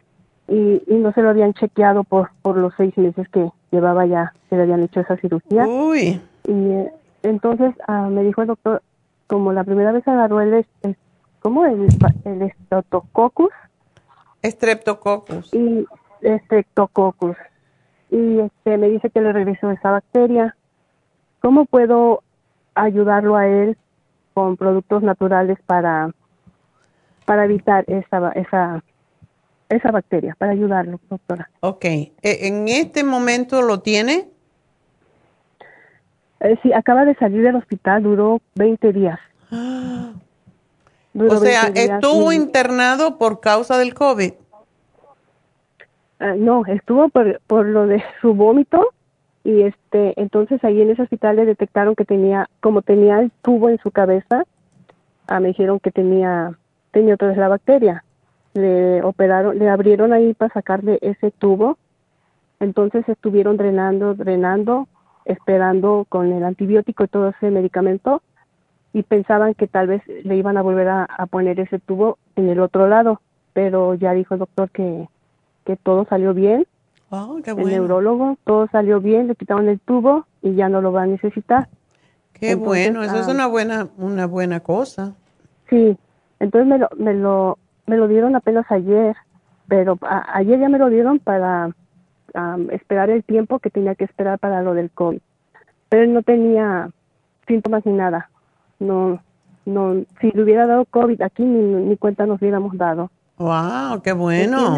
y, 0.47 0.83
y, 0.87 0.95
no 0.95 1.11
se 1.13 1.21
lo 1.21 1.29
habían 1.29 1.53
chequeado 1.53 2.03
por, 2.03 2.31
por 2.41 2.57
los 2.57 2.73
seis 2.75 2.97
meses 2.97 3.27
que 3.29 3.49
llevaba 3.71 4.05
ya, 4.05 4.33
que 4.49 4.57
le 4.57 4.63
habían 4.63 4.83
hecho 4.83 4.99
esa 4.99 5.17
cirugía. 5.17 5.65
Uy. 5.65 6.21
Y 6.45 6.51
eh, 6.51 6.91
entonces 7.23 7.73
ah, 7.87 8.09
me 8.09 8.23
dijo 8.23 8.41
el 8.41 8.47
doctor, 8.47 8.81
como 9.27 9.53
la 9.53 9.63
primera 9.63 9.91
vez 9.91 10.05
agarró 10.07 10.41
el, 10.41 10.65
el 10.81 10.97
¿cómo? 11.39 11.65
El, 11.65 11.87
el 12.25 12.51
streptococcus. 12.65 13.51
Streptococcus. 14.43 15.53
Y 15.53 15.85
streptococcus. 16.21 17.37
Y 18.11 18.39
este, 18.39 18.77
me 18.77 18.89
dice 18.89 19.09
que 19.09 19.21
le 19.21 19.31
regresó 19.31 19.71
esa 19.71 19.91
bacteria. 19.91 20.55
¿Cómo 21.41 21.65
puedo 21.65 22.21
ayudarlo 22.75 23.37
a 23.37 23.47
él 23.47 23.77
con 24.33 24.57
productos 24.57 25.03
naturales 25.03 25.57
para, 25.65 26.11
para 27.25 27.45
evitar 27.45 27.85
esa, 27.87 28.31
esa 28.31 28.83
esa 29.75 29.91
bacteria 29.91 30.35
para 30.37 30.51
ayudarlo, 30.51 30.99
doctora. 31.09 31.49
Ok. 31.61 31.85
E, 31.85 32.11
¿En 32.21 32.67
este 32.67 33.03
momento 33.03 33.61
lo 33.61 33.81
tiene? 33.81 34.29
Eh, 36.39 36.57
sí, 36.61 36.73
acaba 36.73 37.05
de 37.05 37.15
salir 37.15 37.41
del 37.41 37.55
hospital, 37.55 38.03
duró 38.03 38.41
20 38.55 38.93
días. 38.93 39.19
o 39.51 41.37
sea, 41.37 41.71
¿estuvo 41.73 42.31
internado 42.31 43.17
por 43.17 43.39
causa 43.39 43.77
del 43.77 43.93
COVID? 43.93 44.33
Ah, 46.19 46.35
no, 46.37 46.65
estuvo 46.65 47.09
por, 47.09 47.41
por 47.47 47.65
lo 47.65 47.87
de 47.87 48.03
su 48.21 48.33
vómito 48.33 48.93
y 49.43 49.63
este, 49.63 50.19
entonces 50.21 50.63
ahí 50.63 50.81
en 50.81 50.89
ese 50.89 51.03
hospital 51.03 51.35
le 51.35 51.45
detectaron 51.45 51.95
que 51.95 52.05
tenía, 52.05 52.49
como 52.61 52.81
tenía 52.81 53.19
el 53.19 53.31
tubo 53.41 53.69
en 53.69 53.77
su 53.79 53.91
cabeza, 53.91 54.43
ah, 55.27 55.39
me 55.39 55.49
dijeron 55.49 55.79
que 55.79 55.91
tenía, 55.91 56.57
tenía 56.91 57.15
otra 57.15 57.29
vez 57.29 57.37
la 57.37 57.49
bacteria 57.49 58.03
le 58.53 59.01
operaron, 59.03 59.57
le 59.57 59.69
abrieron 59.69 60.13
ahí 60.13 60.33
para 60.33 60.53
sacarle 60.53 60.99
ese 61.01 61.31
tubo. 61.31 61.77
Entonces 62.59 63.07
estuvieron 63.09 63.57
drenando, 63.57 64.13
drenando, 64.13 64.87
esperando 65.25 66.05
con 66.07 66.31
el 66.31 66.43
antibiótico 66.43 67.03
y 67.03 67.07
todo 67.07 67.29
ese 67.29 67.49
medicamento 67.49 68.21
y 68.93 69.03
pensaban 69.03 69.55
que 69.55 69.67
tal 69.67 69.87
vez 69.87 70.03
le 70.07 70.37
iban 70.37 70.57
a 70.57 70.61
volver 70.61 70.87
a, 70.87 71.07
poner 71.29 71.59
ese 71.59 71.79
tubo 71.79 72.19
en 72.35 72.47
el 72.49 72.59
otro 72.59 72.87
lado, 72.87 73.21
pero 73.53 73.95
ya 73.95 74.13
dijo 74.13 74.35
el 74.35 74.41
doctor 74.41 74.69
que, 74.69 75.09
que 75.65 75.75
todo 75.77 76.05
salió 76.05 76.33
bien. 76.35 76.67
El 77.45 77.65
neurólogo, 77.65 78.37
todo 78.43 78.67
salió 78.71 78.99
bien, 78.99 79.27
le 79.27 79.35
quitaron 79.35 79.69
el 79.69 79.79
tubo 79.79 80.25
y 80.41 80.55
ya 80.55 80.67
no 80.67 80.81
lo 80.81 80.91
va 80.91 81.03
a 81.03 81.07
necesitar. 81.07 81.67
Qué 82.33 82.55
bueno, 82.55 83.03
eso 83.03 83.17
es 83.17 83.27
ah, 83.27 83.31
una 83.31 83.47
buena, 83.47 83.87
una 83.97 84.25
buena 84.25 84.59
cosa. 84.61 85.13
Sí, 85.69 85.95
entonces 86.39 86.67
me 86.67 86.79
lo, 86.79 86.89
me 86.97 87.13
lo, 87.13 87.59
me 87.85 87.97
lo 87.97 88.07
dieron 88.07 88.35
apenas 88.35 88.65
ayer, 88.71 89.15
pero 89.67 89.97
ayer 90.01 90.59
ya 90.59 90.69
me 90.69 90.79
lo 90.79 90.89
dieron 90.89 91.19
para 91.19 91.69
esperar 92.71 93.11
el 93.11 93.23
tiempo 93.23 93.59
que 93.59 93.69
tenía 93.69 93.95
que 93.95 94.05
esperar 94.05 94.39
para 94.39 94.63
lo 94.63 94.73
del 94.73 94.89
COVID. 94.89 95.21
Pero 95.89 96.03
él 96.03 96.13
no 96.13 96.23
tenía 96.23 96.89
síntomas 97.47 97.85
ni 97.85 97.93
nada. 97.93 98.29
No, 98.79 99.21
no, 99.65 100.03
si 100.19 100.31
le 100.31 100.43
hubiera 100.43 100.65
dado 100.65 100.85
COVID 100.85 101.21
aquí 101.21 101.43
ni, 101.43 101.95
cuenta 101.97 102.25
nos 102.25 102.41
hubiéramos 102.41 102.75
dado. 102.77 103.11
Wow, 103.37 104.01
qué 104.03 104.13
bueno. 104.13 104.77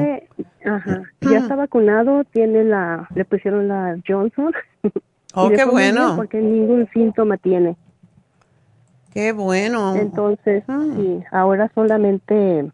ajá, 0.65 1.03
ya 1.21 1.37
está 1.37 1.55
vacunado, 1.55 2.23
tiene 2.25 2.63
la, 2.63 3.07
le 3.13 3.25
pusieron 3.25 3.67
la 3.67 3.97
Johnson. 4.07 4.53
Oh, 5.37 5.49
qué 5.49 5.65
bueno. 5.65 6.15
Porque 6.15 6.39
ningún 6.39 6.87
síntoma 6.93 7.35
tiene. 7.35 7.75
Qué 9.13 9.33
bueno. 9.33 9.93
Entonces, 9.95 10.63
sí, 10.95 11.23
ahora 11.29 11.69
solamente 11.75 12.71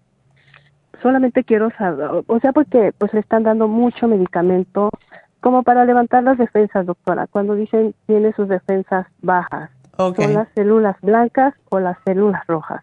solamente 1.02 1.44
quiero 1.44 1.72
saber, 1.78 2.24
o 2.28 2.40
sea, 2.40 2.52
porque 2.52 2.94
pues 2.98 3.14
le 3.14 3.20
están 3.22 3.44
dando 3.44 3.68
mucho 3.68 4.08
medicamento 4.08 4.92
como 5.40 5.64
para 5.64 5.86
levantar 5.86 6.24
las 6.24 6.38
defensas, 6.38 6.86
doctora. 6.86 7.28
Cuando 7.28 7.56
dicen 7.56 7.96
tiene 8.06 8.32
sus 8.34 8.48
defensas 8.48 9.08
bajas, 9.22 9.72
¿son 9.98 10.34
las 10.34 10.48
células 10.54 10.96
blancas 11.02 11.56
o 11.70 11.80
las 11.80 11.98
células 12.06 12.46
rojas? 12.48 12.82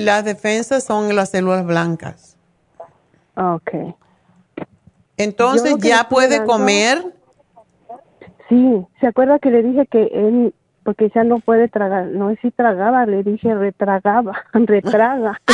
Las 0.00 0.24
defensas 0.24 0.84
son 0.84 1.14
las 1.14 1.30
células 1.30 1.66
blancas. 1.66 2.36
Ok. 3.36 3.70
Entonces, 5.16 5.76
¿ya 5.78 6.08
puede 6.08 6.44
comer? 6.44 7.14
Sí, 8.48 8.86
¿se 9.00 9.06
acuerda 9.06 9.38
que 9.38 9.50
le 9.50 9.62
dije 9.62 9.86
que 9.86 10.04
él, 10.12 10.54
porque 10.82 11.10
ya 11.14 11.24
no 11.24 11.38
puede 11.40 11.68
tragar, 11.68 12.06
no 12.06 12.30
es 12.30 12.38
si 12.40 12.50
tragaba, 12.50 13.06
le 13.06 13.22
dije 13.22 13.54
retragaba, 13.54 14.44
retraga. 14.52 15.40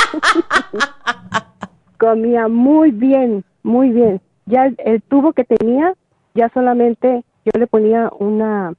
comía 1.99 2.49
muy 2.49 2.91
bien, 2.93 3.45
muy 3.63 3.91
bien. 3.91 4.21
Ya 4.47 4.71
el, 4.79 5.03
tubo 5.03 5.33
que 5.33 5.45
tenía, 5.45 5.93
ya 6.35 6.49
solamente 6.55 7.25
yo 7.45 7.59
le 7.59 7.67
ponía 7.67 8.11
una 8.19 8.73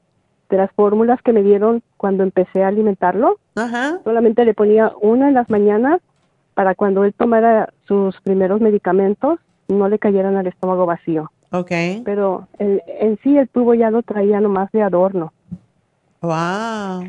de 0.50 0.58
las 0.58 0.72
fórmulas 0.72 1.22
que 1.22 1.34
me 1.34 1.44
dieron 1.44 1.82
cuando 1.98 2.24
empecé 2.24 2.64
a 2.64 2.68
alimentarlo. 2.68 3.38
Solamente 4.04 4.46
le 4.46 4.54
ponía 4.54 4.92
una 5.02 5.28
en 5.28 5.36
las 5.36 5.50
mañanas 5.50 6.02
para 6.54 6.76
cuando 6.76 7.04
él 7.04 7.14
tomara 7.14 7.72
sus 7.88 8.20
primeros 8.22 8.60
medicamentos, 8.60 9.40
no 9.68 9.88
le 9.88 10.00
cayeran 10.00 10.36
al 10.36 10.48
estómago 10.48 10.86
vacío. 10.86 11.32
Okay. 11.52 12.02
Pero 12.04 12.48
en 12.60 13.18
sí 13.24 13.38
el 13.38 13.48
tubo 13.48 13.74
ya 13.74 13.92
lo 13.92 14.04
traía 14.04 14.40
nomás 14.42 14.72
de 14.72 14.82
adorno. 14.82 15.34
Wow. 16.22 17.06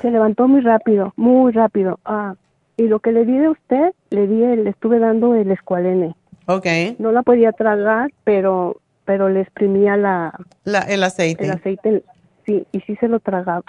Se 0.00 0.10
levantó 0.10 0.48
muy 0.48 0.62
rápido, 0.62 1.12
muy 1.16 1.52
rápido. 1.52 2.00
Ah, 2.04 2.34
y 2.76 2.88
lo 2.88 2.98
que 3.00 3.12
le 3.12 3.24
di 3.24 3.36
de 3.36 3.50
usted, 3.50 3.92
le 4.10 4.26
di, 4.26 4.40
le 4.40 4.70
estuve 4.70 4.98
dando 4.98 5.34
el 5.34 5.50
escualene. 5.50 6.16
Ok. 6.46 6.66
No 6.98 7.12
la 7.12 7.22
podía 7.22 7.52
tragar, 7.52 8.10
pero 8.24 8.78
pero 9.10 9.28
le 9.28 9.40
exprimía 9.40 9.96
la, 9.96 10.32
el 10.64 11.02
aceite. 11.02 11.44
El 11.44 11.50
aceite, 11.50 12.04
sí, 12.46 12.64
y 12.70 12.78
sí 12.82 12.94
se 13.00 13.08
lo 13.08 13.18
tragaba. 13.18 13.64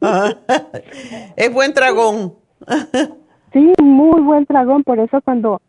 es 1.36 1.52
buen 1.52 1.74
dragón. 1.74 2.32
sí, 3.52 3.74
muy 3.82 4.22
buen 4.22 4.46
dragón, 4.48 4.84
por 4.84 4.98
eso 4.98 5.20
cuando 5.20 5.60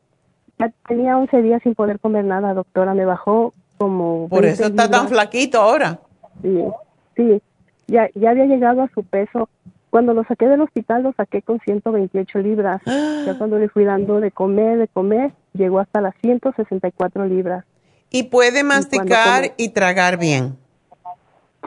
tenía 0.87 1.17
11 1.17 1.41
días 1.41 1.61
sin 1.63 1.75
poder 1.75 1.99
comer 1.99 2.23
nada, 2.23 2.53
doctora, 2.53 2.93
me 2.93 3.03
bajó 3.03 3.53
como... 3.77 4.29
Por 4.29 4.45
eso 4.45 4.67
está 4.67 4.89
tan 4.89 5.09
flaquito 5.09 5.59
ahora. 5.59 5.99
Sí, 6.41 6.63
sí, 7.17 7.41
ya, 7.87 8.09
ya 8.15 8.29
había 8.29 8.45
llegado 8.45 8.83
a 8.83 8.89
su 8.93 9.03
peso 9.03 9.49
cuando 9.89 10.13
lo 10.13 10.23
saqué 10.23 10.47
del 10.47 10.61
hospital 10.61 11.03
lo 11.03 11.11
saqué 11.11 11.41
con 11.41 11.59
128 11.59 12.39
libras. 12.39 12.81
Ya 12.85 13.33
cuando 13.37 13.59
le 13.59 13.67
fui 13.67 13.83
dando 13.83 14.21
de 14.21 14.31
comer, 14.31 14.77
de 14.77 14.87
comer, 14.87 15.33
llegó 15.51 15.79
hasta 15.79 15.99
las 15.99 16.15
164 16.21 17.25
libras. 17.25 17.65
¿Y 18.11 18.23
puede 18.23 18.63
masticar 18.63 19.53
y, 19.57 19.69
tragar 19.69 20.17
bien? 20.17 20.57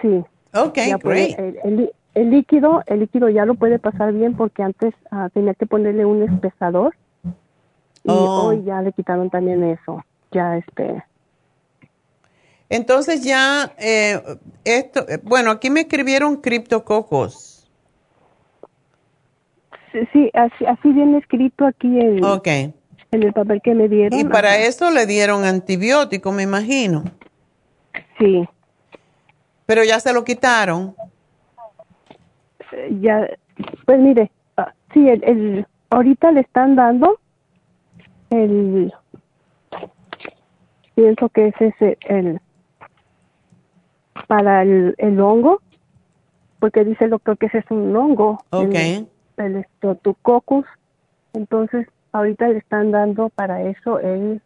Sí. 0.00 0.24
Ok, 0.54 0.78
great. 1.02 1.38
el, 1.38 2.30
líquido, 2.30 2.82
el 2.86 3.00
líquido 3.00 3.28
ya 3.28 3.44
lo 3.44 3.54
puede 3.54 3.78
pasar 3.78 4.12
bien 4.12 4.36
porque 4.36 4.62
antes 4.62 4.94
ah, 5.10 5.28
tenía 5.32 5.54
que 5.54 5.66
ponerle 5.66 6.04
un 6.04 6.22
espesador 6.22 6.94
y 8.04 8.10
oh. 8.10 8.48
hoy 8.48 8.64
ya 8.64 8.82
le 8.82 8.92
quitaron 8.92 9.30
también 9.30 9.62
eso. 9.64 10.04
Ya 10.32 10.56
este. 10.56 11.04
Entonces 12.68 13.22
ya 13.22 13.72
eh, 13.78 14.20
esto, 14.64 15.06
eh, 15.08 15.20
bueno, 15.22 15.50
aquí 15.50 15.70
me 15.70 15.80
escribieron 15.80 16.36
criptococos. 16.36 17.70
Sí, 20.12 20.30
así, 20.32 20.64
así 20.64 20.88
viene 20.90 21.18
escrito 21.18 21.66
aquí 21.66 22.00
en, 22.00 22.24
en 23.12 23.22
el 23.22 23.32
papel 23.32 23.60
que 23.62 23.74
me 23.74 23.88
dieron. 23.88 24.18
Y 24.18 24.24
para 24.24 24.56
eso 24.58 24.90
le 24.90 25.06
dieron 25.06 25.44
antibiótico, 25.44 26.32
me 26.32 26.42
imagino. 26.42 27.04
Sí. 28.18 28.48
Pero 29.66 29.84
ya 29.84 30.00
se 30.00 30.12
lo 30.12 30.24
quitaron. 30.24 30.96
Ya, 33.00 33.28
pues 33.84 33.98
mire, 34.00 34.30
ah, 34.56 34.72
sí, 34.94 35.06
el, 35.08 35.22
el, 35.24 35.66
ahorita 35.90 36.32
le 36.32 36.40
están 36.40 36.74
dando 36.74 37.20
el, 38.30 38.92
pienso 40.94 41.28
que 41.28 41.48
ese 41.48 41.66
es 41.66 41.98
el, 42.08 42.40
para 44.26 44.62
el, 44.62 44.94
el 44.96 45.20
hongo, 45.20 45.60
porque 46.60 46.82
dice 46.84 47.04
el 47.04 47.10
doctor 47.10 47.36
que 47.36 47.46
ese 47.46 47.58
es 47.58 47.70
un 47.70 47.94
hongo. 47.94 48.42
Ok. 48.50 48.74
El, 48.74 49.08
el. 49.36 49.66
Entonces, 51.34 51.86
ahorita 52.12 52.48
le 52.48 52.58
están 52.58 52.90
dando 52.90 53.28
para 53.30 53.62
eso, 53.62 53.98
el, 54.00 54.40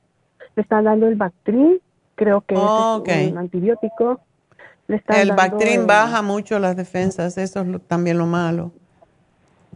le 0.54 0.62
están 0.62 0.84
dando 0.84 1.06
el 1.06 1.16
Bactrim, 1.16 1.78
creo 2.14 2.40
que 2.42 2.54
Oh, 2.56 3.02
es 3.06 3.30
un 3.32 3.38
antibiótico. 3.38 4.20
Le 4.88 4.96
están 4.96 5.16
El 5.16 5.28
dando 5.28 5.42
Bactrim 5.42 5.80
el- 5.82 5.86
baja 5.86 6.22
mucho 6.22 6.58
las 6.58 6.76
defensas, 6.76 7.36
eso 7.38 7.60
es 7.60 7.66
lo- 7.66 7.78
también 7.80 8.18
lo 8.18 8.26
malo. 8.26 8.72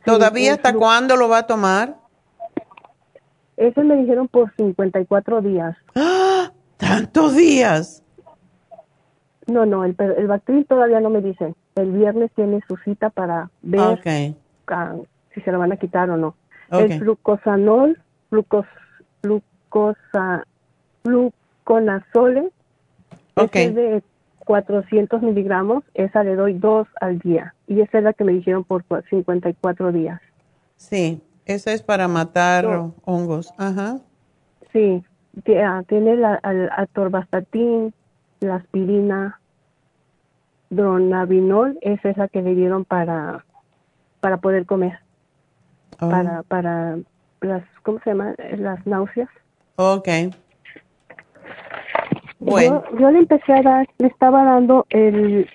¿Todavía 0.04 0.54
hasta 0.54 0.72
cuándo 0.74 1.16
lo 1.16 1.28
va 1.28 1.38
a 1.38 1.46
tomar? 1.46 1.96
Ese 3.56 3.82
me 3.84 3.96
dijeron 3.96 4.28
por 4.28 4.54
54 4.56 5.42
días. 5.42 5.76
¡Ah! 5.94 6.50
¿Tantos 6.78 7.36
días? 7.36 8.02
No, 9.46 9.66
no, 9.66 9.84
el, 9.84 9.94
el 10.16 10.26
Bactrim 10.28 10.64
todavía 10.64 11.00
no 11.00 11.10
me 11.10 11.20
dicen. 11.20 11.54
El 11.74 11.92
viernes 11.92 12.30
tiene 12.34 12.60
su 12.66 12.76
cita 12.78 13.10
para 13.10 13.50
ver 13.62 14.00
si 15.34 15.40
se 15.42 15.52
lo 15.52 15.58
van 15.58 15.72
a 15.72 15.76
quitar 15.76 16.08
o 16.08 16.16
no. 16.16 16.34
El 16.70 16.98
flucosanol, 16.98 18.00
flucos, 18.28 18.66
flucosa, 19.22 20.44
fluconazole, 21.02 22.50
Ok. 23.36 23.56
ese 23.56 23.64
es 23.66 23.74
de 23.74 24.02
400 24.44 25.22
miligramos, 25.22 25.84
esa 25.94 26.22
le 26.24 26.34
doy 26.36 26.54
dos 26.54 26.86
al 27.00 27.18
día. 27.20 27.54
Y 27.66 27.80
esa 27.80 27.98
es 27.98 28.04
la 28.04 28.12
que 28.12 28.24
me 28.24 28.32
dijeron 28.32 28.64
por 28.64 28.84
cua- 28.84 29.02
54 29.10 29.92
días. 29.92 30.20
Sí, 30.76 31.20
eso 31.46 31.70
es 31.70 31.82
para 31.82 32.08
matar 32.08 32.64
No. 32.64 32.94
hongos. 33.04 33.52
Ajá. 33.58 33.98
Sí, 34.72 35.02
ah, 35.64 35.82
tiene 35.88 36.16
la, 36.16 36.36
el 36.44 36.70
atorvastatin, 36.76 37.92
la 38.40 38.56
aspirina, 38.56 39.38
dronabinol, 40.70 41.78
esa 41.82 42.10
es 42.10 42.16
la 42.16 42.28
que 42.28 42.42
le 42.42 42.54
dieron 42.54 42.84
para, 42.84 43.44
para 44.20 44.36
poder 44.38 44.66
comer, 44.66 44.98
Oh, 46.00 46.08
para, 46.08 46.42
para 46.44 46.98
las, 47.40 47.62
¿cómo 47.82 47.98
se 48.04 48.10
llama? 48.10 48.34
Las 48.56 48.84
náuseas. 48.86 49.28
Ok. 49.76 50.08
Bueno, 52.38 52.82
Yo, 52.92 52.98
yo 52.98 53.10
le 53.10 53.18
empecé 53.20 53.52
a 53.52 53.62
dar, 53.62 53.88
le 53.98 54.06
estaba 54.08 54.44
dando 54.44 54.86
el, 54.90 55.48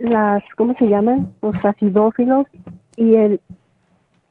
las, 0.00 0.42
¿cómo 0.56 0.74
se 0.78 0.86
llaman? 0.86 1.32
Los 1.40 1.56
acidófilos 1.64 2.46
y 2.96 3.14
el, 3.14 3.40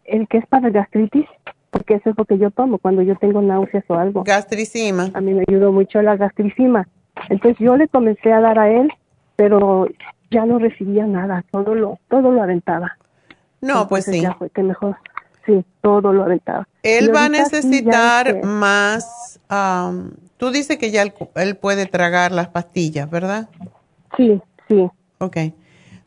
el 0.06 0.27
que 0.27 0.38
es 0.38 0.45
para 0.48 0.69
gastritis, 0.69 1.26
porque 1.72 1.95
eso 1.95 2.11
es 2.11 2.18
lo 2.18 2.26
que 2.26 2.38
yo 2.38 2.52
tomo 2.52 2.77
cuando 2.77 3.02
yo 3.02 3.15
tengo 3.15 3.41
náuseas 3.41 3.84
o 3.88 3.95
algo. 3.95 4.23
gastricima. 4.23 5.10
A 5.14 5.22
mí 5.22 5.34
me 5.34 5.44
ayudó 5.48 5.72
mucho 5.72 6.02
la 6.02 6.15
gastricima. 6.15 6.88
Entonces 7.30 7.57
yo 7.60 7.76
le 7.76 7.88
comencé 7.88 8.31
a 8.31 8.39
dar 8.39 8.60
a 8.60 8.69
él, 8.69 8.91
pero 9.35 9.88
ya 10.30 10.45
no 10.45 10.60
recibía 10.60 11.07
nada, 11.07 11.44
todo 11.52 11.73
lo, 11.73 11.98
todo 12.10 12.31
lo 12.31 12.44
aventaba. 12.44 12.98
No, 13.61 13.88
pues 13.88 14.05
sí. 14.05 14.21
Ya 14.21 14.34
fue 14.34 14.49
que 14.49 14.63
mejor, 14.63 14.97
sí, 15.45 15.65
todo 15.81 16.13
lo 16.13 16.23
aventaba. 16.23 16.67
Él 16.84 17.13
va 17.13 17.25
a 17.25 17.25
sí, 17.25 17.31
necesitar 17.31 18.27
este, 18.27 18.47
más. 18.47 19.39
tú 20.38 20.51
dices 20.51 20.77
que 20.77 20.91
ya 20.91 21.01
él, 21.01 21.13
él 21.35 21.57
puede 21.57 21.85
tragar 21.85 22.31
las 22.31 22.49
pastillas, 22.49 23.09
¿verdad? 23.09 23.49
Sí, 24.15 24.41
sí. 24.67 24.89
Ok. 25.19 25.38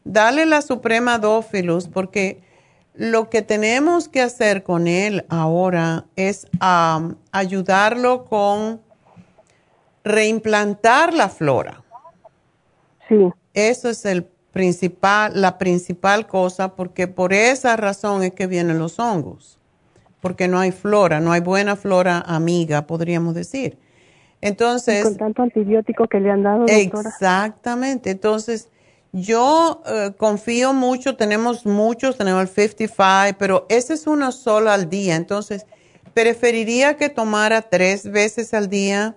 Dale 0.05 0.47
la 0.47 0.62
Suprema 0.62 1.18
Dófilus 1.18 1.89
porque 1.89 2.43
lo 2.94 3.31
que 3.31 3.43
tenemos 3.43 4.09
que 4.09 4.20
hacer 4.20 4.62
con 4.62 4.86
él 4.86 5.24
ahora 5.28 6.06
es 6.16 6.48
ayudarlo 7.32 8.24
con 8.24 8.81
reimplantar 10.05 11.14
la 11.14 11.28
flora. 11.28 11.82
Sí. 13.09 13.28
Eso 13.55 13.89
es 13.89 14.05
el 14.05 14.30
principal, 14.52 15.32
la 15.35 15.59
principal 15.59 16.27
cosa, 16.27 16.74
porque 16.74 17.06
por 17.09 17.32
esa 17.32 17.77
razón 17.77 18.22
es 18.22 18.32
que 18.32 18.47
vienen 18.47 18.78
los 18.78 18.98
hongos, 18.98 19.59
porque 20.20 20.48
no 20.48 20.59
hay 20.59 20.72
flora, 20.72 21.20
no 21.20 21.32
hay 21.32 21.40
buena 21.40 21.77
flora 21.77 22.22
amiga, 22.27 22.86
podríamos 22.86 23.35
decir. 23.35 23.78
Y 24.43 24.48
Entonces, 24.48 25.05
con 25.05 25.16
tanto 25.16 25.43
antibiótico 25.43 26.06
que 26.09 26.20
le 26.20 26.31
han 26.31 26.43
dado, 26.43 26.66
doctora. 26.66 27.10
Exactamente. 27.10 28.10
Entonces, 28.10 28.68
yo 29.12 29.82
eh, 29.86 30.12
confío 30.16 30.72
mucho, 30.72 31.16
tenemos 31.16 31.66
muchos, 31.66 32.16
tenemos 32.16 32.43
el 32.43 32.48
55, 32.48 33.36
pero 33.39 33.66
ese 33.68 33.94
es 33.94 34.06
uno 34.06 34.32
solo 34.32 34.70
al 34.70 34.89
día. 34.89 35.16
Entonces, 35.16 35.66
preferiría 36.14 36.97
que 36.97 37.09
tomara 37.09 37.62
tres 37.62 38.10
veces 38.10 38.55
al 38.55 38.68
día 38.68 39.16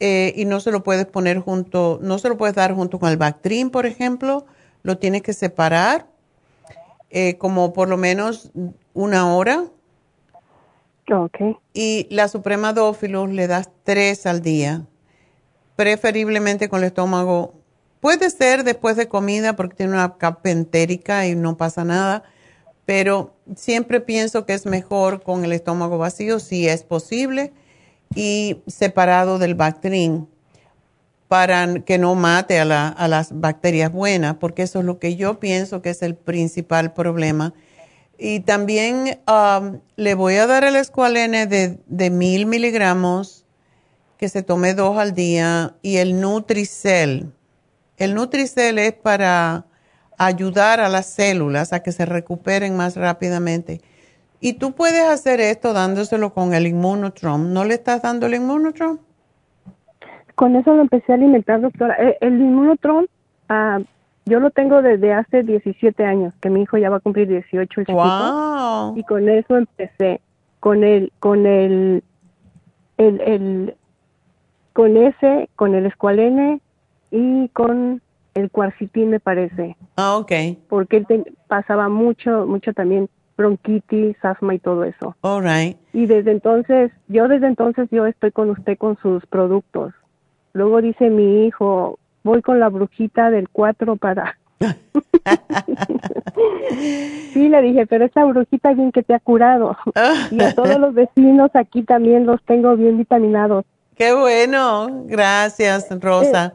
eh, 0.00 0.32
y 0.36 0.44
no 0.44 0.60
se 0.60 0.70
lo 0.70 0.82
puedes 0.82 1.06
poner 1.06 1.40
junto, 1.40 1.98
no 2.02 2.18
se 2.18 2.28
lo 2.28 2.36
puedes 2.36 2.54
dar 2.54 2.74
junto 2.74 2.98
con 2.98 3.10
el 3.10 3.16
Bactrim, 3.16 3.70
por 3.70 3.86
ejemplo. 3.86 4.46
Lo 4.88 4.96
tienes 4.96 5.20
que 5.20 5.34
separar 5.34 6.06
eh, 7.10 7.36
como 7.36 7.74
por 7.74 7.90
lo 7.90 7.98
menos 7.98 8.50
una 8.94 9.34
hora 9.34 9.66
Ok. 11.12 11.36
y 11.74 12.06
la 12.08 12.26
Suprema 12.28 12.72
Dófilos 12.72 13.28
le 13.28 13.48
das 13.48 13.68
tres 13.84 14.24
al 14.24 14.40
día, 14.40 14.86
preferiblemente 15.76 16.70
con 16.70 16.78
el 16.78 16.86
estómago. 16.86 17.52
Puede 18.00 18.30
ser 18.30 18.64
después 18.64 18.96
de 18.96 19.08
comida 19.08 19.56
porque 19.56 19.76
tiene 19.76 19.92
una 19.92 20.16
capa 20.16 20.48
entérica 20.48 21.26
y 21.26 21.34
no 21.34 21.58
pasa 21.58 21.84
nada, 21.84 22.22
pero 22.86 23.34
siempre 23.56 24.00
pienso 24.00 24.46
que 24.46 24.54
es 24.54 24.64
mejor 24.64 25.22
con 25.22 25.44
el 25.44 25.52
estómago 25.52 25.98
vacío 25.98 26.40
si 26.40 26.66
es 26.66 26.82
posible 26.82 27.52
y 28.14 28.62
separado 28.66 29.38
del 29.38 29.54
Bactrim 29.54 30.24
para 31.28 31.80
que 31.80 31.98
no 31.98 32.14
mate 32.14 32.58
a, 32.58 32.64
la- 32.64 32.88
a 32.88 33.06
las 33.06 33.38
bacterias 33.38 33.92
buenas, 33.92 34.36
porque 34.36 34.62
eso 34.62 34.80
es 34.80 34.84
lo 34.86 34.98
que 34.98 35.14
yo 35.16 35.38
pienso 35.38 35.82
que 35.82 35.90
es 35.90 36.02
el 36.02 36.14
principal 36.14 36.94
problema. 36.94 37.52
Y 38.18 38.40
también 38.40 39.20
um, 39.28 39.80
le 39.96 40.14
voy 40.14 40.34
a 40.36 40.46
dar 40.46 40.64
el 40.64 40.74
escualene 40.74 41.46
de, 41.46 41.78
de 41.86 42.10
mil 42.10 42.46
miligramos, 42.46 43.44
que 44.16 44.28
se 44.28 44.42
tome 44.42 44.74
dos 44.74 44.98
al 44.98 45.14
día, 45.14 45.76
y 45.82 45.98
el 45.98 46.20
Nutricel. 46.20 47.32
El 47.98 48.14
Nutricel 48.14 48.78
es 48.78 48.92
para 48.94 49.66
ayudar 50.16 50.80
a 50.80 50.88
las 50.88 51.06
células 51.06 51.72
a 51.72 51.82
que 51.82 51.92
se 51.92 52.06
recuperen 52.06 52.76
más 52.76 52.96
rápidamente. 52.96 53.80
Y 54.40 54.54
tú 54.54 54.72
puedes 54.72 55.04
hacer 55.04 55.40
esto 55.40 55.72
dándoselo 55.72 56.32
con 56.32 56.54
el 56.54 56.66
Immunotrom. 56.66 57.52
¿No 57.52 57.64
le 57.64 57.74
estás 57.74 58.02
dando 58.02 58.26
el 58.26 58.34
Immunotrom? 58.34 58.98
Con 60.38 60.54
eso 60.56 60.72
lo 60.74 60.82
empecé 60.82 61.10
a 61.12 61.16
alimentar, 61.16 61.60
doctora. 61.60 61.96
Eh, 61.98 62.16
El 62.20 62.40
inmunotron, 62.40 63.06
ah, 63.48 63.80
yo 64.24 64.38
lo 64.38 64.50
tengo 64.50 64.82
desde 64.82 65.12
hace 65.12 65.42
17 65.42 66.04
años, 66.04 66.32
que 66.40 66.48
mi 66.48 66.62
hijo 66.62 66.76
ya 66.78 66.90
va 66.90 66.98
a 66.98 67.00
cumplir 67.00 67.26
18 67.28 67.80
el 67.80 67.86
chiquito. 67.86 67.94
¡Wow! 68.04 68.96
Y 68.96 69.02
con 69.02 69.28
eso 69.28 69.56
empecé, 69.56 70.20
con 70.60 70.84
el, 70.84 71.12
con 71.18 71.44
el, 71.46 72.04
el, 72.98 73.20
el, 73.20 73.74
con 74.74 74.96
ese, 74.96 75.48
con 75.56 75.74
el 75.74 75.86
escualene 75.86 76.60
y 77.10 77.48
con 77.48 78.00
el 78.34 78.50
cuarcitín 78.50 79.10
me 79.10 79.18
parece, 79.18 79.76
Ah, 79.96 80.16
ok. 80.18 80.30
porque 80.68 80.98
él 80.98 81.06
te- 81.06 81.32
pasaba 81.48 81.88
mucho, 81.88 82.46
mucho 82.46 82.72
también 82.74 83.08
bronquitis, 83.36 84.16
asma 84.24 84.54
y 84.54 84.58
todo 84.60 84.84
eso. 84.84 85.16
All 85.22 85.42
right. 85.42 85.76
Y 85.92 86.06
desde 86.06 86.30
entonces, 86.32 86.92
yo 87.08 87.26
desde 87.26 87.46
entonces 87.48 87.88
yo 87.90 88.06
estoy 88.06 88.30
con 88.30 88.50
usted 88.50 88.76
con 88.78 88.96
sus 88.98 89.24
productos. 89.26 89.94
Luego 90.52 90.80
dice 90.80 91.10
mi 91.10 91.46
hijo, 91.46 91.98
voy 92.24 92.42
con 92.42 92.58
la 92.60 92.68
brujita 92.68 93.30
del 93.30 93.48
4 93.48 93.96
para... 93.96 94.38
sí, 97.32 97.48
le 97.48 97.62
dije, 97.62 97.86
pero 97.86 98.04
esa 98.04 98.24
brujita 98.24 98.72
bien 98.72 98.92
que 98.92 99.02
te 99.02 99.14
ha 99.14 99.20
curado. 99.20 99.76
y 100.30 100.42
a 100.42 100.54
todos 100.54 100.78
los 100.78 100.94
vecinos 100.94 101.50
aquí 101.54 101.82
también 101.82 102.26
los 102.26 102.42
tengo 102.44 102.76
bien 102.76 102.98
vitaminados. 102.98 103.64
Qué 103.96 104.12
bueno. 104.12 105.04
Gracias, 105.06 105.86
Rosa. 106.00 106.54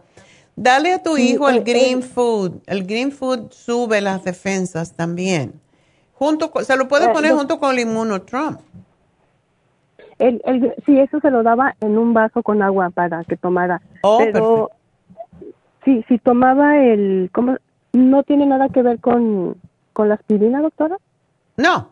Dale 0.55 0.93
a 0.93 1.03
tu 1.03 1.15
sí, 1.15 1.31
hijo 1.31 1.49
el 1.49 1.57
eh, 1.57 1.63
green 1.65 1.99
eh. 1.99 2.03
food. 2.03 2.51
El 2.67 2.85
green 2.85 3.11
food 3.11 3.51
sube 3.51 4.01
las 4.01 4.23
defensas 4.23 4.93
también. 4.93 5.53
Junto 6.13 6.51
con- 6.51 6.63
se 6.63 6.77
lo 6.77 6.87
puede 6.87 7.05
Eh, 7.05 7.09
poner 7.09 7.33
junto 7.33 7.59
con 7.59 7.71
el 7.73 7.79
Immunotrom. 7.79 8.57
El, 10.23 10.41
el, 10.45 10.73
sí, 10.85 10.97
eso 10.97 11.19
se 11.19 11.29
lo 11.29 11.43
daba 11.43 11.75
en 11.81 11.97
un 11.97 12.13
vaso 12.13 12.41
con 12.43 12.61
agua 12.61 12.89
para 12.91 13.25
que 13.25 13.35
tomara. 13.35 13.81
Oh, 14.03 14.19
pero 14.19 14.71
sí, 15.83 16.05
si 16.07 16.17
tomaba 16.17 16.77
el, 16.77 17.29
¿cómo? 17.33 17.57
¿No 17.91 18.23
tiene 18.23 18.45
nada 18.45 18.69
que 18.69 18.81
ver 18.81 18.99
con, 18.99 19.57
con 19.91 20.07
la 20.07 20.15
aspirina, 20.15 20.61
doctora? 20.61 20.97
No, 21.57 21.89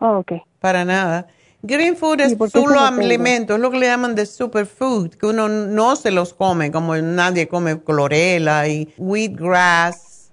Oh, 0.00 0.18
ok. 0.18 0.32
para 0.60 0.84
nada. 0.84 1.26
Green 1.62 1.96
food 1.96 2.20
es 2.20 2.36
solo 2.52 2.78
alimento, 2.78 3.56
es 3.56 3.60
lo 3.60 3.72
que 3.72 3.80
le 3.80 3.86
llaman 3.86 4.14
de 4.14 4.24
superfood, 4.24 5.10
que 5.10 5.26
uno 5.26 5.48
no 5.48 5.96
se 5.96 6.12
los 6.12 6.32
come, 6.32 6.70
como 6.70 6.94
nadie 6.96 7.48
come 7.48 7.82
clorela 7.82 8.68
y 8.68 8.94
wheatgrass, 8.96 10.30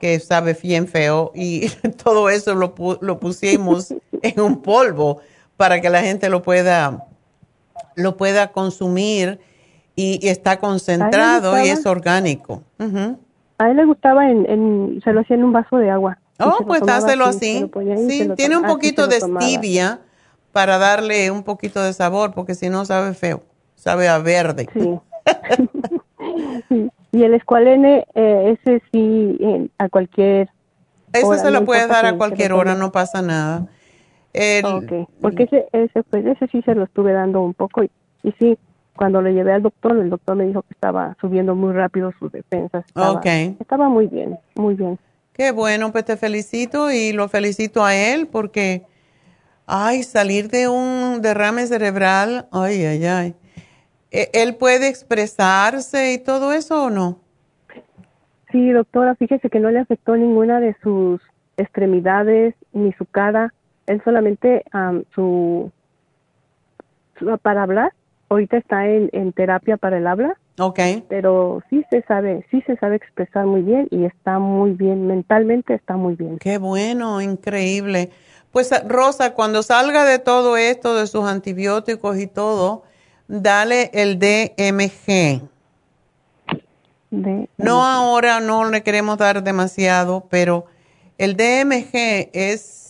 que 0.00 0.18
sabe 0.18 0.58
bien 0.60 0.88
feo, 0.88 1.30
y 1.36 1.68
todo 2.02 2.28
eso 2.28 2.56
lo, 2.56 2.74
lo 3.00 3.20
pusimos 3.20 3.94
en 4.22 4.40
un 4.40 4.60
polvo 4.60 5.20
para 5.60 5.82
que 5.82 5.90
la 5.90 6.00
gente 6.00 6.30
lo 6.30 6.40
pueda, 6.40 7.04
lo 7.94 8.16
pueda 8.16 8.50
consumir 8.50 9.40
y, 9.94 10.26
está 10.26 10.58
concentrado 10.58 11.62
y 11.62 11.68
es 11.68 11.84
orgánico. 11.84 12.62
A 13.58 13.70
él 13.70 13.76
le 13.76 13.84
gustaba, 13.84 14.30
en, 14.30 15.02
se 15.04 15.12
lo 15.12 15.20
hacía 15.20 15.36
en 15.36 15.44
un 15.44 15.52
vaso 15.52 15.76
de 15.76 15.90
agua. 15.90 16.16
Oh, 16.38 16.64
pues 16.66 16.80
hácelo 16.88 17.26
así. 17.26 17.70
Sí, 18.08 18.30
tiene 18.36 18.56
un 18.56 18.64
poquito 18.64 19.06
de 19.06 19.20
stevia 19.20 20.00
para 20.50 20.78
darle 20.78 21.30
un 21.30 21.42
poquito 21.42 21.82
de 21.82 21.92
sabor, 21.92 22.32
porque 22.32 22.54
si 22.54 22.70
no 22.70 22.86
sabe 22.86 23.12
feo, 23.12 23.42
sabe 23.74 24.08
a 24.08 24.16
verde. 24.16 24.66
Sí. 24.72 24.98
y 27.12 27.22
el 27.22 27.34
escualene, 27.34 28.06
eh, 28.14 28.56
ese 28.64 28.82
sí, 28.90 29.70
a 29.76 29.90
cualquier 29.90 30.48
Ese 31.12 31.38
se 31.38 31.50
lo 31.50 31.66
puede 31.66 31.86
dar 31.86 32.06
a 32.06 32.16
cualquier 32.16 32.54
hora, 32.54 32.74
no 32.74 32.92
pasa 32.92 33.20
nada. 33.20 33.66
Ok, 34.64 35.08
porque 35.20 35.44
ese, 35.44 35.66
ese, 35.72 36.02
pues, 36.04 36.24
ese 36.24 36.46
sí 36.48 36.62
se 36.62 36.74
lo 36.74 36.84
estuve 36.84 37.12
dando 37.12 37.42
un 37.42 37.54
poco 37.54 37.82
y, 37.82 37.90
y 38.22 38.32
sí, 38.38 38.58
cuando 38.96 39.22
le 39.22 39.32
llevé 39.32 39.52
al 39.52 39.62
doctor, 39.62 39.96
el 39.96 40.10
doctor 40.10 40.36
me 40.36 40.44
dijo 40.44 40.62
que 40.62 40.74
estaba 40.74 41.16
subiendo 41.20 41.54
muy 41.54 41.72
rápido 41.72 42.12
sus 42.18 42.30
defensas. 42.30 42.84
Estaba, 42.86 43.20
Estaba 43.58 43.88
muy 43.88 44.06
bien, 44.06 44.38
muy 44.56 44.74
bien. 44.74 44.98
Qué 45.32 45.52
bueno, 45.52 45.90
pues 45.90 46.04
te 46.04 46.16
felicito 46.16 46.90
y 46.90 47.12
lo 47.12 47.28
felicito 47.28 47.84
a 47.84 47.94
él 47.94 48.26
porque, 48.26 48.82
ay, 49.66 50.02
salir 50.02 50.48
de 50.48 50.68
un 50.68 51.22
derrame 51.22 51.66
cerebral, 51.66 52.46
ay, 52.52 52.84
ay, 52.84 53.06
ay. 53.06 53.34
¿E, 54.10 54.28
¿Él 54.34 54.56
puede 54.56 54.88
expresarse 54.88 56.12
y 56.12 56.18
todo 56.18 56.52
eso 56.52 56.84
o 56.84 56.90
no? 56.90 57.20
Sí, 58.52 58.70
doctora, 58.70 59.14
fíjese 59.14 59.48
que 59.48 59.60
no 59.60 59.70
le 59.70 59.78
afectó 59.78 60.16
ninguna 60.16 60.60
de 60.60 60.76
sus 60.82 61.22
extremidades 61.56 62.54
ni 62.72 62.92
su 62.92 63.06
cara. 63.06 63.54
Él 63.90 64.00
solamente 64.04 64.64
su, 65.14 65.70
su, 67.18 67.38
para 67.42 67.64
hablar 67.64 67.92
ahorita 68.28 68.56
está 68.56 68.86
en, 68.86 69.10
en 69.12 69.32
terapia 69.32 69.76
para 69.76 69.98
el 69.98 70.06
habla. 70.06 70.36
Ok. 70.58 70.78
Pero 71.08 71.62
sí 71.68 71.84
se 71.90 72.02
sabe, 72.02 72.46
sí 72.50 72.62
se 72.66 72.76
sabe 72.76 72.96
expresar 72.96 73.46
muy 73.46 73.62
bien 73.62 73.88
y 73.90 74.04
está 74.04 74.38
muy 74.38 74.72
bien, 74.72 75.06
mentalmente 75.06 75.74
está 75.74 75.96
muy 75.96 76.14
bien. 76.14 76.38
Qué 76.38 76.58
bueno, 76.58 77.20
increíble. 77.20 78.10
Pues 78.52 78.70
Rosa, 78.86 79.34
cuando 79.34 79.62
salga 79.62 80.04
de 80.04 80.18
todo 80.18 80.56
esto, 80.56 80.94
de 80.94 81.06
sus 81.06 81.24
antibióticos 81.24 82.18
y 82.18 82.26
todo, 82.26 82.84
dale 83.26 83.90
el 83.94 84.18
DMG. 84.18 85.42
No 87.56 87.84
ahora, 87.84 88.40
no 88.40 88.70
le 88.70 88.82
queremos 88.82 89.18
dar 89.18 89.42
demasiado, 89.42 90.26
pero 90.30 90.66
el 91.18 91.36
DMG 91.36 92.30
es 92.32 92.89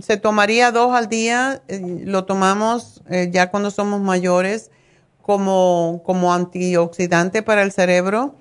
se 0.00 0.16
tomaría 0.16 0.72
dos 0.72 0.94
al 0.94 1.08
día, 1.08 1.62
eh, 1.68 2.02
lo 2.04 2.24
tomamos 2.24 3.02
eh, 3.08 3.28
ya 3.32 3.50
cuando 3.50 3.70
somos 3.70 4.00
mayores 4.00 4.70
como, 5.22 6.02
como 6.04 6.32
antioxidante 6.32 7.42
para 7.42 7.62
el 7.62 7.72
cerebro, 7.72 8.34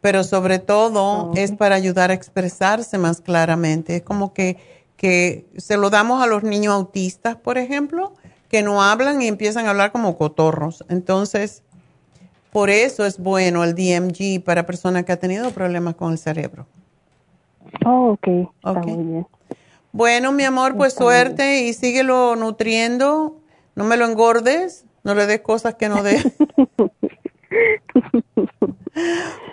pero 0.00 0.24
sobre 0.24 0.58
todo 0.58 1.32
es 1.34 1.52
para 1.52 1.74
ayudar 1.74 2.10
a 2.10 2.14
expresarse 2.14 2.96
más 2.96 3.20
claramente. 3.20 3.96
Es 3.96 4.02
como 4.02 4.32
que, 4.32 4.56
que 4.96 5.46
se 5.56 5.76
lo 5.76 5.90
damos 5.90 6.22
a 6.22 6.26
los 6.26 6.42
niños 6.42 6.72
autistas, 6.72 7.36
por 7.36 7.58
ejemplo, 7.58 8.14
que 8.48 8.62
no 8.62 8.82
hablan 8.82 9.20
y 9.20 9.26
empiezan 9.26 9.66
a 9.66 9.70
hablar 9.70 9.92
como 9.92 10.16
cotorros. 10.16 10.84
Entonces, 10.88 11.62
por 12.52 12.70
eso 12.70 13.04
es 13.04 13.18
bueno 13.18 13.62
el 13.62 13.74
DMG 13.74 14.42
para 14.42 14.64
personas 14.64 15.04
que 15.04 15.12
han 15.12 15.20
tenido 15.20 15.50
problemas 15.50 15.94
con 15.94 16.12
el 16.12 16.18
cerebro. 16.18 16.66
Oh, 17.84 18.12
ok, 18.12 18.26
está 18.56 18.80
muy 18.80 19.04
bien. 19.04 19.26
Bueno, 19.92 20.32
mi 20.32 20.44
amor, 20.44 20.76
pues 20.76 20.94
suerte 20.94 21.62
y 21.62 21.72
síguelo 21.72 22.36
nutriendo. 22.36 23.40
No 23.74 23.84
me 23.84 23.96
lo 23.96 24.04
engordes, 24.04 24.84
no 25.04 25.14
le 25.14 25.26
des 25.26 25.40
cosas 25.40 25.74
que 25.74 25.88
no 25.88 26.02
dé. 26.02 26.18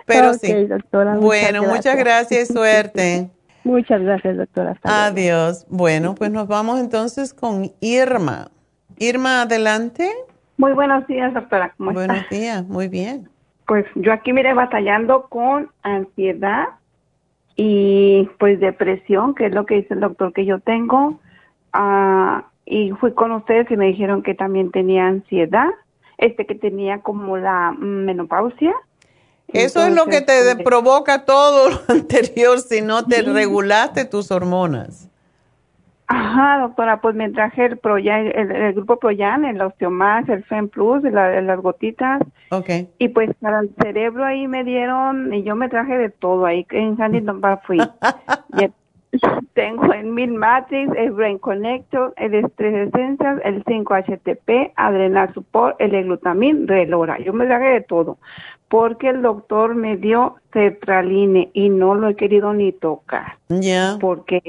Pero 0.06 0.34
sí. 0.36 0.66
Doctora, 0.66 1.18
bueno, 1.18 1.64
muchas 1.64 1.98
gracias. 1.98 2.50
y 2.50 2.54
suerte. 2.54 3.30
Muchas 3.64 4.02
gracias, 4.02 4.38
doctora. 4.38 4.78
Adiós. 4.84 5.66
Bueno, 5.70 6.16
pues 6.16 6.32
nos 6.32 6.48
vamos 6.48 6.80
entonces 6.80 7.34
con 7.34 7.74
Irma. 7.82 8.50
Irma, 8.98 9.42
adelante. 9.42 10.10
Muy 10.56 10.72
buenos 10.72 11.06
días, 11.08 11.34
doctora. 11.34 11.74
¿Cómo 11.78 11.92
buenos 11.92 12.30
días, 12.30 12.66
muy 12.66 12.88
bien. 12.88 13.30
Pues 13.68 13.86
yo 13.96 14.14
aquí, 14.14 14.32
mire, 14.32 14.54
batallando 14.54 15.28
con 15.28 15.70
ansiedad 15.84 16.68
y 17.58 18.30
pues 18.40 18.60
depresión, 18.60 19.34
que 19.34 19.48
es 19.48 19.54
lo 19.54 19.66
que 19.66 19.76
dice 19.76 19.96
el 19.96 20.00
doctor 20.00 20.32
que 20.32 20.46
yo 20.46 20.60
tengo. 20.60 21.20
Ah, 21.74 22.46
y 22.66 22.92
fui 22.92 23.14
con 23.14 23.32
ustedes 23.32 23.70
y 23.72 23.76
me 23.76 23.88
dijeron 23.88 24.22
que 24.22 24.36
también 24.36 24.72
tenía 24.72 25.08
ansiedad, 25.08 25.70
este 26.18 26.46
que 26.46 26.54
tenía 26.54 27.02
como 27.02 27.36
la 27.38 27.74
menopausia. 27.78 28.74
Eso 29.48 29.84
es 29.86 29.96
lo 29.96 30.06
que 30.06 30.22
te 30.22 30.34
pues, 30.44 30.64
provoca 30.64 31.26
todo 31.26 31.72
lo 31.72 31.80
anterior 31.88 32.60
si 32.60 32.82
no 32.82 33.06
te 33.06 33.24
regulaste 33.24 34.06
tus 34.06 34.30
hormonas. 34.30 35.10
Ajá, 36.08 36.60
doctora, 36.62 37.02
pues 37.02 37.16
me 37.16 37.30
traje 37.30 37.66
el, 37.66 37.78
Proyan, 37.78 38.28
el, 38.34 38.74
grupo 38.74 38.98
Proyan, 38.98 39.44
el 39.44 39.62
Osteomax, 39.62 40.30
el 40.30 40.44
Fem 40.46 40.70
Plus, 40.70 41.04
las 41.04 41.60
gotitas. 41.60 42.22
Okay. 42.50 42.90
Y 42.98 43.10
pues 43.10 43.30
para 43.42 43.60
el 43.60 43.72
cerebro 43.82 44.24
ahí 44.24 44.48
me 44.48 44.64
dieron, 44.64 45.34
y 45.34 45.44
yo 45.44 45.56
me 45.56 45.68
traje 45.68 45.98
de 45.98 46.10
todo 46.10 46.46
ahí 46.46 46.66
en 46.72 47.02
Huntington 47.02 47.42
Park 47.42 47.62
fui. 47.66 47.80
tengo 49.54 49.94
el 49.94 50.06
Mil 50.06 50.34
Matrix, 50.34 50.92
el 50.96 51.12
Brain 51.12 51.38
Connector, 51.40 52.14
el 52.18 52.36
Estrés 52.36 52.88
Essentials, 52.88 53.42
el 53.44 53.64
5-HTP, 53.64 54.74
Adrenal 54.76 55.34
Support, 55.34 55.76
el 55.80 55.96
Eglutamin, 55.96 56.68
Relora. 56.68 57.20
Yo 57.20 57.34
me 57.34 57.46
traje 57.46 57.68
de 57.68 57.82
todo. 57.82 58.18
Porque 58.70 59.10
el 59.10 59.22
doctor 59.22 59.76
me 59.76 59.96
dio 59.96 60.36
Cetraline 60.52 61.50
y 61.54 61.70
no 61.70 61.96
lo 61.96 62.10
he 62.10 62.16
querido 62.16 62.54
ni 62.54 62.74
tocar. 62.74 63.38
Ya. 63.48 63.98
Porque 64.00 64.42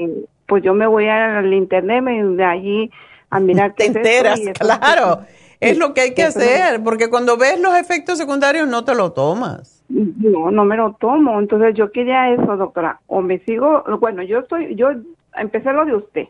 pues 0.49 0.63
yo 0.63 0.73
me 0.73 0.87
voy 0.87 1.07
al 1.07 1.53
internet, 1.53 2.03
me 2.03 2.21
de 2.21 2.43
allí 2.43 2.91
a 3.29 3.39
mirar 3.39 3.75
qué 3.75 3.89
Te 3.91 3.99
enteras, 3.99 4.41
claro. 4.59 5.21
Es 5.61 5.77
lo 5.77 5.93
que 5.93 6.01
hay 6.01 6.13
que 6.13 6.23
hacer, 6.23 6.81
porque 6.83 7.09
cuando 7.09 7.37
ves 7.37 7.59
los 7.59 7.75
efectos 7.75 8.17
secundarios 8.17 8.67
no 8.67 8.85
te 8.85 8.95
lo 8.95 9.11
tomas. 9.11 9.83
No, 9.89 10.51
no 10.51 10.63
me 10.63 10.77
lo 10.77 10.93
tomo. 10.93 11.37
Entonces 11.37 11.75
yo 11.75 11.91
quería 11.91 12.31
eso, 12.31 12.55
doctora. 12.55 13.01
O 13.07 13.21
me 13.21 13.39
sigo, 13.39 13.83
bueno, 13.99 14.23
yo 14.23 14.39
estoy, 14.39 14.75
yo 14.75 14.91
empecé 15.35 15.73
lo 15.73 15.83
de 15.83 15.95
usted. 15.95 16.27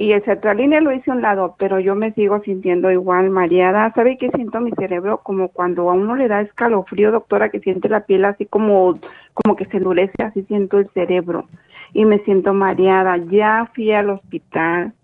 Y 0.00 0.12
el 0.12 0.24
cetraline 0.24 0.80
lo 0.80 0.94
hice 0.94 1.10
a 1.10 1.14
un 1.14 1.20
lado, 1.20 1.56
pero 1.58 1.78
yo 1.78 1.94
me 1.94 2.14
sigo 2.14 2.40
sintiendo 2.40 2.90
igual 2.90 3.28
mareada. 3.28 3.92
¿Sabe 3.92 4.16
qué 4.16 4.30
siento 4.30 4.58
mi 4.58 4.70
cerebro? 4.70 5.20
Como 5.22 5.48
cuando 5.48 5.90
a 5.90 5.92
uno 5.92 6.16
le 6.16 6.26
da 6.26 6.40
escalofrío, 6.40 7.12
doctora, 7.12 7.50
que 7.50 7.60
siente 7.60 7.90
la 7.90 8.06
piel 8.06 8.24
así 8.24 8.46
como, 8.46 8.98
como 9.34 9.56
que 9.56 9.66
se 9.66 9.76
endurece, 9.76 10.22
así 10.22 10.42
siento 10.44 10.78
el 10.78 10.88
cerebro 10.94 11.50
y 11.92 12.06
me 12.06 12.18
siento 12.20 12.54
mareada. 12.54 13.18
Ya 13.30 13.70
fui 13.74 13.92
al 13.92 14.08
hospital 14.08 14.94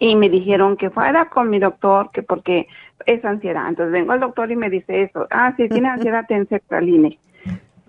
y 0.00 0.16
me 0.16 0.28
dijeron 0.28 0.76
que 0.76 0.90
fuera 0.90 1.28
con 1.28 1.48
mi 1.48 1.60
doctor, 1.60 2.10
que 2.12 2.24
porque 2.24 2.66
es 3.06 3.24
ansiedad. 3.24 3.68
Entonces 3.68 3.92
vengo 3.92 4.14
al 4.14 4.18
doctor 4.18 4.50
y 4.50 4.56
me 4.56 4.68
dice 4.68 5.04
eso. 5.04 5.28
Ah, 5.30 5.54
si 5.56 5.68
tiene 5.68 5.90
ansiedad, 5.90 6.24
ten 6.26 6.48
sertraline. 6.48 7.20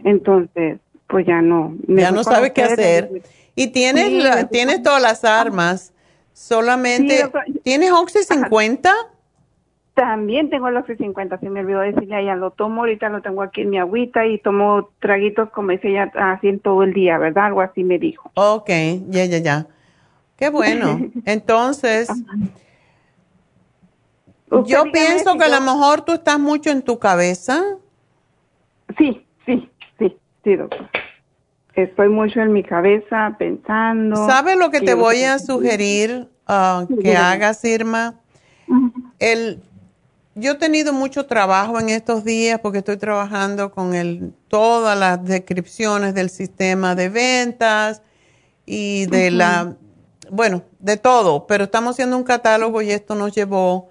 Entonces, 0.03 0.77
pues 1.07 1.25
ya 1.25 1.41
no. 1.41 1.73
ya 1.87 2.11
no 2.11 2.23
sabe 2.23 2.53
qué 2.53 2.61
hacer. 2.61 3.09
Y 3.55 3.69
tienes, 3.69 4.47
tienes 4.51 4.83
todas 4.83 5.01
las 5.01 5.25
armas. 5.25 5.91
Solamente, 6.39 7.29
¿tienes 7.63 7.91
Oxy 7.91 8.23
50? 8.23 8.89
También 9.93 10.49
tengo 10.49 10.69
el 10.69 10.77
Oxy 10.77 10.95
50, 10.95 11.37
se 11.37 11.49
me 11.49 11.59
olvidó 11.59 11.81
decirle 11.81 12.23
ya 12.23 12.35
lo 12.35 12.51
tomo, 12.51 12.81
ahorita 12.81 13.09
lo 13.09 13.21
tengo 13.21 13.43
aquí 13.43 13.61
en 13.61 13.71
mi 13.71 13.77
agüita 13.77 14.25
y 14.25 14.39
tomo 14.39 14.89
traguitos 15.01 15.49
como 15.49 15.71
dice 15.71 15.89
ella 15.89 16.09
así 16.15 16.57
todo 16.59 16.83
el 16.83 16.93
día, 16.93 17.17
¿verdad? 17.17 17.47
Algo 17.47 17.59
así 17.59 17.83
me 17.83 17.99
dijo. 17.99 18.31
Ok, 18.35 18.69
ya, 19.09 19.25
ya, 19.25 19.39
ya. 19.39 19.67
Qué 20.37 20.49
bueno. 20.49 21.11
Entonces, 21.25 22.09
yo 24.65 24.83
pienso 24.93 25.37
que 25.37 25.43
a 25.43 25.49
lo 25.49 25.59
mejor 25.59 26.03
tú 26.03 26.13
estás 26.13 26.39
mucho 26.39 26.69
en 26.69 26.83
tu 26.83 26.99
cabeza. 26.99 27.61
Sí, 28.97 29.25
sí, 29.45 29.69
sí, 29.99 30.17
sí, 30.45 30.55
doctor. 30.55 30.89
Estoy 31.75 32.09
mucho 32.09 32.41
en 32.41 32.51
mi 32.51 32.63
cabeza 32.63 33.35
pensando. 33.37 34.15
¿Sabes 34.27 34.57
lo 34.57 34.69
que 34.71 34.81
te 34.81 34.93
voy 34.93 35.23
a 35.23 35.39
sugerir 35.39 36.27
ah, 36.47 36.85
que 37.01 37.15
hagas, 37.15 37.63
Irma? 37.63 38.15
El 39.19 39.61
yo 40.39 40.53
he 40.53 40.55
tenido 40.55 40.93
mucho 40.93 41.25
trabajo 41.25 41.79
en 41.79 41.89
estos 41.89 42.23
días 42.23 42.59
porque 42.61 42.79
estoy 42.79 42.97
trabajando 42.97 43.71
con 43.71 43.93
el, 43.93 44.33
todas 44.47 44.97
las 44.97 45.23
descripciones 45.23 46.13
del 46.13 46.29
sistema 46.29 46.95
de 46.95 47.09
ventas 47.09 48.01
y 48.65 49.05
de 49.07 49.31
la, 49.31 49.75
bueno, 50.31 50.63
de 50.79 50.97
todo, 50.97 51.45
pero 51.45 51.65
estamos 51.65 51.95
haciendo 51.95 52.15
un 52.15 52.23
catálogo 52.23 52.81
y 52.81 52.91
esto 52.91 53.15
nos 53.15 53.33
llevó 53.33 53.89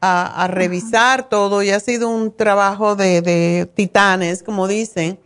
a, 0.00 0.46
revisar 0.48 1.28
todo 1.28 1.62
y 1.62 1.70
ha 1.70 1.80
sido 1.80 2.08
un 2.08 2.34
trabajo 2.34 2.96
de, 2.96 3.68
titanes, 3.74 4.42
como 4.42 4.66
dicen. 4.66 5.18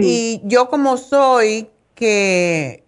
Y 0.00 0.40
yo 0.44 0.68
como 0.68 0.96
soy 0.96 1.68
que, 1.94 2.84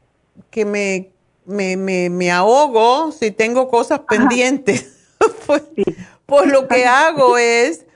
que 0.51 0.65
me, 0.65 1.11
me, 1.47 1.77
me, 2.11 2.31
ahogo 2.31 3.13
si 3.13 3.31
tengo 3.31 3.69
cosas 3.69 4.01
pendientes, 4.01 4.87
pues, 5.47 5.63
pues 6.27 6.47
lo 6.47 6.69
que 6.69 6.85
hago 6.85 7.39
es 7.39 7.87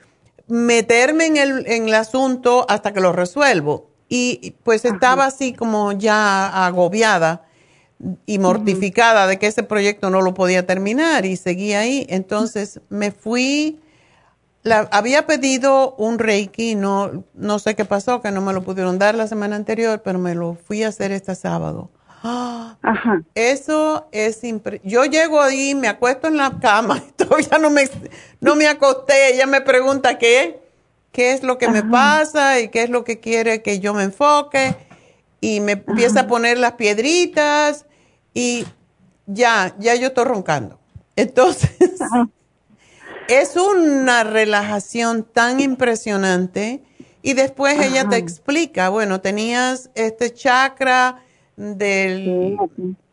meterme 0.47 1.25
en 1.27 1.37
el, 1.37 1.67
en 1.67 1.87
el 1.87 1.93
asunto 1.93 2.65
hasta 2.69 2.93
que 2.93 2.99
lo 2.99 3.11
resuelvo. 3.11 3.89
Y 4.09 4.55
pues 4.63 4.85
estaba 4.85 5.25
así 5.25 5.53
como 5.53 5.91
ya 5.91 6.65
agobiada 6.65 7.47
y 8.25 8.37
mortificada 8.37 9.27
de 9.27 9.39
que 9.39 9.47
ese 9.47 9.63
proyecto 9.63 10.09
no 10.09 10.21
lo 10.21 10.33
podía 10.33 10.65
terminar 10.65 11.25
y 11.25 11.35
seguía 11.35 11.79
ahí. 11.79 12.05
Entonces 12.09 12.81
me 12.89 13.11
fui, 13.11 13.79
la, 14.63 14.87
había 14.91 15.25
pedido 15.25 15.93
un 15.95 16.19
Reiki, 16.19 16.75
no, 16.75 17.25
no 17.33 17.59
sé 17.59 17.75
qué 17.75 17.85
pasó, 17.85 18.21
que 18.21 18.31
no 18.31 18.41
me 18.41 18.53
lo 18.53 18.63
pudieron 18.63 18.97
dar 18.97 19.13
la 19.15 19.27
semana 19.27 19.57
anterior, 19.57 20.01
pero 20.03 20.19
me 20.19 20.35
lo 20.35 20.55
fui 20.55 20.83
a 20.83 20.87
hacer 20.87 21.11
este 21.11 21.35
sábado. 21.35 21.91
Ajá. 22.23 23.21
Eso 23.35 24.07
es 24.11 24.41
Yo 24.83 25.05
llego 25.05 25.41
ahí, 25.41 25.75
me 25.75 25.89
acuesto 25.89 26.27
en 26.27 26.37
la 26.37 26.59
cama, 26.61 27.03
todavía 27.17 27.57
no 27.59 27.69
me, 27.69 27.89
no 28.39 28.55
me 28.55 28.67
acosté, 28.67 29.33
ella 29.33 29.45
me 29.45 29.61
pregunta 29.61 30.17
qué, 30.17 30.61
qué 31.11 31.33
es 31.33 31.43
lo 31.43 31.57
que 31.57 31.67
me 31.67 31.83
pasa 31.83 32.59
y 32.61 32.69
qué 32.69 32.83
es 32.83 32.89
lo 32.89 33.03
que 33.03 33.19
quiere 33.19 33.61
que 33.61 33.79
yo 33.79 33.93
me 33.93 34.03
enfoque 34.03 34.75
y 35.41 35.59
me 35.59 35.73
empieza 35.73 36.21
a 36.21 36.27
poner 36.27 36.57
las 36.57 36.73
piedritas 36.73 37.85
y 38.33 38.65
ya, 39.25 39.75
ya 39.77 39.95
yo 39.95 40.07
estoy 40.07 40.23
roncando. 40.23 40.79
Entonces, 41.17 41.99
es 43.27 43.55
una 43.55 44.23
relajación 44.23 45.23
tan 45.23 45.59
impresionante 45.59 46.83
y 47.21 47.33
después 47.33 47.79
ella 47.79 48.09
te 48.09 48.17
explica, 48.17 48.89
bueno, 48.89 49.21
tenías 49.21 49.89
este 49.95 50.33
chakra 50.33 51.23
del, 51.55 52.57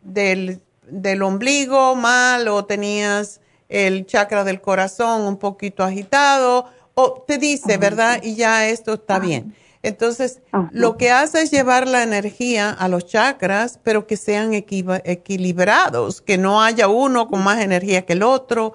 del, 0.02 0.60
del, 0.88 1.22
ombligo 1.22 1.94
mal 1.94 2.48
o 2.48 2.64
tenías 2.64 3.40
el 3.68 4.06
chakra 4.06 4.42
del 4.42 4.60
corazón 4.60 5.22
un 5.22 5.36
poquito 5.36 5.84
agitado 5.84 6.66
o 6.94 7.24
te 7.26 7.38
dice, 7.38 7.76
¿verdad? 7.76 8.20
Y 8.22 8.34
ya 8.34 8.68
esto 8.68 8.94
está 8.94 9.20
bien. 9.20 9.54
Entonces, 9.82 10.40
lo 10.72 10.98
que 10.98 11.10
hace 11.10 11.42
es 11.42 11.50
llevar 11.50 11.88
la 11.88 12.02
energía 12.02 12.70
a 12.70 12.88
los 12.88 13.06
chakras, 13.06 13.78
pero 13.82 14.06
que 14.06 14.18
sean 14.18 14.52
equilibrados, 14.52 16.20
que 16.20 16.36
no 16.36 16.62
haya 16.62 16.88
uno 16.88 17.28
con 17.28 17.42
más 17.42 17.62
energía 17.62 18.04
que 18.04 18.12
el 18.12 18.22
otro 18.22 18.74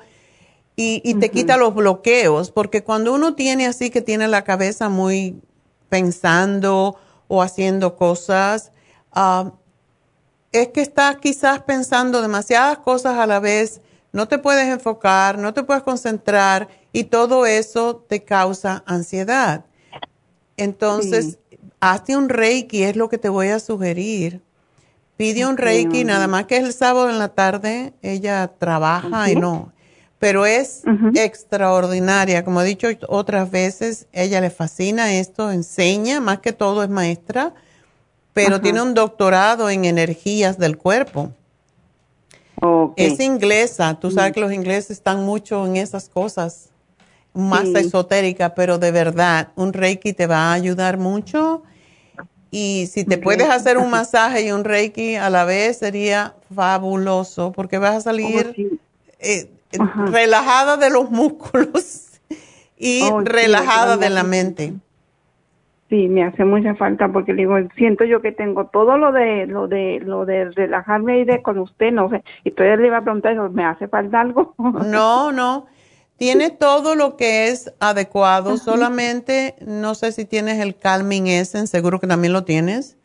y, 0.78 1.14
te 1.16 1.32
quita 1.32 1.56
los 1.56 1.74
bloqueos, 1.74 2.52
porque 2.52 2.84
cuando 2.84 3.14
uno 3.14 3.34
tiene 3.36 3.66
así 3.66 3.90
que 3.90 4.02
tiene 4.02 4.28
la 4.28 4.44
cabeza 4.44 4.90
muy 4.90 5.42
pensando 5.88 6.98
o 7.30 7.42
haciendo 7.42 7.96
cosas, 7.96 8.72
ah, 9.14 9.54
es 10.52 10.70
que 10.70 10.82
estás 10.82 11.18
quizás 11.18 11.62
pensando 11.64 12.22
demasiadas 12.22 12.80
cosas 12.80 13.18
a 13.18 13.26
la 13.26 13.40
vez, 13.40 13.82
no 14.12 14.28
te 14.28 14.38
puedes 14.38 14.68
enfocar, 14.68 15.38
no 15.38 15.54
te 15.54 15.64
puedes 15.64 15.84
concentrar 15.84 16.68
y 16.92 17.06
todo 17.06 17.46
eso 17.46 17.98
te 18.08 18.24
causa 18.24 18.84
ansiedad. 18.86 19.66
Entonces, 20.58 21.40
hazte 21.80 22.16
un 22.16 22.30
reiki, 22.30 22.84
es 22.84 22.96
lo 22.96 23.10
que 23.10 23.18
te 23.18 23.30
voy 23.30 23.50
a 23.50 23.60
sugerir. 23.60 24.42
Pide 25.18 25.46
un 25.46 25.58
reiki, 25.58 26.04
nada 26.04 26.28
más 26.28 26.46
que 26.46 26.58
es 26.58 26.64
el 26.64 26.74
sábado 26.74 27.10
en 27.10 27.20
la 27.20 27.30
tarde, 27.30 27.94
ella 28.02 28.52
trabaja 28.58 29.32
y 29.32 29.36
no, 29.36 29.72
pero 30.20 30.46
es 30.46 30.84
extraordinaria. 31.14 32.44
Como 32.44 32.62
he 32.62 32.66
dicho 32.66 32.88
otras 33.08 33.52
veces, 33.52 34.08
ella 34.14 34.42
le 34.42 34.50
fascina 34.50 35.14
esto, 35.14 35.52
enseña, 35.52 36.22
más 36.22 36.40
que 36.40 36.54
todo 36.54 36.84
es 36.84 36.90
maestra, 36.90 37.54
pero 38.34 38.62
tiene 38.62 38.82
un 38.82 38.94
doctorado 38.94 39.70
en 39.70 39.86
energías 39.86 40.58
del 40.58 40.78
cuerpo. 40.78 41.32
Es 42.96 43.20
inglesa, 43.20 44.00
tú 44.00 44.12
sabes 44.12 44.34
que 44.34 44.40
los 44.40 44.52
ingleses 44.52 44.92
están 44.92 45.24
mucho 45.24 45.66
en 45.68 45.76
esas 45.76 46.10
cosas 46.10 46.70
más 47.34 47.68
esotérica, 47.68 48.56
pero 48.56 48.78
de 48.78 48.92
verdad, 48.92 49.50
un 49.56 49.74
Reiki 49.74 50.14
te 50.14 50.26
va 50.26 50.52
a 50.52 50.54
ayudar 50.54 50.98
mucho. 50.98 51.64
Y 52.50 52.88
si 52.92 53.04
te 53.04 53.18
puedes 53.18 53.50
hacer 53.50 53.78
un 53.78 53.90
masaje 53.92 54.44
y 54.44 54.52
un 54.52 54.64
Reiki 54.64 55.16
a 55.16 55.30
la 55.30 55.44
vez, 55.44 55.78
sería 55.78 56.36
fabuloso, 56.56 57.52
porque 57.52 57.78
vas 57.78 57.96
a 57.96 58.02
salir 58.02 58.80
eh, 59.20 59.50
relajada 60.12 60.78
de 60.78 60.90
los 60.90 61.10
músculos 61.12 62.20
y 62.78 63.02
oh, 63.04 63.22
relajada 63.22 63.98
de 63.98 64.10
la 64.10 64.24
mente. 64.24 64.74
Sí, 65.90 66.08
me 66.08 66.24
hace 66.24 66.44
mucha 66.46 66.74
falta 66.76 67.10
porque 67.10 67.34
digo, 67.34 67.56
siento 67.76 68.06
yo 68.06 68.22
que 68.22 68.32
tengo 68.32 68.66
todo 68.68 68.98
lo 68.98 69.12
de 69.12 69.46
lo 69.46 69.68
de 69.68 70.00
lo 70.00 70.26
de 70.26 70.50
relajarme 70.52 71.20
y 71.20 71.26
de 71.26 71.44
con 71.44 71.60
usted, 71.60 71.92
no 71.92 72.10
sé, 72.10 72.24
y 72.44 72.52
todavía 72.52 72.78
le 72.78 72.88
iba 72.88 72.98
a 72.98 73.04
preguntar, 73.04 73.38
¿me 73.52 73.66
hace 73.66 73.88
falta 73.88 74.22
algo? 74.22 74.56
No, 74.58 75.32
no. 75.32 75.68
Tiene 76.18 76.50
todo 76.50 76.96
lo 76.96 77.18
que 77.18 77.50
es 77.50 77.74
adecuado, 77.82 78.58
solamente 78.58 79.56
no 79.60 79.96
sé 79.96 80.14
si 80.14 80.24
tienes 80.24 80.60
el 80.60 80.78
Calming 80.78 81.28
Essence, 81.28 81.68
seguro 81.68 82.00
que 82.00 82.08
también 82.08 82.32
lo 82.32 82.46
tienes. 82.46 82.98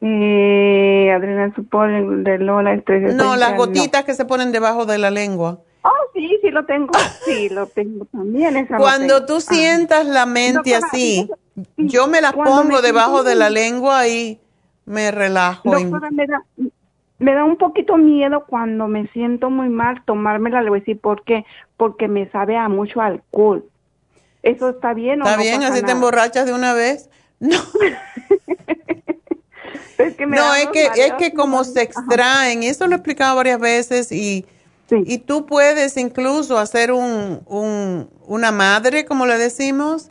Eh, 0.00 1.10
Adriana 1.12 1.52
supone 1.54 2.22
de 2.22 2.38
Lola. 2.38 2.82
No, 3.14 3.36
las 3.36 3.56
gotitas 3.56 4.04
que 4.04 4.14
se 4.14 4.24
ponen 4.24 4.52
debajo 4.52 4.86
de 4.86 4.98
la 4.98 5.10
lengua. 5.10 5.58
Oh, 5.82 5.90
sí, 6.14 6.38
sí 6.42 6.50
lo 6.50 6.64
tengo. 6.64 6.92
Sí, 7.24 7.48
lo 7.48 7.66
tengo 7.66 8.06
también. 8.06 8.66
Cuando 8.78 9.26
tú 9.26 9.40
sientas 9.40 10.06
la 10.06 10.24
mente 10.24 10.74
así, 10.74 11.28
yo 11.76 12.06
me 12.06 12.20
las 12.20 12.32
pongo 12.32 12.80
debajo 12.80 13.22
de 13.22 13.34
la 13.34 13.50
lengua 13.50 14.08
y 14.08 14.40
me 14.86 15.10
relajo. 15.10 15.68
me 16.10 16.26
da, 16.26 16.42
me 17.18 17.34
da 17.34 17.44
un 17.44 17.56
poquito 17.56 17.96
miedo 17.96 18.44
cuando 18.46 18.88
me 18.88 19.08
siento 19.08 19.50
muy 19.50 19.68
mal 19.68 20.02
tomármela, 20.04 20.62
le 20.62 20.70
voy 20.70 20.78
a 20.78 20.80
decir 20.80 21.00
por 21.00 21.24
qué, 21.24 21.44
porque 21.76 22.08
me 22.08 22.30
sabe 22.30 22.56
a 22.56 22.68
mucho 22.68 23.00
alcohol. 23.00 23.64
¿Eso 24.42 24.70
está 24.70 24.94
bien 24.94 25.20
o 25.20 25.26
¿Está 25.26 25.36
bien? 25.36 25.62
¿Así 25.64 25.82
te 25.82 25.92
emborrachas 25.92 26.46
de 26.46 26.54
una 26.54 26.72
vez? 26.72 27.10
No. 27.40 27.56
es 29.98 30.14
que 30.14 30.26
no, 30.26 30.54
es 30.54 30.68
que, 30.68 30.86
es 30.86 31.12
que 31.18 31.34
como 31.34 31.64
se 31.64 31.82
extraen, 31.82 32.62
eso 32.62 32.86
lo 32.86 32.94
he 32.94 32.96
explicado 32.96 33.36
varias 33.36 33.58
veces 33.58 34.12
y, 34.12 34.46
y 34.90 35.18
tú 35.18 35.46
puedes 35.46 35.96
incluso 35.96 36.58
hacer 36.58 36.92
un, 36.92 37.42
un, 37.46 38.08
una 38.26 38.52
madre, 38.52 39.04
como 39.04 39.26
le 39.26 39.38
decimos, 39.38 40.08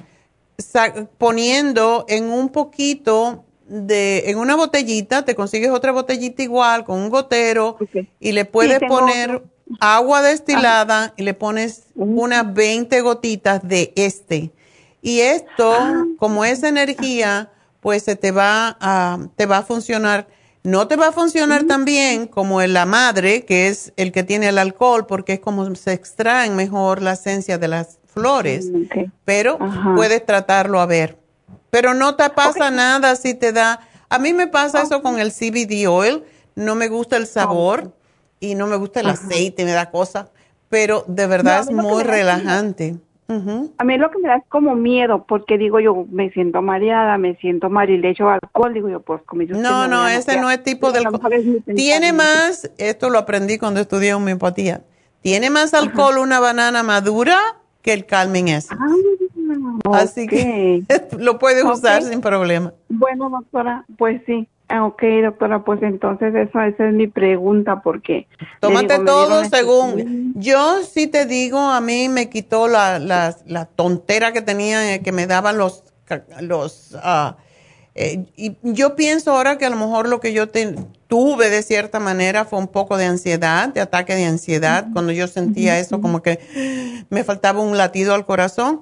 poniendo 1.18 2.05
en 2.07 2.26
un 2.26 2.49
poquito 2.49 3.45
de, 3.68 4.30
en 4.30 4.38
una 4.38 4.55
botellita, 4.55 5.26
te 5.26 5.35
consigues 5.35 5.69
otra 5.69 5.91
botellita 5.91 6.43
igual 6.43 6.84
con 6.84 6.99
un 6.99 7.09
gotero 7.09 7.77
y 8.19 8.31
le 8.31 8.45
puedes 8.45 8.80
poner 8.88 9.43
agua 9.80 10.22
destilada 10.22 11.14
y 11.18 11.23
le 11.23 11.34
pones 11.34 11.84
unas 11.95 12.53
20 12.53 13.01
gotitas 13.01 13.68
de 13.68 13.93
este. 13.95 14.51
Y 15.01 15.19
esto, 15.19 15.73
ah. 15.73 16.05
como 16.18 16.43
es 16.45 16.64
energía, 16.64 17.51
pues 17.88 18.03
se 18.03 18.18
te 18.18 18.31
va 18.31 18.76
a, 18.81 19.18
te 19.38 19.45
va 19.45 19.59
a 19.59 19.61
funcionar. 19.61 20.27
No 20.61 20.89
te 20.89 20.97
va 20.97 21.07
a 21.07 21.11
funcionar 21.14 21.64
tan 21.64 21.85
bien 21.85 22.27
como 22.27 22.61
en 22.61 22.73
la 22.73 22.85
madre, 22.85 23.45
que 23.45 23.69
es 23.69 23.93
el 23.95 24.11
que 24.11 24.23
tiene 24.23 24.49
el 24.49 24.57
alcohol, 24.57 25.05
porque 25.05 25.31
es 25.31 25.39
como 25.39 25.73
se 25.73 25.93
extraen 25.93 26.57
mejor 26.57 27.01
la 27.01 27.14
esencia 27.14 27.57
de 27.57 27.69
las 27.69 27.99
flores. 28.05 28.65
Mm, 28.65 29.05
Pero 29.23 29.57
puedes 29.95 30.26
tratarlo 30.26 30.81
a 30.81 30.85
ver. 30.85 31.18
Pero 31.69 31.93
no 31.93 32.18
te 32.18 32.30
pasa 32.30 32.72
nada 32.72 33.15
si 33.15 33.34
te 33.34 33.53
da. 33.53 33.80
A 34.09 34.19
mí 34.19 34.34
me 34.34 34.47
pasa 34.47 34.81
eso 34.81 35.01
con 35.01 35.18
el 35.18 35.31
CBD 35.31 35.88
oil. 35.88 36.26
No 36.55 36.76
me 36.76 36.89
gusta 36.89 37.15
el 37.15 37.26
sabor 37.26 37.93
y 38.41 38.55
no 38.55 38.68
me 38.68 38.76
gusta 38.76 38.99
el 38.99 39.07
aceite, 39.07 39.64
me 39.64 39.72
da 39.72 39.91
cosa. 39.91 40.27
Pero 40.68 41.05
de 41.07 41.26
verdad 41.26 41.61
es 41.61 41.72
muy 41.72 42.03
relajante. 42.03 42.97
A 43.29 43.83
mí 43.83 43.97
lo 43.97 44.09
que 44.09 44.19
me 44.19 44.29
da 44.29 44.37
es 44.37 44.43
como 44.47 44.75
miedo, 44.75 45.25
porque 45.27 45.57
digo 45.57 45.81
yo, 45.81 46.05
me 46.09 46.29
siento 46.31 46.61
mareada, 46.61 47.17
me 47.17 47.35
siento 47.35 47.69
mal 47.69 47.89
y 47.89 47.97
le 47.97 48.11
echo 48.11 48.29
alcohol, 48.29 48.73
digo 48.73 48.87
yo, 48.89 49.01
pues 49.01 49.21
como 49.23 49.41
yo 49.41 49.57
No, 49.57 49.87
no, 49.87 50.07
ese 50.07 50.39
no 50.39 50.49
es 50.49 50.63
tipo 50.63 50.93
de 50.93 50.99
alcohol. 50.99 51.31
Tiene 51.75 52.13
más, 52.13 52.71
esto 52.77 53.09
lo 53.09 53.19
aprendí 53.19 53.57
cuando 53.57 53.81
estudié 53.81 54.13
homeopatía, 54.13 54.83
tiene 55.21 55.49
más 55.49 55.73
alcohol 55.73 56.19
una 56.19 56.39
banana 56.39 56.83
madura 56.83 57.37
que 57.81 57.91
el 57.91 58.05
calming 58.05 58.47
es. 58.47 58.69
Ah, 58.71 58.77
Así 59.93 60.27
que 60.27 60.83
lo 61.19 61.37
puedes 61.37 61.65
usar 61.65 62.03
sin 62.03 62.21
problema. 62.21 62.73
Bueno, 62.89 63.29
doctora, 63.29 63.85
pues 63.97 64.21
sí. 64.25 64.47
Ah, 64.69 64.85
ok, 64.85 65.02
doctora, 65.23 65.64
pues 65.64 65.81
entonces 65.81 66.35
esa, 66.35 66.68
esa 66.68 66.88
es 66.89 66.94
mi 66.94 67.07
pregunta 67.07 67.81
porque... 67.81 68.27
Tómate 68.60 68.99
todo 68.99 69.45
según... 69.45 70.34
Yo 70.35 70.84
sí 70.84 71.07
te 71.07 71.26
digo, 71.26 71.57
a 71.57 71.80
mí 71.80 72.10
me 72.10 72.30
quitó 72.30 72.68
la, 72.68 72.99
la, 72.99 73.65
tontera 73.65 74.34
que 74.34 74.41
tenía, 74.41 74.95
eh, 74.95 75.02
que 75.02 75.14
me 75.14 75.26
daban 75.26 75.57
los... 75.57 75.84
los 76.41 76.98
ah, 77.02 77.38
eh, 77.95 78.26
y 78.35 78.57
yo 78.61 78.95
pienso 78.95 79.31
ahora 79.31 79.57
que 79.57 79.65
a 79.65 79.69
lo 79.69 79.77
mejor 79.77 80.10
lo 80.10 80.19
que 80.19 80.34
yo 80.34 80.48
tuve 81.07 81.49
de 81.49 81.64
cierta 81.64 81.99
manera 81.99 82.45
fue 82.45 82.60
un 82.60 82.68
poco 82.68 82.98
de 82.98 83.06
ansiedad, 83.06 83.69
de 83.69 83.81
ataque 83.81 84.15
de 84.15 84.26
ansiedad, 84.26 84.88
cuando 84.94 85.14
yo 85.14 85.27
sentía 85.27 85.80
eso 85.80 86.02
como 86.02 86.22
que 86.22 86.39
me 87.10 87.23
faltaba 87.23 87.61
un 87.61 87.77
latido 87.77 88.14
al 88.14 88.26
corazón. 88.26 88.81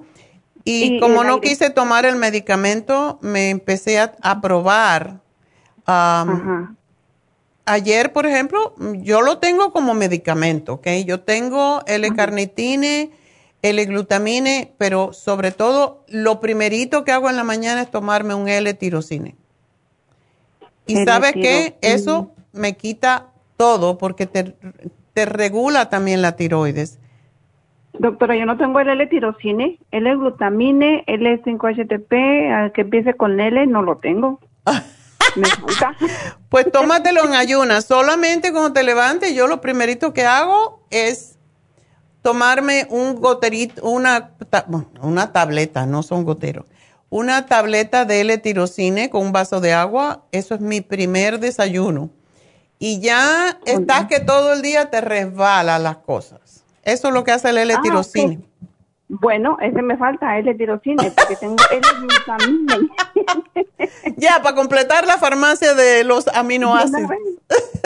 Y, 0.64 0.98
como 0.98 1.22
no 1.22 1.40
quise 1.40 1.70
tomar 1.70 2.06
el 2.06 2.16
medicamento, 2.16 3.20
me 3.22 3.50
empecé 3.50 4.00
a, 4.00 4.40
probar. 4.40 5.20
Ayer, 7.64 8.12
por 8.12 8.26
ejemplo, 8.26 8.74
yo 9.02 9.22
lo 9.22 9.38
tengo 9.38 9.72
como 9.72 9.94
medicamento, 9.94 10.74
¿ok? 10.74 10.88
Yo 11.04 11.20
tengo 11.20 11.82
L-carnitine 11.86 13.10
L-glutamine, 13.62 14.72
pero 14.78 15.12
sobre 15.12 15.50
todo 15.50 16.04
lo 16.08 16.40
primerito 16.40 17.04
que 17.04 17.12
hago 17.12 17.28
en 17.30 17.36
la 17.36 17.44
mañana 17.44 17.82
es 17.82 17.90
tomarme 17.90 18.34
un 18.34 18.48
L-tirocine. 18.48 19.34
Y 20.86 20.96
sabes 21.04 21.32
qué, 21.32 21.76
eso 21.80 22.30
me 22.52 22.76
quita 22.76 23.28
todo 23.56 23.98
porque 23.98 24.26
te, 24.26 24.54
te 25.14 25.26
regula 25.26 25.88
también 25.88 26.22
la 26.22 26.36
tiroides. 26.36 27.00
Doctora, 27.98 28.36
yo 28.36 28.46
no 28.46 28.56
tengo 28.56 28.78
el 28.78 28.88
L-tirocine, 28.90 29.78
L-glutamine, 29.90 31.04
L5-HTP, 31.06 32.72
que 32.72 32.80
empiece 32.82 33.14
con 33.14 33.40
L, 33.40 33.66
no 33.66 33.82
lo 33.82 33.96
tengo. 33.96 34.38
Me. 35.36 35.48
Pues 36.48 36.70
tómatelo 36.72 37.24
en 37.24 37.34
ayunas. 37.34 37.84
Solamente 37.84 38.52
cuando 38.52 38.72
te 38.72 38.82
levantes, 38.82 39.34
yo 39.34 39.46
lo 39.46 39.60
primerito 39.60 40.12
que 40.12 40.24
hago 40.24 40.80
es 40.90 41.36
tomarme 42.22 42.86
un 42.90 43.20
goterito, 43.20 43.88
una, 43.88 44.32
una 45.00 45.32
tableta, 45.32 45.86
no 45.86 46.02
son 46.02 46.24
goteros, 46.24 46.66
una 47.08 47.46
tableta 47.46 48.04
de 48.04 48.22
L-tirocine 48.22 49.10
con 49.10 49.26
un 49.26 49.32
vaso 49.32 49.60
de 49.60 49.72
agua. 49.72 50.24
Eso 50.32 50.54
es 50.54 50.60
mi 50.60 50.80
primer 50.80 51.38
desayuno. 51.38 52.10
Y 52.78 53.00
ya 53.00 53.58
estás 53.64 54.06
que 54.06 54.20
todo 54.20 54.52
el 54.52 54.62
día 54.62 54.90
te 54.90 55.00
resbala 55.00 55.78
las 55.78 55.98
cosas. 55.98 56.64
Eso 56.82 57.08
es 57.08 57.14
lo 57.14 57.24
que 57.24 57.32
hace 57.32 57.50
el 57.50 57.58
L-tirocine. 57.58 58.40
Ah, 58.42 58.46
bueno, 59.08 59.56
ese 59.60 59.82
me 59.82 59.96
falta, 59.96 60.36
L-tirocine, 60.38 61.12
porque 61.12 61.36
tengo 61.36 61.56
L-glutamine. 61.70 62.88
ya, 64.16 64.42
para 64.42 64.54
completar 64.54 65.06
la 65.06 65.18
farmacia 65.18 65.74
de 65.74 66.02
los 66.04 66.26
aminoácidos. 66.28 67.10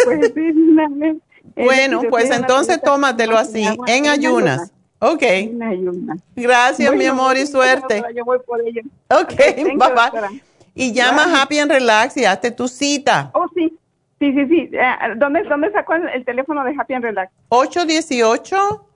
pues 0.04 0.32
sí, 0.34 1.20
Bueno, 1.56 2.02
pues 2.08 2.30
entonces 2.30 2.80
tómatelo 2.80 3.36
así, 3.36 3.66
en 3.86 4.06
ayunas. 4.06 4.72
Ok. 4.98 5.22
En 5.22 5.62
ayunas. 5.62 6.20
Gracias, 6.36 6.94
mi 6.94 7.06
amor, 7.06 7.36
y 7.36 7.46
suerte. 7.46 8.02
Yo 8.14 8.24
voy 8.24 8.38
por 8.46 8.60
ello. 8.60 8.82
Ok, 9.08 9.34
bye 9.56 9.76
bye. 9.76 10.42
Y 10.74 10.92
llama 10.92 11.42
Happy 11.42 11.58
and 11.58 11.70
Relax 11.70 12.16
y 12.16 12.24
hazte 12.24 12.50
tu 12.50 12.68
cita. 12.68 13.30
Oh, 13.34 13.46
sí. 13.54 13.76
Sí, 14.18 14.32
sí, 14.34 14.46
sí. 14.48 14.70
Eh, 14.72 15.14
¿Dónde, 15.16 15.42
dónde 15.44 15.72
sacó 15.72 15.94
el, 15.94 16.24
teléfono 16.26 16.62
de 16.64 16.74
Happy 16.78 16.94
and 16.94 17.04
Relax? 17.04 17.32
818 17.48 18.86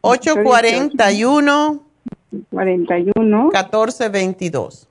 841 0.00 1.82
41 2.50 3.42
1422. 3.50 4.88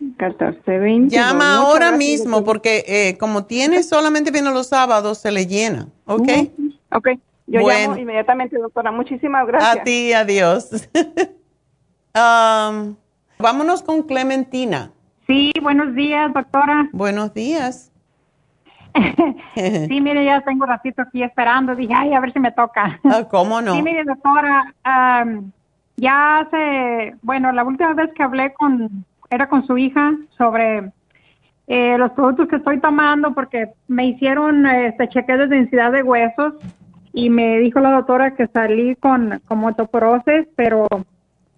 1422. 0.00 1.12
Llama 1.12 1.56
ahora 1.56 1.92
mismo 1.92 2.44
porque 2.44 2.84
eh, 2.86 3.16
como 3.18 3.44
tiene 3.44 3.82
solamente 3.82 4.30
viene 4.30 4.50
los 4.50 4.68
sábados, 4.68 5.18
se 5.18 5.30
le 5.30 5.46
llena. 5.46 5.88
¿Ok? 6.06 6.28
ok. 6.92 7.08
Yo 7.46 7.60
llamo 7.60 7.96
inmediatamente, 7.96 8.58
doctora. 8.58 8.90
Muchísimas 8.90 9.46
gracias. 9.46 9.76
A 9.76 9.84
ti, 9.84 10.12
adiós. 10.12 10.88
um, 12.14 12.96
vámonos 13.38 13.82
con 13.82 14.02
Clementina. 14.02 14.92
Sí, 15.26 15.52
buenos 15.62 15.94
días, 15.94 16.32
doctora. 16.32 16.88
Buenos 16.92 17.32
días. 17.34 17.91
sí, 19.54 20.00
mire, 20.00 20.24
ya 20.24 20.40
tengo 20.42 20.64
un 20.64 20.70
ratito 20.70 21.02
aquí 21.02 21.22
esperando. 21.22 21.74
Dije, 21.74 21.92
ay, 21.94 22.14
a 22.14 22.20
ver 22.20 22.32
si 22.32 22.40
me 22.40 22.52
toca. 22.52 23.00
Ah, 23.04 23.24
¿Cómo 23.30 23.60
no? 23.60 23.74
Sí, 23.74 23.82
mire, 23.82 24.04
doctora, 24.04 24.74
ya 25.96 26.38
hace, 26.38 27.14
bueno, 27.22 27.52
la 27.52 27.64
última 27.64 27.94
vez 27.94 28.10
que 28.14 28.22
hablé 28.22 28.52
con, 28.54 29.04
era 29.30 29.48
con 29.48 29.66
su 29.66 29.78
hija 29.78 30.14
sobre 30.36 30.90
eh, 31.68 31.96
los 31.96 32.10
productos 32.12 32.48
que 32.48 32.56
estoy 32.56 32.80
tomando 32.80 33.34
porque 33.34 33.70
me 33.88 34.06
hicieron 34.06 34.66
este 34.66 35.08
chequeo 35.08 35.38
de 35.38 35.46
densidad 35.46 35.92
de 35.92 36.02
huesos 36.02 36.54
y 37.12 37.30
me 37.30 37.58
dijo 37.58 37.80
la 37.80 37.92
doctora 37.92 38.34
que 38.34 38.46
salí 38.48 38.96
con 38.96 39.40
como 39.46 39.74
pero 40.56 40.86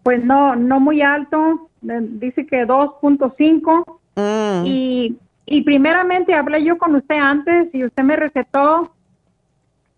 pues 0.03 0.23
no 0.25 0.57
no 0.57 0.79
muy 0.79 1.01
alto, 1.01 1.71
dice 1.81 2.47
que 2.47 2.67
2.5 2.67 3.85
mm. 4.17 4.67
y 4.67 5.17
y 5.47 5.63
primeramente 5.63 6.35
hablé 6.35 6.65
yo 6.65 6.79
con 6.79 6.95
usted 6.95 7.17
antes 7.17 7.69
y 7.75 7.85
usted 7.85 8.03
me 8.03 8.17
recetó, 8.17 8.95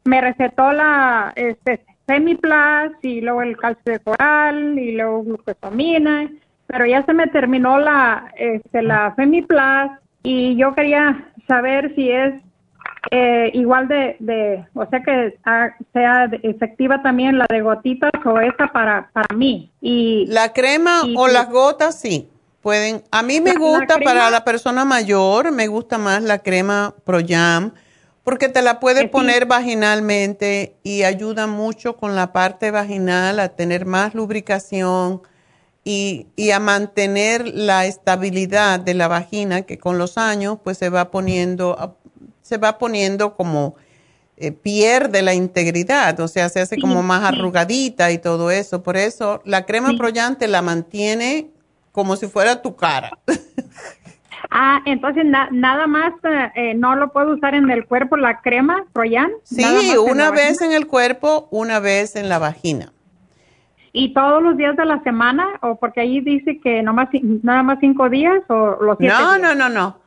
me 0.04 0.20
recetó 0.20 0.72
la 0.72 1.32
este, 1.36 1.84
Semiplas 2.06 2.92
y 3.02 3.20
luego 3.20 3.42
el 3.42 3.56
calcio 3.56 3.92
de 3.92 3.98
coral 3.98 4.78
y 4.78 4.92
luego 4.92 5.24
glucosamina, 5.24 6.30
pero 6.66 6.86
ya 6.86 7.04
se 7.04 7.12
me 7.12 7.26
terminó 7.26 7.78
la, 7.78 8.32
este, 8.36 8.82
la 8.82 9.12
Femiplas 9.16 10.00
y 10.22 10.56
yo 10.56 10.74
quería 10.74 11.32
saber 11.48 11.94
si 11.94 12.10
es 12.10 12.34
eh, 13.10 13.50
igual 13.54 13.86
de, 13.86 14.16
de, 14.18 14.64
o 14.74 14.84
sea 14.86 15.00
que 15.02 15.38
sea 15.92 16.24
efectiva 16.42 17.02
también 17.02 17.38
la 17.38 17.46
de 17.48 17.60
gotitas 17.60 18.10
o 18.24 18.40
esa 18.40 18.66
para, 18.72 19.10
para 19.12 19.34
mí. 19.36 19.70
Y, 19.80 20.26
la 20.28 20.52
crema 20.52 21.02
o 21.16 21.28
las 21.28 21.50
gotas, 21.50 22.00
sí. 22.00 22.28
Pueden, 22.66 23.04
a 23.12 23.22
mí 23.22 23.40
me 23.40 23.54
gusta 23.54 23.96
para 24.02 24.28
la 24.28 24.42
persona 24.42 24.84
mayor, 24.84 25.52
me 25.52 25.68
gusta 25.68 25.98
más 25.98 26.20
la 26.24 26.40
crema 26.40 26.96
Proyam 27.04 27.74
porque 28.24 28.48
te 28.48 28.60
la 28.60 28.80
puedes 28.80 29.08
poner 29.08 29.46
vaginalmente 29.46 30.74
y 30.82 31.04
ayuda 31.04 31.46
mucho 31.46 31.96
con 31.96 32.16
la 32.16 32.32
parte 32.32 32.72
vaginal 32.72 33.38
a 33.38 33.50
tener 33.50 33.86
más 33.86 34.16
lubricación 34.16 35.22
y, 35.84 36.26
a 36.52 36.58
mantener 36.58 37.46
la 37.46 37.86
estabilidad 37.86 38.80
de 38.80 38.94
la 38.94 39.06
vagina 39.06 39.62
que 39.62 39.78
con 39.78 39.96
los 39.96 40.18
años 40.18 40.58
pues 40.64 40.76
se 40.76 40.88
va 40.88 41.12
poniendo, 41.12 41.96
se 42.42 42.58
va 42.58 42.78
poniendo 42.78 43.36
como 43.36 43.76
eh, 44.38 44.50
pierde 44.50 45.22
la 45.22 45.34
integridad, 45.34 46.18
o 46.18 46.26
sea, 46.26 46.48
se 46.48 46.58
hace 46.58 46.80
como 46.80 47.04
más 47.04 47.22
arrugadita 47.22 48.10
y 48.10 48.18
todo 48.18 48.50
eso. 48.50 48.82
Por 48.82 48.96
eso 48.96 49.40
la 49.44 49.66
crema 49.66 49.96
Proyam 49.96 50.34
te 50.34 50.48
la 50.48 50.62
mantiene 50.62 51.52
como 51.96 52.14
si 52.16 52.26
fuera 52.26 52.60
tu 52.60 52.76
cara. 52.76 53.18
Ah, 54.48 54.80
entonces 54.84 55.24
nada 55.24 55.86
más 55.88 56.12
eh, 56.22 56.52
eh, 56.54 56.74
no 56.74 56.94
lo 56.94 57.10
puedo 57.12 57.34
usar 57.34 57.56
en 57.56 57.68
el 57.68 57.84
cuerpo 57.84 58.16
la 58.16 58.40
crema 58.42 58.84
Royan. 58.94 59.32
Sí, 59.42 59.64
una 59.96 60.30
vez 60.30 60.62
en 60.62 60.70
el 60.70 60.86
cuerpo, 60.86 61.48
una 61.50 61.80
vez 61.80 62.14
en 62.14 62.28
la 62.28 62.38
vagina. 62.38 62.92
¿Y 63.92 64.14
todos 64.14 64.40
los 64.40 64.56
días 64.56 64.76
de 64.76 64.84
la 64.84 65.02
semana? 65.02 65.48
¿O 65.62 65.74
porque 65.76 66.00
ahí 66.00 66.20
dice 66.20 66.60
que 66.60 66.80
nomás, 66.82 67.08
nada 67.42 67.64
más 67.64 67.78
cinco 67.80 68.08
días 68.08 68.40
o 68.48 68.76
los 68.80 68.96
siete 68.98 69.12
No, 69.12 69.36
días? 69.36 69.40
no, 69.40 69.54
no, 69.56 69.68
no. 69.68 69.98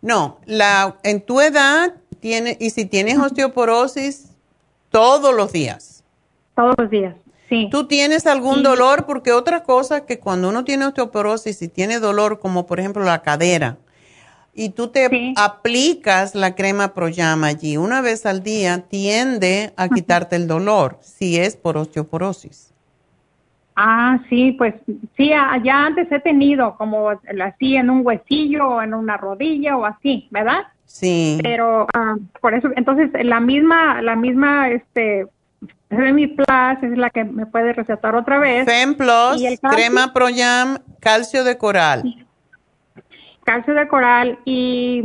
No, 0.00 0.38
la, 0.46 0.96
en 1.02 1.20
tu 1.20 1.42
edad 1.42 1.92
tiene, 2.20 2.56
y 2.60 2.70
si 2.70 2.86
tienes 2.86 3.18
osteoporosis, 3.18 4.32
todos 4.90 5.34
los 5.34 5.52
días. 5.52 6.02
Todos 6.56 6.74
los 6.78 6.88
días. 6.88 7.14
¿Tú 7.70 7.86
tienes 7.86 8.26
algún 8.26 8.62
dolor? 8.62 9.04
Porque 9.06 9.32
otra 9.32 9.62
cosa 9.62 10.06
que 10.06 10.18
cuando 10.18 10.48
uno 10.48 10.64
tiene 10.64 10.86
osteoporosis 10.86 11.60
y 11.62 11.68
tiene 11.68 11.98
dolor, 11.98 12.38
como 12.40 12.66
por 12.66 12.80
ejemplo 12.80 13.04
la 13.04 13.22
cadera, 13.22 13.78
y 14.54 14.70
tú 14.70 14.88
te 14.88 15.34
aplicas 15.36 16.34
la 16.34 16.54
crema 16.54 16.92
Proyama 16.94 17.46
allí 17.46 17.76
una 17.76 18.00
vez 18.00 18.26
al 18.26 18.42
día, 18.42 18.84
tiende 18.88 19.72
a 19.76 19.88
quitarte 19.88 20.36
el 20.36 20.46
dolor 20.46 20.98
si 21.00 21.38
es 21.38 21.56
por 21.56 21.76
osteoporosis. 21.76 22.72
Ah, 23.74 24.18
sí, 24.28 24.52
pues 24.52 24.74
sí, 25.16 25.30
ya 25.30 25.86
antes 25.86 26.12
he 26.12 26.20
tenido 26.20 26.76
como 26.76 27.08
así 27.10 27.76
en 27.76 27.88
un 27.88 28.04
huesillo 28.04 28.68
o 28.68 28.82
en 28.82 28.92
una 28.92 29.16
rodilla 29.16 29.78
o 29.78 29.86
así, 29.86 30.28
¿verdad? 30.30 30.64
Sí. 30.84 31.38
Pero 31.42 31.86
ah, 31.94 32.16
por 32.42 32.52
eso, 32.52 32.68
entonces 32.76 33.10
la 33.24 33.40
misma, 33.40 34.02
la 34.02 34.14
misma, 34.14 34.68
este, 34.68 35.26
Plus 35.92 36.82
es 36.82 36.96
la 36.96 37.10
que 37.10 37.24
me 37.24 37.46
puede 37.46 37.72
recetar 37.72 38.14
otra 38.14 38.38
vez. 38.38 38.64
Fem 38.64 38.94
Plus, 38.94 39.42
crema 39.70 40.12
Proyam, 40.12 40.78
calcio 41.00 41.44
de 41.44 41.58
coral. 41.58 42.26
Calcio 43.44 43.74
de 43.74 43.88
coral 43.88 44.38
y 44.44 45.04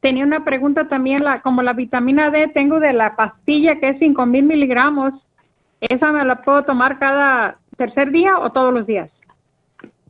tenía 0.00 0.24
una 0.24 0.44
pregunta 0.44 0.88
también, 0.88 1.24
la, 1.24 1.42
como 1.42 1.62
la 1.62 1.74
vitamina 1.74 2.30
D 2.30 2.48
tengo 2.48 2.80
de 2.80 2.92
la 2.92 3.14
pastilla 3.14 3.78
que 3.78 3.90
es 3.90 3.98
5 3.98 4.24
mil 4.26 4.44
miligramos, 4.44 5.12
¿esa 5.80 6.12
me 6.12 6.24
la 6.24 6.42
puedo 6.42 6.64
tomar 6.64 6.98
cada 6.98 7.58
tercer 7.76 8.10
día 8.10 8.38
o 8.38 8.50
todos 8.50 8.72
los 8.72 8.86
días? 8.86 9.10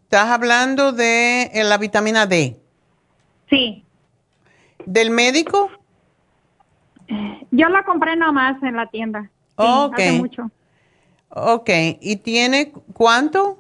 ¿Estás 0.03 0.29
hablando 0.29 0.93
de 0.93 1.45
eh, 1.53 1.65
la 1.65 1.79
vitamina 1.79 2.27
D? 2.27 2.57
Sí. 3.49 3.85
¿Del 4.85 5.11
médico? 5.11 5.71
Yo 7.51 7.69
la 7.69 7.85
compré 7.85 8.17
nomás 8.17 8.63
en 8.63 8.77
la 8.77 8.87
tienda 8.87 9.31
ok. 9.63 10.01
mucho. 10.19 10.51
Ok, 11.31 11.71
¿y 12.01 12.17
tiene 12.17 12.73
cuánto? 12.93 13.59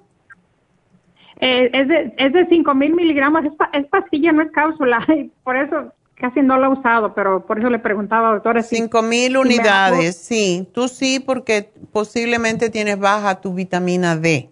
Eh, 1.41 1.71
es 1.73 1.89
de, 1.89 2.15
es 2.19 2.33
de 2.33 2.47
5 2.47 2.75
mil 2.75 2.95
miligramos, 2.95 3.43
es, 3.73 3.87
pastilla, 3.87 4.31
no 4.31 4.43
es 4.43 4.53
cápsula, 4.53 5.05
por 5.45 5.57
eso 5.57 5.93
casi 6.15 6.41
no 6.41 6.57
la 6.57 6.69
he 6.69 6.71
usado, 6.71 7.15
pero 7.15 7.45
por 7.45 7.59
eso 7.59 7.69
le 7.69 7.81
preguntaba, 7.81 8.33
doctora. 8.33 8.63
5 8.63 9.03
mil 9.03 9.37
unidades, 9.37 10.17
sí. 10.17 10.69
Tú 10.73 10.87
sí, 10.87 11.19
porque 11.19 11.73
posiblemente 11.93 12.71
tienes 12.71 12.99
baja 12.99 13.41
tu 13.41 13.55
vitamina 13.55 14.17
D. 14.17 14.51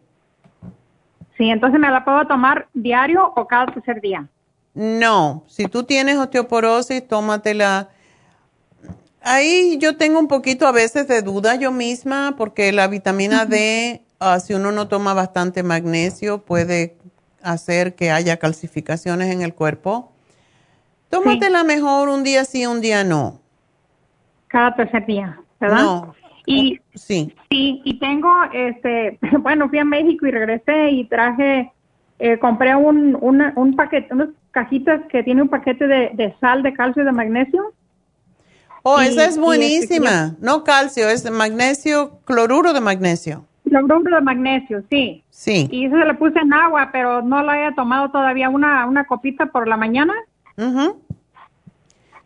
Sí, 1.39 1.49
entonces 1.49 1.79
me 1.79 1.91
la 1.91 2.05
puedo 2.05 2.27
tomar 2.27 2.69
diario 2.75 3.33
o 3.37 3.47
cada 3.47 3.67
tercer 3.67 4.01
día. 4.01 4.27
No, 4.75 5.45
si 5.47 5.67
tú 5.67 5.85
tienes 5.85 6.17
osteoporosis, 6.17 7.07
tómatela 7.07 7.91
Ahí 9.23 9.79
yo 9.79 9.97
tengo 9.97 10.19
un 10.19 10.29
poquito 10.29 10.67
a 10.67 10.73
veces 10.73 11.07
de 11.09 11.23
duda 11.23 11.55
yo 11.57 11.73
misma 11.73 12.35
porque 12.39 12.73
la 12.73 12.89
vitamina 12.89 13.45
D 13.45 14.03
ah, 14.21 14.39
si 14.39 14.55
uno 14.55 14.71
no 14.71 14.87
toma 14.87 15.15
bastante 15.15 15.63
magnesio, 15.63 16.45
puede 16.45 16.97
hacer 17.43 17.95
que 17.95 18.11
haya 18.11 18.37
calcificaciones 18.37 19.35
en 19.35 19.43
el 19.43 19.55
cuerpo. 19.55 20.13
Tómatela 21.09 21.65
mejor 21.65 22.09
un 22.09 22.23
día 22.23 22.45
sí, 22.45 22.67
un 22.67 22.81
día 22.81 23.03
no. 23.03 23.41
Cada 24.47 24.77
tercer 24.77 25.07
día, 25.07 25.41
¿verdad? 25.59 25.83
No. 25.83 26.15
Y 26.47 26.79
sí. 26.95 27.35
Sí, 27.51 27.81
y 27.85 27.99
tengo, 27.99 28.31
este, 28.53 29.19
bueno, 29.41 29.69
fui 29.69 29.79
a 29.79 29.85
México 29.85 30.27
y 30.27 30.31
regresé 30.31 30.91
y 30.91 31.05
traje, 31.07 31.73
eh, 32.19 32.39
compré 32.39 32.77
un, 32.77 33.17
una, 33.21 33.53
un 33.57 33.75
paquete, 33.75 34.13
unas 34.13 34.29
cajitas 34.51 35.01
que 35.09 35.23
tiene 35.23 35.43
un 35.43 35.49
paquete 35.49 35.87
de, 35.87 36.11
de 36.15 36.35
sal, 36.41 36.63
de 36.63 36.73
calcio 36.73 37.03
y 37.03 37.07
de 37.07 37.13
magnesio. 37.13 37.73
Oh, 38.83 39.01
Y- 39.03 39.07
esa 39.07 39.25
es 39.27 39.37
y 39.37 39.41
buenísima. 39.41 40.27
este, 40.33 40.37
no 40.45 40.65
calcio, 40.65 41.09
es 41.09 41.31
magnesio, 41.31 42.19
cloruro 42.25 42.73
de 42.73 42.81
magnesio. 42.81 43.45
Cloruro 43.65 44.17
de 44.17 44.21
magnesio, 44.23 44.83
sí. 44.91 45.23
Sí. 45.31 45.69
Y 45.71 45.87
eso 45.87 45.97
se 45.99 46.05
le 46.05 46.15
puse 46.15 46.39
en 46.39 46.53
agua, 46.53 46.89
pero 46.93 47.23
no 47.23 47.43
la 47.43 47.69
he 47.69 47.75
tomado 47.75 48.11
todavía 48.11 48.49
una, 48.49 48.87
una 48.87 49.05
copita 49.07 49.47
por 49.47 49.69
la 49.69 49.77
mañana. 49.77 50.15
Ujú. 50.57 51.01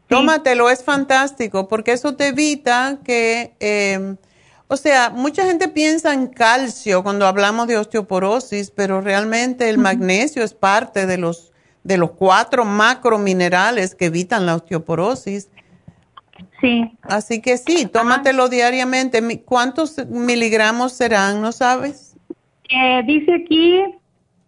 Tómatelo, 0.09 0.71
es 0.71 0.85
fantástico, 0.85 1.67
porque 1.69 1.93
eso 1.93 2.15
te 2.15 2.29
evita 2.29 2.99
que, 3.05 3.55
eh, 3.59 4.17
o 4.69 4.77
sea, 4.77 5.11
mucha 5.11 5.45
gente 5.45 5.69
piensa 5.69 6.13
en 6.13 6.27
calcio 6.29 7.03
cuando 7.03 7.27
hablamos 7.27 7.67
de 7.67 7.79
osteoporosis, 7.79 8.71
pero 8.71 9.01
realmente 9.01 9.69
el 9.71 9.79
magnesio 9.79 10.45
es 10.45 10.53
parte 10.55 11.07
de 11.07 11.19
los, 11.19 11.53
de 11.85 11.97
los 11.97 12.13
cuatro 12.13 12.65
macrominerales 12.65 13.95
que 13.95 14.07
evitan 14.07 14.47
la 14.47 14.57
osteoporosis. 14.57 15.49
Sí. 16.61 16.97
Así 17.03 17.41
que 17.43 17.57
sí, 17.59 17.87
tómatelo 17.87 18.49
diariamente. 18.49 19.21
Mi- 19.21 19.39
¿Cuántos 19.39 19.99
miligramos 20.09 20.93
serán, 20.93 21.41
no 21.43 21.53
sabes? 21.53 22.17
Eh, 22.71 23.03
dice 23.07 23.35
aquí, 23.35 23.85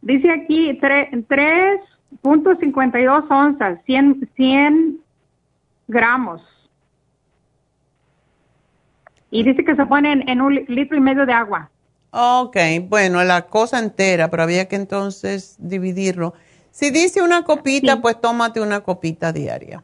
dice 0.02 0.30
aquí 0.30 0.78
tre- 0.80 1.10
3.52 1.26 3.24
onzas, 3.30 3.78
100, 3.86 4.28
100 4.36 4.98
gramos. 5.88 6.40
Y 9.30 9.42
dice 9.42 9.64
que 9.64 9.74
se 9.74 9.84
pone 9.86 10.12
en, 10.26 10.40
un 10.40 10.54
li- 10.54 10.64
litro 10.68 10.96
y 10.96 11.00
medio 11.00 11.26
de 11.26 11.32
agua. 11.32 11.68
Ok, 12.12 12.56
bueno, 12.88 13.22
la 13.24 13.42
cosa 13.42 13.78
entera, 13.78 14.30
pero 14.30 14.44
había 14.44 14.68
que 14.68 14.76
entonces 14.76 15.56
dividirlo. 15.58 16.32
Si 16.70 16.90
dice 16.90 17.20
una 17.22 17.42
copita, 17.42 18.00
pues 18.00 18.20
tómate 18.20 18.60
una 18.60 18.80
copita 18.80 19.32
diaria. 19.32 19.82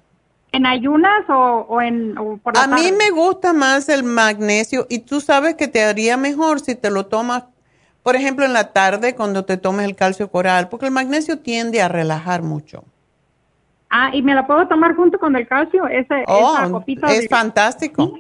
¿En 0.52 0.66
ayunas 0.66 1.24
o, 1.28 1.66
o 1.68 1.80
en 1.80 2.16
o 2.18 2.36
por 2.36 2.54
la 2.54 2.64
A 2.64 2.66
mí 2.66 2.82
tarde? 2.82 2.96
me 2.98 3.10
gusta 3.10 3.52
más 3.52 3.88
el 3.88 4.02
magnesio 4.04 4.86
y 4.90 4.98
tú 5.00 5.20
sabes 5.20 5.54
que 5.54 5.66
te 5.68 5.82
haría 5.82 6.16
mejor 6.16 6.60
si 6.60 6.74
te 6.74 6.90
lo 6.90 7.06
tomas, 7.06 7.44
por 8.02 8.16
ejemplo, 8.16 8.44
en 8.44 8.52
la 8.52 8.72
tarde 8.72 9.14
cuando 9.14 9.44
te 9.44 9.56
tomes 9.56 9.86
el 9.86 9.96
calcio 9.96 10.30
coral, 10.30 10.68
porque 10.68 10.86
el 10.86 10.92
magnesio 10.92 11.38
tiende 11.38 11.80
a 11.80 11.88
relajar 11.88 12.42
mucho. 12.42 12.84
Ah, 13.88 14.10
¿y 14.14 14.22
me 14.22 14.34
la 14.34 14.46
puedo 14.46 14.66
tomar 14.68 14.94
junto 14.96 15.18
con 15.18 15.36
el 15.36 15.46
calcio? 15.46 15.86
Ese, 15.86 16.22
esa 16.22 16.66
Oh, 16.66 16.72
copita 16.72 17.10
es 17.12 17.22
de- 17.22 17.28
fantástico. 17.28 18.18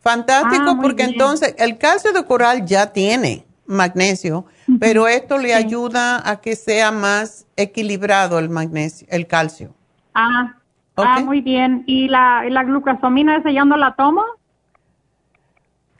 Fantástico 0.00 0.70
Ah, 0.70 0.78
porque 0.80 1.02
bien. 1.04 1.10
entonces 1.12 1.54
el 1.58 1.78
calcio 1.78 2.12
de 2.12 2.24
coral 2.24 2.64
ya 2.64 2.92
tiene 2.92 3.44
magnesio, 3.66 4.46
pero 4.78 5.08
esto 5.08 5.38
le 5.38 5.54
ayuda 5.54 6.28
a 6.28 6.40
que 6.40 6.54
sea 6.54 6.92
más 6.92 7.46
equilibrado 7.56 8.38
el 8.38 8.48
magnesio, 8.48 9.06
el 9.10 9.26
calcio. 9.26 9.74
Ah, 10.14 10.54
ah, 10.96 11.20
muy 11.20 11.40
bien. 11.40 11.84
¿Y 11.86 12.08
la, 12.08 12.44
la 12.48 12.64
glucosamina 12.64 13.36
esa 13.36 13.50
ya 13.50 13.64
no 13.64 13.76
la 13.76 13.94
tomo? 13.94 14.22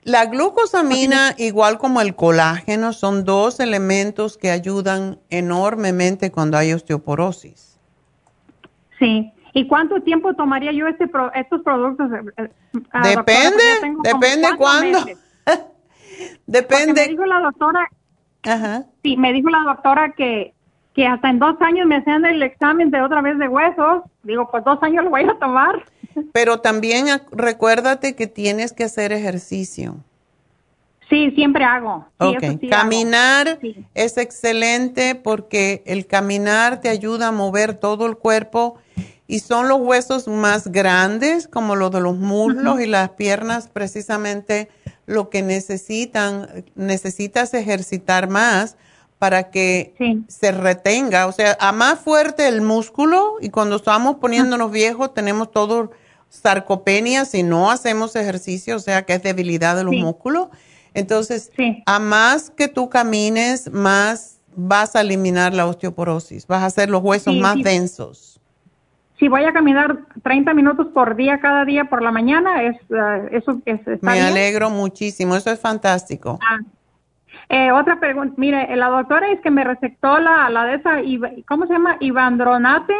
La 0.03 0.25
glucosamina, 0.25 1.35
igual 1.37 1.77
como 1.77 1.99
el 1.99 2.15
colágeno, 2.15 2.93
son 2.93 3.25
dos 3.25 3.59
elementos 3.59 4.37
que 4.37 4.51
ayudan 4.51 5.19
enormemente 5.29 6.31
cuando 6.31 6.57
hay 6.57 6.71
osteoporosis. 6.73 7.77
Sí. 8.99 9.31
¿Y 9.53 9.67
cuánto 9.67 10.01
tiempo 10.01 10.33
tomaría 10.33 10.71
yo 10.71 10.87
este 10.87 11.07
pro- 11.07 11.33
estos 11.33 11.61
productos? 11.61 12.09
eh, 12.11 12.21
eh, 12.37 12.49
ah, 12.91 13.13
doctora? 13.15 13.49
Depende, 13.49 13.63
depende 14.03 14.47
cuándo. 14.57 14.99
Depende. 16.45 16.93
Porque 16.93 16.93
me 16.93 17.07
dijo 17.09 17.25
la 17.25 17.39
doctora, 17.41 17.89
sí, 19.03 19.17
me 19.17 19.33
dijo 19.33 19.49
la 19.49 19.59
doctora 19.63 20.13
que, 20.13 20.53
que 20.97 21.05
hasta 21.05 21.29
en 21.29 21.37
dos 21.37 21.55
años 21.61 21.85
me 21.85 21.97
hacían 21.97 22.25
el 22.25 22.41
examen 22.41 22.89
de 22.89 22.99
otra 23.03 23.21
vez 23.21 23.37
de 23.37 23.47
huesos. 23.47 24.01
Digo, 24.23 24.49
pues 24.49 24.63
dos 24.63 24.81
años 24.81 25.03
lo 25.03 25.11
voy 25.11 25.25
a 25.25 25.37
tomar. 25.39 25.85
Pero 26.33 26.59
también 26.59 27.05
recuérdate 27.31 28.15
que 28.15 28.25
tienes 28.25 28.73
que 28.73 28.83
hacer 28.83 29.11
ejercicio. 29.11 29.97
Sí, 31.07 31.29
siempre 31.35 31.63
hago. 31.63 32.07
Sí, 32.19 32.25
Ok, 32.25 32.41
eso 32.41 32.57
sí 32.59 32.67
caminar 32.67 33.47
hago. 33.47 33.61
Sí. 33.61 33.85
es 33.93 34.17
excelente 34.17 35.13
porque 35.13 35.83
el 35.85 36.07
caminar 36.07 36.81
te 36.81 36.89
ayuda 36.89 37.27
a 37.27 37.31
mover 37.31 37.75
todo 37.75 38.07
el 38.07 38.17
cuerpo 38.17 38.79
y 39.27 39.41
son 39.41 39.69
los 39.69 39.79
huesos 39.79 40.27
más 40.27 40.71
grandes, 40.71 41.47
como 41.47 41.75
los 41.75 41.91
de 41.91 42.01
los 42.01 42.17
muslos 42.17 42.81
y 42.81 42.87
las 42.87 43.09
piernas, 43.09 43.67
precisamente 43.67 44.67
lo 45.05 45.29
que 45.29 45.43
necesitan, 45.43 46.65
necesitas 46.73 47.53
ejercitar 47.53 48.29
más 48.29 48.77
para 49.19 49.49
que 49.49 49.93
se 50.27 50.51
retenga. 50.51 51.27
O 51.27 51.31
sea, 51.31 51.57
a 51.59 51.71
más 51.71 51.99
fuerte 51.99 52.47
el 52.47 52.61
músculo 52.61 53.35
y 53.41 53.49
cuando 53.49 53.77
estamos 53.77 54.17
poniéndonos 54.17 54.71
viejos 54.71 55.13
tenemos 55.13 55.51
todo 55.51 55.91
sarcopenia 56.29 57.25
si 57.25 57.41
no 57.43 57.71
hacemos 57.71 58.15
ejercicio, 58.15 58.75
o 58.75 58.79
sea 58.79 59.03
que 59.03 59.13
es 59.13 59.23
debilidad 59.23 59.75
de 59.75 59.83
los 59.83 59.93
Sí. 59.95 60.01
músculos. 60.03 60.47
Entonces, 60.93 61.51
a 61.85 61.99
más 61.99 62.49
que 62.49 62.67
tú 62.67 62.89
camines, 62.89 63.71
más 63.71 64.39
vas 64.55 64.95
a 64.95 65.01
eliminar 65.01 65.53
la 65.53 65.67
osteoporosis, 65.67 66.47
vas 66.47 66.63
a 66.63 66.65
hacer 66.67 66.89
los 66.89 67.01
huesos 67.03 67.35
más 67.35 67.57
densos. 67.61 68.39
Si 69.19 69.27
voy 69.27 69.45
a 69.45 69.53
caminar 69.53 69.97
30 70.23 70.53
minutos 70.53 70.87
por 70.93 71.15
día, 71.15 71.39
cada 71.39 71.65
día 71.65 71.85
por 71.85 72.03
la 72.03 72.11
mañana, 72.11 72.63
es, 72.63 72.75
eh, 72.89 73.29
eso 73.31 73.59
es, 73.65 73.79
está 73.87 73.97
Me 74.05 74.13
bien. 74.13 74.25
alegro 74.25 74.69
muchísimo, 74.69 75.35
eso 75.35 75.51
es 75.51 75.59
fantástico. 75.59 76.37
Ah. 76.41 76.59
Eh, 77.49 77.71
otra 77.71 77.99
pregunta, 77.99 78.33
mire, 78.37 78.75
la 78.75 78.87
doctora 78.89 79.31
es 79.31 79.39
que 79.39 79.51
me 79.51 79.63
recetó 79.63 80.19
la, 80.19 80.49
la 80.49 80.65
de 80.65 80.75
esa, 80.75 80.97
¿cómo 81.47 81.65
se 81.65 81.73
llama? 81.73 81.97
Ivandronate. 82.01 82.93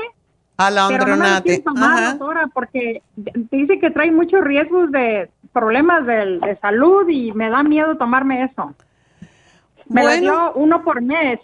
Pero 0.90 1.06
no 1.06 1.18
me 1.18 1.80
la 1.80 2.10
doctora, 2.11 2.48
porque 2.53 3.03
dice 3.15 3.80
que 3.80 3.91
trae 3.91 4.11
muchos 4.11 4.44
riesgos 4.44 4.91
de 4.91 5.30
problemas 5.53 6.06
de, 6.07 6.40
de 6.40 6.57
salud 6.61 7.07
y 7.10 7.32
me 7.34 7.49
da 7.49 7.61
miedo 7.61 7.98
tomarme 7.98 8.44
eso. 8.45 8.74
Me 9.88 10.02
la 10.03 10.10
Bueno. 10.11 10.22
dio 10.22 10.53
uno 10.53 10.84
por 10.84 11.02
mes, 11.02 11.40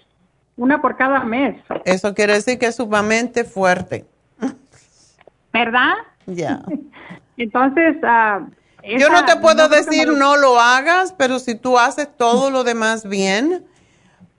una 0.55 0.81
por 0.81 0.95
cada 0.97 1.23
mes, 1.23 1.55
Eso 1.85 2.13
quiere 2.15 2.33
decir 2.33 2.57
que 2.57 2.67
es 2.67 2.75
sumamente 2.75 3.43
fuerte. 3.43 4.05
¿verdad? 5.51 5.93
Ya. 6.25 6.61
Entonces, 7.37 7.97
Yo 8.99 9.09
no 9.09 9.25
te 9.25 9.37
puedo 9.37 9.69
decir 9.69 10.07
lo- 10.07 10.17
no 10.17 10.35
lo 10.37 10.59
hagas, 10.59 11.13
pero 11.17 11.39
si 11.39 11.55
tú 11.55 11.79
haces 11.79 12.07
todo 12.17 12.51
lo 12.51 12.63
demás 12.63 13.07
bien, 13.07 13.65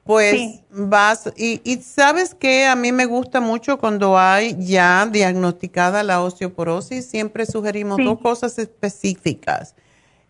pues 0.05 0.33
Sí. 0.33 0.65
vas. 0.71 1.33
Y, 1.37 1.63
y 1.65 1.77
sabes 1.83 2.35
que 2.35 2.67
a 2.67 2.77
mí 2.77 2.93
me 2.93 3.07
gusta 3.07 3.41
mucho 3.41 3.79
cuando 3.79 4.19
hay 4.19 4.55
ya 4.59 5.07
diagnosticada 5.07 6.03
la 6.03 6.21
osteoporosis, 6.21 7.07
siempre 7.07 7.47
sugerimos 7.47 7.97
Sí. 7.97 8.05
dos 8.05 8.21
cosas 8.21 8.59
específicas. 8.59 9.75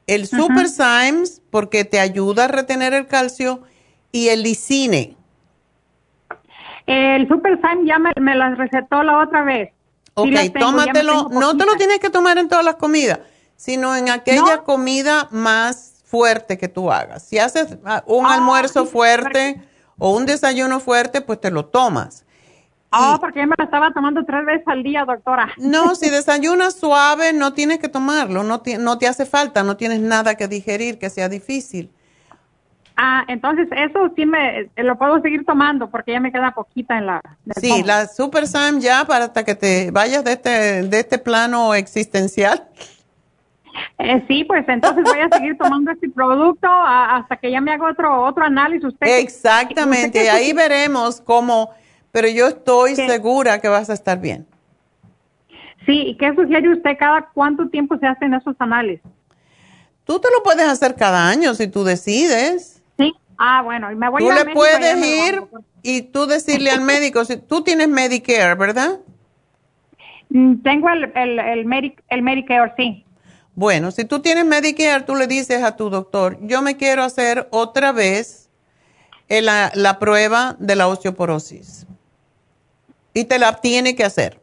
El 0.06 0.26
Super 0.28 0.68
Symes, 0.68 1.40
porque 1.50 1.84
te 1.84 1.98
ayuda 1.98 2.44
a 2.44 2.48
retener 2.48 2.94
el 2.94 3.06
calcio, 3.06 3.62
y 4.12 4.28
el 4.28 4.42
Licine. 4.44 5.16
El 6.86 7.26
Super 7.28 7.58
Syme 7.60 7.86
ya 7.86 7.98
me, 7.98 8.12
me 8.20 8.34
las 8.36 8.56
recetó 8.58 9.02
la 9.02 9.18
otra 9.18 9.42
vez. 9.42 9.70
Ok, 10.14 10.28
tengo, 10.28 10.58
tómatelo, 10.60 11.28
no 11.32 11.56
te 11.56 11.64
lo 11.66 11.74
tienes 11.76 11.98
que 11.98 12.10
tomar 12.10 12.38
en 12.38 12.48
todas 12.48 12.64
las 12.64 12.76
comidas, 12.76 13.18
sino 13.56 13.97
en 13.97 14.10
aquella 14.10 14.62
comida 14.62 15.28
más 15.31 15.94
fuerte 16.05 16.59
que 16.59 16.68
tú 16.68 16.93
hagas. 16.93 17.24
Si 17.24 17.39
haces 17.39 17.76
ah, 17.85 18.05
un 18.06 18.26
almuerzo 18.26 18.86
fuerte 18.86 19.60
o 19.98 20.14
un 20.16 20.26
desayuno 20.26 20.81
fuerte, 20.81 21.20
pues 21.20 21.40
te 21.40 21.51
lo 21.51 21.66
tomas. 21.66 22.24
Ah, 22.97 23.18
porque 23.20 23.40
yo 23.40 23.47
me 23.47 23.55
la 23.59 23.64
estaba 23.64 23.93
tomando 23.93 24.24
tres 24.24 24.47
veces 24.47 24.66
al 24.68 24.82
día, 24.82 25.05
doctora. 25.05 25.52
No, 25.59 25.94
si 25.97 26.10
desayunas 26.10 26.74
suave, 26.74 27.32
no 27.32 27.52
tienes 27.52 27.78
que 27.78 27.89
tomarlo, 27.89 28.44
no, 28.44 28.60
te 28.60 29.09
hace 29.09 29.26
falta, 29.26 29.62
no 29.64 29.76
tienes 29.76 30.01
nada 30.01 30.36
que 30.36 30.47
digerir 30.47 30.98
que 30.98 31.10
sea 31.10 31.28
difícil. 31.28 31.90
Ah, 32.97 33.24
entonces 33.26 33.66
eso 33.72 34.12
sí 34.14 34.24
me 34.24 34.60
eh, 34.60 34.70
lo 34.76 34.97
puedo 34.97 35.20
seguir 35.20 35.44
tomando 35.44 35.90
porque 35.90 36.12
ya 36.12 36.20
me 36.20 36.31
queda 36.31 36.52
poquita 36.52 36.97
en 36.97 37.06
la. 37.06 37.20
Sí, 37.56 37.82
la 37.82 38.06
Super 38.06 38.47
Sam 38.47 38.78
ya 38.78 39.05
para 39.05 39.24
hasta 39.24 39.44
que 39.44 39.56
te 39.56 39.90
vayas 39.90 40.22
de 40.22 40.35
este, 40.35 40.82
de 40.85 41.01
este 41.01 41.18
plano 41.18 41.74
existencial. 41.74 42.68
Eh, 43.98 44.24
sí, 44.28 44.44
pues 44.44 44.64
entonces 44.68 45.05
voy 45.05 45.18
a 45.20 45.28
seguir 45.36 45.56
tomando 45.59 45.90
este 45.90 46.09
producto 46.09 46.68
a- 46.68 47.16
hasta 47.16 47.36
que 47.36 47.51
ya 47.51 47.60
me 47.60 47.72
haga 47.72 47.90
otro 47.90 48.22
otro 48.24 48.44
análisis. 48.44 48.84
Usted 48.84 49.18
Exactamente, 49.18 50.18
usted 50.20 50.28
ahí 50.28 50.52
veremos 50.52 51.20
cómo, 51.20 51.70
pero 52.12 52.28
yo 52.28 52.48
estoy 52.48 52.94
segura 52.94 53.60
que 53.60 53.68
vas 53.68 53.90
a 53.90 53.94
estar 53.94 54.20
bien. 54.20 54.46
Sí, 55.86 56.02
¿y 56.09 56.16
qué 56.16 56.34
sugiere 56.34 56.72
usted? 56.72 56.96
¿Cada 56.98 57.28
cuánto 57.34 57.68
tiempo 57.68 57.98
se 57.98 58.06
hacen 58.06 58.32
esos 58.34 58.56
análisis? 58.59 59.02
Tú 60.05 60.18
te 60.20 60.28
lo 60.30 60.42
puedes 60.42 60.66
hacer 60.66 60.94
cada 60.94 61.28
año 61.28 61.55
si 61.55 61.66
tú 61.68 61.82
decides. 61.84 62.82
Sí. 62.98 63.12
Ah, 63.38 63.62
bueno, 63.62 63.90
y 63.90 63.96
me 63.96 64.09
voy 64.09 64.22
tú 64.22 64.30
a 64.30 64.34
le 64.34 64.44
México 64.44 64.60
puedes 64.60 64.96
ir 65.06 65.42
y 65.82 66.02
tú 66.02 66.26
decirle 66.26 66.70
al 66.70 66.80
médico, 66.80 67.24
si 67.24 67.36
tú 67.36 67.62
tienes 67.62 67.88
Medicare, 67.88 68.55
¿verdad? 68.55 69.01
Mm, 70.30 70.62
Tengo 70.62 70.88
el, 70.90 71.05
el, 71.14 71.38
el, 71.38 71.66
Medi- 71.66 71.96
el 72.09 72.22
Medicare, 72.22 72.72
sí. 72.76 73.03
Bueno, 73.55 73.90
si 73.90 74.05
tú 74.05 74.20
tienes 74.20 74.44
Medicare, 74.44 75.05
tú 75.05 75.14
le 75.14 75.26
dices 75.26 75.62
a 75.62 75.76
tu 75.76 75.90
doctor, 75.90 76.39
yo 76.40 76.60
me 76.62 76.76
quiero 76.76 77.02
hacer 77.02 77.48
otra 77.51 77.93
vez 77.93 78.51
la, 79.28 79.70
la 79.74 79.98
prueba 79.98 80.56
de 80.59 80.76
la 80.76 80.89
osteoporosis. 80.89 81.86
Y 83.12 83.24
te 83.24 83.39
la 83.39 83.55
tiene 83.60 83.94
que 83.94 84.05
hacer. 84.05 84.40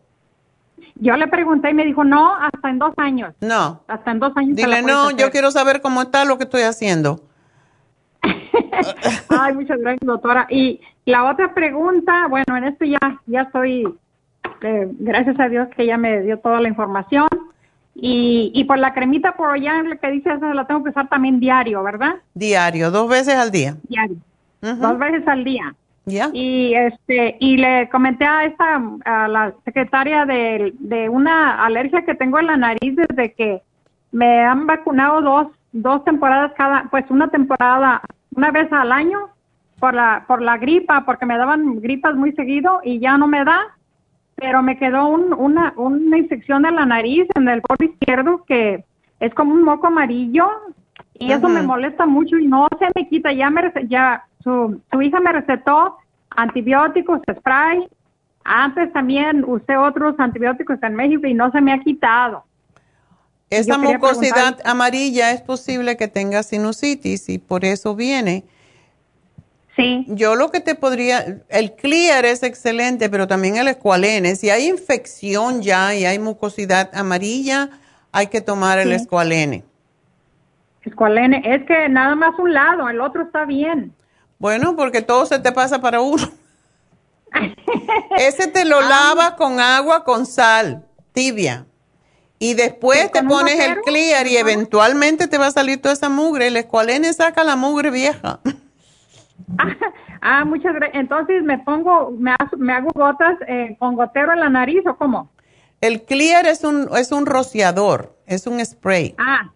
Yo 0.96 1.18
le 1.18 1.28
pregunté 1.28 1.72
y 1.72 1.74
me 1.74 1.84
dijo, 1.84 2.04
no, 2.04 2.36
hasta 2.36 2.70
en 2.70 2.80
dos 2.80 2.94
años. 2.98 3.34
No. 3.42 3.82
Hasta 3.88 4.12
en 4.12 4.20
dos 4.20 4.34
años. 4.38 4.56
Dile, 4.56 4.82
no, 4.82 5.08
hacer". 5.08 5.18
yo 5.18 5.32
quiero 5.32 5.52
saber 5.52 5.82
cómo 5.82 6.04
está 6.04 6.26
lo 6.26 6.38
que 6.38 6.44
estoy 6.44 6.62
haciendo. 6.62 7.22
Ay, 9.30 9.54
muchas 9.56 9.80
gracias, 9.80 10.06
doctora. 10.06 10.48
Y 10.50 10.80
la 11.06 11.30
otra 11.30 11.54
pregunta, 11.54 12.28
bueno, 12.30 12.56
en 12.56 12.66
esto 12.66 12.86
ya, 12.86 13.00
ya 13.26 13.42
estoy, 13.42 13.84
eh, 14.62 14.88
gracias 15.00 15.40
a 15.40 15.50
Dios 15.50 15.68
que 15.76 15.86
ya 15.86 15.98
me 15.98 16.22
dio 16.22 16.38
toda 16.40 16.62
la 16.62 16.68
información. 16.68 17.28
Y, 17.94 18.52
y 18.54 18.64
por 18.64 18.80
la 18.80 18.94
cremita 18.94 19.34
por 19.34 19.52
allá, 19.52 19.84
que 20.02 20.12
dice, 20.12 20.32
esa 20.32 20.54
la 20.54 20.66
tengo 20.66 20.84
que 20.84 20.92
usar 20.92 21.10
también 21.10 21.40
diario, 21.40 21.84
¿verdad? 21.84 22.16
Diario, 22.34 22.90
dos 22.90 23.10
veces 23.10 23.36
al 23.36 23.52
día. 23.52 23.76
Diario. 23.88 24.18
Dos 24.62 24.98
veces 25.00 25.28
al 25.28 25.44
día. 25.44 25.76
Ya. 26.06 26.30
Y 26.34 26.74
este 26.74 27.38
y 27.40 27.58
le 27.58 27.88
comenté 27.90 28.26
a 28.26 28.46
esta 28.46 28.82
a 29.06 29.28
la 29.28 29.54
secretaria 29.66 30.26
de, 30.26 30.74
de 30.80 31.10
una 31.10 31.64
alergia 31.64 32.04
que 32.06 32.16
tengo 32.16 32.40
en 32.40 32.48
la 32.48 32.58
nariz 32.58 32.96
desde 32.96 33.34
que 33.34 33.62
me 34.12 34.44
han 34.44 34.66
vacunado 34.66 35.22
dos 35.22 35.48
dos 35.72 36.04
temporadas 36.04 36.54
cada 36.58 36.86
pues 36.90 37.06
una 37.10 37.30
temporada 37.30 38.02
una 38.36 38.52
vez 38.52 38.72
al 38.74 38.92
año 38.92 39.30
por 39.80 39.94
la 39.94 40.26
por 40.28 40.42
la 40.42 40.58
gripa 40.58 41.06
porque 41.06 41.28
me 41.28 41.38
daban 41.38 41.80
gripas 41.82 42.16
muy 42.16 42.32
seguido 42.34 42.82
y 42.84 43.00
ya 43.00 43.18
no 43.18 43.28
me 43.28 43.46
da 43.46 43.62
pero 44.36 44.62
me 44.64 44.78
quedó 44.78 45.08
un, 45.08 45.34
una 45.34 45.74
una 45.78 46.18
infección 46.18 46.66
en 46.66 46.76
la 46.76 46.86
nariz 46.86 47.28
en 47.36 47.48
el 47.48 47.62
polo 47.62 47.92
izquierdo 47.92 48.44
que 48.46 48.84
es 49.20 49.34
como 49.34 49.54
un 49.54 49.64
moco 49.64 49.88
amarillo 49.88 50.48
y 51.22 51.32
eso 51.32 51.48
me 51.48 51.62
molesta 51.62 52.08
mucho 52.08 52.38
y 52.40 52.48
no 52.48 52.68
se 52.80 52.88
me 52.96 53.08
quita. 53.08 53.32
Ya 53.32 53.52
me 53.52 53.72
ya 53.88 54.26
su, 54.44 54.82
su 54.92 55.02
hija 55.02 55.20
me 55.20 55.32
recetó 55.32 55.98
antibióticos 56.32 57.22
spray. 57.32 57.88
Antes 58.44 58.92
también 58.92 59.44
usé 59.46 59.78
otros 59.78 60.16
antibióticos 60.18 60.82
en 60.82 60.96
México 60.96 61.28
y 61.28 61.36
no 61.36 61.52
se 61.52 61.62
me 61.62 61.74
ha 61.74 61.80
quitado. 61.80 62.44
Esa 63.52 63.78
mucosidad 63.78 64.60
amarilla 64.66 65.32
es 65.32 65.42
posible 65.42 65.96
que 65.96 66.08
tenga 66.08 66.42
sinusitis 66.42 67.30
y 67.30 67.38
por 67.38 67.66
eso 67.66 67.96
viene. 67.96 68.46
Sí. 69.76 70.04
Yo 70.08 70.36
lo 70.36 70.52
que 70.52 70.60
te 70.60 70.76
podría, 70.76 71.40
el 71.50 71.74
clear 71.76 72.26
es 72.26 72.44
excelente, 72.44 73.10
pero 73.10 73.28
también 73.28 73.56
el 73.58 73.68
escualene. 73.70 74.36
Si 74.36 74.50
hay 74.50 74.68
infección 74.68 75.62
ya 75.62 75.96
y 75.96 76.06
hay 76.06 76.20
mucosidad 76.20 76.90
amarilla, 76.94 77.70
hay 78.12 78.28
que 78.28 78.42
tomar 78.42 78.80
el 78.80 78.90
Sí. 78.90 78.96
escualene. 78.96 79.64
Escualene, 80.84 81.42
es 81.46 81.66
que 81.68 81.88
nada 81.90 82.16
más 82.16 82.38
un 82.40 82.54
lado, 82.54 82.90
el 82.90 83.00
otro 83.00 83.24
está 83.24 83.46
bien. 83.46 83.94
Bueno, 84.40 84.76
porque 84.76 85.02
todo 85.02 85.26
se 85.26 85.40
te 85.40 85.52
pasa 85.52 85.80
para 85.80 86.02
uno. 86.02 86.30
Ese 88.18 88.48
te 88.48 88.62
Ah. 88.62 88.66
lo 88.66 88.82
lavas 88.82 89.32
con 89.32 89.60
agua 89.60 90.04
con 90.04 90.26
sal 90.26 90.84
tibia. 91.14 91.66
Y 92.40 92.56
después 92.56 93.12
te 93.12 93.22
pones 93.24 93.60
el 93.60 93.82
clear 93.82 94.26
y 94.26 94.36
eventualmente 94.36 95.28
te 95.28 95.38
va 95.38 95.48
a 95.48 95.52
salir 95.52 95.80
toda 95.80 95.94
esa 95.94 96.10
mugre. 96.10 96.48
El 96.48 96.58
escualene 96.58 97.14
saca 97.14 97.44
la 97.44 97.56
mugre 97.56 97.92
vieja. 97.92 98.40
Ah, 100.24 100.46
muchas 100.46 100.74
gracias. 100.76 101.00
Entonces 101.02 101.42
me 101.44 101.58
pongo, 101.60 102.12
me, 102.12 102.32
hago- 102.32 102.58
me 102.58 102.74
hago 102.74 102.90
gotas 102.94 103.38
eh, 103.48 103.76
con 103.80 103.96
gotero 103.96 104.32
en 104.34 104.40
la 104.40 104.50
nariz 104.50 104.86
o 104.86 104.96
cómo? 104.96 105.32
El 105.82 106.04
clear 106.04 106.46
es 106.46 106.64
un, 106.64 106.88
es 106.96 107.12
un 107.12 107.26
rociador, 107.26 108.16
es 108.28 108.46
un 108.46 108.64
spray. 108.64 109.16
Ah, 109.18 109.52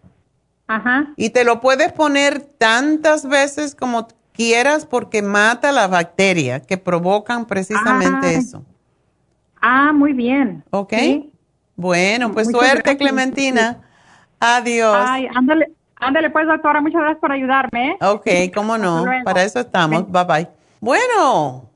ajá. 0.66 1.12
Y 1.16 1.30
te 1.30 1.44
lo 1.44 1.60
puedes 1.60 1.92
poner 1.92 2.40
tantas 2.40 3.28
veces 3.28 3.76
como 3.76 4.08
quieras 4.32 4.86
porque 4.86 5.22
mata 5.22 5.70
las 5.70 5.88
bacterias 5.88 6.66
que 6.66 6.78
provocan 6.78 7.46
precisamente 7.46 8.34
eso. 8.34 8.64
Ah, 9.62 9.92
muy 9.92 10.12
bien. 10.12 10.64
¿Ok? 10.70 10.94
Sí. 10.98 11.32
Bueno, 11.76 12.32
pues 12.32 12.48
Muchas 12.48 12.60
suerte, 12.60 12.82
gracias. 12.82 12.96
Clementina. 12.98 13.82
Adiós. 14.40 14.96
Ay, 14.98 15.28
ándale, 15.34 15.72
ándale 15.96 16.30
pues 16.30 16.46
doctora, 16.46 16.80
muchas 16.80 17.00
gracias 17.00 17.20
por 17.20 17.32
ayudarme. 17.32 17.90
¿eh? 17.90 18.04
Ok, 18.04 18.26
cómo 18.54 18.78
no, 18.78 19.04
para 19.24 19.42
eso 19.42 19.60
estamos. 19.60 20.10
Bye 20.10 20.24
bye. 20.24 20.48
Bueno, 20.80 21.68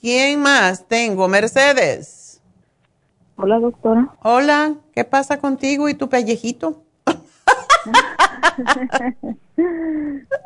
¿quién 0.00 0.40
más 0.40 0.86
tengo? 0.86 1.28
Mercedes. 1.28 2.40
Hola, 3.36 3.58
doctora. 3.58 4.08
Hola, 4.22 4.74
¿qué 4.94 5.04
pasa 5.04 5.38
contigo 5.38 5.88
y 5.88 5.94
tu 5.94 6.08
pellejito? 6.08 6.82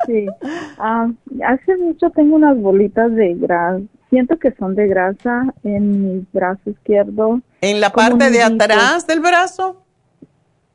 Sí. 0.05 0.25
Ah, 0.77 1.07
hace 1.45 1.77
mucho 1.77 2.09
tengo 2.11 2.35
unas 2.35 2.57
bolitas 2.57 3.13
de 3.13 3.35
grasa. 3.35 3.81
Siento 4.09 4.37
que 4.39 4.51
son 4.53 4.75
de 4.75 4.87
grasa 4.87 5.45
en 5.63 6.03
mi 6.03 6.27
brazo 6.33 6.69
izquierdo. 6.69 7.41
¿En 7.61 7.79
la 7.79 7.91
parte 7.91 8.29
de 8.29 8.43
atrás 8.43 9.07
del 9.07 9.19
brazo? 9.19 9.81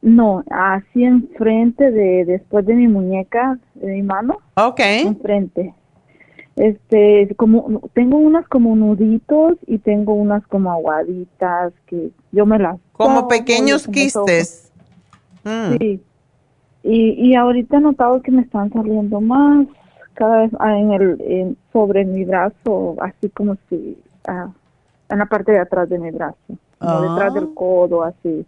No, 0.02 0.44
así 0.50 1.02
enfrente 1.04 1.90
de, 1.90 2.24
después 2.24 2.64
de 2.66 2.74
mi 2.74 2.86
muñeca, 2.88 3.58
de 3.74 3.92
mi 3.92 4.02
mano. 4.02 4.38
Ok. 4.56 4.80
Enfrente. 4.80 5.74
Este, 6.56 7.34
como, 7.36 7.82
tengo 7.92 8.16
unas 8.16 8.48
como 8.48 8.74
nuditos 8.76 9.56
y 9.66 9.78
tengo 9.78 10.14
unas 10.14 10.46
como 10.46 10.70
aguaditas 10.70 11.72
que 11.86 12.10
yo 12.32 12.46
me 12.46 12.58
las 12.58 12.78
Como 12.92 13.16
tomo, 13.16 13.28
pequeños 13.28 13.86
quistes. 13.88 14.70
Mm. 15.44 15.76
Sí. 15.78 16.00
Y, 16.82 17.30
y 17.30 17.34
ahorita 17.34 17.76
he 17.76 17.80
notado 17.80 18.22
que 18.22 18.30
me 18.30 18.42
están 18.42 18.72
saliendo 18.72 19.20
más 19.20 19.66
cada 20.14 20.42
vez 20.42 20.50
ah, 20.60 20.78
en 20.78 20.92
el 20.92 21.20
en- 21.20 21.56
sobre 21.72 22.04
mi 22.04 22.24
brazo, 22.24 22.96
así 23.02 23.28
como 23.28 23.56
si 23.68 23.98
ah, 24.26 24.48
en 25.10 25.18
la 25.18 25.26
parte 25.26 25.52
de 25.52 25.58
atrás 25.58 25.88
de 25.90 25.98
mi 25.98 26.10
brazo, 26.10 26.36
como 26.46 26.58
Ah. 26.92 27.02
detrás 27.10 27.34
del 27.34 27.52
codo, 27.54 28.02
así. 28.02 28.46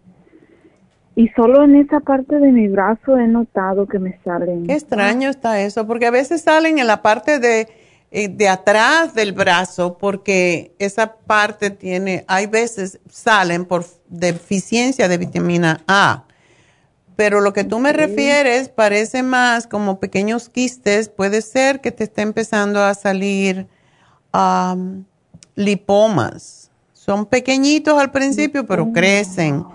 Y 1.15 1.27
solo 1.29 1.63
en 1.63 1.75
esa 1.75 1.99
parte 1.99 2.39
de 2.39 2.51
mi 2.51 2.67
brazo 2.67 3.17
he 3.17 3.27
notado 3.27 3.87
que 3.87 3.99
me 3.99 4.19
salen. 4.23 4.65
Qué 4.65 4.73
extraño 4.73 5.29
está 5.29 5.59
eso, 5.61 5.85
porque 5.85 6.05
a 6.05 6.11
veces 6.11 6.41
salen 6.41 6.79
en 6.79 6.87
la 6.87 7.01
parte 7.01 7.39
de, 7.39 7.67
eh, 8.11 8.29
de 8.29 8.47
atrás 8.47 9.13
del 9.13 9.33
brazo, 9.33 9.97
porque 9.97 10.73
esa 10.79 11.15
parte 11.15 11.71
tiene, 11.71 12.23
hay 12.27 12.47
veces 12.47 12.99
salen 13.09 13.65
por 13.65 13.85
deficiencia 14.07 15.07
de 15.07 15.17
vitamina 15.17 15.81
A. 15.87 16.23
Pero 17.15 17.41
lo 17.41 17.51
que 17.51 17.65
tú 17.65 17.79
me 17.79 17.91
refieres 17.91 18.69
parece 18.69 19.23
más 19.23 19.67
como 19.67 19.99
pequeños 19.99 20.47
quistes, 20.47 21.09
puede 21.09 21.41
ser 21.41 21.81
que 21.81 21.91
te 21.91 22.05
esté 22.05 22.21
empezando 22.21 22.81
a 22.81 22.93
salir 22.93 23.67
lipomas. 25.55 26.71
Son 26.93 27.25
pequeñitos 27.25 27.99
al 27.99 28.11
principio, 28.11 28.65
pero 28.65 28.93
crecen. 28.93 29.65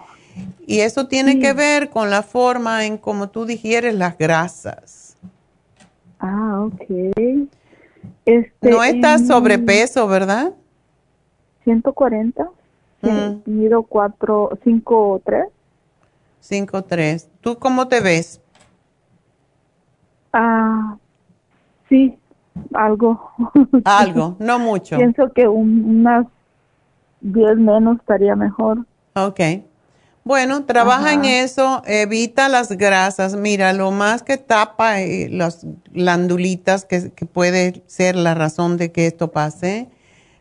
Y 0.66 0.80
eso 0.80 1.06
tiene 1.06 1.38
que 1.38 1.52
ver 1.52 1.90
con 1.90 2.10
la 2.10 2.22
forma 2.22 2.86
en 2.86 2.96
cómo 2.98 3.28
tú 3.28 3.44
digieres 3.44 3.94
las 3.94 4.16
grasas. 4.18 5.16
Ah, 6.18 6.64
ok. 6.66 7.26
Este, 8.24 8.70
No 8.70 8.82
estás 8.82 9.26
sobrepeso, 9.26 10.06
¿verdad? 10.08 10.52
140. 11.64 12.48
Sí, 13.02 13.10
Mm. 13.10 13.42
mido 13.44 13.82
4, 13.82 14.50
5, 14.64 15.20
3. 15.24 15.44
5'3". 16.40 17.28
¿Tú 17.40 17.58
cómo 17.58 17.88
te 17.88 18.00
ves? 18.00 18.40
Ah, 20.32 20.96
sí, 21.88 22.18
algo. 22.72 23.30
Algo, 23.84 24.36
no 24.38 24.58
mucho. 24.58 24.96
Pienso 24.96 25.32
que 25.32 25.46
un- 25.48 25.84
unas 26.00 26.26
10 27.20 27.56
menos 27.56 27.98
estaría 27.98 28.34
mejor. 28.36 28.84
Ok. 29.14 29.40
Bueno, 30.24 30.64
trabaja 30.64 31.12
en 31.12 31.24
eso, 31.26 31.82
evita 31.86 32.48
las 32.48 32.70
grasas. 32.70 33.36
Mira, 33.36 33.72
lo 33.74 33.90
más 33.90 34.22
que 34.22 34.38
tapa 34.38 35.02
eh, 35.02 35.28
las 35.30 35.66
glandulitas, 35.92 36.86
que, 36.86 37.10
que 37.12 37.26
puede 37.26 37.82
ser 37.86 38.16
la 38.16 38.34
razón 38.34 38.78
de 38.78 38.90
que 38.90 39.06
esto 39.06 39.32
pase, 39.32 39.88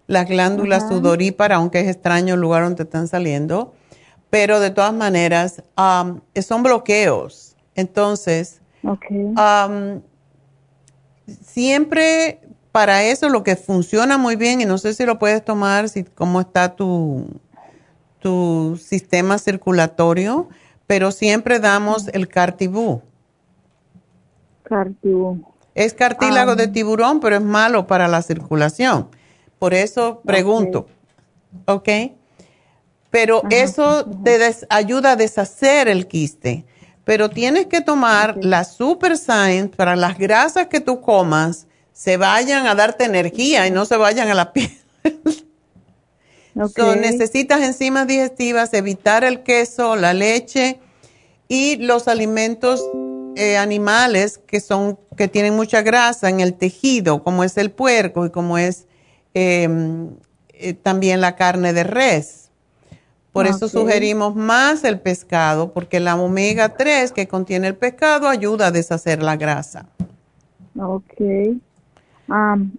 las 0.08 0.28
glándulas 0.28 0.84
Ajá. 0.84 0.94
sudoríparas, 0.96 1.58
aunque 1.58 1.82
es 1.82 1.88
extraño 1.88 2.36
el 2.36 2.40
lugar 2.40 2.64
donde 2.64 2.84
están 2.84 3.08
saliendo, 3.08 3.74
pero 4.30 4.60
de 4.62 4.72
todas 4.72 4.94
maneras 4.94 5.64
am, 5.76 6.22
son 6.42 6.64
bloqueos. 6.64 7.56
Entonces, 7.76 8.62
Okay. 8.86 9.32
Am, 9.38 10.02
siempre 11.46 12.42
para 12.72 13.04
eso 13.04 13.30
lo 13.30 13.44
que 13.44 13.56
funciona 13.56 14.18
muy 14.18 14.36
bien, 14.36 14.60
y 14.62 14.66
no 14.66 14.78
sé 14.78 14.94
si 14.94 15.06
lo 15.06 15.20
puedes 15.20 15.44
tomar, 15.46 15.88
si 15.90 16.04
cómo 16.04 16.42
está 16.42 16.76
tu, 16.76 17.28
tu 18.24 18.80
sistema 18.82 19.38
circulatorio, 19.38 20.48
pero 20.88 21.12
siempre 21.12 21.60
damos 21.60 22.08
el 22.08 22.30
cartibú. 22.30 23.02
Cardio. 24.64 25.40
Es 25.76 25.94
cartílago 25.94 26.56
de 26.56 26.70
tiburón, 26.70 27.20
pero 27.20 27.36
es 27.36 27.42
malo 27.42 27.86
para 27.86 28.08
la 28.08 28.22
circulación. 28.22 29.10
Por 29.60 29.74
eso 29.74 30.22
pregunto. 30.26 30.88
¿Ok? 31.66 31.90
Pero 33.12 33.44
eso 33.50 34.06
te 34.24 34.40
ayuda 34.70 35.12
a 35.12 35.16
deshacer 35.18 35.90
el 35.90 36.08
quiste. 36.08 36.66
Pero 37.04 37.30
tienes 37.30 37.66
que 37.66 37.82
tomar 37.82 38.38
la 38.42 38.64
Super 38.64 39.18
Science 39.18 39.76
para 39.76 39.98
las 39.98 40.18
grasas 40.18 40.68
que 40.68 40.80
tú 40.80 41.02
comas 41.02 41.68
se 41.92 42.16
vayan 42.16 42.68
a 42.68 42.76
darte 42.76 43.04
energía 43.04 43.68
y 43.68 43.72
no 43.72 43.84
se 43.84 43.98
vayan 43.98 44.30
a 44.30 44.34
la 44.34 44.54
piel. 44.54 44.72
necesitas 46.56 47.62
enzimas 47.62 48.08
digestivas, 48.08 48.74
evitar 48.74 49.24
el 49.24 49.44
queso, 49.44 49.96
la 49.96 50.14
leche 50.14 50.80
y 51.48 51.78
los 51.78 52.08
alimentos 52.08 52.84
eh, 53.36 53.58
animales 53.58 54.38
que 54.38 54.60
son 54.60 54.98
que 55.18 55.28
tienen 55.28 55.56
mucha 55.56 55.82
grasa 55.82 56.30
en 56.30 56.40
el 56.40 56.54
tejido, 56.54 57.24
como 57.24 57.44
es 57.44 57.58
el 57.58 57.72
puerco 57.72 58.26
y 58.26 58.30
como 58.30 58.58
es 58.58 58.88
em, 59.34 60.10
eh, 60.50 60.74
también 60.74 61.22
la 61.22 61.36
carne 61.36 61.74
de 61.74 61.84
res. 61.84 62.44
Por 63.32 63.48
eso 63.48 63.68
sugerimos 63.68 64.36
más 64.36 64.84
el 64.84 65.00
pescado, 65.00 65.74
porque 65.74 66.00
la 66.00 66.16
omega 66.16 66.70
3 66.70 67.12
que 67.12 67.28
contiene 67.28 67.68
el 67.68 67.76
pescado 67.76 68.28
ayuda 68.28 68.68
a 68.68 68.72
deshacer 68.72 69.24
la 69.24 69.38
grasa. 69.38 69.88
Ok. 70.78 71.14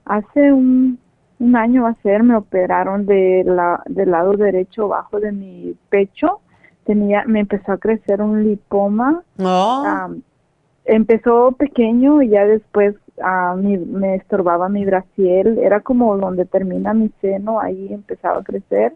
hace 0.05 0.53
un, 0.53 1.01
un 1.39 1.57
año 1.57 1.83
va 1.85 1.91
a 1.91 2.03
ser, 2.03 2.23
me 2.23 2.37
operaron 2.37 3.07
de 3.07 3.45
la, 3.45 3.83
del 3.87 4.11
lado 4.11 4.35
derecho 4.35 4.89
bajo 4.89 5.21
de 5.21 5.33
mi 5.33 5.75
pecho. 5.89 6.41
Tenía, 6.85 7.25
me 7.27 7.41
empezó 7.41 7.73
a 7.73 7.79
crecer 7.79 8.21
un 8.21 8.45
lipoma. 8.45 9.23
Oh 9.39 10.15
empezó 10.85 11.53
pequeño 11.53 12.23
y 12.23 12.31
ya 12.31 12.47
después 12.47 12.95
uh, 13.19 13.57
me 13.57 14.17
estorbaba 14.17 14.69
mi 14.69 14.85
brasiel, 14.85 15.59
era 15.59 15.81
como 15.81 16.17
donde 16.17 16.45
termina 16.45 16.93
mi 16.95 17.11
seno, 17.21 17.61
ahí 17.61 17.93
empezaba 17.93 18.41
a 18.41 18.45
crecer 18.45 18.95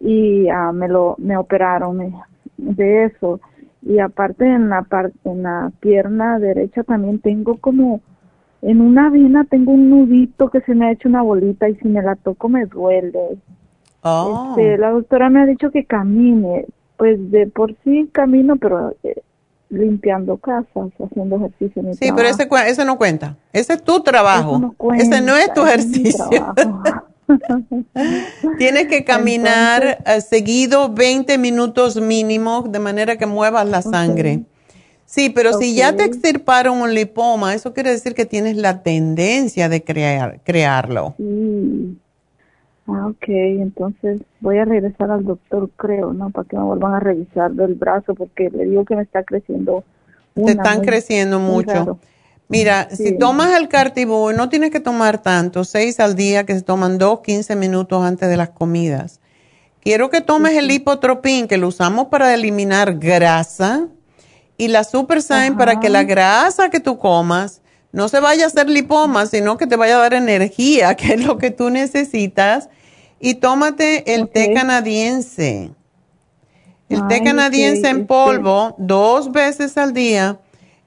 y 0.00 0.50
uh, 0.50 0.72
me 0.72 0.88
lo 0.88 1.14
me 1.18 1.36
operaron 1.36 2.14
de 2.56 3.04
eso 3.04 3.40
y 3.82 3.98
aparte 3.98 4.46
en 4.46 4.70
la 4.70 4.82
parte 4.82 5.18
en 5.24 5.42
la 5.42 5.70
pierna 5.80 6.38
derecha 6.38 6.82
también 6.84 7.18
tengo 7.20 7.58
como 7.58 8.00
en 8.64 8.80
una 8.80 9.10
vena 9.10 9.44
tengo 9.44 9.72
un 9.72 9.90
nudito 9.90 10.48
que 10.48 10.62
se 10.62 10.74
me 10.74 10.86
ha 10.86 10.92
hecho 10.92 11.08
una 11.08 11.22
bolita 11.22 11.68
y 11.68 11.74
si 11.76 11.86
me 11.86 12.02
la 12.02 12.16
toco 12.16 12.48
me 12.48 12.64
duele. 12.64 13.38
Oh. 14.00 14.48
Este, 14.50 14.78
la 14.78 14.90
doctora 14.90 15.28
me 15.28 15.42
ha 15.42 15.46
dicho 15.46 15.70
que 15.70 15.84
camine, 15.84 16.64
pues 16.96 17.30
de 17.30 17.46
por 17.46 17.76
sí 17.84 18.08
camino, 18.10 18.56
pero 18.56 18.94
eh, 19.02 19.22
limpiando 19.68 20.38
casas, 20.38 20.90
haciendo 20.98 21.36
ejercicio. 21.36 21.82
sí, 21.92 22.10
pero 22.16 22.26
ese, 22.28 22.48
ese 22.66 22.84
no 22.86 22.96
cuenta. 22.96 23.36
Ese 23.52 23.74
es 23.74 23.82
tu 23.82 24.02
trabajo. 24.02 24.74
ese 24.96 25.20
no 25.20 25.36
es 25.36 25.52
tu 25.52 25.62
ejercicio. 25.62 26.24
Tienes 28.58 28.86
que 28.86 29.04
caminar 29.04 29.98
eh, 30.06 30.20
seguido 30.22 30.90
20 30.90 31.36
minutos 31.36 32.00
mínimo, 32.00 32.62
de 32.62 32.78
manera 32.78 33.16
que 33.16 33.26
muevas 33.26 33.68
la 33.68 33.82
sangre. 33.82 34.44
Sí, 35.06 35.30
pero 35.30 35.52
si 35.52 35.74
ya 35.74 35.94
te 35.94 36.04
extirparon 36.04 36.80
un 36.80 36.94
lipoma, 36.94 37.54
eso 37.54 37.72
quiere 37.72 37.90
decir 37.90 38.14
que 38.14 38.26
tienes 38.26 38.56
la 38.56 38.82
tendencia 38.82 39.68
de 39.68 39.82
crear, 39.84 40.40
crearlo. 40.44 41.14
Sí. 41.18 41.98
Ah, 42.86 43.06
ok, 43.06 43.28
entonces 43.28 44.20
voy 44.40 44.58
a 44.58 44.64
regresar 44.64 45.10
al 45.10 45.24
doctor, 45.24 45.70
creo, 45.76 46.12
¿no? 46.12 46.30
Para 46.30 46.46
que 46.46 46.56
me 46.56 46.64
vuelvan 46.64 46.94
a 46.94 47.00
revisar 47.00 47.52
del 47.52 47.74
brazo, 47.74 48.14
porque 48.14 48.50
le 48.50 48.66
digo 48.66 48.84
que 48.84 48.96
me 48.96 49.02
está 49.02 49.22
creciendo. 49.22 49.84
Te 50.34 50.50
están 50.50 50.80
creciendo 50.82 51.38
mucho. 51.38 51.98
Mira, 52.48 52.90
si 52.90 53.16
tomas 53.16 53.58
el 53.58 53.68
cartibú, 53.68 54.32
no 54.32 54.50
tienes 54.50 54.70
que 54.70 54.80
tomar 54.80 55.22
tanto, 55.22 55.64
seis 55.64 55.98
al 55.98 56.14
día, 56.14 56.44
que 56.44 56.54
se 56.54 56.62
toman 56.62 56.98
dos, 56.98 57.20
quince 57.20 57.56
minutos 57.56 58.04
antes 58.04 58.28
de 58.28 58.36
las 58.36 58.50
comidas. 58.50 59.20
Quiero 59.80 60.10
que 60.10 60.20
tomes 60.20 60.54
el 60.54 60.70
hipotropín, 60.70 61.48
que 61.48 61.56
lo 61.56 61.68
usamos 61.68 62.08
para 62.08 62.34
eliminar 62.34 62.98
grasa, 62.98 63.88
y 64.56 64.68
la 64.68 64.84
Super 64.84 65.20
para 65.56 65.80
que 65.80 65.88
la 65.88 66.04
grasa 66.04 66.70
que 66.70 66.80
tú 66.80 66.98
comas 66.98 67.60
no 67.92 68.08
se 68.08 68.20
vaya 68.20 68.44
a 68.44 68.46
hacer 68.48 68.68
lipoma, 68.68 69.26
sino 69.26 69.56
que 69.56 69.66
te 69.66 69.76
vaya 69.76 69.96
a 69.96 70.00
dar 70.00 70.14
energía, 70.14 70.94
que 70.96 71.14
es 71.14 71.24
lo 71.24 71.38
que 71.38 71.50
tú 71.50 71.70
necesitas. 71.70 72.68
Y 73.20 73.34
tómate 73.34 74.14
el 74.14 74.28
té 74.28 74.52
canadiense. 74.52 75.70
El 76.88 77.06
té 77.08 77.22
canadiense 77.24 77.88
en 77.88 78.06
polvo 78.06 78.74
dos 78.78 79.32
veces 79.32 79.78
al 79.78 79.94
día 79.94 80.38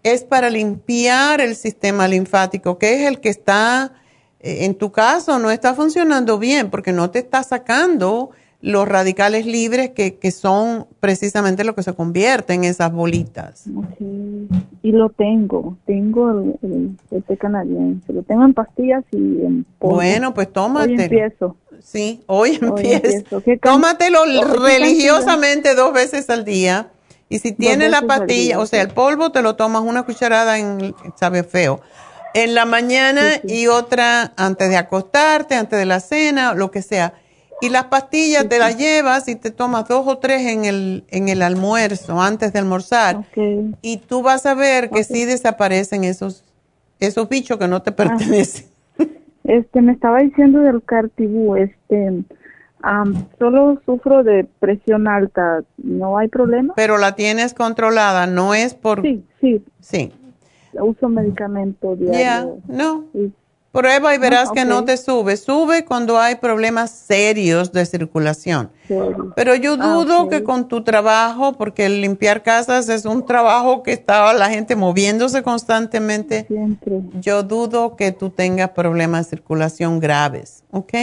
es 0.03 0.23
para 0.23 0.49
limpiar 0.49 1.41
el 1.41 1.56
sistema 1.56 2.07
linfático, 2.07 2.77
que 2.77 2.94
es 2.94 3.07
el 3.07 3.19
que 3.19 3.30
está, 3.30 3.94
eh, 4.39 4.65
en 4.65 4.76
tu 4.76 4.91
caso, 4.91 5.39
no 5.39 5.49
está 5.49 5.73
funcionando 5.73 6.38
bien 6.38 6.69
porque 6.69 6.94
no 6.94 7.10
te 7.10 7.19
está 7.19 7.41
sacando 7.44 8.30
los 8.68 8.85
radicales 8.85 9.45
libres 9.45 9.91
que, 9.91 10.15
que 10.15 10.31
son 10.31 10.88
precisamente 10.99 11.64
lo 11.64 11.73
que 11.73 11.84
se 11.84 11.94
convierte 11.94 12.53
en 12.53 12.65
esas 12.65 12.91
bolitas. 12.91 13.64
Y 14.84 14.91
lo 14.91 15.10
tengo, 15.10 15.77
tengo 15.85 16.31
el, 16.31 16.98
el, 17.11 17.23
té 17.23 17.38
canadiense, 17.38 18.11
lo 18.11 18.23
tengo 18.23 18.44
en 18.44 18.53
pastillas 18.53 19.06
y 19.11 19.18
en 19.18 19.65
polvo. 19.80 19.95
Bueno, 19.95 20.34
pues 20.34 20.52
tómate. 20.52 20.91
Hoy 20.91 21.02
empiezo. 21.02 21.56
Sí, 21.81 22.23
hoy, 22.27 22.60
empiezo. 22.61 23.41
Tómatelo 23.61 24.19
religiosamente 24.65 25.73
dos 25.73 25.94
veces 25.94 26.30
al 26.30 26.44
día. 26.44 26.89
Y 27.30 27.39
si 27.39 27.53
tienes 27.53 27.89
la 27.89 28.02
pastilla, 28.02 28.60
o 28.60 28.65
sea, 28.65 28.81
el 28.81 28.89
polvo 28.89 29.31
te 29.31 29.41
lo 29.41 29.56
tomas 29.56 29.84
una 29.84 30.03
cucharada 30.03 30.60
en, 30.60 30.94
sabe 31.15 31.44
feo, 31.44 31.81
en 32.34 32.53
la 32.53 32.65
mañana 32.65 33.41
y 33.45 33.68
otra 33.68 34.34
antes 34.35 34.69
de 34.69 34.77
acostarte, 34.77 35.56
antes 35.56 35.80
de 35.80 35.85
la 35.85 36.02
cena, 36.02 36.53
lo 36.53 36.69
que 36.72 36.81
sea 36.81 37.14
y 37.62 37.70
las 37.70 37.86
pastillas 37.86 38.48
te 38.48 38.60
las 38.60 38.78
llevas 38.78 39.28
y 39.28 39.36
te 39.36 39.52
tomas 39.52 39.88
dos 39.88 40.08
o 40.08 40.18
tres 40.18 40.42
en 40.48 40.66
el, 40.66 41.04
en 41.10 41.28
el 41.30 41.42
almuerzo, 41.42 42.22
antes 42.22 42.54
de 42.54 42.60
almorzar. 42.60 43.26
Y 43.82 43.98
tú 43.98 44.22
vas 44.22 44.46
a 44.46 44.54
ver 44.54 44.90
que 44.90 45.04
sí 45.04 45.26
desaparecen 45.26 46.04
esos, 46.04 46.44
esos 47.00 47.28
bichos 47.30 47.58
que 47.58 47.68
no 47.68 47.82
te 47.82 47.92
ah. 47.92 47.96
pertenecen. 47.96 48.66
Este, 49.44 49.82
me 49.82 49.94
estaba 49.94 50.20
diciendo 50.20 50.60
del 50.60 50.84
cartibú, 50.84 51.56
este, 51.56 52.26
solo 53.40 53.82
sufro 53.86 54.22
de 54.22 54.46
presión 54.60 55.08
alta, 55.08 55.64
¿no 55.78 56.18
hay 56.18 56.28
problema? 56.28 56.74
Pero 56.76 56.98
la 56.98 57.16
tienes 57.16 57.54
controlada, 57.54 58.28
no 58.28 58.54
es 58.54 58.74
por... 58.74 59.04
Sí, 59.04 59.24
sí. 59.40 59.64
Sí. 59.80 60.12
Uso 60.74 61.08
medicamento 61.08 61.96
diario. 61.96 62.20
Ya, 62.20 62.46
no. 62.68 63.06
Prueba 63.78 64.16
y 64.16 64.18
verás 64.18 64.52
que 64.52 64.66
no 64.66 64.86
te 64.86 64.98
sube. 64.98 65.38
Sube 65.38 65.86
cuando 65.86 66.18
hay 66.18 66.34
problemas 66.38 66.90
serios 66.90 67.72
de 67.72 67.86
circulación. 67.86 68.72
Pero 69.36 69.54
yo 69.54 69.74
ah, 69.80 69.94
dudo 69.94 70.30
que 70.30 70.41
con 70.41 70.68
tu 70.68 70.82
trabajo, 70.82 71.54
porque 71.54 71.86
el 71.86 72.02
limpiar 72.02 72.41
casas 72.41 72.90
es 72.90 73.06
un 73.06 73.24
trabajo 73.28 73.84
que 73.84 73.91
está 73.91 74.34
la 74.34 74.49
gente 74.49 74.76
moviéndose 74.76 75.44
constantemente. 75.44 76.48
Yo 77.22 77.44
dudo 77.44 77.95
que 77.95 78.12
tú 78.12 78.32
tengas 78.32 78.72
problemas 78.72 79.28
de 79.28 79.38
circulación 79.38 79.99
graves. 79.99 80.64
¿Ok? 80.72 80.94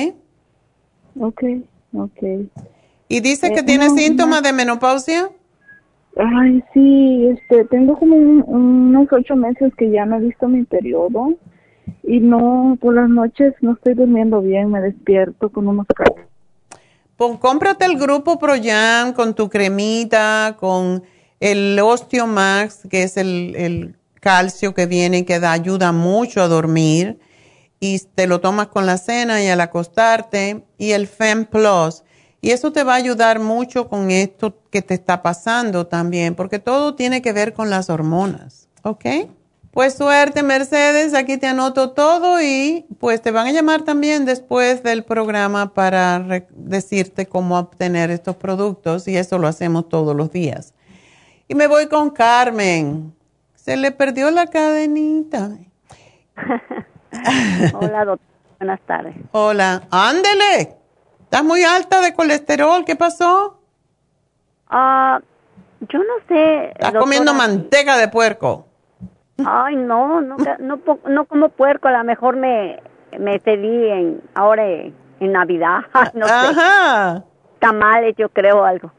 Ok, 1.21 1.45
ok. 1.93 2.23
¿Y 3.07 3.21
dice 3.21 3.53
que 3.53 3.61
eh, 3.61 3.65
tiene 3.65 3.89
síntomas 3.91 4.43
de 4.43 4.53
menopausia? 4.53 5.31
Ay, 6.17 6.61
sí, 6.73 7.29
este, 7.29 7.67
tengo 7.67 7.97
como 7.97 8.17
unos 8.17 9.07
ocho 9.13 9.37
meses 9.37 9.73
que 9.77 9.93
ya 9.93 10.05
no 10.05 10.17
he 10.17 10.23
visto 10.23 10.49
mi 10.49 10.65
periodo 10.65 11.37
y 12.03 12.21
no, 12.21 12.77
por 12.81 12.95
las 12.95 13.09
noches 13.09 13.55
no 13.61 13.73
estoy 13.73 13.95
durmiendo 13.95 14.41
bien, 14.41 14.71
me 14.71 14.81
despierto 14.81 15.51
con 15.51 15.69
unos 15.69 15.87
Pues 17.17 17.39
cómprate 17.39 17.87
el 17.87 17.99
grupo 17.99 18.39
Proyan 18.39 19.13
con 19.13 19.35
tu 19.35 19.49
cremita, 19.49 20.57
con 20.59 21.03
el 21.41 21.79
Osteomax, 21.79 22.89
que 22.89 23.03
es 23.03 23.17
el, 23.17 23.55
el 23.57 23.97
calcio 24.21 24.75
que 24.75 24.87
viene 24.87 25.25
que 25.25 25.39
da, 25.39 25.53
ayuda 25.53 25.93
mucho 25.93 26.43
a 26.43 26.49
dormir. 26.49 27.21
Y 27.81 28.01
te 28.15 28.27
lo 28.27 28.41
tomas 28.41 28.69
con 28.69 28.87
la 28.87 28.97
cena 28.97 29.43
y 29.43 29.49
al 29.49 29.61
acostarte. 29.61 30.65
Y 30.79 30.93
el 30.93 31.07
Fem 31.07 31.45
Plus. 31.45 32.03
Y 32.41 32.51
eso 32.51 32.73
te 32.73 32.83
va 32.83 32.95
a 32.95 32.97
ayudar 32.97 33.41
mucho 33.41 33.89
con 33.89 34.11
esto 34.11 34.57
que 34.71 34.83
te 34.83 34.95
está 34.95 35.23
pasando 35.23 35.87
también, 35.87 36.35
porque 36.35 36.59
todo 36.59 36.95
tiene 36.95 37.23
que 37.23 37.33
ver 37.33 37.53
con 37.53 37.71
las 37.71 37.91
hormonas. 37.91 38.69
¿Ok? 38.83 39.05
Pues 39.75 39.97
suerte, 39.97 40.45
Mercedes. 40.45 41.15
Aquí 41.15 41.37
te 41.37 41.49
anoto 41.49 41.91
todo 41.91 42.41
y 42.41 42.87
pues 43.01 43.21
te 43.21 43.33
van 43.33 43.49
a 43.49 43.51
llamar 43.51 43.83
también 43.83 44.25
después 44.25 44.85
del 44.85 45.03
programa 45.03 45.75
para 45.75 46.21
decirte 46.51 47.27
cómo 47.27 47.59
obtener 47.59 48.13
estos 48.13 48.37
productos 48.37 49.09
y 49.09 49.17
eso 49.17 49.37
lo 49.37 49.49
hacemos 49.49 49.89
todos 49.89 50.15
los 50.15 50.31
días. 50.31 50.75
Y 51.49 51.57
me 51.57 51.67
voy 51.67 51.89
con 51.89 52.11
Carmen. 52.11 53.13
Se 53.57 53.77
le 53.77 53.91
perdió 53.91 54.31
la 54.31 54.47
cadenita. 54.47 55.51
Hola, 57.75 58.05
doctora. 58.05 58.31
Buenas 58.61 58.81
tardes. 58.83 59.17
Hola. 59.33 59.83
Ándele. 59.91 60.77
Estás 61.25 61.43
muy 61.43 61.65
alta 61.65 62.01
de 62.01 62.15
colesterol. 62.15 62.85
¿Qué 62.85 62.95
pasó? 62.95 63.59
Ah, 64.69 65.19
yo 65.81 65.99
no 65.99 66.15
sé. 66.29 66.69
Estás 66.69 66.95
comiendo 66.95 67.35
manteca 67.35 67.97
de 67.97 68.07
puerco. 68.07 68.69
Ay, 69.45 69.77
no, 69.77 70.21
no, 70.21 70.37
no, 70.59 70.81
no 71.09 71.25
como 71.25 71.49
puerco, 71.49 71.89
a 71.89 71.93
lo 71.93 72.05
mejor 72.05 72.37
me, 72.37 72.81
me 73.19 73.41
cedí 73.41 73.89
en, 73.89 74.21
ahora 74.35 74.65
en 74.67 74.95
Navidad, 75.21 75.81
no 76.15 76.27
Ajá. 76.27 77.19
sé. 77.19 77.23
Tamales, 77.59 78.15
yo 78.17 78.29
creo 78.29 78.65
algo. 78.65 78.93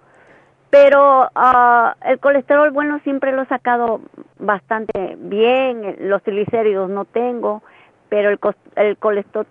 Pero 0.70 1.30
ah, 1.36 1.96
el 2.04 2.20
colesterol 2.20 2.72
bueno 2.72 3.00
siempre 3.04 3.32
lo 3.32 3.44
he 3.44 3.46
sacado 3.46 4.02
bastante 4.40 5.16
bien, 5.20 5.96
los 6.02 6.22
triglicéridos 6.24 6.90
no 6.90 7.06
tengo, 7.06 7.64
pero 8.10 8.30
el, 8.30 8.40
el 8.76 8.98
colesterol 8.98 9.48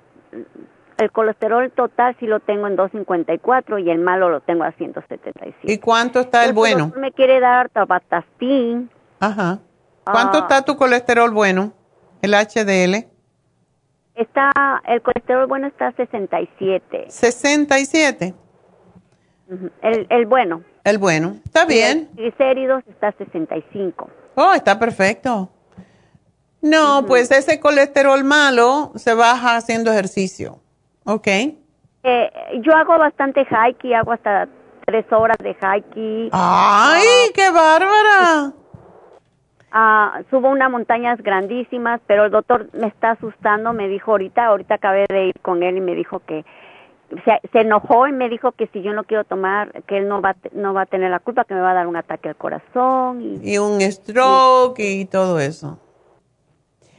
el 0.96 1.10
colesterol 1.10 1.70
total 1.72 2.16
sí 2.20 2.26
lo 2.26 2.40
tengo 2.40 2.66
en 2.66 2.76
254 2.76 3.78
y 3.78 3.90
el 3.90 3.98
malo 3.98 4.28
lo 4.28 4.40
tengo 4.40 4.64
a 4.64 4.72
175. 4.72 5.54
¿Y 5.62 5.78
cuánto 5.78 6.20
está 6.20 6.44
el 6.44 6.52
bueno? 6.52 6.92
Me 6.96 7.12
quiere 7.12 7.40
dar 7.40 7.68
tabatastin. 7.68 8.90
Ajá. 9.20 9.58
¿Cuánto 10.04 10.38
Ah. 10.38 10.40
está 10.42 10.62
tu 10.62 10.76
colesterol 10.76 11.30
bueno? 11.32 11.72
El 12.22 12.34
HDL. 12.34 13.06
Está, 14.14 14.52
el 14.86 15.02
colesterol 15.02 15.46
bueno 15.46 15.66
está 15.66 15.88
a 15.88 15.92
67. 15.92 17.06
67. 17.08 18.34
Ujú. 19.50 19.70
El, 19.82 20.06
el 20.08 20.26
bueno. 20.26 20.62
El 20.84 20.98
bueno. 20.98 21.36
Está 21.44 21.64
bien. 21.64 22.08
El 22.10 22.16
triglicéridos 22.16 22.82
está 22.88 23.08
a 23.08 23.12
65. 23.12 24.08
Oh, 24.36 24.52
está 24.54 24.78
perfecto. 24.78 25.50
No, 26.60 27.04
pues 27.06 27.30
ese 27.30 27.60
colesterol 27.60 28.24
malo 28.24 28.92
se 28.94 29.12
baja 29.14 29.56
haciendo 29.56 29.90
ejercicio. 29.92 30.60
¿Ok? 31.04 31.26
Eh, 31.26 32.30
yo 32.62 32.74
hago 32.74 32.98
bastante 32.98 33.44
hiking, 33.44 33.94
hago 33.94 34.12
hasta 34.12 34.48
tres 34.86 35.04
horas 35.12 35.36
de 35.38 35.54
hiking. 35.54 36.30
¡Ay, 36.32 37.04
qué 37.34 37.50
bárbara! 37.50 38.52
Ah, 39.76 40.20
subo 40.30 40.50
unas 40.50 40.70
montañas 40.70 41.20
grandísimas, 41.20 42.00
pero 42.06 42.26
el 42.26 42.30
doctor 42.30 42.68
me 42.74 42.86
está 42.86 43.10
asustando, 43.10 43.72
me 43.72 43.88
dijo 43.88 44.12
ahorita, 44.12 44.46
ahorita 44.46 44.76
acabé 44.76 45.04
de 45.08 45.26
ir 45.26 45.40
con 45.42 45.64
él 45.64 45.76
y 45.78 45.80
me 45.80 45.96
dijo 45.96 46.20
que 46.20 46.44
se, 47.24 47.40
se 47.50 47.58
enojó 47.62 48.06
y 48.06 48.12
me 48.12 48.28
dijo 48.28 48.52
que 48.52 48.68
si 48.68 48.82
yo 48.82 48.92
no 48.92 49.02
quiero 49.02 49.24
tomar, 49.24 49.82
que 49.88 49.98
él 49.98 50.06
no 50.06 50.22
va, 50.22 50.36
no 50.52 50.74
va 50.74 50.82
a 50.82 50.86
tener 50.86 51.10
la 51.10 51.18
culpa, 51.18 51.44
que 51.44 51.54
me 51.54 51.60
va 51.60 51.72
a 51.72 51.74
dar 51.74 51.88
un 51.88 51.96
ataque 51.96 52.28
al 52.28 52.36
corazón. 52.36 53.20
Y, 53.20 53.54
Y 53.54 53.58
un 53.58 53.80
stroke 53.80 54.78
y 54.78 55.06
todo 55.06 55.40
eso. 55.40 55.80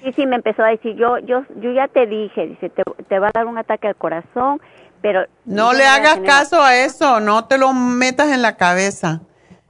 sí, 0.03 0.11
sí, 0.11 0.25
me 0.25 0.35
empezó 0.35 0.61
a 0.61 0.67
decir, 0.67 0.97
yo, 0.97 1.17
yo, 1.19 1.43
yo 1.61 1.71
ya 1.71 1.87
te 1.87 2.05
dije, 2.07 2.45
dice, 2.45 2.69
te, 2.71 2.83
te 3.07 3.19
va 3.19 3.29
a 3.29 3.31
dar 3.33 3.47
un 3.47 3.57
ataque 3.57 3.87
al 3.87 3.95
corazón, 3.95 4.59
pero... 5.01 5.25
No 5.45 5.71
le 5.71 5.85
hagas 5.85 6.19
caso 6.25 6.61
a 6.61 6.75
eso, 6.75 7.21
no 7.21 7.45
te 7.45 7.57
lo 7.57 7.71
metas 7.71 8.33
en 8.33 8.41
la 8.41 8.57
cabeza. 8.57 9.21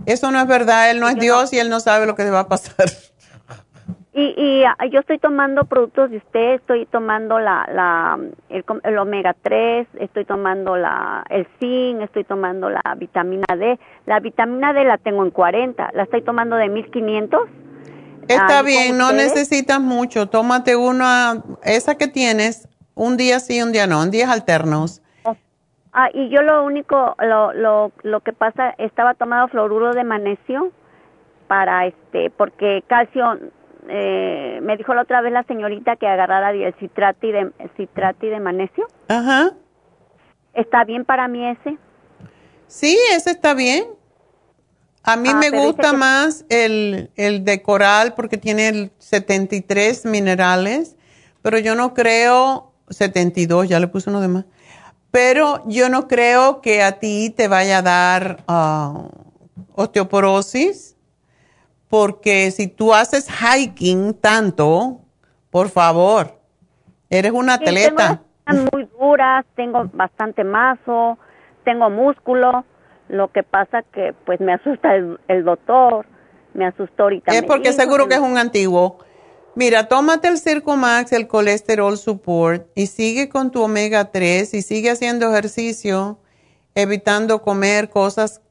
Eso 0.05 0.31
no 0.31 0.39
es 0.39 0.47
verdad, 0.47 0.91
él 0.91 0.99
no 0.99 1.07
es 1.09 1.15
Dios 1.15 1.51
y 1.53 1.59
él 1.59 1.69
no 1.69 1.80
sabe 1.80 2.05
lo 2.05 2.15
que 2.15 2.23
le 2.23 2.30
va 2.31 2.41
a 2.41 2.47
pasar. 2.49 2.85
Y, 4.17 4.34
y 4.41 4.63
ah, 4.63 4.77
yo 4.89 5.01
estoy 5.01 5.19
tomando 5.19 5.65
productos 5.65 6.09
de 6.09 6.17
usted, 6.17 6.53
estoy 6.53 6.85
tomando 6.85 7.38
la, 7.38 7.67
la, 7.73 8.17
el, 8.47 8.63
el 8.84 8.97
omega 8.97 9.35
3, 9.41 9.88
estoy 9.99 10.23
tomando 10.23 10.77
la, 10.77 11.26
el 11.30 11.45
zinc, 11.59 12.01
estoy 12.01 12.23
tomando 12.23 12.69
la 12.69 12.81
vitamina 12.97 13.45
D. 13.57 13.77
La 14.05 14.22
vitamina 14.22 14.72
D 14.72 14.85
la 14.85 14.97
tengo 14.99 15.22
en 15.26 15.31
40, 15.31 15.91
la 15.93 16.03
estoy 16.03 16.22
tomando 16.22 16.55
de 16.55 16.69
1500. 16.69 17.41
Está 18.30 18.59
Ah, 18.59 18.61
¿y 18.61 18.65
bien, 18.65 18.97
no 18.97 19.07
ustedes? 19.09 19.34
necesitas 19.35 19.81
mucho. 19.81 20.30
Tómate 20.30 20.77
una, 20.77 21.43
esa 21.63 21.95
que 21.95 22.07
tienes, 22.07 22.69
un 22.93 23.17
día 23.17 23.41
sí, 23.41 23.61
un 23.61 23.73
día 23.73 23.85
no, 23.85 24.01
en 24.01 24.11
días 24.11 24.30
alternos. 24.30 25.01
Ah, 25.97 26.09
y 26.13 26.27
yo 26.30 26.41
lo 26.41 26.65
único, 26.65 27.15
lo, 27.19 27.53
lo, 27.53 27.93
lo 28.03 28.19
que 28.19 28.34
pasa, 28.34 28.72
estaba 28.77 29.13
tomando 29.13 29.47
fluoruro 29.47 29.93
de 29.93 30.03
magnesio 30.03 30.72
para 31.47 31.85
este, 31.85 32.30
porque 32.31 32.84
calcio, 32.85 33.39
eh, 33.88 34.59
me 34.61 34.76
dijo 34.76 34.93
la 34.93 35.03
otra 35.03 35.22
vez 35.22 35.31
la 35.31 35.43
señorita 35.43 35.95
que 35.95 36.05
agarrara 36.07 36.49
el 36.51 36.73
citrati 36.76 37.31
de, 37.31 37.49
citrati 37.77 38.27
de 38.27 38.39
magnesio. 38.41 38.88
Ajá. 39.07 39.51
¿Está 40.53 40.84
bien 40.84 41.05
para 41.05 41.30
mí 41.30 41.47
ese? 41.47 41.77
Sí, 42.67 42.97
ese 43.15 43.31
está 43.31 43.53
bien. 43.53 43.85
A 45.03 45.15
mí 45.15 45.30
Ah, 45.31 45.38
me 45.39 45.49
gusta 45.51 45.91
que- 45.91 45.97
más 45.97 46.45
el, 46.49 47.09
el 47.15 47.45
de 47.45 47.61
coral 47.61 48.15
porque 48.15 48.38
tiene 48.38 48.67
el 48.67 48.91
73 48.97 50.03
minerales, 50.05 50.97
pero 51.41 51.57
yo 51.59 51.76
no 51.76 51.93
creo, 51.93 52.73
72, 52.89 53.69
ya 53.69 53.80
le 53.80 53.88
puse 53.88 54.09
uno 54.09 54.19
de 54.19 54.27
más, 54.27 54.45
pero 55.16 55.64
yo 55.66 55.88
no 55.88 56.10
creo 56.10 56.60
que 56.60 56.84
a 56.84 57.00
ti 57.00 57.30
te 57.30 57.48
vaya 57.48 57.78
a 57.78 57.82
dar 57.82 58.44
ah, 58.50 59.08
osteoporosis, 59.74 60.98
porque 61.88 62.52
si 62.52 62.68
tú 62.68 62.94
haces 62.94 63.30
hiking 63.30 64.14
tanto, 64.16 65.00
por 65.52 65.70
favor, 65.70 66.38
eres 67.10 67.32
un 67.32 67.46
Sí, 67.46 67.52
atleta. 67.52 68.24
tengo 68.46 68.68
muy 68.74 68.90
duras, 69.00 69.46
tengo 69.56 69.90
bastante 69.94 70.44
mazo, 70.44 71.18
tengo 71.64 71.90
músculo. 71.90 72.66
Lo 73.08 73.32
que 73.32 73.44
pasa 73.44 73.84
que 73.94 74.14
pues 74.26 74.42
me 74.42 74.52
asusta 74.52 74.96
el, 74.96 75.18
el 75.30 75.46
doctor, 75.46 76.06
me 76.54 76.66
asustó 76.66 77.04
ahorita. 77.04 77.32
Es 77.32 77.44
porque 77.44 77.70
dijo 77.70 77.82
seguro 77.82 78.10
que 78.10 78.16
es 78.16 78.20
un 78.20 78.38
antiguo. 78.38 79.00
Mira, 79.56 79.88
tómate 79.88 80.27
el 80.27 80.38
Circomax, 80.38 81.14
el 81.14 81.27
colesterol 81.27 81.98
support 81.98 82.68
y 82.76 82.88
sigue 82.88 83.30
con 83.30 83.52
tu 83.52 83.61
omega 83.61 84.11
3 84.11 84.53
y 84.53 84.61
sigue 84.61 84.91
haciendo 84.91 85.32
ejercicio, 85.32 86.19
evitando 86.76 87.41
comer 87.41 87.90
cosas, 87.90 88.41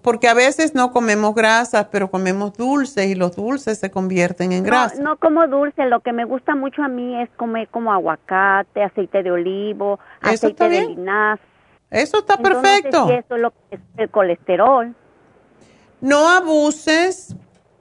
porque 0.00 0.28
a 0.28 0.34
veces 0.34 0.74
no 0.74 0.92
comemos 0.92 1.34
grasas, 1.34 1.88
pero 1.90 2.08
comemos 2.08 2.52
dulces 2.54 3.06
y 3.06 3.16
los 3.16 3.34
dulces 3.34 3.78
se 3.78 3.90
convierten 3.90 4.52
en 4.52 4.62
grasa. 4.62 4.94
No, 4.96 5.10
no 5.10 5.16
como 5.16 5.46
dulce, 5.48 5.86
lo 5.86 6.00
que 6.00 6.12
me 6.12 6.24
gusta 6.24 6.54
mucho 6.54 6.82
a 6.84 6.88
mí 6.88 7.20
es 7.20 7.28
comer 7.36 7.68
como 7.68 7.92
aguacate, 7.92 8.82
aceite 8.84 9.24
de 9.24 9.32
olivo, 9.32 9.98
aceite 10.20 10.68
de 10.68 10.86
linaza. 10.86 11.42
Eso 11.90 12.18
está 12.18 12.34
Entonces, 12.34 12.62
perfecto. 12.62 13.08
si 13.08 13.12
eso 13.14 13.34
es 13.34 13.40
lo 13.40 13.50
que 13.50 13.56
es 13.76 13.80
el 13.96 14.10
colesterol. 14.10 14.94
No 16.00 16.28
abuses, 16.28 17.34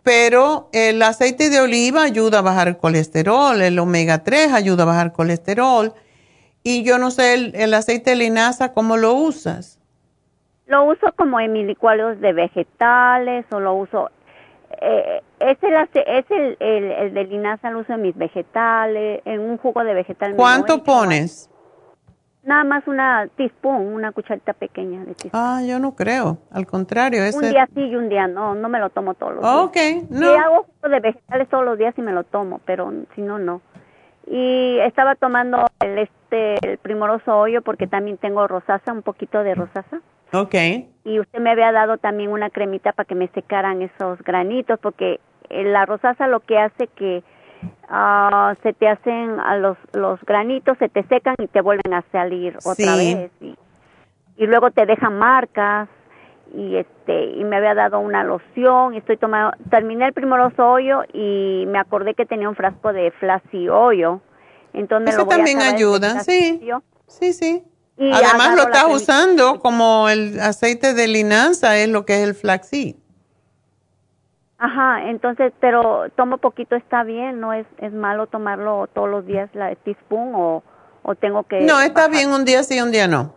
pero 0.03 0.69
el 0.73 1.01
aceite 1.01 1.49
de 1.49 1.61
oliva 1.61 2.03
ayuda 2.03 2.39
a 2.39 2.41
bajar 2.41 2.67
el 2.67 2.77
colesterol, 2.77 3.61
el 3.61 3.79
omega 3.79 4.23
3 4.23 4.53
ayuda 4.53 4.83
a 4.83 4.87
bajar 4.87 5.07
el 5.07 5.13
colesterol. 5.13 5.93
Y 6.61 6.83
yo 6.83 6.97
no 6.97 7.11
sé, 7.11 7.33
el, 7.33 7.55
el 7.55 7.73
aceite 7.73 8.11
de 8.11 8.15
linaza, 8.17 8.73
¿cómo 8.73 8.97
lo 8.97 9.13
usas? 9.13 9.79
Lo 10.67 10.85
uso 10.85 11.11
como 11.15 11.39
en 11.39 11.53
mis 11.53 11.65
licuados 11.65 12.19
de 12.19 12.33
vegetales 12.33 13.45
o 13.51 13.59
lo 13.59 13.73
uso... 13.75 14.09
Eh, 14.81 15.21
es 15.39 15.57
el, 15.61 15.73
es 15.73 16.25
el, 16.31 16.57
el, 16.59 16.91
el 16.91 17.13
de 17.13 17.23
linaza, 17.25 17.69
lo 17.69 17.79
uso 17.79 17.93
en 17.93 18.01
mis 18.01 18.15
vegetales, 18.17 19.21
en 19.25 19.39
un 19.39 19.57
jugo 19.57 19.83
de 19.83 19.93
vegetal. 19.93 20.35
¿Cuánto 20.35 20.83
pones? 20.83 21.49
Nada 22.43 22.63
más 22.65 22.85
una 22.87 23.27
teaspoon, 23.37 23.93
una 23.93 24.11
cucharita 24.11 24.53
pequeña 24.53 24.99
de 25.05 25.15
teaspoon. 25.15 25.31
Ah, 25.33 25.61
yo 25.65 25.79
no 25.79 25.95
creo. 25.95 26.39
Al 26.51 26.65
contrario, 26.67 27.23
ese... 27.23 27.37
Un 27.37 27.49
día 27.49 27.67
sí 27.73 27.81
y 27.81 27.95
un 27.95 28.09
día 28.09 28.27
no, 28.27 28.53
no 28.53 28.67
me 28.67 28.79
lo 28.79 28.89
tomo 28.89 29.13
todos 29.13 29.35
los 29.35 29.45
Ok, 29.45 29.73
días. 29.75 30.09
no. 30.09 30.19
Sí, 30.19 30.35
hago 30.35 30.63
jugo 30.63 30.89
de 30.93 30.99
vegetales 30.99 31.47
todos 31.49 31.63
los 31.63 31.77
días 31.77 31.93
y 31.97 32.01
me 32.01 32.11
lo 32.11 32.23
tomo, 32.25 32.59
pero 32.65 32.91
si 33.15 33.21
no, 33.21 33.39
no. 33.39 33.61
Y 34.27 34.77
estaba 34.79 35.15
tomando 35.15 35.65
el 35.81 35.97
este 35.99 36.55
el 36.67 36.77
primoroso 36.79 37.37
hoyo 37.37 37.61
porque 37.61 37.87
también 37.87 38.17
tengo 38.17 38.47
rosaza, 38.47 38.91
un 38.91 39.03
poquito 39.03 39.43
de 39.43 39.55
rosaza. 39.55 39.99
Ok. 40.33 40.55
Y 41.05 41.19
usted 41.19 41.39
me 41.39 41.51
había 41.51 41.71
dado 41.71 41.97
también 41.97 42.31
una 42.31 42.49
cremita 42.49 42.91
para 42.93 43.05
que 43.05 43.15
me 43.15 43.27
secaran 43.29 43.81
esos 43.81 44.21
granitos 44.23 44.79
porque 44.79 45.19
eh, 45.49 45.63
la 45.65 45.85
rosaza 45.85 46.27
lo 46.27 46.39
que 46.39 46.57
hace 46.57 46.87
que 46.87 47.23
ah, 47.89 48.55
se 48.63 48.73
te 48.73 48.87
hacen 48.87 49.39
a 49.39 49.57
los 49.57 49.77
los 49.93 50.19
granitos, 50.25 50.77
se 50.77 50.89
te 50.89 51.03
secan 51.03 51.35
y 51.39 51.47
te 51.47 51.61
vuelven 51.61 51.93
a 51.93 52.03
salir 52.11 52.57
otra 52.63 52.95
Sí. 52.97 53.13
vez. 53.15 53.31
Y, 53.41 53.55
y 54.37 54.47
luego 54.47 54.71
te 54.71 54.85
dejan 54.85 55.17
marcas 55.17 55.89
y 56.55 56.75
este 56.75 57.25
y 57.31 57.43
me 57.43 57.57
había 57.57 57.73
dado 57.73 57.99
una 57.99 58.23
loción 58.23 58.93
y 58.93 58.97
estoy 58.97 59.17
tomando 59.17 59.55
terminé 59.69 60.05
el 60.07 60.13
primoroso 60.13 60.67
hoyo 60.69 61.01
y 61.13 61.65
me 61.67 61.79
acordé 61.79 62.13
que 62.13 62.25
tenía 62.25 62.47
un 62.49 62.55
frasco 62.55 62.93
de 62.93 63.11
flaxi 63.19 63.69
hoyo 63.69 64.21
entonces 64.73 65.13
Eso 65.15 65.25
también 65.27 65.61
ayuda, 65.61 66.11
Flaxi 66.11 66.59
sí. 66.59 66.71
Sí, 67.07 67.33
sí. 67.33 67.63
Y 67.97 68.11
Además 68.11 68.55
lo 68.55 68.63
estás 68.63 68.85
usando 68.89 69.59
como 69.59 70.09
el 70.09 70.39
aceite 70.39 70.93
de 70.95 71.07
linaza, 71.07 71.77
es 71.77 71.89
lo 71.89 72.05
que 72.05 72.15
es 72.21 72.27
el 72.27 72.33
flaxseed. 72.33 72.95
Ajá, 74.57 75.09
entonces, 75.09 75.51
pero 75.59 76.09
tomo 76.15 76.37
poquito 76.37 76.75
está 76.75 77.03
bien, 77.03 77.39
no 77.39 77.53
es 77.53 77.65
es 77.79 77.91
malo 77.91 78.27
tomarlo 78.27 78.87
todos 78.93 79.09
los 79.09 79.25
días 79.25 79.49
la 79.53 79.75
teaspoon 79.75 80.31
o 80.35 80.63
o 81.03 81.15
tengo 81.15 81.43
que 81.43 81.59
No, 81.65 81.81
está 81.81 82.07
bajar? 82.07 82.11
bien 82.11 82.31
un 82.31 82.45
día 82.45 82.63
sí, 82.63 82.79
un 82.79 82.91
día 82.91 83.07
no. 83.07 83.33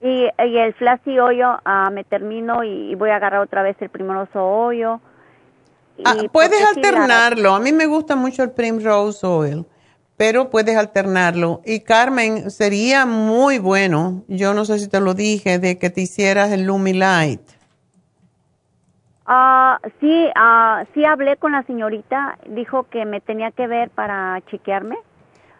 Y, 0.00 0.24
y 0.46 0.58
el 0.58 0.74
flaxi 0.74 1.18
hoyo 1.18 1.46
ah, 1.64 1.88
me 1.90 2.04
termino 2.04 2.64
y, 2.64 2.90
y 2.90 2.94
voy 2.96 3.10
a 3.10 3.16
agarrar 3.16 3.40
otra 3.40 3.62
vez 3.62 3.76
el 3.80 3.88
primoroso 3.88 4.44
hoyo. 4.44 5.00
Y 5.96 6.04
Ah, 6.04 6.14
puedes 6.32 6.60
la- 6.60 6.68
alternarlo. 6.70 7.54
A 7.54 7.60
mí 7.60 7.72
me 7.72 7.86
gusta 7.86 8.16
mucho 8.16 8.42
el 8.42 8.50
Primrose 8.50 9.24
Oil, 9.26 9.64
pero 10.16 10.50
puedes 10.50 10.76
alternarlo. 10.76 11.60
Y 11.64 11.80
Carmen, 11.80 12.50
sería 12.50 13.06
muy 13.06 13.58
bueno, 13.58 14.24
yo 14.28 14.52
no 14.54 14.64
sé 14.64 14.78
si 14.78 14.88
te 14.88 15.00
lo 15.00 15.14
dije, 15.14 15.58
de 15.58 15.78
que 15.78 15.90
te 15.90 16.00
hicieras 16.00 16.50
el 16.50 16.64
Lumilight. 16.64 17.40
Ah, 19.26 19.78
sí, 20.00 20.28
ah, 20.34 20.84
sí 20.94 21.04
hablé 21.04 21.36
con 21.36 21.52
la 21.52 21.62
señorita, 21.64 22.38
dijo 22.46 22.84
que 22.84 23.04
me 23.04 23.20
tenía 23.20 23.50
que 23.52 23.66
ver 23.66 23.90
para 23.90 24.40
chequearme. 24.50 24.96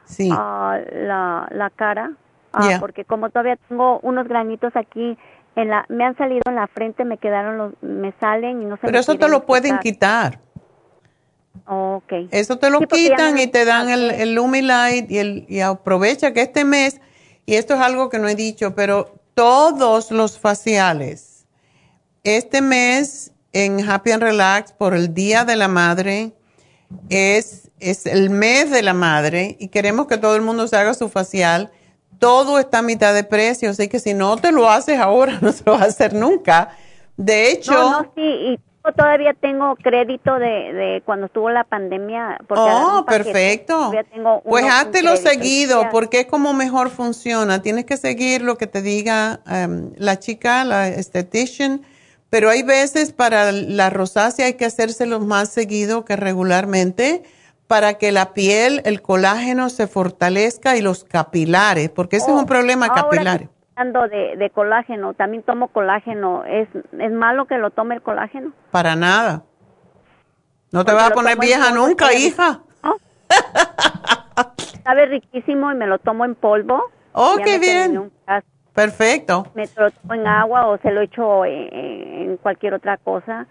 Sí. 0.05 0.29
ah, 0.33 0.79
la, 0.93 1.49
la 1.51 1.71
cara, 1.71 2.13
porque 2.81 3.05
como 3.05 3.31
todavía 3.31 3.57
tengo 3.69 4.01
unos 4.01 4.27
granitos 4.29 4.75
aquí 4.77 5.17
en 5.55 5.69
la, 5.69 5.85
me 5.89 6.05
han 6.05 6.17
salido 6.17 6.43
en 6.47 6.57
la 6.57 6.67
frente, 6.67 7.05
me 7.05 7.19
quedaron 7.19 7.57
los, 7.57 7.73
me 7.83 8.13
salen 8.21 8.63
y 8.63 8.65
no 8.65 8.77
se 8.77 8.83
Pero 8.83 8.95
me 8.95 9.01
eso 9.01 9.17
te 9.17 9.29
lo 9.29 9.47
pueden 9.47 9.79
quitar. 9.79 10.41
Okay. 11.65 12.29
Eso 12.33 12.59
te 12.59 12.71
lo 12.71 12.81
Sí, 12.81 12.87
quitan 12.87 13.35
me 13.35 13.45
y 13.45 13.47
te 13.47 13.65
dan 13.65 13.89
el, 13.89 14.11
el 14.11 14.35
Lumilight 14.35 15.11
y, 15.11 15.19
el, 15.19 15.47
y 15.49 15.61
aprovecha 15.61 16.33
que 16.33 16.43
este 16.43 16.65
mes, 16.65 17.01
y 17.47 17.55
esto 17.55 17.75
es 17.75 17.81
algo 17.81 18.09
que 18.09 18.19
no 18.19 18.27
he 18.27 18.35
dicho, 18.35 18.75
pero 18.75 19.15
todos 19.35 20.11
los 20.11 20.39
faciales, 20.39 21.47
este 22.25 22.63
mes 22.63 23.33
en 23.53 23.89
Happy 23.89 24.13
and 24.13 24.23
Relax 24.23 24.73
por 24.73 24.95
el 24.95 25.15
Día 25.15 25.45
de 25.45 25.57
la 25.57 25.69
Madre, 25.69 26.33
es, 27.09 27.71
es 27.81 28.07
el 28.07 28.31
mes 28.31 28.71
de 28.71 28.83
la 28.83 28.95
madre 28.95 29.57
y 29.59 29.69
queremos 29.69 30.07
que 30.07 30.19
todo 30.19 30.37
el 30.37 30.43
mundo 30.43 30.67
se 30.69 30.77
haga 30.77 30.95
su 30.95 31.09
facial. 31.09 31.71
Todo 32.19 32.59
está 32.59 32.79
a 32.79 32.83
mitad 32.83 33.15
de 33.15 33.25
precio, 33.25 33.71
así 33.71 33.89
que 33.89 33.99
si 33.99 34.15
no 34.15 34.37
te 34.37 34.53
lo 34.53 34.71
haces 34.71 34.99
ahora, 34.99 35.39
no 35.43 35.53
se 35.53 35.65
lo 35.65 35.73
vas 35.73 35.83
a 35.83 35.87
hacer 35.87 36.15
nunca. 36.15 36.77
De 37.17 37.51
hecho, 37.51 37.73
No, 37.73 38.03
no, 38.03 38.13
sí, 38.15 38.23
y 38.23 38.59
yo 38.85 38.93
todavía 38.95 39.33
tengo 39.35 39.77
crédito 39.77 40.39
de, 40.39 40.73
de 40.73 41.03
cuando 41.05 41.27
estuvo 41.27 41.51
la 41.51 41.65
pandemia. 41.65 42.39
Porque 42.49 42.65
Oh, 42.67 43.05
perfecto. 43.07 43.93
tengo 44.13 44.41
Pues 44.43 44.65
háztelo 44.65 45.17
seguido 45.17 45.89
porque 45.91 46.21
es 46.21 46.27
como 46.27 46.53
mejor 46.53 46.91
funciona. 46.91 47.63
Tienes 47.63 47.85
que 47.85 47.97
seguir 47.97 48.43
lo 48.43 48.57
que 48.57 48.67
te 48.67 48.83
diga 48.83 49.41
em, 49.47 49.93
la 49.97 50.19
chica, 50.19 50.65
la 50.65 50.89
estetician, 50.89 51.83
pero 52.33 52.49
hay 52.49 52.63
veces 52.63 53.13
para 53.13 53.53
la 53.53 53.91
rosácea 53.91 54.47
hay 54.47 54.55
que 54.55 54.65
hacérselo 54.65 55.21
más 55.21 55.51
seguido 55.51 56.07
que 56.07 56.17
regularmente 56.17 57.25
para 57.67 57.99
que 57.99 58.11
la 58.11 58.33
piel, 58.33 58.81
el 58.87 59.03
colágeno 59.03 59.69
se 59.69 59.87
fortalezca 59.87 60.79
y 60.79 60.81
los 60.81 61.05
capilares, 61.05 61.91
porque 61.91 62.17
ese 62.17 62.31
es 62.31 62.37
un 62.39 62.47
problema 62.47 62.87
Oh, 62.87 62.93
Ahora 62.93 63.03
capilar. 63.03 63.49
hablando 63.77 64.09
de, 64.09 64.37
de 64.39 64.49
colágeno, 64.49 65.13
también 65.13 65.43
tomo 65.43 65.69
colágeno. 65.69 66.47
¿Es, 66.47 66.69
¿Es 66.99 67.13
malo 67.13 67.45
que 67.45 67.59
lo 67.59 67.71
tome 67.71 67.97
el 67.97 68.01
colágeno? 68.01 68.55
Para 68.71 68.97
nada. 68.97 69.43
No 70.71 70.87
te 70.87 70.93
Porque 70.93 71.03
vas 71.03 71.11
a 71.11 71.15
poner 71.15 71.39
vieja 71.39 71.71
nunca, 71.71 72.15
hija. 72.15 72.63
Sabe 74.85 75.05
riquísimo 75.05 75.71
y 75.71 75.75
me 75.75 75.87
lo 75.87 75.99
tomo 75.99 76.25
en 76.25 76.35
polvo. 76.35 76.83
Oh, 77.13 77.37
qué 77.45 77.59
bien. 77.59 77.99
un. 77.99 78.13
Perfecto. 78.75 79.47
me 79.55 79.65
lo 79.77 79.91
tomo 79.91 80.15
en 80.15 80.27
agua 80.27 80.67
o 80.69 80.79
se 80.79 80.91
lo 80.91 81.03
echo 81.03 81.45
en, 81.45 81.73
en 82.31 82.37
cualquier 82.39 82.75
otra 82.75 82.97
cosa 82.97 83.47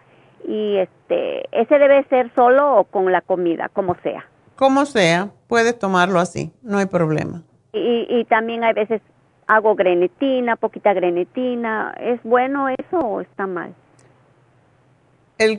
y 0.48 0.78
este 0.78 1.44
ese 1.52 1.78
debe 1.78 2.04
ser 2.06 2.32
solo 2.34 2.78
o 2.78 2.84
con 2.86 3.12
la 3.12 3.22
comida 3.22 3.70
como 3.74 3.96
sea 4.02 4.26
Como 4.56 4.86
sea, 4.86 5.30
puedes 5.48 5.78
tomarlo 5.78 6.20
así, 6.20 6.52
no 6.64 6.80
hay 6.80 6.88
problema. 6.88 7.44
y, 7.74 8.08
y 8.10 8.26
también 8.26 8.64
hay 8.64 8.74
veces 8.74 9.02
hago 9.48 9.76
grenetina 9.76 10.56
poquita 10.56 10.94
grenetina 10.94 11.94
es 12.00 12.22
bueno 12.24 12.68
eso 12.70 12.98
o 13.00 13.22
está 13.22 13.46
mal 13.48 13.74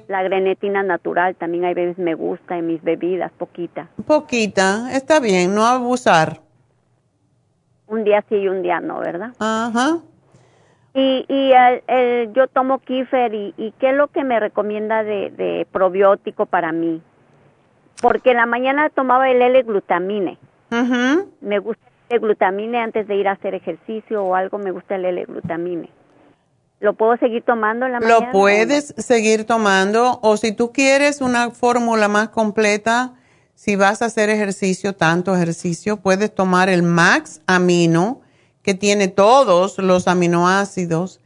la 0.09 0.23
grenetina 0.23 0.83
natural 0.85 1.35
también 1.35 1.65
hay 1.65 1.75
veces 1.75 1.99
me 1.99 2.15
gusta 2.15 2.57
en 2.57 2.69
mis 2.69 2.83
bebidas 2.83 3.33
poquita 3.37 3.89
Poquita, 4.07 4.93
está 4.93 5.19
bien, 5.21 5.55
no 5.55 5.67
abusar. 5.67 6.41
Un 7.93 8.05
día 8.05 8.25
sí 8.29 8.37
y 8.37 8.49
un 8.49 8.63
día 8.63 8.81
no 8.81 8.99
verdad 9.01 9.33
Ajá. 9.39 9.99
Y, 10.95 11.25
y 11.29 11.53
el- 11.53 11.83
el- 11.87 12.33
yo 12.35 12.49
tomo 12.49 12.79
Kiefer 12.81 13.33
y, 13.33 13.55
y 13.57 13.73
¿qué 13.79 13.91
es 13.91 13.97
lo 13.97 14.09
que 14.09 14.25
me 14.25 14.39
recomienda 14.41 15.03
de, 15.05 15.31
de 15.31 15.67
probiótico 15.73 16.45
para 16.47 16.71
mí? 16.73 17.01
Porque 18.03 18.33
en 18.33 18.37
la 18.39 18.47
mañana 18.47 18.91
tomaba 18.91 19.31
el 19.31 19.41
L-glutamine. 19.41 20.39
Me 21.41 21.59
gusta 21.61 21.83
el 22.11 22.21
glutamine 22.21 22.79
antes 22.79 23.07
de 23.09 23.15
ir 23.17 23.29
a 23.29 23.33
hacer 23.33 23.55
ejercicio 23.55 24.23
o 24.25 24.35
algo, 24.35 24.59
me 24.59 24.71
gusta 24.71 24.97
el 24.97 25.05
L-glutamine. 25.07 25.89
¿Lo 26.81 26.95
puedo 26.95 27.17
seguir 27.17 27.43
tomando 27.43 27.87
en 27.87 27.93
la 27.93 28.01
mañana? 28.01 28.27
Lo 28.27 28.33
puedes 28.33 28.95
seguir 28.99 29.47
tomando 29.47 30.19
o 30.23 30.37
si 30.37 30.53
tú 30.55 30.73
quieres 30.73 31.21
una 31.21 31.51
fórmula 31.53 32.09
más 32.09 32.31
completa, 32.31 33.13
si 33.55 33.77
vas 33.77 34.03
a 34.03 34.07
hacer 34.07 34.29
ejercicio, 34.31 34.93
tanto 34.95 35.35
ejercicio, 35.35 35.97
puedes 35.99 36.35
tomar 36.35 36.69
el 36.69 36.83
Max 36.83 37.41
Amino, 37.47 38.21
que 38.63 38.75
tiene 38.75 39.09
todos 39.09 39.79
los 39.79 40.09
aminoácidos 40.09 41.21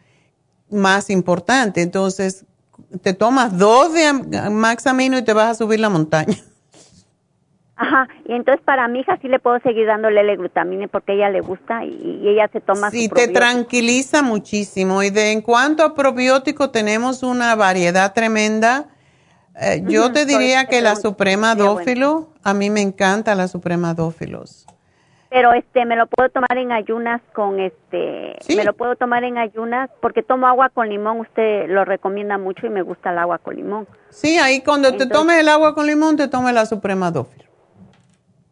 más 0.70 1.10
importantes. 1.10 1.82
Entonces, 1.84 2.44
te 3.02 3.14
tomas 3.14 3.56
dos 3.58 3.92
de 3.94 4.12
Max 4.50 4.86
Amino 4.86 5.16
y 5.18 5.22
te 5.22 5.32
vas 5.32 5.50
a 5.50 5.54
subir 5.54 5.80
la 5.80 5.88
montaña. 5.88 6.36
Ajá, 7.78 8.08
y 8.24 8.32
entonces 8.32 8.64
para 8.64 8.88
mi 8.88 9.00
hija 9.00 9.18
sí 9.20 9.28
le 9.28 9.38
puedo 9.38 9.58
seguir 9.60 9.86
dando 9.86 10.08
el 10.08 10.16
L-glutamine 10.16 10.88
porque 10.88 11.12
ella 11.12 11.28
le 11.28 11.42
gusta 11.42 11.84
y, 11.84 12.20
y 12.22 12.28
ella 12.30 12.48
se 12.50 12.62
toma 12.62 12.90
Sí, 12.90 13.02
su 13.02 13.08
te 13.10 13.28
probiótico. 13.28 13.38
tranquiliza 13.38 14.22
muchísimo. 14.22 15.02
Y 15.02 15.10
de 15.10 15.32
en 15.32 15.42
cuanto 15.42 15.84
a 15.84 15.94
probióticos, 15.94 16.72
tenemos 16.72 17.22
una 17.22 17.54
variedad 17.54 18.14
tremenda. 18.14 18.88
Eh, 19.60 19.82
yo 19.86 20.12
te 20.12 20.26
diría 20.26 20.66
que 20.66 20.80
la. 20.80 20.96
Suprema. 20.96 21.54
Dófilo, 21.54 22.28
a 22.42 22.54
mí 22.54 22.70
me 22.70 22.82
encanta 22.82 23.34
la 23.34 23.48
Suprema 23.48 23.94
Dófilos. 23.94 24.66
Pero 25.30 25.52
este, 25.52 25.84
me 25.84 25.96
lo 25.96 26.06
puedo 26.06 26.28
tomar 26.28 26.56
en 26.56 26.72
ayunas 26.72 27.20
con 27.32 27.58
este, 27.58 28.36
me 28.54 28.64
lo 28.64 28.74
puedo 28.74 28.94
tomar 28.96 29.24
en 29.24 29.38
ayunas 29.38 29.90
porque 30.00 30.22
tomo 30.22 30.46
agua 30.46 30.68
con 30.68 30.88
limón, 30.88 31.20
usted 31.20 31.68
lo 31.68 31.84
recomienda 31.84 32.38
mucho 32.38 32.66
y 32.66 32.70
me 32.70 32.82
gusta 32.82 33.10
el 33.10 33.18
agua 33.18 33.38
con 33.38 33.56
limón. 33.56 33.88
Sí, 34.10 34.38
ahí 34.38 34.62
cuando 34.62 34.96
te 34.96 35.06
tomes 35.06 35.40
el 35.40 35.48
agua 35.48 35.74
con 35.74 35.86
limón, 35.86 36.16
te 36.16 36.28
tomes 36.28 36.54
la 36.54 36.64
Suprema 36.64 37.10
Dófilo. 37.10 37.44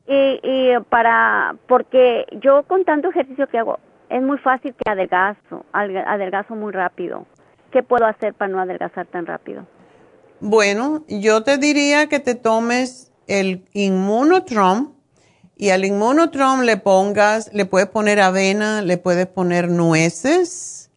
Y, 0.07 0.41
y 0.43 0.73
para, 0.91 1.55
porque 1.69 2.27
yo 2.43 2.65
con 2.65 2.85
tanto 2.85 3.09
ejercicio 3.09 3.47
que 3.47 3.59
hago, 3.59 3.79
es 4.11 4.21
muy 4.21 4.39
fácil 4.39 4.75
que 4.75 4.91
adelgazo, 4.91 5.65
adelgazo 5.73 6.55
muy 6.55 6.73
rápido. 6.73 7.25
¿Qué 7.71 7.83
puedo 7.83 8.05
hacer 8.05 8.35
para 8.35 8.53
no 8.53 8.61
adelgazar 8.61 9.07
tan 9.07 9.27
rápido? 9.27 9.65
Bueno, 10.41 11.05
yo 11.09 11.43
te 11.43 11.59
diría 11.59 12.09
que 12.09 12.21
te 12.21 12.35
tomes 12.35 13.11
el 13.27 13.65
Immunotrom 13.73 14.93
y 15.57 15.71
al 15.71 15.85
Immunotrom 15.85 16.63
le 16.63 16.77
pongas, 16.77 17.51
le 17.53 17.65
puedes 17.65 17.89
poner 17.89 18.21
avena, 18.21 18.83
le 18.83 18.99
puedes 18.99 19.27
poner 19.27 19.69
nueces 19.69 20.91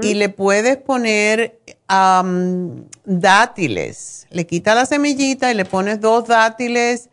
y 0.00 0.14
le 0.14 0.30
puedes 0.30 0.78
poner 0.78 1.60
am, 1.88 2.86
dátiles. 3.04 4.26
Le 4.30 4.46
quitas 4.46 4.74
la 4.74 4.86
semillita 4.86 5.50
y 5.50 5.54
le 5.54 5.66
pones 5.66 6.00
dos 6.00 6.26
dátiles 6.26 7.10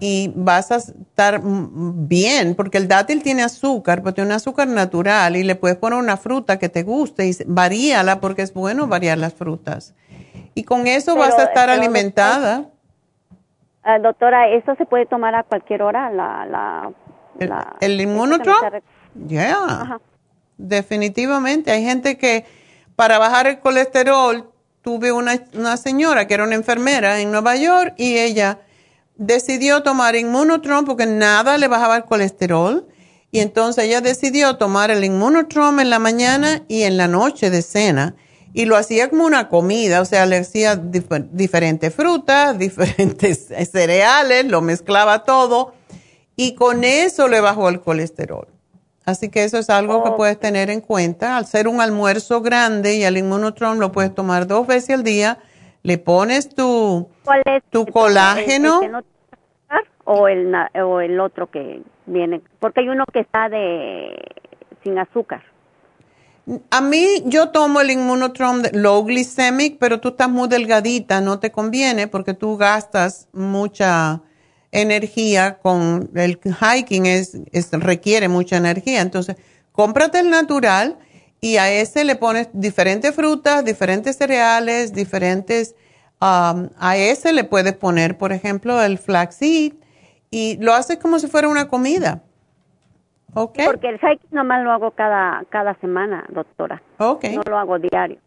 y 0.00 0.30
vas 0.36 0.70
a 0.70 0.76
estar 0.76 1.40
bien, 1.42 2.54
porque 2.54 2.78
el 2.78 2.86
dátil 2.86 3.22
tiene 3.22 3.42
azúcar, 3.42 4.02
pero 4.02 4.14
tiene 4.14 4.28
un 4.28 4.36
azúcar 4.36 4.68
natural 4.68 5.34
y 5.36 5.42
le 5.42 5.56
puedes 5.56 5.76
poner 5.76 5.98
una 5.98 6.16
fruta 6.16 6.58
que 6.58 6.68
te 6.68 6.84
guste 6.84 7.28
y 7.28 7.36
varíala 7.46 8.20
porque 8.20 8.42
es 8.42 8.54
bueno 8.54 8.86
variar 8.86 9.18
las 9.18 9.34
frutas. 9.34 9.94
Y 10.58 10.64
con 10.64 10.88
eso 10.88 11.14
vas 11.14 11.38
a 11.38 11.44
estar 11.44 11.68
pero, 11.68 11.80
alimentada. 11.80 12.64
Ah, 13.84 14.00
doctora, 14.00 14.48
¿eso 14.48 14.74
se 14.74 14.86
puede 14.86 15.06
tomar 15.06 15.32
a 15.36 15.44
cualquier 15.44 15.82
hora? 15.82 16.10
La, 16.10 16.44
la, 16.46 16.90
la- 17.38 17.76
El 17.80 17.96
rec- 18.00 18.82
ya, 19.14 20.00
definitivamente. 20.56 21.70
Hay 21.70 21.84
gente 21.84 22.18
que 22.18 22.44
para 22.96 23.20
bajar 23.20 23.46
el 23.46 23.60
colesterol, 23.60 24.50
tuve 24.82 25.12
una, 25.12 25.34
una 25.54 25.76
señora 25.76 26.26
que 26.26 26.34
era 26.34 26.42
una 26.42 26.56
enfermera 26.56 27.20
en 27.20 27.30
Nueva 27.30 27.54
York 27.54 27.94
y 27.96 28.18
ella 28.18 28.58
decidió 29.14 29.84
tomar 29.84 30.16
inmunotrom 30.16 30.84
porque 30.86 31.06
nada 31.06 31.56
le 31.56 31.68
bajaba 31.68 31.98
el 31.98 32.04
colesterol. 32.04 32.88
Y 33.30 33.38
entonces 33.38 33.84
ella 33.84 34.00
decidió 34.00 34.56
tomar 34.56 34.90
el 34.90 35.04
inmunotrom 35.04 35.78
en 35.78 35.88
la 35.90 36.00
mañana 36.00 36.62
y 36.66 36.82
en 36.82 36.96
la 36.96 37.06
noche 37.06 37.48
de 37.48 37.62
cena. 37.62 38.16
Y 38.54 38.64
lo 38.64 38.76
hacía 38.76 39.08
como 39.10 39.24
una 39.26 39.48
comida, 39.48 40.00
o 40.00 40.04
sea, 40.04 40.26
le 40.26 40.38
hacía 40.38 40.74
dif- 40.76 41.28
diferentes 41.30 41.94
frutas, 41.94 42.58
diferentes 42.58 43.48
cereales, 43.70 44.46
lo 44.46 44.60
mezclaba 44.60 45.24
todo 45.24 45.74
y 46.36 46.54
con 46.54 46.82
eso 46.84 47.28
le 47.28 47.40
bajó 47.40 47.68
el 47.68 47.80
colesterol. 47.80 48.46
Así 49.04 49.30
que 49.30 49.44
eso 49.44 49.58
es 49.58 49.70
algo 49.70 50.04
que 50.04 50.10
puedes 50.12 50.38
tener 50.38 50.68
en 50.70 50.80
cuenta. 50.82 51.36
Al 51.38 51.46
ser 51.46 51.66
un 51.66 51.80
almuerzo 51.80 52.42
grande 52.42 52.96
y 52.96 53.04
el 53.04 53.16
inmunotron 53.16 53.80
lo 53.80 53.90
puedes 53.90 54.14
tomar 54.14 54.46
dos 54.46 54.66
veces 54.66 54.90
al 54.96 55.02
día, 55.02 55.38
le 55.82 55.96
pones 55.96 56.48
tu, 56.54 57.08
¿Cuál 57.24 57.40
es? 57.46 57.62
tu 57.70 57.82
el- 57.86 57.92
colágeno. 57.92 58.80
el 58.82 58.92
no 58.92 58.98
azúcar 58.98 59.84
o 60.04 60.28
el, 60.28 60.54
o 60.84 61.00
el 61.00 61.20
otro 61.20 61.50
que 61.50 61.82
viene? 62.06 62.42
Porque 62.60 62.80
hay 62.80 62.88
uno 62.90 63.04
que 63.12 63.20
está 63.20 63.48
de 63.48 64.14
sin 64.84 64.98
azúcar. 64.98 65.42
A 66.70 66.80
mí 66.80 67.06
yo 67.26 67.50
tomo 67.50 67.80
el 67.80 67.90
inmunotron 67.90 68.62
de- 68.62 68.70
low 68.72 69.04
glycemic, 69.04 69.78
pero 69.78 70.00
tú 70.00 70.08
estás 70.08 70.30
muy 70.30 70.48
delgadita, 70.48 71.20
no 71.20 71.38
te 71.40 71.50
conviene 71.50 72.06
porque 72.06 72.32
tú 72.34 72.56
gastas 72.56 73.28
mucha 73.32 74.22
energía 74.72 75.58
con 75.58 76.10
el 76.14 76.38
hiking, 76.38 77.06
es, 77.06 77.36
es- 77.52 77.70
requiere 77.72 78.28
mucha 78.28 78.56
energía. 78.56 79.00
Entonces, 79.00 79.36
cómprate 79.72 80.20
el 80.20 80.30
natural 80.30 80.98
y 81.40 81.56
a 81.58 81.70
ese 81.70 82.04
le 82.04 82.16
pones 82.16 82.48
diferentes 82.52 83.14
frutas, 83.14 83.64
diferentes 83.64 84.16
cereales, 84.16 84.92
diferentes, 84.92 85.74
um, 86.20 86.68
a 86.78 86.96
ese 86.96 87.32
le 87.32 87.44
puedes 87.44 87.74
poner, 87.74 88.16
por 88.18 88.32
ejemplo, 88.32 88.82
el 88.82 88.98
flaxseed 88.98 89.74
y 90.30 90.56
lo 90.60 90.74
haces 90.74 90.98
como 90.98 91.18
si 91.18 91.26
fuera 91.28 91.48
una 91.48 91.68
comida. 91.68 92.22
¿Ok? 93.42 93.58
Porque 93.64 93.88
el 93.88 93.98
hiking 93.98 94.30
nomás 94.30 94.62
lo 94.64 94.72
hago 94.72 94.90
cada, 94.92 95.44
cada 95.48 95.74
semana, 95.80 96.24
doctora. 96.28 96.82
Ok. 96.98 97.24
No 97.34 97.42
lo 97.48 97.58
hago 97.58 97.78
diario. 97.78 98.18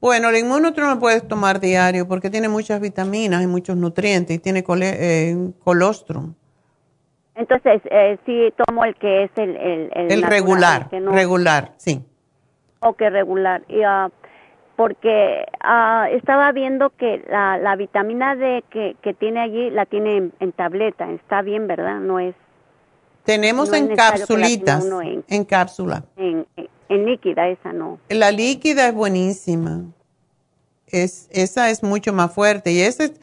Bueno, 0.00 0.30
el 0.30 0.38
inmunotro 0.38 0.84
no 0.84 0.94
lo 0.94 1.00
puedes 1.00 1.28
tomar 1.28 1.60
diario 1.60 2.08
porque 2.08 2.30
tiene 2.30 2.48
muchas 2.48 2.80
vitaminas 2.80 3.42
y 3.42 3.46
muchos 3.46 3.76
nutrientes 3.76 4.36
y 4.36 4.38
tiene 4.38 4.64
eh, 4.66 5.36
colostrum. 5.62 6.34
Entonces, 7.34 7.82
eh, 7.84 8.18
sí 8.24 8.52
tomo 8.66 8.84
el 8.84 8.94
que 8.96 9.24
es 9.24 9.30
el... 9.36 9.56
El, 9.56 9.90
el, 10.12 10.22
regular, 10.22 10.88
regular, 10.90 11.72
sí. 11.76 12.02
Ok, 12.80 13.00
regular. 13.00 13.62
Y, 13.68 13.80
uh, 13.84 14.10
porque 14.76 15.44
uh, 15.62 16.04
estaba 16.16 16.52
viendo 16.52 16.90
que 16.90 17.22
la, 17.28 17.58
la 17.58 17.76
vitamina 17.76 18.34
D 18.34 18.64
que, 18.70 18.96
que, 19.02 19.12
tiene 19.12 19.40
allí 19.40 19.68
la 19.68 19.84
tiene 19.84 20.30
en, 20.40 20.52
tableta. 20.52 21.10
Está 21.10 21.42
bien, 21.42 21.66
¿verdad? 21.66 22.00
No 22.00 22.18
es... 22.18 22.34
Tenemos 23.30 23.72
en 23.72 23.94
capsulitas, 23.94 24.84
en, 25.28 25.44
cápsula. 25.44 26.02
En, 26.16 26.44
en, 26.88 27.06
líquida, 27.06 27.46
esa 27.48 27.72
no. 27.72 28.00
La 28.08 28.32
líquida 28.32 28.88
es 28.88 28.94
buenísima. 28.94 29.84
Es, 30.88 31.28
esa 31.30 31.70
es 31.70 31.84
mucho 31.84 32.12
más 32.12 32.34
fuerte. 32.34 32.72
Y 32.72 32.80
ese, 32.80 33.14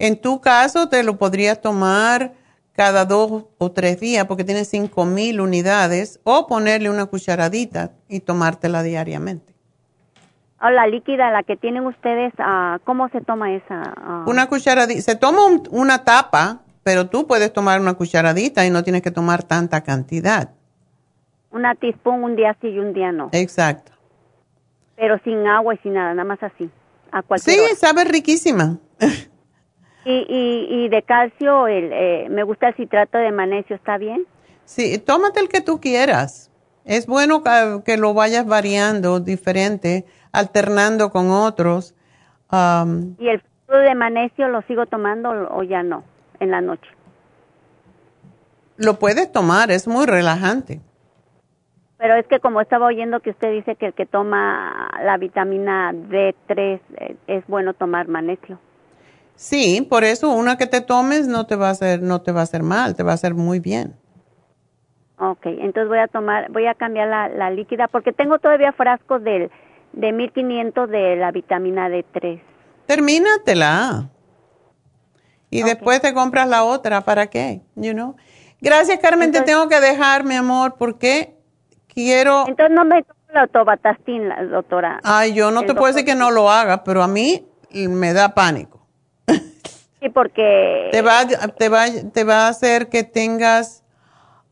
en 0.00 0.20
tu 0.20 0.40
caso, 0.40 0.88
te 0.88 1.04
lo 1.04 1.16
podrías 1.16 1.60
tomar 1.60 2.32
cada 2.72 3.04
dos 3.04 3.44
o 3.58 3.70
tres 3.70 4.00
días 4.00 4.26
porque 4.26 4.42
tiene 4.42 4.64
cinco 4.64 5.04
mil 5.04 5.40
unidades 5.40 6.18
o 6.24 6.48
ponerle 6.48 6.90
una 6.90 7.06
cucharadita 7.06 7.92
y 8.08 8.18
tomártela 8.18 8.82
diariamente. 8.82 9.54
Oh, 10.60 10.70
la 10.70 10.88
líquida, 10.88 11.30
la 11.30 11.44
que 11.44 11.56
tienen 11.56 11.86
ustedes, 11.86 12.32
uh, 12.40 12.80
¿cómo 12.82 13.08
se 13.10 13.20
toma 13.20 13.54
esa? 13.54 13.94
Ah? 13.96 14.24
Una 14.26 14.48
cucharadita, 14.48 15.02
se 15.02 15.14
toma 15.14 15.42
una 15.70 16.02
tapa, 16.02 16.62
pero 16.82 17.08
tú 17.08 17.26
puedes 17.26 17.52
tomar 17.52 17.80
una 17.80 17.94
cucharadita 17.94 18.66
y 18.66 18.70
no 18.70 18.82
tienes 18.82 19.02
que 19.02 19.10
tomar 19.10 19.42
tanta 19.42 19.82
cantidad. 19.82 20.50
Una 21.50 21.74
teaspoon 21.74 22.24
un 22.24 22.36
día 22.36 22.56
sí 22.60 22.68
y 22.68 22.78
un 22.78 22.92
día 22.92 23.12
no. 23.12 23.28
Exacto. 23.32 23.92
Pero 24.96 25.18
sin 25.24 25.46
agua 25.46 25.74
y 25.74 25.78
sin 25.78 25.94
nada, 25.94 26.14
nada 26.14 26.24
más 26.24 26.42
así. 26.42 26.70
A 27.10 27.22
sí, 27.38 27.58
sabe 27.76 28.04
riquísima. 28.04 28.78
Y, 30.04 30.66
y, 30.68 30.88
de 30.88 31.02
calcio, 31.02 31.68
el, 31.68 31.90
eh, 31.92 32.26
me 32.28 32.42
gusta 32.42 32.68
el 32.68 32.74
citrato 32.74 33.18
de 33.18 33.30
magnesio, 33.30 33.76
¿está 33.76 33.98
bien? 33.98 34.26
Sí, 34.64 34.98
tómate 34.98 35.38
el 35.38 35.48
que 35.48 35.60
tú 35.60 35.80
quieras. 35.80 36.50
Es 36.84 37.06
bueno 37.06 37.44
que, 37.84 37.96
lo 37.96 38.12
vayas 38.12 38.46
variando 38.46 39.20
diferente, 39.20 40.04
alternando 40.32 41.10
con 41.10 41.30
otros. 41.30 41.94
¿Y 42.50 43.28
el 43.28 43.40
citrato 43.42 43.78
de 43.78 43.94
magnesio 43.94 44.48
lo 44.48 44.62
sigo 44.62 44.86
tomando 44.86 45.30
o 45.30 45.62
ya 45.62 45.84
no, 45.84 46.02
en 46.42 46.50
la 46.50 46.60
noche? 46.60 46.88
Lo 48.76 48.98
puedes 48.98 49.30
tomar, 49.30 49.70
es 49.70 49.86
muy 49.86 50.06
relajante. 50.06 50.80
Pero 51.98 52.16
es 52.16 52.26
que 52.26 52.40
como 52.40 52.60
estaba 52.60 52.86
oyendo 52.86 53.20
que 53.20 53.30
usted 53.30 53.52
dice 53.52 53.76
que 53.76 53.86
el 53.86 53.94
que 53.94 54.06
toma 54.06 54.90
la 55.04 55.16
vitamina 55.18 55.92
D3 55.92 56.80
eh, 56.96 57.16
es 57.28 57.46
bueno 57.46 57.74
tomar 57.74 58.08
magnesio. 58.08 58.58
Sí, 59.36 59.86
por 59.88 60.02
eso 60.02 60.32
una 60.32 60.56
que 60.56 60.66
te 60.66 60.80
tomes 60.80 61.28
no 61.28 61.46
te 61.46 61.54
va 61.54 61.68
a 61.68 61.70
hacer, 61.70 62.02
no 62.02 62.20
te 62.22 62.32
va 62.32 62.40
a 62.40 62.42
hacer 62.42 62.62
mal, 62.62 62.96
te 62.96 63.04
va 63.04 63.12
a 63.12 63.14
hacer 63.14 63.34
muy 63.34 63.60
bien. 63.60 63.94
Ok, 65.18 65.46
entonces 65.46 65.88
voy 65.88 65.98
a 65.98 66.08
tomar, 66.08 66.50
voy 66.50 66.66
a 66.66 66.74
cambiar 66.74 67.06
la, 67.06 67.50
líquida 67.50 67.86
porque 67.86 68.12
tengo 68.12 68.40
todavía 68.40 68.72
frascos 68.72 69.22
de, 69.22 69.50
de 69.92 70.12
1500 70.12 70.90
de 70.90 71.16
la 71.16 71.30
vitamina 71.30 71.88
D3. 71.88 72.40
Termínatela. 72.86 74.10
Y 75.52 75.62
después 75.64 76.00
te 76.00 76.14
compras 76.14 76.48
la 76.48 76.64
otra, 76.64 77.02
¿para 77.02 77.26
qué? 77.26 77.60
You 77.74 77.92
know? 77.92 78.16
Gracias, 78.62 78.98
Carmen, 79.00 79.32
te 79.32 79.42
tengo 79.42 79.68
que 79.68 79.80
dejar, 79.80 80.24
mi 80.24 80.34
amor, 80.34 80.76
porque 80.78 81.34
quiero... 81.88 82.46
Entonces 82.48 82.74
no 82.74 82.86
me 82.86 83.02
tomo 83.02 83.20
la 83.34 83.46
tobatastina, 83.48 84.42
doctora. 84.44 85.00
Ay, 85.04 85.34
yo 85.34 85.50
no 85.50 85.64
te 85.64 85.74
puedo 85.74 85.92
decir 85.92 86.06
que 86.06 86.14
no 86.14 86.30
lo 86.30 86.50
haga, 86.50 86.82
pero 86.84 87.02
a 87.02 87.06
mí 87.06 87.46
me 87.70 88.14
da 88.14 88.32
pánico. 88.32 88.86
Sí, 90.00 90.08
porque... 90.08 90.88
Te 90.90 91.02
va, 91.02 91.26
te 91.26 91.68
va, 91.68 91.84
te 92.12 92.24
va 92.24 92.46
a 92.46 92.48
hacer 92.48 92.88
que 92.88 93.04
tengas... 93.04 93.84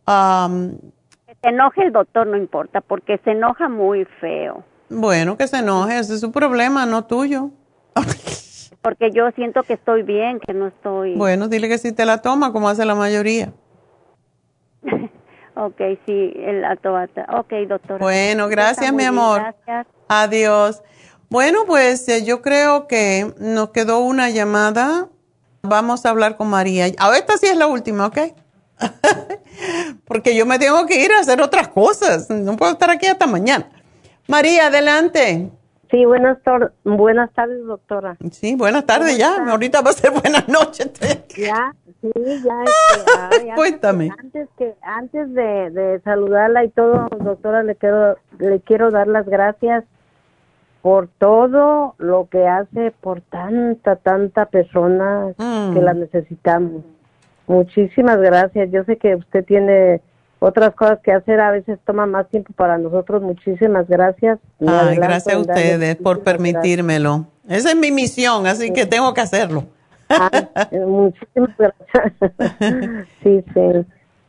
que 0.06 1.34
se 1.42 1.48
enoje 1.48 1.82
el 1.82 1.92
doctor, 1.92 2.26
no 2.26 2.36
importa, 2.36 2.82
porque 2.82 3.18
se 3.24 3.30
enoja 3.30 3.70
muy 3.70 4.04
feo. 4.20 4.64
Bueno, 4.90 5.38
que 5.38 5.48
se 5.48 5.56
enoje, 5.60 5.98
ese 5.98 6.14
es 6.14 6.20
su 6.20 6.30
problema, 6.30 6.84
no 6.84 7.06
tuyo. 7.06 7.52
porque 8.82 9.10
yo 9.12 9.30
siento 9.32 9.62
que 9.62 9.74
estoy 9.74 10.02
bien, 10.02 10.40
que 10.40 10.54
no 10.54 10.68
estoy... 10.68 11.14
Bueno, 11.14 11.48
dile 11.48 11.68
que 11.68 11.78
si 11.78 11.92
te 11.92 12.04
la 12.04 12.22
toma, 12.22 12.52
como 12.52 12.68
hace 12.68 12.84
la 12.84 12.94
mayoría. 12.94 13.52
ok, 15.54 15.80
sí, 16.06 16.32
el 16.36 16.64
atobata. 16.64 17.26
Ok, 17.38 17.52
doctora. 17.68 17.98
Bueno, 17.98 18.48
gracias, 18.48 18.92
mi 18.92 19.04
amor. 19.04 19.40
Gracias. 19.40 19.86
Adiós. 20.08 20.82
Bueno, 21.28 21.60
pues 21.66 22.08
eh, 22.08 22.24
yo 22.24 22.42
creo 22.42 22.86
que 22.86 23.32
nos 23.38 23.70
quedó 23.70 24.00
una 24.00 24.30
llamada 24.30 25.08
Vamos 25.62 26.06
a 26.06 26.10
hablar 26.10 26.36
con 26.36 26.48
María. 26.48 26.86
A 26.98 27.16
esta 27.16 27.36
sí 27.36 27.46
es 27.46 27.56
la 27.56 27.66
última, 27.66 28.06
¿ok? 28.06 28.18
Porque 30.06 30.34
yo 30.34 30.46
me 30.46 30.58
tengo 30.58 30.86
que 30.86 31.04
ir 31.04 31.12
a 31.12 31.20
hacer 31.20 31.40
otras 31.42 31.68
cosas. 31.68 32.30
No 32.30 32.56
puedo 32.56 32.72
estar 32.72 32.90
aquí 32.90 33.06
hasta 33.06 33.26
mañana. 33.26 33.68
María, 34.26 34.66
adelante. 34.66 35.50
Sí, 35.90 36.04
buenas, 36.04 36.38
buenas 36.84 37.32
tardes, 37.32 37.64
doctora. 37.66 38.16
Sí, 38.30 38.54
buenas 38.54 38.86
tardes 38.86 39.18
ya. 39.18 39.44
Ahorita 39.50 39.82
va 39.82 39.90
a 39.90 39.94
ser 39.94 40.12
buenas 40.22 40.48
noches. 40.48 40.92
Ya, 41.36 41.74
sí, 42.00 42.10
ya. 42.14 42.64
Este, 42.96 43.50
ah, 43.50 43.54
Cuéntame. 43.56 44.10
Antes, 44.18 44.48
que, 44.56 44.74
antes 44.82 45.32
de, 45.34 45.70
de, 45.70 46.00
saludarla 46.00 46.64
y 46.64 46.68
todo, 46.68 47.08
doctora, 47.20 47.62
le 47.62 47.74
quiero, 47.74 48.16
le 48.38 48.60
quiero 48.60 48.90
dar 48.90 49.08
las 49.08 49.26
gracias 49.26 49.84
por 50.82 51.08
todo 51.18 51.94
lo 51.98 52.28
que 52.30 52.46
hace 52.46 52.92
por 53.00 53.20
tanta, 53.20 53.96
tanta 53.96 54.46
persona 54.46 55.34
que 55.36 55.80
la 55.80 55.92
mm. 55.94 56.00
necesitamos. 56.00 56.84
Muchísimas 57.46 58.18
gracias. 58.18 58.70
Yo 58.70 58.84
sé 58.84 58.96
que 58.96 59.16
usted 59.16 59.44
tiene 59.44 60.00
otras 60.40 60.74
cosas 60.74 60.98
que 61.02 61.12
hacer, 61.12 61.40
a 61.40 61.52
veces 61.52 61.78
toma 61.86 62.06
más 62.06 62.28
tiempo 62.28 62.52
para 62.54 62.76
nosotros. 62.78 63.22
Muchísimas 63.22 63.86
gracias. 63.86 64.38
Ay, 64.66 64.96
gracias 64.96 65.36
a 65.36 65.38
ustedes 65.38 65.96
por 65.96 66.24
permitírmelo. 66.24 67.26
Esa 67.48 67.70
es 67.70 67.76
mi 67.76 67.92
misión, 67.92 68.46
así 68.46 68.72
que 68.72 68.86
tengo 68.86 69.14
que 69.14 69.20
hacerlo. 69.20 69.64
muchísimas 70.72 71.56
gracias. 71.56 72.14
sí, 73.22 73.44
sí. 73.54 73.86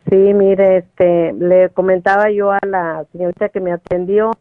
Sí, 0.10 0.34
mire, 0.34 0.78
este, 0.78 1.32
le 1.34 1.70
comentaba 1.70 2.30
yo 2.32 2.52
a 2.52 2.60
la 2.66 3.06
señorita 3.12 3.50
que 3.50 3.62
me 3.62 3.72
atendió 3.72 4.32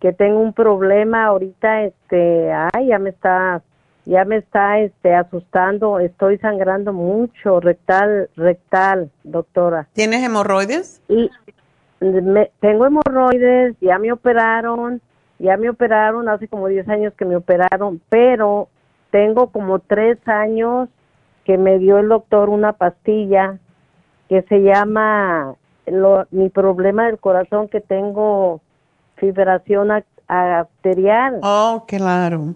que 0.00 0.12
tengo 0.12 0.40
un 0.40 0.52
problema 0.52 1.26
ahorita, 1.26 1.82
este, 1.82 2.52
ay, 2.52 2.88
ya 2.88 2.98
me 2.98 3.10
está, 3.10 3.62
ya 4.08 4.24
me 4.24 4.36
está, 4.36 4.78
este, 4.78 5.14
asustando, 5.14 6.00
estoy 6.00 6.38
sangrando 6.38 6.94
mucho, 6.94 7.60
rectal, 7.60 8.30
rectal, 8.36 9.10
doctora. 9.22 9.86
¿Tienes 9.92 10.24
hemorroides? 10.24 11.02
Y 11.08 11.30
me, 12.00 12.50
tengo 12.60 12.86
hemorroides, 12.86 13.76
ya 13.82 13.98
me 13.98 14.10
operaron, 14.10 15.02
ya 15.38 15.58
me 15.58 15.68
operaron, 15.68 16.26
hace 16.30 16.48
como 16.48 16.68
10 16.68 16.88
años 16.88 17.12
que 17.18 17.26
me 17.26 17.36
operaron, 17.36 18.00
pero 18.08 18.68
tengo 19.10 19.48
como 19.48 19.78
3 19.78 20.16
años 20.26 20.88
que 21.44 21.58
me 21.58 21.78
dio 21.78 21.98
el 21.98 22.08
doctor 22.08 22.48
una 22.48 22.72
pastilla 22.72 23.58
que 24.30 24.40
se 24.48 24.62
llama 24.62 25.54
lo, 25.86 26.26
mi 26.30 26.48
problema 26.48 27.04
del 27.06 27.18
corazón 27.18 27.68
que 27.68 27.82
tengo 27.82 28.62
fibración 29.16 29.90
arterial. 30.28 31.40
Oh, 31.42 31.84
claro. 31.86 32.54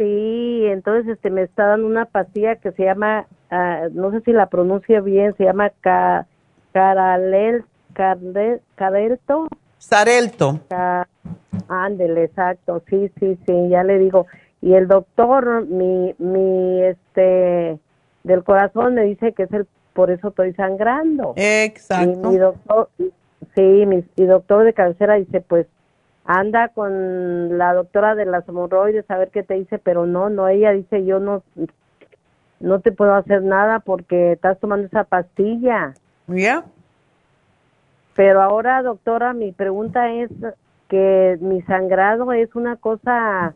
Sí, 0.00 0.62
entonces 0.64 1.12
este 1.12 1.28
me 1.28 1.42
está 1.42 1.66
dando 1.66 1.86
una 1.86 2.06
pastilla 2.06 2.56
que 2.56 2.72
se 2.72 2.84
llama, 2.84 3.26
ah, 3.50 3.88
no 3.92 4.10
sé 4.12 4.22
si 4.22 4.32
la 4.32 4.46
pronuncia 4.46 5.02
bien, 5.02 5.36
se 5.36 5.44
llama 5.44 5.68
ca, 5.82 6.26
caralel, 6.72 7.64
carelto. 7.92 9.48
Sarelto. 9.76 10.60
ándele, 11.68 12.24
exacto, 12.24 12.82
sí, 12.88 13.10
sí, 13.20 13.38
sí, 13.46 13.68
ya 13.68 13.84
le 13.84 13.98
digo. 13.98 14.26
Y 14.62 14.72
el 14.72 14.88
doctor, 14.88 15.66
mi, 15.66 16.14
mi, 16.16 16.82
este, 16.82 17.78
del 18.24 18.42
corazón 18.42 18.94
me 18.94 19.02
dice 19.02 19.34
que 19.34 19.42
es 19.42 19.52
el, 19.52 19.66
por 19.92 20.10
eso 20.10 20.28
estoy 20.28 20.54
sangrando. 20.54 21.34
Exacto. 21.36 22.10
Y 22.10 22.32
mi 22.32 22.38
doctor, 22.38 22.88
Sí, 23.54 23.84
mi, 23.86 24.04
doctor 24.16 24.64
de 24.64 24.72
cabecera 24.72 25.14
dice, 25.14 25.40
pues 25.40 25.66
anda 26.24 26.68
con 26.68 27.58
la 27.58 27.74
doctora 27.74 28.14
de 28.14 28.26
las 28.26 28.48
hemorroides 28.48 29.10
a 29.10 29.18
ver 29.18 29.30
qué 29.30 29.42
te 29.42 29.54
dice, 29.54 29.78
pero 29.78 30.06
no, 30.06 30.30
no, 30.30 30.48
ella 30.48 30.72
dice, 30.72 31.04
yo 31.04 31.18
no, 31.18 31.42
no 32.60 32.80
te 32.80 32.92
puedo 32.92 33.14
hacer 33.14 33.42
nada 33.42 33.80
porque 33.80 34.32
estás 34.32 34.58
tomando 34.60 34.86
esa 34.86 35.04
pastilla. 35.04 35.94
¿Ya? 36.28 36.64
Pero 38.14 38.42
ahora, 38.42 38.82
doctora, 38.82 39.32
mi 39.32 39.52
pregunta 39.52 40.12
es, 40.12 40.30
que 40.90 41.38
mi 41.40 41.62
sangrado 41.62 42.32
es 42.32 42.54
una 42.54 42.76
cosa, 42.76 43.54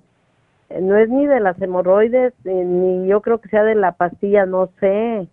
no 0.81 0.97
es 0.97 1.11
ni 1.11 1.27
de 1.27 1.41
las 1.41 1.61
hemorroides, 1.61 2.33
eh, 2.45 2.65
ni 2.65 3.09
yo 3.09 3.21
creo 3.21 3.41
que 3.41 3.49
sea 3.49 3.65
de 3.65 3.75
la 3.75 3.93
pastilla, 3.93 4.47
no 4.47 4.71
sé. 4.79 5.27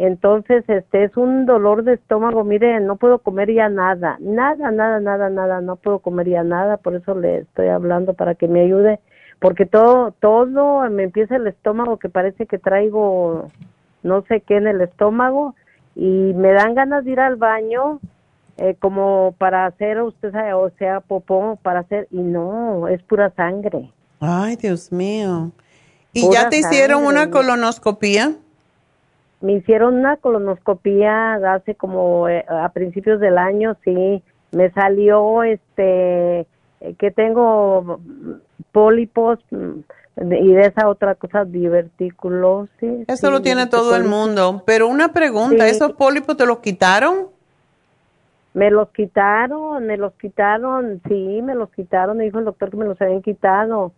Entonces, 0.00 0.62
este 0.68 1.02
es 1.02 1.16
un 1.16 1.44
dolor 1.44 1.82
de 1.82 1.94
estómago, 1.94 2.44
mire, 2.44 2.78
no 2.78 2.94
puedo 2.94 3.18
comer 3.18 3.52
ya 3.52 3.68
nada, 3.68 4.16
nada, 4.20 4.70
nada, 4.70 5.00
nada, 5.00 5.28
nada, 5.28 5.60
no 5.60 5.74
puedo 5.74 5.98
comer 5.98 6.28
ya 6.28 6.44
nada, 6.44 6.76
por 6.76 6.94
eso 6.94 7.16
le 7.16 7.38
estoy 7.38 7.66
hablando 7.66 8.14
para 8.14 8.36
que 8.36 8.46
me 8.46 8.60
ayude, 8.60 9.00
porque 9.40 9.66
todo, 9.66 10.12
todo 10.20 10.88
me 10.88 11.02
empieza 11.02 11.34
el 11.34 11.48
estómago 11.48 11.96
que 11.96 12.08
parece 12.08 12.46
que 12.46 12.58
traigo 12.58 13.48
no 14.04 14.22
sé 14.28 14.40
qué 14.42 14.58
en 14.58 14.68
el 14.68 14.82
estómago 14.82 15.56
y 15.96 16.32
me 16.32 16.52
dan 16.52 16.76
ganas 16.76 17.04
de 17.04 17.10
ir 17.10 17.18
al 17.18 17.34
baño 17.34 17.98
eh, 18.56 18.76
como 18.78 19.34
para 19.36 19.66
hacer, 19.66 20.00
usted 20.00 20.30
sabe, 20.30 20.52
o 20.52 20.70
sea, 20.78 21.00
popó, 21.00 21.58
para 21.60 21.80
hacer, 21.80 22.06
y 22.12 22.18
no, 22.18 22.86
es 22.86 23.02
pura 23.02 23.32
sangre. 23.34 23.90
Ay, 24.20 24.54
Dios 24.54 24.92
mío. 24.92 25.50
¿Y 26.12 26.30
ya 26.32 26.48
te 26.48 26.58
hicieron 26.58 27.04
una 27.04 27.30
colonoscopía? 27.30 28.36
Me 29.40 29.52
hicieron 29.52 29.94
una 29.94 30.16
colonoscopía 30.16 31.34
hace 31.54 31.74
como 31.74 32.28
eh, 32.28 32.44
a 32.48 32.68
principios 32.70 33.20
del 33.20 33.38
año, 33.38 33.76
sí. 33.84 34.22
Me 34.50 34.70
salió 34.72 35.42
este 35.42 36.40
eh, 36.80 36.94
que 36.98 37.10
tengo 37.10 38.00
pólipos 38.72 39.38
mm, 39.50 39.80
y 40.32 40.52
de 40.52 40.62
esa 40.62 40.88
otra 40.88 41.14
cosa 41.14 41.44
diverticulosis. 41.44 43.08
Eso 43.08 43.30
lo 43.30 43.42
tiene 43.42 43.66
todo 43.66 43.94
el 43.94 44.04
mundo. 44.04 44.62
Pero 44.66 44.88
una 44.88 45.12
pregunta, 45.12 45.68
¿esos 45.68 45.92
pólipos 45.92 46.36
te 46.36 46.46
los 46.46 46.58
quitaron? 46.58 47.28
Me 48.54 48.70
los 48.70 48.88
quitaron, 48.90 49.86
me 49.86 49.96
los 49.96 50.14
quitaron, 50.14 51.00
sí, 51.06 51.40
me 51.42 51.54
los 51.54 51.70
quitaron, 51.70 52.16
me 52.16 52.24
dijo 52.24 52.40
el 52.40 52.46
doctor 52.46 52.70
que 52.70 52.76
me 52.76 52.86
los 52.86 53.00
habían 53.00 53.22
quitado 53.22 53.92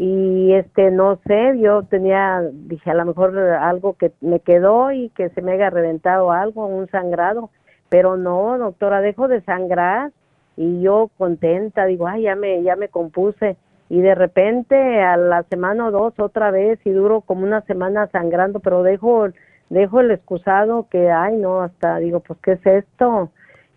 y 0.00 0.54
este 0.54 0.90
no 0.90 1.20
sé 1.26 1.58
yo 1.58 1.82
tenía 1.82 2.40
dije 2.52 2.90
a 2.90 2.94
lo 2.94 3.04
mejor 3.04 3.38
algo 3.38 3.98
que 3.98 4.12
me 4.22 4.40
quedó 4.40 4.90
y 4.92 5.10
que 5.10 5.28
se 5.28 5.42
me 5.42 5.52
haya 5.52 5.68
reventado 5.68 6.32
algo 6.32 6.66
un 6.66 6.88
sangrado 6.88 7.50
pero 7.90 8.16
no 8.16 8.56
doctora 8.56 9.02
dejo 9.02 9.28
de 9.28 9.42
sangrar 9.42 10.10
y 10.56 10.80
yo 10.80 11.10
contenta 11.18 11.84
digo 11.84 12.06
ay 12.06 12.22
ya 12.22 12.34
me 12.34 12.62
ya 12.62 12.76
me 12.76 12.88
compuse 12.88 13.58
y 13.90 14.00
de 14.00 14.14
repente 14.14 15.02
a 15.02 15.18
la 15.18 15.42
semana 15.50 15.88
o 15.88 15.90
dos 15.90 16.14
otra 16.18 16.50
vez 16.50 16.78
y 16.86 16.90
duro 16.92 17.20
como 17.20 17.44
una 17.44 17.60
semana 17.66 18.06
sangrando 18.06 18.60
pero 18.60 18.82
dejo 18.82 19.28
dejo 19.68 20.00
el 20.00 20.12
excusado 20.12 20.86
que 20.90 21.10
ay 21.10 21.36
no 21.36 21.60
hasta 21.60 21.98
digo 21.98 22.20
pues 22.20 22.38
qué 22.42 22.52
es 22.52 22.64
esto 22.64 23.28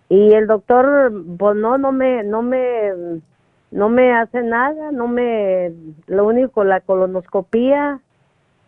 y 0.07 0.31
el 0.31 0.47
doctor 0.47 1.11
pues 1.37 1.57
no 1.57 1.77
no 1.77 1.91
me 1.91 2.23
no 2.23 2.41
me 2.41 3.19
no 3.73 3.89
me 3.89 4.13
hace 4.13 4.43
nada, 4.43 4.91
no 4.91 5.07
me, 5.07 5.73
lo 6.05 6.27
único, 6.27 6.63
la 6.63 6.79
colonoscopía 6.79 7.99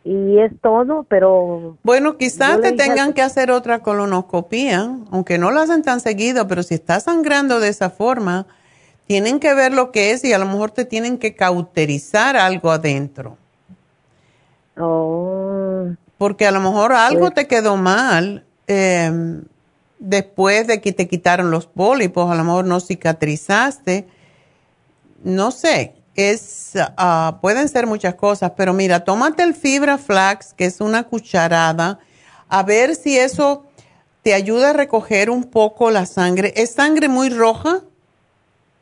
y 0.04 0.40
es 0.40 0.52
todo, 0.62 1.06
pero... 1.08 1.78
Bueno, 1.84 2.18
quizás 2.18 2.60
te 2.60 2.72
tengan 2.72 3.14
que 3.14 3.22
hacer 3.22 3.52
otra 3.52 3.80
colonoscopía, 3.80 4.98
aunque 5.12 5.38
no 5.38 5.52
la 5.52 5.62
hacen 5.62 5.84
tan 5.84 6.00
seguido, 6.00 6.48
pero 6.48 6.64
si 6.64 6.74
está 6.74 7.00
sangrando 7.00 7.60
de 7.60 7.70
esa 7.70 7.92
forma, 7.92 8.48
tienen 9.06 9.40
que 9.40 9.54
ver 9.54 9.74
lo 9.74 9.92
que 9.92 10.12
es 10.12 10.24
y 10.24 10.34
a 10.34 10.40
lo 10.40 10.48
mejor 10.48 10.72
te 10.72 10.86
tienen 10.86 11.20
que 11.20 11.36
cauterizar 11.36 12.36
algo 12.36 12.72
adentro. 12.72 13.38
Oh. 14.78 15.86
Porque 16.18 16.48
a 16.48 16.52
lo 16.52 16.62
mejor 16.62 16.94
algo 16.94 17.22
pues 17.22 17.34
te 17.36 17.48
quedó 17.48 17.78
mal 17.78 18.44
em, 18.66 19.44
después 20.00 20.66
de 20.66 20.82
que 20.82 20.94
te 20.94 21.08
quitaron 21.08 21.52
los 21.52 21.68
pólipos, 21.68 22.32
a 22.32 22.36
lo 22.36 22.44
mejor 22.44 22.66
no 22.66 22.80
cicatrizaste 22.80 24.08
no 25.26 25.50
sé, 25.50 25.96
es, 26.16 26.74
ah, 26.98 27.40
pueden 27.42 27.68
ser 27.68 27.88
muchas 27.88 28.14
cosas, 28.14 28.52
pero 28.56 28.74
mira, 28.74 29.04
tómate 29.04 29.44
el 29.44 29.56
fibra 29.56 29.98
flax, 29.98 30.54
que 30.54 30.66
es 30.66 30.80
una 30.80 31.04
cucharada, 31.04 32.00
a 32.48 32.64
ver 32.64 32.96
si 32.96 33.18
eso 33.18 33.66
te 34.22 34.36
ayuda 34.36 34.70
a 34.70 34.74
recoger 34.74 35.32
un 35.32 35.44
poco 35.44 35.90
la 35.90 36.06
sangre. 36.06 36.54
¿Es 36.56 36.74
sangre 36.74 37.10
muy 37.10 37.30
roja? 37.30 37.82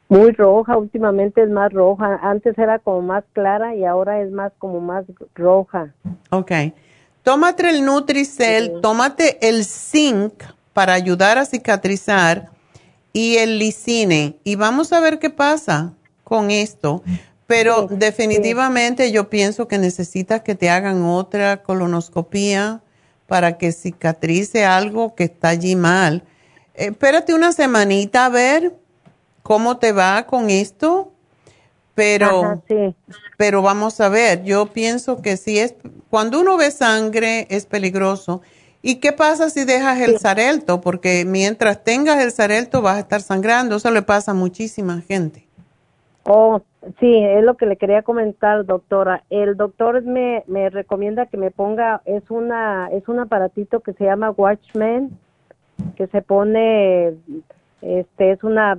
Muy 0.09 0.31
roja, 0.31 0.77
últimamente 0.77 1.41
es 1.41 1.49
más 1.49 1.72
roja. 1.72 2.19
Antes 2.22 2.57
era 2.57 2.77
como 2.80 3.01
más 3.01 3.23
clara 3.31 3.73
y 3.73 3.85
ahora 3.85 4.22
es 4.22 4.30
más 4.30 4.51
como 4.59 4.81
más 4.81 5.05
roja. 5.33 5.93
Ok. 6.30 6.51
Tómate 7.23 7.69
el 7.69 7.85
Nutricel, 7.85 8.81
tómate 8.81 9.47
el 9.47 9.63
zinc 9.63 10.43
para 10.73 10.93
ayudar 10.93 11.38
a 11.38 11.45
cicatrizar 11.45 12.49
y 13.13 13.38
el 13.38 13.59
lisine 13.59 14.38
y 14.43 14.55
vamos 14.55 14.91
a 14.91 14.99
ver 14.99 15.19
qué 15.19 15.30
pasa 15.30 15.93
con 16.24 16.52
esto, 16.52 17.03
pero 17.48 17.88
definitivamente 17.88 19.11
yo 19.11 19.30
pienso 19.30 19.68
que 19.68 19.77
necesitas 19.77 20.42
que 20.42 20.56
te 20.56 20.69
hagan 20.69 21.03
otra 21.03 21.61
colonoscopía 21.64 22.82
para 23.27 23.58
que 23.58 23.72
cicatrice 23.72 24.66
algo 24.66 25.16
que 25.16 25.26
está 25.26 25.50
allí 25.50 25.76
mal. 25.76 26.24
Eh, 26.76 26.88
espérate 26.88 27.34
una 27.34 27.52
semanita 27.52 28.26
a 28.26 28.30
ver 28.30 28.76
cómo 29.43 29.77
te 29.77 29.92
va 29.92 30.26
con 30.26 30.50
esto, 30.50 31.11
pero, 31.95 32.64
pero 33.38 33.61
vamos 33.61 34.00
a 34.02 34.10
ver, 34.10 34.43
yo 34.43 34.68
pienso 34.68 35.22
que 35.22 35.38
si 35.38 35.60
es, 35.60 35.76
cuando 36.10 36.40
uno 36.40 36.58
ve 36.58 36.72
sangre 36.72 37.45
es 37.50 37.66
peligroso. 37.66 38.42
¿Y 38.82 38.95
qué 38.95 39.14
pasa 39.14 39.50
si 39.50 39.64
dejas 39.64 40.02
el 40.02 40.19
sarelto? 40.19 40.82
Porque 40.82 41.24
mientras 41.24 41.84
tengas 41.84 42.22
el 42.22 42.32
sarelto 42.32 42.82
vas 42.82 42.98
a 42.98 43.00
estar 43.00 43.22
sangrando, 43.22 43.77
eso 43.77 43.92
le 43.92 44.02
pasa 44.02 44.32
a 44.32 44.34
muchísima 44.34 45.02
gente. 45.08 45.48
Oh, 46.26 46.61
sí, 47.00 47.18
es 47.18 47.43
lo 47.43 47.58
que 47.58 47.66
le 47.66 47.76
quería 47.76 48.02
comentar, 48.03 48.66
doctora. 48.66 49.24
El 49.30 49.58
doctor 49.58 50.02
me, 50.03 50.43
me 50.48 50.69
recomienda 50.69 51.26
que 51.26 51.38
me 51.38 51.52
ponga, 51.52 52.02
es 52.06 52.30
una, 52.32 52.88
es 52.92 53.08
un 53.10 53.19
aparatito 53.19 53.82
que 53.82 53.93
se 53.93 54.06
llama 54.06 54.32
Watchman, 54.32 55.11
que 55.98 56.08
se 56.08 56.22
pone, 56.22 57.16
este, 57.82 58.32
es 58.32 58.43
una, 58.43 58.77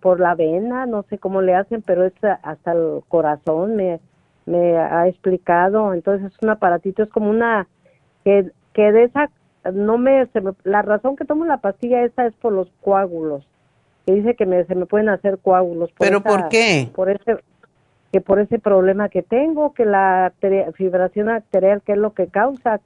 por 0.00 0.20
la 0.20 0.34
vena, 0.34 0.86
no 0.86 1.02
sé 1.04 1.18
cómo 1.18 1.42
le 1.42 1.54
hacen, 1.54 1.82
pero 1.82 2.04
es 2.04 2.14
hasta 2.42 2.72
el 2.72 3.02
corazón, 3.08 3.76
me, 3.76 4.00
me 4.46 4.78
ha 4.78 5.06
explicado. 5.06 5.92
Entonces 5.92 6.32
es 6.32 6.42
un 6.42 6.48
aparatito, 6.48 7.02
es 7.02 7.10
como 7.10 7.28
una, 7.28 7.68
que, 8.24 8.50
que 8.72 8.92
de 8.92 9.04
esa, 9.04 9.30
no 9.70 9.98
me, 9.98 10.26
se 10.28 10.40
me, 10.40 10.52
la 10.64 10.80
razón 10.80 11.16
que 11.16 11.26
tomo 11.26 11.44
la 11.44 11.58
pastilla 11.58 12.04
esa 12.04 12.26
es 12.26 12.34
por 12.36 12.52
los 12.54 12.70
coágulos 12.80 13.46
que 14.06 14.12
dice 14.12 14.34
que 14.36 14.46
me, 14.46 14.64
se 14.64 14.74
me 14.74 14.86
pueden 14.86 15.08
hacer 15.08 15.38
coágulos. 15.38 15.90
¿Pero 15.98 16.22
por 16.22 16.48
qué? 16.48 16.88
Por 16.94 17.10
ese, 17.10 17.38
que 18.12 18.20
por 18.20 18.38
ese 18.38 18.58
problema 18.58 19.08
que 19.08 19.22
tengo, 19.22 19.74
que 19.74 19.84
la 19.84 20.32
fibración 20.74 21.28
arterial, 21.28 21.82
que 21.84 21.92
es 21.92 21.98
lo 21.98 22.14
que 22.14 22.28
causa 22.28 22.80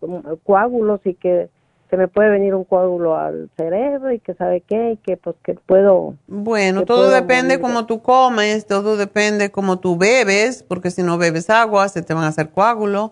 coágulos 0.45 1.01
y 1.05 1.15
que 1.15 1.51
se 1.91 1.97
me 1.97 2.09
puede 2.09 2.31
venir 2.31 2.55
un 2.55 2.65
coágulo 2.65 3.17
al 3.19 3.51
cerebro 3.57 4.13
y 4.13 4.21
que 4.21 4.35
sabe 4.35 4.61
qué 4.61 4.93
y 4.93 4.97
que 4.97 5.17
pues 5.17 5.35
que 5.43 5.55
puedo 5.55 6.15
bueno 6.29 6.85
todo 6.85 7.11
depende 7.11 7.61
cómo 7.61 7.85
tú 7.87 8.01
comes 8.01 8.65
todo 8.67 8.97
depende 8.97 9.51
cómo 9.51 9.81
tú 9.81 9.97
bebes 9.97 10.63
porque 10.63 10.93
si 10.93 11.03
no 11.03 11.19
bebes 11.19 11.51
agua 11.51 11.89
se 11.89 12.03
te 12.03 12.15
van 12.15 12.23
a 12.23 12.29
hacer 12.29 12.51
coágulos 12.51 13.11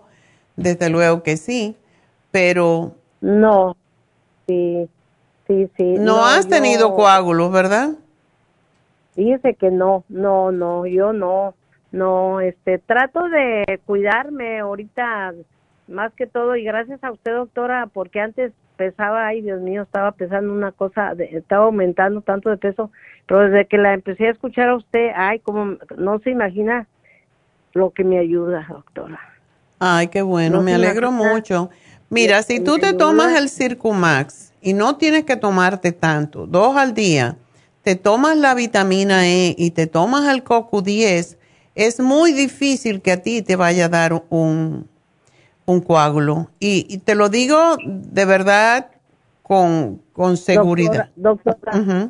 desde 0.55 0.89
luego 0.89 1.23
que 1.23 1.35
sí 1.35 1.75
pero 2.31 2.93
no 3.19 3.75
sí 4.47 4.87
sí, 5.49 5.69
sí. 5.75 5.95
No, 5.97 6.23
has 6.23 6.47
tenido 6.47 6.93
coágulos, 6.95 7.51
¿verdad? 7.51 7.89
Fíjese 9.15 9.55
que 9.55 9.71
no, 9.71 10.05
no, 10.07 10.51
no, 10.51 10.85
yo 10.85 11.11
no, 11.11 11.55
no, 11.91 12.39
este, 12.39 12.77
trato 12.77 13.27
de 13.27 13.81
cuidarme 13.85 14.59
ahorita 14.59 15.33
más 15.87 16.13
que 16.13 16.27
todo 16.27 16.55
y 16.55 16.63
gracias 16.63 17.03
a 17.03 17.11
usted, 17.11 17.33
doctora, 17.33 17.89
porque 17.91 18.21
antes 18.21 18.53
pesaba, 18.77 19.27
ay 19.27 19.41
Dios 19.41 19.59
mío, 19.59 19.81
estaba 19.81 20.11
pesando 20.11 20.53
una 20.53 20.71
cosa, 20.71 21.13
estaba 21.19 21.65
aumentando 21.65 22.21
tanto 22.21 22.49
de 22.49 22.57
peso, 22.57 22.91
pero 23.27 23.41
desde 23.41 23.65
que 23.65 23.77
la 23.77 23.93
empecé 23.93 24.27
a 24.27 24.31
escuchar 24.31 24.69
a 24.69 24.75
usted, 24.75 25.09
ay, 25.15 25.39
como 25.39 25.77
no 25.97 26.19
se 26.19 26.29
imagina 26.29 26.87
lo 27.73 27.89
que 27.89 28.03
me 28.03 28.19
ayuda, 28.19 28.65
doctora. 28.69 29.19
Ay, 29.79 30.07
qué 30.07 30.21
bueno, 30.21 30.61
me 30.61 30.73
alegro 30.73 31.11
mucho. 31.11 31.69
Mira, 32.09 32.41
si 32.43 32.59
tú 32.59 32.77
te 32.79 32.93
tomas 32.93 33.37
el 33.37 33.49
Circumax, 33.49 34.49
y 34.61 34.73
no 34.73 34.97
tienes 34.97 35.23
que 35.25 35.35
tomarte 35.35 35.91
tanto, 35.91 36.45
dos 36.47 36.75
al 36.75 36.93
día, 36.93 37.37
te 37.83 37.95
tomas 37.95 38.37
la 38.37 38.53
vitamina 38.55 39.27
E 39.27 39.55
y 39.57 39.71
te 39.71 39.87
tomas 39.87 40.27
el 40.33 40.43
CoQ10, 40.43 41.37
es 41.75 41.99
muy 41.99 42.33
difícil 42.33 43.01
que 43.01 43.11
a 43.11 43.21
ti 43.21 43.41
te 43.41 43.55
vaya 43.55 43.85
a 43.85 43.89
dar 43.89 44.23
un, 44.29 44.87
un 45.65 45.81
coágulo. 45.81 46.49
Y, 46.59 46.97
te 46.99 47.15
lo 47.15 47.29
digo 47.29 47.77
de 47.85 48.25
verdad 48.25 48.87
con, 49.43 50.01
con 50.13 50.35
seguridad. 50.35 51.09
Doctora, 51.15 52.09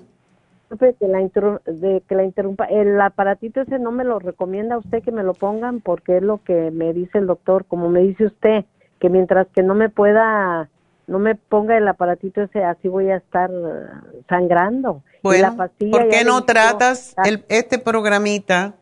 que, 0.77 1.07
la 1.07 1.19
de, 1.65 2.03
que 2.07 2.15
la 2.15 2.23
interrumpa. 2.23 2.65
El 2.65 2.99
aparatito 3.01 3.61
ese 3.61 3.79
no 3.79 3.91
me 3.91 4.03
lo 4.03 4.19
recomienda 4.19 4.77
usted 4.77 5.03
que 5.03 5.11
me 5.11 5.23
lo 5.23 5.33
pongan 5.33 5.81
porque 5.81 6.17
es 6.17 6.23
lo 6.23 6.43
que 6.43 6.71
me 6.71 6.93
dice 6.93 7.17
el 7.17 7.27
doctor, 7.27 7.65
como 7.65 7.89
me 7.89 8.01
dice 8.01 8.25
usted, 8.25 8.65
que 8.99 9.09
mientras 9.09 9.47
que 9.53 9.63
no 9.63 9.75
me 9.75 9.89
pueda 9.89 10.69
no 11.09 11.19
me 11.19 11.35
ponga 11.35 11.75
el 11.75 11.87
aparatito 11.87 12.43
ese, 12.43 12.63
así 12.63 12.87
voy 12.87 13.09
a 13.09 13.17
estar 13.17 13.49
eh, 13.49 14.21
sangrando. 14.29 15.01
Bueno, 15.23 15.57
¿por 15.57 16.07
qué 16.07 16.23
no 16.23 16.45
tratas 16.45 17.15
el, 17.25 17.43
este 17.49 17.79
programita 17.79 18.75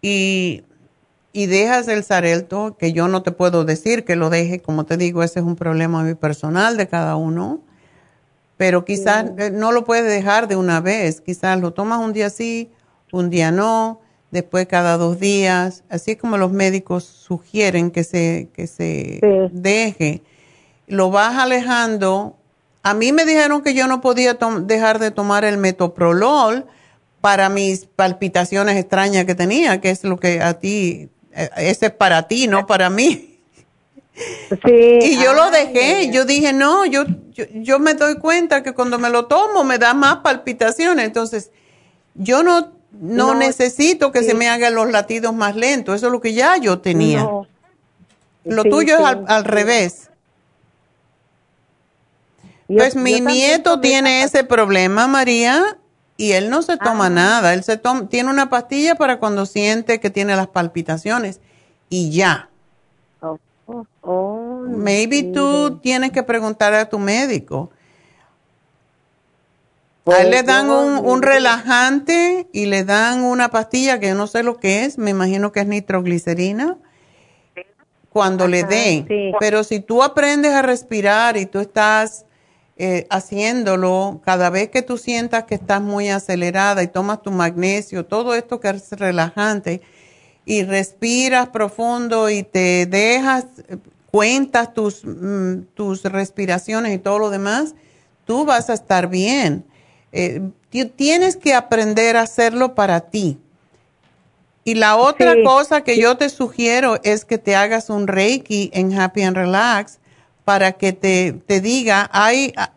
y, 0.00 0.62
y 1.32 1.46
dejas 1.46 1.88
el 1.88 2.04
Sarelto, 2.04 2.76
que 2.78 2.92
yo 2.92 3.08
no 3.08 3.22
te 3.22 3.32
puedo 3.32 3.64
decir 3.64 4.04
que 4.04 4.16
lo 4.16 4.30
deje, 4.30 4.60
como 4.60 4.86
te 4.86 4.96
digo, 4.96 5.22
ese 5.22 5.40
es 5.40 5.44
un 5.44 5.56
problema 5.56 6.02
muy 6.02 6.14
personal 6.14 6.76
de 6.76 6.88
cada 6.88 7.16
uno, 7.16 7.60
pero 8.56 8.84
quizás 8.84 9.32
eh, 9.38 9.50
no 9.50 9.72
lo 9.72 9.84
puedes 9.84 10.04
dejar 10.04 10.48
de 10.48 10.56
una 10.56 10.80
vez, 10.80 11.20
quizás 11.20 11.60
lo 11.60 11.72
tomas 11.72 11.98
un 11.98 12.12
día 12.12 12.30
sí, 12.30 12.70
un 13.12 13.28
día 13.28 13.50
no, 13.50 14.00
después 14.30 14.66
cada 14.66 14.96
dos 14.96 15.18
días, 15.18 15.84
así 15.88 16.16
como 16.16 16.36
los 16.36 16.52
médicos 16.52 17.04
sugieren 17.04 17.90
que 17.90 18.04
se, 18.04 18.48
que 18.52 18.66
se 18.66 19.20
deje. 19.52 20.22
Lo 20.86 21.10
vas 21.10 21.36
alejando. 21.36 22.36
A 22.82 22.94
mí 22.94 23.12
me 23.12 23.24
dijeron 23.24 23.62
que 23.62 23.74
yo 23.74 23.86
no 23.86 24.00
podía 24.00 24.38
dejar 24.62 24.98
de 24.98 25.10
tomar 25.10 25.44
el 25.44 25.58
metoprolol 25.58 26.66
para 27.20 27.48
mis 27.48 27.86
palpitaciones 27.86 28.76
extrañas 28.76 29.24
que 29.24 29.34
tenía, 29.34 29.80
que 29.80 29.90
es 29.90 30.04
lo 30.04 30.18
que 30.18 30.40
a 30.40 30.54
ti, 30.54 31.08
eh, 31.32 31.50
ese 31.56 31.86
es 31.86 31.92
para 31.92 32.28
ti, 32.28 32.46
no 32.46 32.66
para 32.66 32.90
mí. 32.90 33.40
Sí, 34.64 34.98
y 35.00 35.22
yo 35.22 35.32
lo 35.32 35.50
dejé, 35.50 36.10
yo 36.10 36.24
dije, 36.24 36.52
no, 36.52 36.84
yo, 36.86 37.04
yo, 37.32 37.44
yo 37.54 37.78
me 37.78 37.94
doy 37.94 38.16
cuenta 38.16 38.64
que 38.64 38.72
cuando 38.72 38.98
me 38.98 39.10
lo 39.10 39.26
tomo 39.26 39.62
me 39.62 39.78
da 39.78 39.94
más 39.94 40.16
palpitaciones, 40.18 41.04
entonces 41.04 41.50
yo 42.14 42.42
no 42.42 42.77
no, 42.92 43.34
necesito 43.34 44.12
que 44.12 44.22
se 44.22 44.34
me 44.34 44.48
hagan 44.48 44.74
los 44.74 44.90
latidos 44.90 45.34
más 45.34 45.56
lentos, 45.56 45.96
eso 45.96 46.06
es 46.06 46.12
lo 46.12 46.20
que 46.20 46.32
ya 46.32 46.56
yo 46.56 46.80
tenía. 46.80 47.28
Lo 48.44 48.64
tuyo 48.64 48.96
es 48.96 49.04
al, 49.04 49.44
revés. 49.44 50.10
pues 52.66 52.96
mi 52.96 53.20
nieto 53.20 53.80
tiene 53.80 54.22
ese 54.22 54.42
problema, 54.42 55.06
María, 55.06 55.78
y 56.16 56.32
él 56.32 56.50
no 56.50 56.62
se 56.62 56.76
toma 56.78 57.06
ah. 57.06 57.10
nada. 57.10 57.54
Él 57.54 57.62
se 57.62 57.76
toma, 57.76 58.08
tiene 58.08 58.30
una 58.30 58.48
pastilla 58.48 58.94
para 58.94 59.18
cuando 59.18 59.46
siente 59.46 60.00
que 60.00 60.10
tiene 60.10 60.34
las 60.34 60.48
palpitaciones 60.48 61.40
y 61.90 62.10
ya. 62.10 62.48
Oh, 63.20 63.38
oh, 63.66 63.86
oh, 64.00 64.64
Maybe 64.66 65.24
tú 65.24 65.78
tienes 65.78 66.10
que 66.10 66.22
preguntar 66.22 66.72
a 66.74 66.88
tu 66.88 66.98
médico 66.98 67.70
a 70.12 70.22
él 70.22 70.30
le 70.30 70.42
dan 70.42 70.70
un, 70.70 71.22
relajante 71.22 72.48
y 72.52 72.66
le 72.66 72.84
dan 72.84 73.24
una 73.24 73.50
pastilla 73.50 73.98
que 73.98 74.08
yo 74.08 74.14
no 74.14 74.26
sé 74.26 74.42
lo 74.42 74.58
que 74.58 74.84
es, 74.84 74.98
me 74.98 75.10
imagino 75.10 75.52
que 75.52 75.60
es 75.60 75.66
nitroglicerina, 75.66 76.78
cuando 78.10 78.48
le 78.48 78.64
den. 78.64 79.06
Pero 79.38 79.64
si 79.64 79.80
tú 79.80 80.02
aprendes 80.02 80.52
a 80.52 80.62
respirar 80.62 81.36
y 81.36 81.46
tú 81.46 81.60
estás 81.60 82.24
eh, 82.76 83.06
haciéndolo, 83.10 84.20
cada 84.24 84.50
vez 84.50 84.68
que 84.70 84.82
tú 84.82 84.98
sientas 84.98 85.44
que 85.44 85.56
estás 85.56 85.82
muy 85.82 86.08
acelerada 86.08 86.82
y 86.82 86.88
tomas 86.88 87.22
tu 87.22 87.30
magnesio, 87.30 88.06
todo 88.06 88.34
esto 88.34 88.60
que 88.60 88.68
es 88.68 88.92
relajante, 88.92 89.82
y 90.44 90.62
respiras 90.62 91.48
profundo 91.48 92.30
y 92.30 92.42
te 92.42 92.86
dejas, 92.86 93.46
cuentas 94.10 94.72
tus, 94.72 95.04
mm, 95.04 95.64
tus 95.74 96.04
respiraciones 96.04 96.94
y 96.94 96.98
todo 96.98 97.18
lo 97.18 97.30
demás, 97.30 97.74
tú 98.24 98.46
vas 98.46 98.70
a 98.70 98.74
estar 98.74 99.08
bien. 99.08 99.64
Eh, 100.12 100.40
tienes 100.96 101.36
que 101.36 101.54
aprender 101.54 102.16
a 102.16 102.22
hacerlo 102.22 102.74
para 102.74 103.00
ti. 103.00 103.38
Y 104.64 104.74
la 104.74 104.96
otra 104.96 105.34
cosa 105.44 105.82
que 105.82 105.98
yo 105.98 106.16
te 106.16 106.28
sugiero 106.28 107.00
es 107.02 107.24
que 107.24 107.38
te 107.38 107.56
hagas 107.56 107.88
un 107.88 108.06
Reiki 108.06 108.70
en 108.74 108.98
Happy 108.98 109.22
and 109.22 109.36
Relax 109.36 109.98
para 110.44 110.72
que 110.72 110.92
te, 110.92 111.32
te 111.46 111.60
diga, 111.60 112.08
hay, 112.12 112.52
ah, 112.56 112.72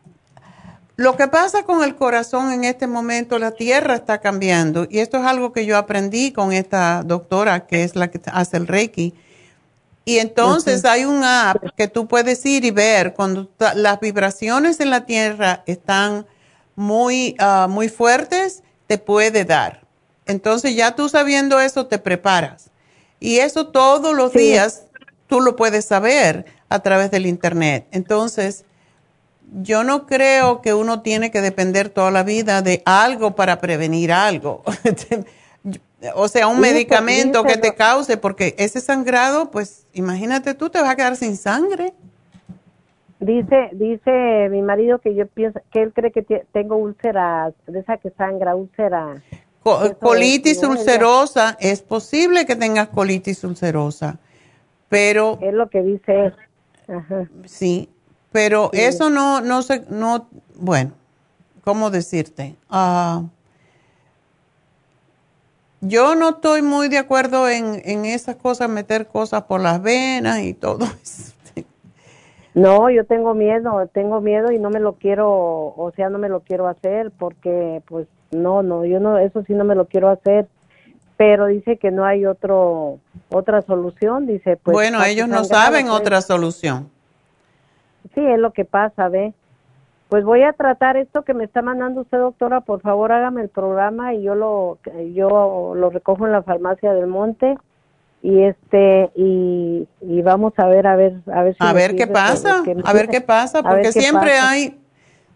lo 0.96 1.18
que 1.18 1.28
pasa 1.28 1.64
con 1.64 1.84
el 1.84 1.96
corazón 1.96 2.52
en 2.52 2.64
este 2.64 2.88
momento, 2.88 3.40
la 3.40 3.52
tierra 3.52 3.96
está 3.96 4.20
cambiando. 4.20 4.88
Y 4.90 5.00
esto 5.00 5.18
es 5.18 5.26
algo 5.26 5.52
que 5.52 5.66
yo 5.66 5.78
aprendí 5.78 6.32
con 6.32 6.54
esta 6.54 7.04
doctora 7.04 7.66
que 7.66 7.84
es 7.84 7.96
la 7.96 8.10
que 8.10 8.22
hace 8.32 8.58
el 8.58 8.68
Reiki. 8.68 9.14
Y 10.06 10.20
entonces 10.20 10.86
hay 10.86 11.06
un 11.06 11.24
app 11.24 11.58
que 11.76 11.88
tú 11.88 12.08
puedes 12.08 12.46
ir 12.46 12.66
y 12.66 12.72
ver 12.72 13.14
cuando 13.14 13.50
las 13.76 14.00
vibraciones 14.00 14.80
en 14.80 14.90
la 14.90 15.06
tierra 15.06 15.64
están 15.66 16.26
muy, 16.82 17.36
ah, 17.38 17.68
muy 17.70 17.90
fuertes, 17.90 18.64
te 18.88 18.98
puede 18.98 19.46
dar. 19.46 19.82
Entonces 20.26 20.76
ya 20.76 20.96
tú 20.96 21.10
sabiendo 21.10 21.60
eso, 21.60 21.86
te 21.86 22.00
preparas. 22.00 22.72
Y 23.20 23.38
eso 23.38 23.68
todos 23.68 24.16
los 24.16 24.34
días 24.34 24.86
tú 25.28 25.42
lo 25.42 25.56
puedes 25.56 25.86
saber 25.86 26.46
a 26.70 26.80
través 26.80 27.12
del 27.12 27.28
Internet. 27.28 27.86
Entonces, 27.92 28.66
yo 29.62 29.84
no 29.84 30.08
creo 30.08 30.62
que 30.62 30.74
uno 30.74 31.02
tiene 31.02 31.30
que 31.30 31.42
depender 31.42 31.90
toda 31.90 32.10
la 32.10 32.24
vida 32.24 32.64
de 32.64 32.82
algo 32.86 33.36
para 33.36 33.60
prevenir 33.60 34.12
algo. 34.12 34.64
o 36.16 36.28
sea, 36.28 36.48
un 36.48 36.60
medicamento 36.60 37.44
que 37.44 37.58
te 37.58 37.76
cause, 37.76 38.18
porque 38.18 38.56
ese 38.58 38.82
sangrado, 38.82 39.52
pues 39.52 39.86
imagínate 39.94 40.56
tú, 40.56 40.72
te 40.72 40.82
vas 40.82 40.90
a 40.90 40.96
quedar 40.96 41.16
sin 41.16 41.38
sangre. 41.38 41.94
Dice, 43.22 43.70
dice 43.74 44.50
mi 44.50 44.64
marido 44.64 44.98
que 44.98 45.14
yo 45.14 45.28
pienso, 45.28 45.62
que 45.72 45.84
él 45.84 45.94
cree 45.94 46.12
que 46.12 46.24
tengo 46.52 46.76
úlcera, 46.76 47.54
de 47.68 47.80
esa 47.80 47.98
que 47.98 48.10
sangra, 48.10 48.56
úlcera. 48.56 49.22
colitis 49.62 50.64
ulcerosa, 50.64 51.56
es 51.60 51.84
posible 51.84 52.48
que 52.48 52.56
tengas 52.56 52.88
colitis 52.88 53.44
ulcerosa, 53.44 54.18
pero... 54.90 55.38
Es 55.40 55.54
lo 55.54 55.70
que 55.70 55.84
dice 55.84 56.34
Sí, 57.46 57.90
pero 58.32 58.72
eso 58.74 59.12
no, 59.12 59.40
no 59.40 59.62
se, 59.62 59.86
no, 59.90 60.28
bueno, 60.56 60.94
¿cómo 61.64 61.92
decirte? 61.92 62.56
Ah, 62.72 63.22
yo 65.80 66.16
no 66.16 66.30
estoy 66.30 66.64
muy 66.64 66.90
de 66.90 66.98
acuerdo 66.98 67.48
en, 67.48 67.84
en 67.86 68.06
esas 68.06 68.36
cosas, 68.36 68.68
meter 68.68 69.06
cosas 69.06 69.44
por 69.44 69.62
las 69.62 69.80
venas 69.80 70.40
y 70.40 70.56
todo 70.56 70.86
eso. 71.04 71.34
No, 72.54 72.90
yo 72.90 73.06
tengo 73.06 73.34
miedo, 73.34 73.88
tengo 73.94 74.20
miedo 74.20 74.52
y 74.52 74.60
no 74.60 74.70
me 74.70 74.80
lo 74.80 74.94
quiero, 74.94 75.30
o 75.30 75.92
sea, 75.96 76.10
no 76.10 76.18
me 76.18 76.28
lo 76.28 76.42
quiero 76.42 76.68
hacer 76.68 77.12
porque, 77.12 77.82
pues, 77.88 78.08
no, 78.32 78.62
no, 78.62 78.86
yo 78.86 79.00
no, 79.00 79.18
eso 79.18 79.44
sí 79.44 79.54
no 79.54 79.64
me 79.64 79.76
lo 79.76 79.86
quiero 79.86 80.10
hacer. 80.10 80.48
Pero 81.16 81.46
dice 81.46 81.78
que 81.78 81.92
no 81.92 82.04
hay 82.04 82.26
otro, 82.26 82.98
otra 83.30 83.62
solución, 83.62 84.26
dice. 84.26 84.58
Pues, 84.58 84.74
bueno, 84.74 85.04
ellos 85.04 85.28
no 85.28 85.44
saben 85.44 85.86
pues. 85.88 86.00
otra 86.00 86.22
solución. 86.22 86.90
Sí, 88.16 88.26
es 88.26 88.40
lo 88.40 88.52
que 88.52 88.66
pasa, 88.66 89.08
ve. 89.08 89.34
Pues 90.10 90.26
voy 90.26 90.42
a 90.42 90.52
tratar 90.54 90.98
esto 90.98 91.22
que 91.22 91.34
me 91.34 91.44
está 91.44 91.62
mandando 91.62 92.02
usted, 92.02 92.18
doctora. 92.18 92.62
Por 92.62 92.82
favor, 92.82 93.12
hágame 93.12 93.44
el 93.44 93.50
programa 93.50 94.14
y 94.16 94.24
yo 94.24 94.36
lo, 94.36 94.80
yo 95.14 95.74
lo 95.76 95.90
recojo 95.92 96.26
en 96.26 96.34
la 96.34 96.42
farmacia 96.42 96.92
del 96.94 97.08
Monte 97.08 97.56
y 98.24 98.44
este 98.44 99.10
y, 99.16 99.88
y, 100.02 100.22
vamos 100.22 100.54
a 100.58 100.68
ver 100.68 100.86
a 100.86 100.96
ver 100.96 101.22
a 101.34 101.44
ver 101.44 101.56
a 101.60 101.74
ver 101.74 101.96
qué 101.96 102.08
pasa 102.08 102.64
a 102.84 102.94
ver 102.94 103.08
qué 103.10 103.22
pasa 103.22 103.64
porque 103.64 103.92
siempre 103.92 104.34
hay 104.34 104.80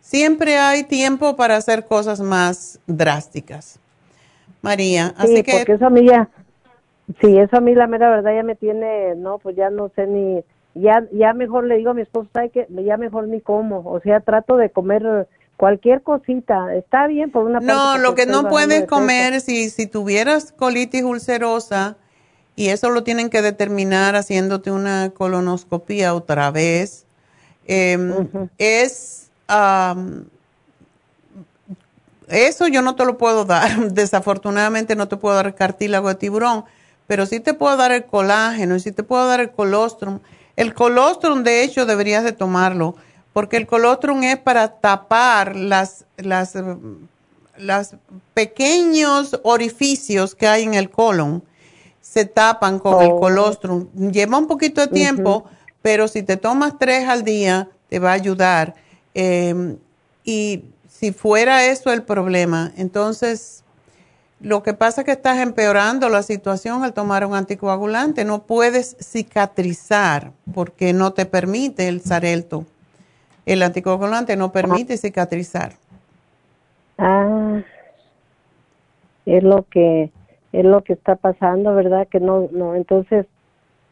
siempre 0.02 0.58
hay 0.58 0.84
tiempo 0.84 1.36
para 1.36 1.56
hacer 1.58 1.86
cosas 1.86 2.22
más 2.22 2.80
drásticas. 2.86 3.80
María 4.62 5.14
así 5.18 5.44
que 5.44 5.54
porque 5.58 5.74
eso 5.74 5.88
a 5.88 5.90
mí 5.90 6.08
ya 6.08 6.30
sí 7.22 7.38
eso 7.38 7.58
a 7.58 7.62
mí 7.62 7.76
la 7.76 7.88
mera 7.88 8.10
verdad 8.10 8.36
ya 8.36 8.44
me 8.44 8.56
tiene 8.56 9.16
no 9.16 9.38
pues 9.40 9.56
ya 9.56 9.70
no 9.70 9.92
sé 9.96 10.08
ni 10.08 10.44
ya 10.76 11.04
ya 11.12 11.34
mejor 11.34 11.66
le 11.66 11.78
digo 11.78 11.92
a 11.92 11.94
mi 11.94 12.02
esposo 12.02 12.30
¿sabe 12.34 12.50
que 12.50 12.68
ya 12.70 12.98
mejor 12.98 13.28
ni 13.28 13.42
como 13.42 13.84
o 13.86 14.00
sea 14.02 14.20
trato 14.22 14.58
de 14.58 14.70
comer 14.72 15.28
cualquier 15.58 16.02
cosita 16.02 16.76
está 16.76 17.06
bien 17.08 17.32
por 17.32 17.46
una 17.46 17.60
parte 17.60 17.74
no 17.74 17.98
lo 18.00 18.16
que 18.16 18.26
no 18.26 18.48
puedes 18.48 18.86
comer 18.86 19.40
si 19.42 19.70
si 19.70 19.86
tuvieras 19.88 20.52
colitis 20.52 21.04
ulcerosa 21.04 21.98
y 22.56 22.70
eso 22.70 22.90
lo 22.90 23.04
tienen 23.04 23.30
que 23.30 23.42
determinar 23.42 24.16
haciéndote 24.16 24.72
una 24.72 25.10
colonoscopia 25.10 26.14
otra 26.14 26.52
vez. 26.52 27.06
Em, 27.68 28.28
es, 28.58 29.30
eso 32.28 32.68
yo 32.68 32.82
no 32.82 32.96
te 32.96 33.06
lo 33.06 33.18
puedo 33.18 33.46
dar, 33.46 33.92
desafortunadamente 33.92 34.96
no 34.96 35.08
te 35.08 35.18
puedo 35.18 35.36
dar 35.36 35.56
cartílago 35.56 36.08
de 36.10 36.16
tiburón, 36.16 36.66
pero 37.08 37.26
sí 37.26 37.40
te 37.40 37.54
puedo 37.54 37.76
dar 37.76 37.92
el 37.92 38.06
colágeno 38.06 38.76
y 38.76 38.80
sí 38.80 38.92
te 38.92 39.04
puedo 39.04 39.28
dar 39.28 39.42
el 39.42 39.52
colostrum. 39.52 40.20
El 40.56 40.74
colostrum, 40.74 41.44
de 41.44 41.64
hecho, 41.64 41.86
deberías 41.86 42.24
de 42.24 42.32
tomarlo, 42.32 42.96
porque 43.34 43.58
el 43.58 43.68
colostrum 43.68 44.24
es 44.24 44.38
para 44.38 44.80
tapar 44.80 45.58
las, 45.58 46.06
las, 46.16 46.54
las 47.58 47.96
pequeños 48.34 49.42
orificios 49.44 50.36
que 50.36 50.48
hay 50.48 50.64
en 50.64 50.74
el 50.74 50.90
colon 50.90 51.44
se 52.06 52.24
tapan 52.26 52.78
con 52.78 53.02
el 53.04 53.12
oh. 53.12 53.20
colostrum. 53.20 53.88
Lleva 53.94 54.38
un 54.38 54.46
poquito 54.46 54.80
de 54.80 54.88
tiempo, 54.88 55.46
pero 55.82 56.08
si 56.08 56.22
te 56.22 56.38
tomas 56.38 56.78
tres 56.78 57.10
al 57.10 57.24
día, 57.24 57.68
te 57.90 57.98
va 57.98 58.12
a 58.12 58.14
ayudar. 58.14 58.76
Em, 59.16 59.78
y 60.24 60.66
si 60.88 61.12
fuera 61.12 61.66
eso 61.66 61.92
el 61.92 62.04
problema, 62.04 62.72
entonces 62.78 63.64
lo 64.40 64.62
que 64.62 64.76
pasa 64.76 65.02
es 65.02 65.06
que 65.06 65.14
estás 65.14 65.40
empeorando 65.40 66.08
la 66.08 66.22
situación 66.22 66.84
al 66.84 66.94
tomar 66.94 67.26
un 67.26 67.34
anticoagulante. 67.34 68.24
No 68.24 68.44
puedes 68.44 68.96
cicatrizar 69.00 70.32
porque 70.54 70.94
no 70.94 71.12
te 71.12 71.26
permite 71.26 71.88
el 71.88 72.02
sarelto. 72.02 72.66
el 73.48 73.62
anticoagulante 73.62 74.36
no 74.38 74.52
permite 74.52 74.98
cicatrizar. 74.98 75.74
Ah, 76.98 77.62
es 79.26 79.44
lo 79.44 79.66
que 79.70 80.12
es 80.60 80.66
lo 80.66 80.84
que 80.84 80.94
está 80.94 81.16
pasando, 81.16 81.76
¿verdad? 81.76 82.08
Que 82.08 82.20
no, 82.20 82.48
no, 82.52 82.76
entonces, 82.76 83.26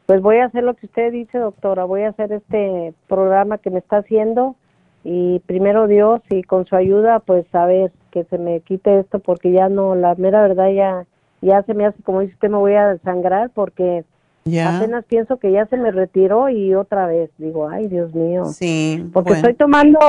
pues 0.06 0.22
voy 0.22 0.38
a 0.38 0.45
hacer 0.45 0.64
lo 0.64 0.75
que 0.75 0.85
usted 0.85 1.11
dice, 1.11 1.38
doctora, 1.38 1.83
voy 1.83 2.03
a 2.03 2.09
hacer 2.09 2.32
este 2.32 2.93
programa 3.08 3.58
que 3.58 3.69
me 3.69 3.80
está 3.80 3.98
haciendo 3.98 4.56
y 5.03 5.40
primero 5.40 5.88
Dios 5.88 6.22
y 6.30 6.43
con 6.43 6.66
su 6.66 6.75
ayuda, 6.77 7.19
pues 7.19 7.45
a 7.53 7.66
ver 7.66 7.92
que 8.11 8.24
se 8.25 8.38
me 8.38 8.61
quite 8.61 9.00
esto 9.00 9.19
porque 9.19 9.51
ya 9.51 9.67
no, 9.67 9.95
la 9.95 10.16
mera 10.16 10.42
verdad 10.42 10.72
ya, 10.72 11.06
ya 11.42 11.64
se 11.64 11.74
me 11.74 11.85
hace 11.85 12.01
como 12.03 12.22
dice 12.22 12.33
usted, 12.35 12.50
me 12.50 12.58
voy 12.58 12.75
a 12.75 12.98
sangrar 13.00 13.50
porque 13.50 14.06
apenas 14.45 15.03
pienso 15.06 15.38
que 15.38 15.51
ya 15.51 15.66
se 15.66 15.75
me 15.75 15.92
retiró 15.92 16.48
y 16.48 16.74
otra 16.75 17.08
vez 17.08 17.30
digo, 17.38 17.67
ay 17.67 17.88
Dios 17.88 18.16
mío. 18.16 18.45
Sí. 18.45 19.09
Porque 19.11 19.33
estoy 19.33 19.56
tomando, 19.56 20.00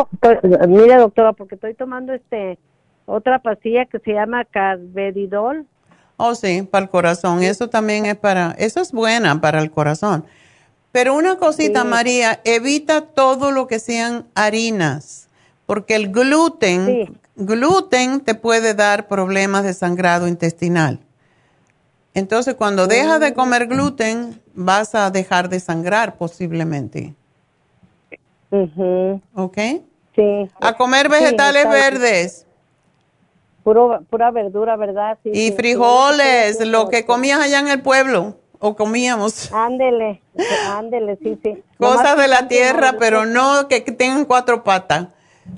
mire 0.69 0.97
doctora, 0.99 1.33
porque 1.33 1.57
estoy 1.57 1.75
tomando 1.75 2.13
este 2.13 2.59
otra 3.07 3.41
pastilla 3.41 3.87
que 3.87 3.99
se 3.99 4.13
llama 4.13 4.45
Carvedidol. 4.45 5.67
Oh, 6.17 6.35
sí, 6.35 6.63
para 6.63 6.85
el 6.85 6.91
corazón. 6.91 7.43
Eso 7.43 7.69
también 7.69 8.07
es 8.07 8.17
para, 8.17 8.55
eso 8.59 8.81
es 8.81 8.93
buena 8.93 9.41
para 9.41 9.61
el 9.61 9.71
corazón. 9.71 10.25
Pero 10.93 11.15
una 11.15 11.39
cosita, 11.39 11.83
María, 11.83 12.41
evita 12.45 13.01
todo 13.01 13.51
lo 13.51 13.67
que 13.67 13.81
sean 13.81 14.29
harinas, 14.37 15.27
porque 15.67 15.97
el 15.97 16.13
gluten, 16.13 17.19
gluten 17.35 18.21
te 18.21 18.37
puede 18.37 18.75
dar 18.75 19.09
problemas 19.09 19.65
de 19.65 19.75
sangrado 19.75 20.29
intestinal. 20.29 21.01
Entonces, 22.15 22.55
cuando 22.55 22.87
dejas 22.87 23.19
de 23.19 23.35
comer 23.35 23.67
gluten, 23.67 24.41
vas 24.55 24.95
a 24.95 25.11
dejar 25.11 25.49
de 25.49 25.59
sangrar 25.59 26.17
posiblemente. 26.17 27.17
¿Ok? 29.35 29.59
Sí. 30.15 30.49
A 30.61 30.77
comer 30.77 31.09
vegetales 31.09 31.69
verdes. 31.69 32.47
Puro, 33.65 34.05
pura 34.11 34.31
verdura, 34.31 34.77
¿verdad? 34.77 35.19
y 35.25 35.51
frijoles, 35.53 36.65
lo 36.67 36.89
que 36.89 37.05
comías 37.07 37.41
allá 37.41 37.61
en 37.61 37.69
el 37.69 37.81
pueblo, 37.81 38.37
o 38.59 38.77
comíamos. 38.77 39.51
Ándele, 39.53 40.21
ándele, 40.69 41.19
sí, 41.23 41.39
sí. 41.43 41.63
Cosas 41.79 42.17
de 42.19 42.29
la 42.29 42.47
tierra, 42.47 42.97
pero 42.99 43.25
no 43.25 43.67
que 43.69 43.81
tengan 43.81 44.27
cuatro 44.27 44.63
patas. 44.63 45.09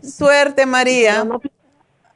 Suerte, 0.03 0.67
María. 0.67 1.27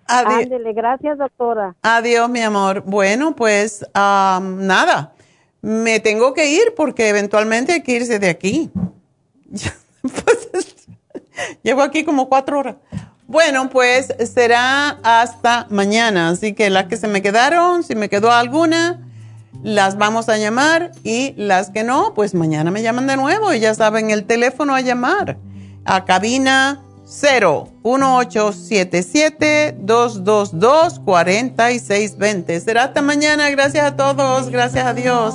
Ándele, 0.07 0.73
gracias, 0.73 1.19
doctora. 1.19 1.75
Adiós, 1.83 2.29
mi 2.29 2.41
amor. 2.41 2.83
Bueno, 2.87 3.35
pues 3.35 3.85
nada, 3.95 5.13
me 5.61 6.01
tengo 6.01 6.35
que 6.35 6.51
ir 6.51 6.75
porque 6.77 7.09
eventualmente 7.09 7.73
hay 7.73 7.83
que 7.83 7.93
irse 7.93 8.19
de 8.19 8.31
aquí. 8.31 8.71
Pues, 10.03 10.77
llevo 11.63 11.83
aquí 11.83 12.05
como 12.05 12.29
cuatro 12.29 12.59
horas. 12.59 12.77
Bueno, 13.31 13.71
pues 13.71 14.13
será 14.35 14.99
hasta 15.05 15.69
mañana, 15.71 16.31
así 16.31 16.53
que 16.53 16.69
las 16.69 16.87
que 16.87 16.97
se 16.97 17.07
me 17.07 17.23
quedaron, 17.23 17.85
si 17.85 17.95
me 17.95 18.09
quedó 18.09 18.33
alguna, 18.33 18.99
las 19.63 19.97
vamos 19.97 20.29
a 20.29 20.37
llamar. 20.37 20.91
Y 21.05 21.35
las 21.37 21.71
que 21.71 21.85
no, 21.85 22.13
pues 22.15 22.35
mañana 22.35 22.73
me 22.73 22.83
llaman 22.83 23.07
de 23.07 23.17
nuevo. 23.17 23.55
Y 23.55 23.61
ya 23.61 23.73
saben 23.73 24.11
el 24.11 24.25
teléfono 24.25 24.75
a 24.75 24.81
llamar. 24.81 25.39
A 25.85 26.05
cabina 26.05 26.83
0 27.05 27.69
1877 27.85 29.77
222 29.79 30.99
4620. 30.99 32.59
Será 32.59 32.83
hasta 32.83 33.01
mañana, 33.01 33.49
gracias 33.51 33.85
a 33.85 33.97
todos, 33.97 34.51
gracias 34.51 34.87
a 34.87 34.93
Dios. 34.93 35.35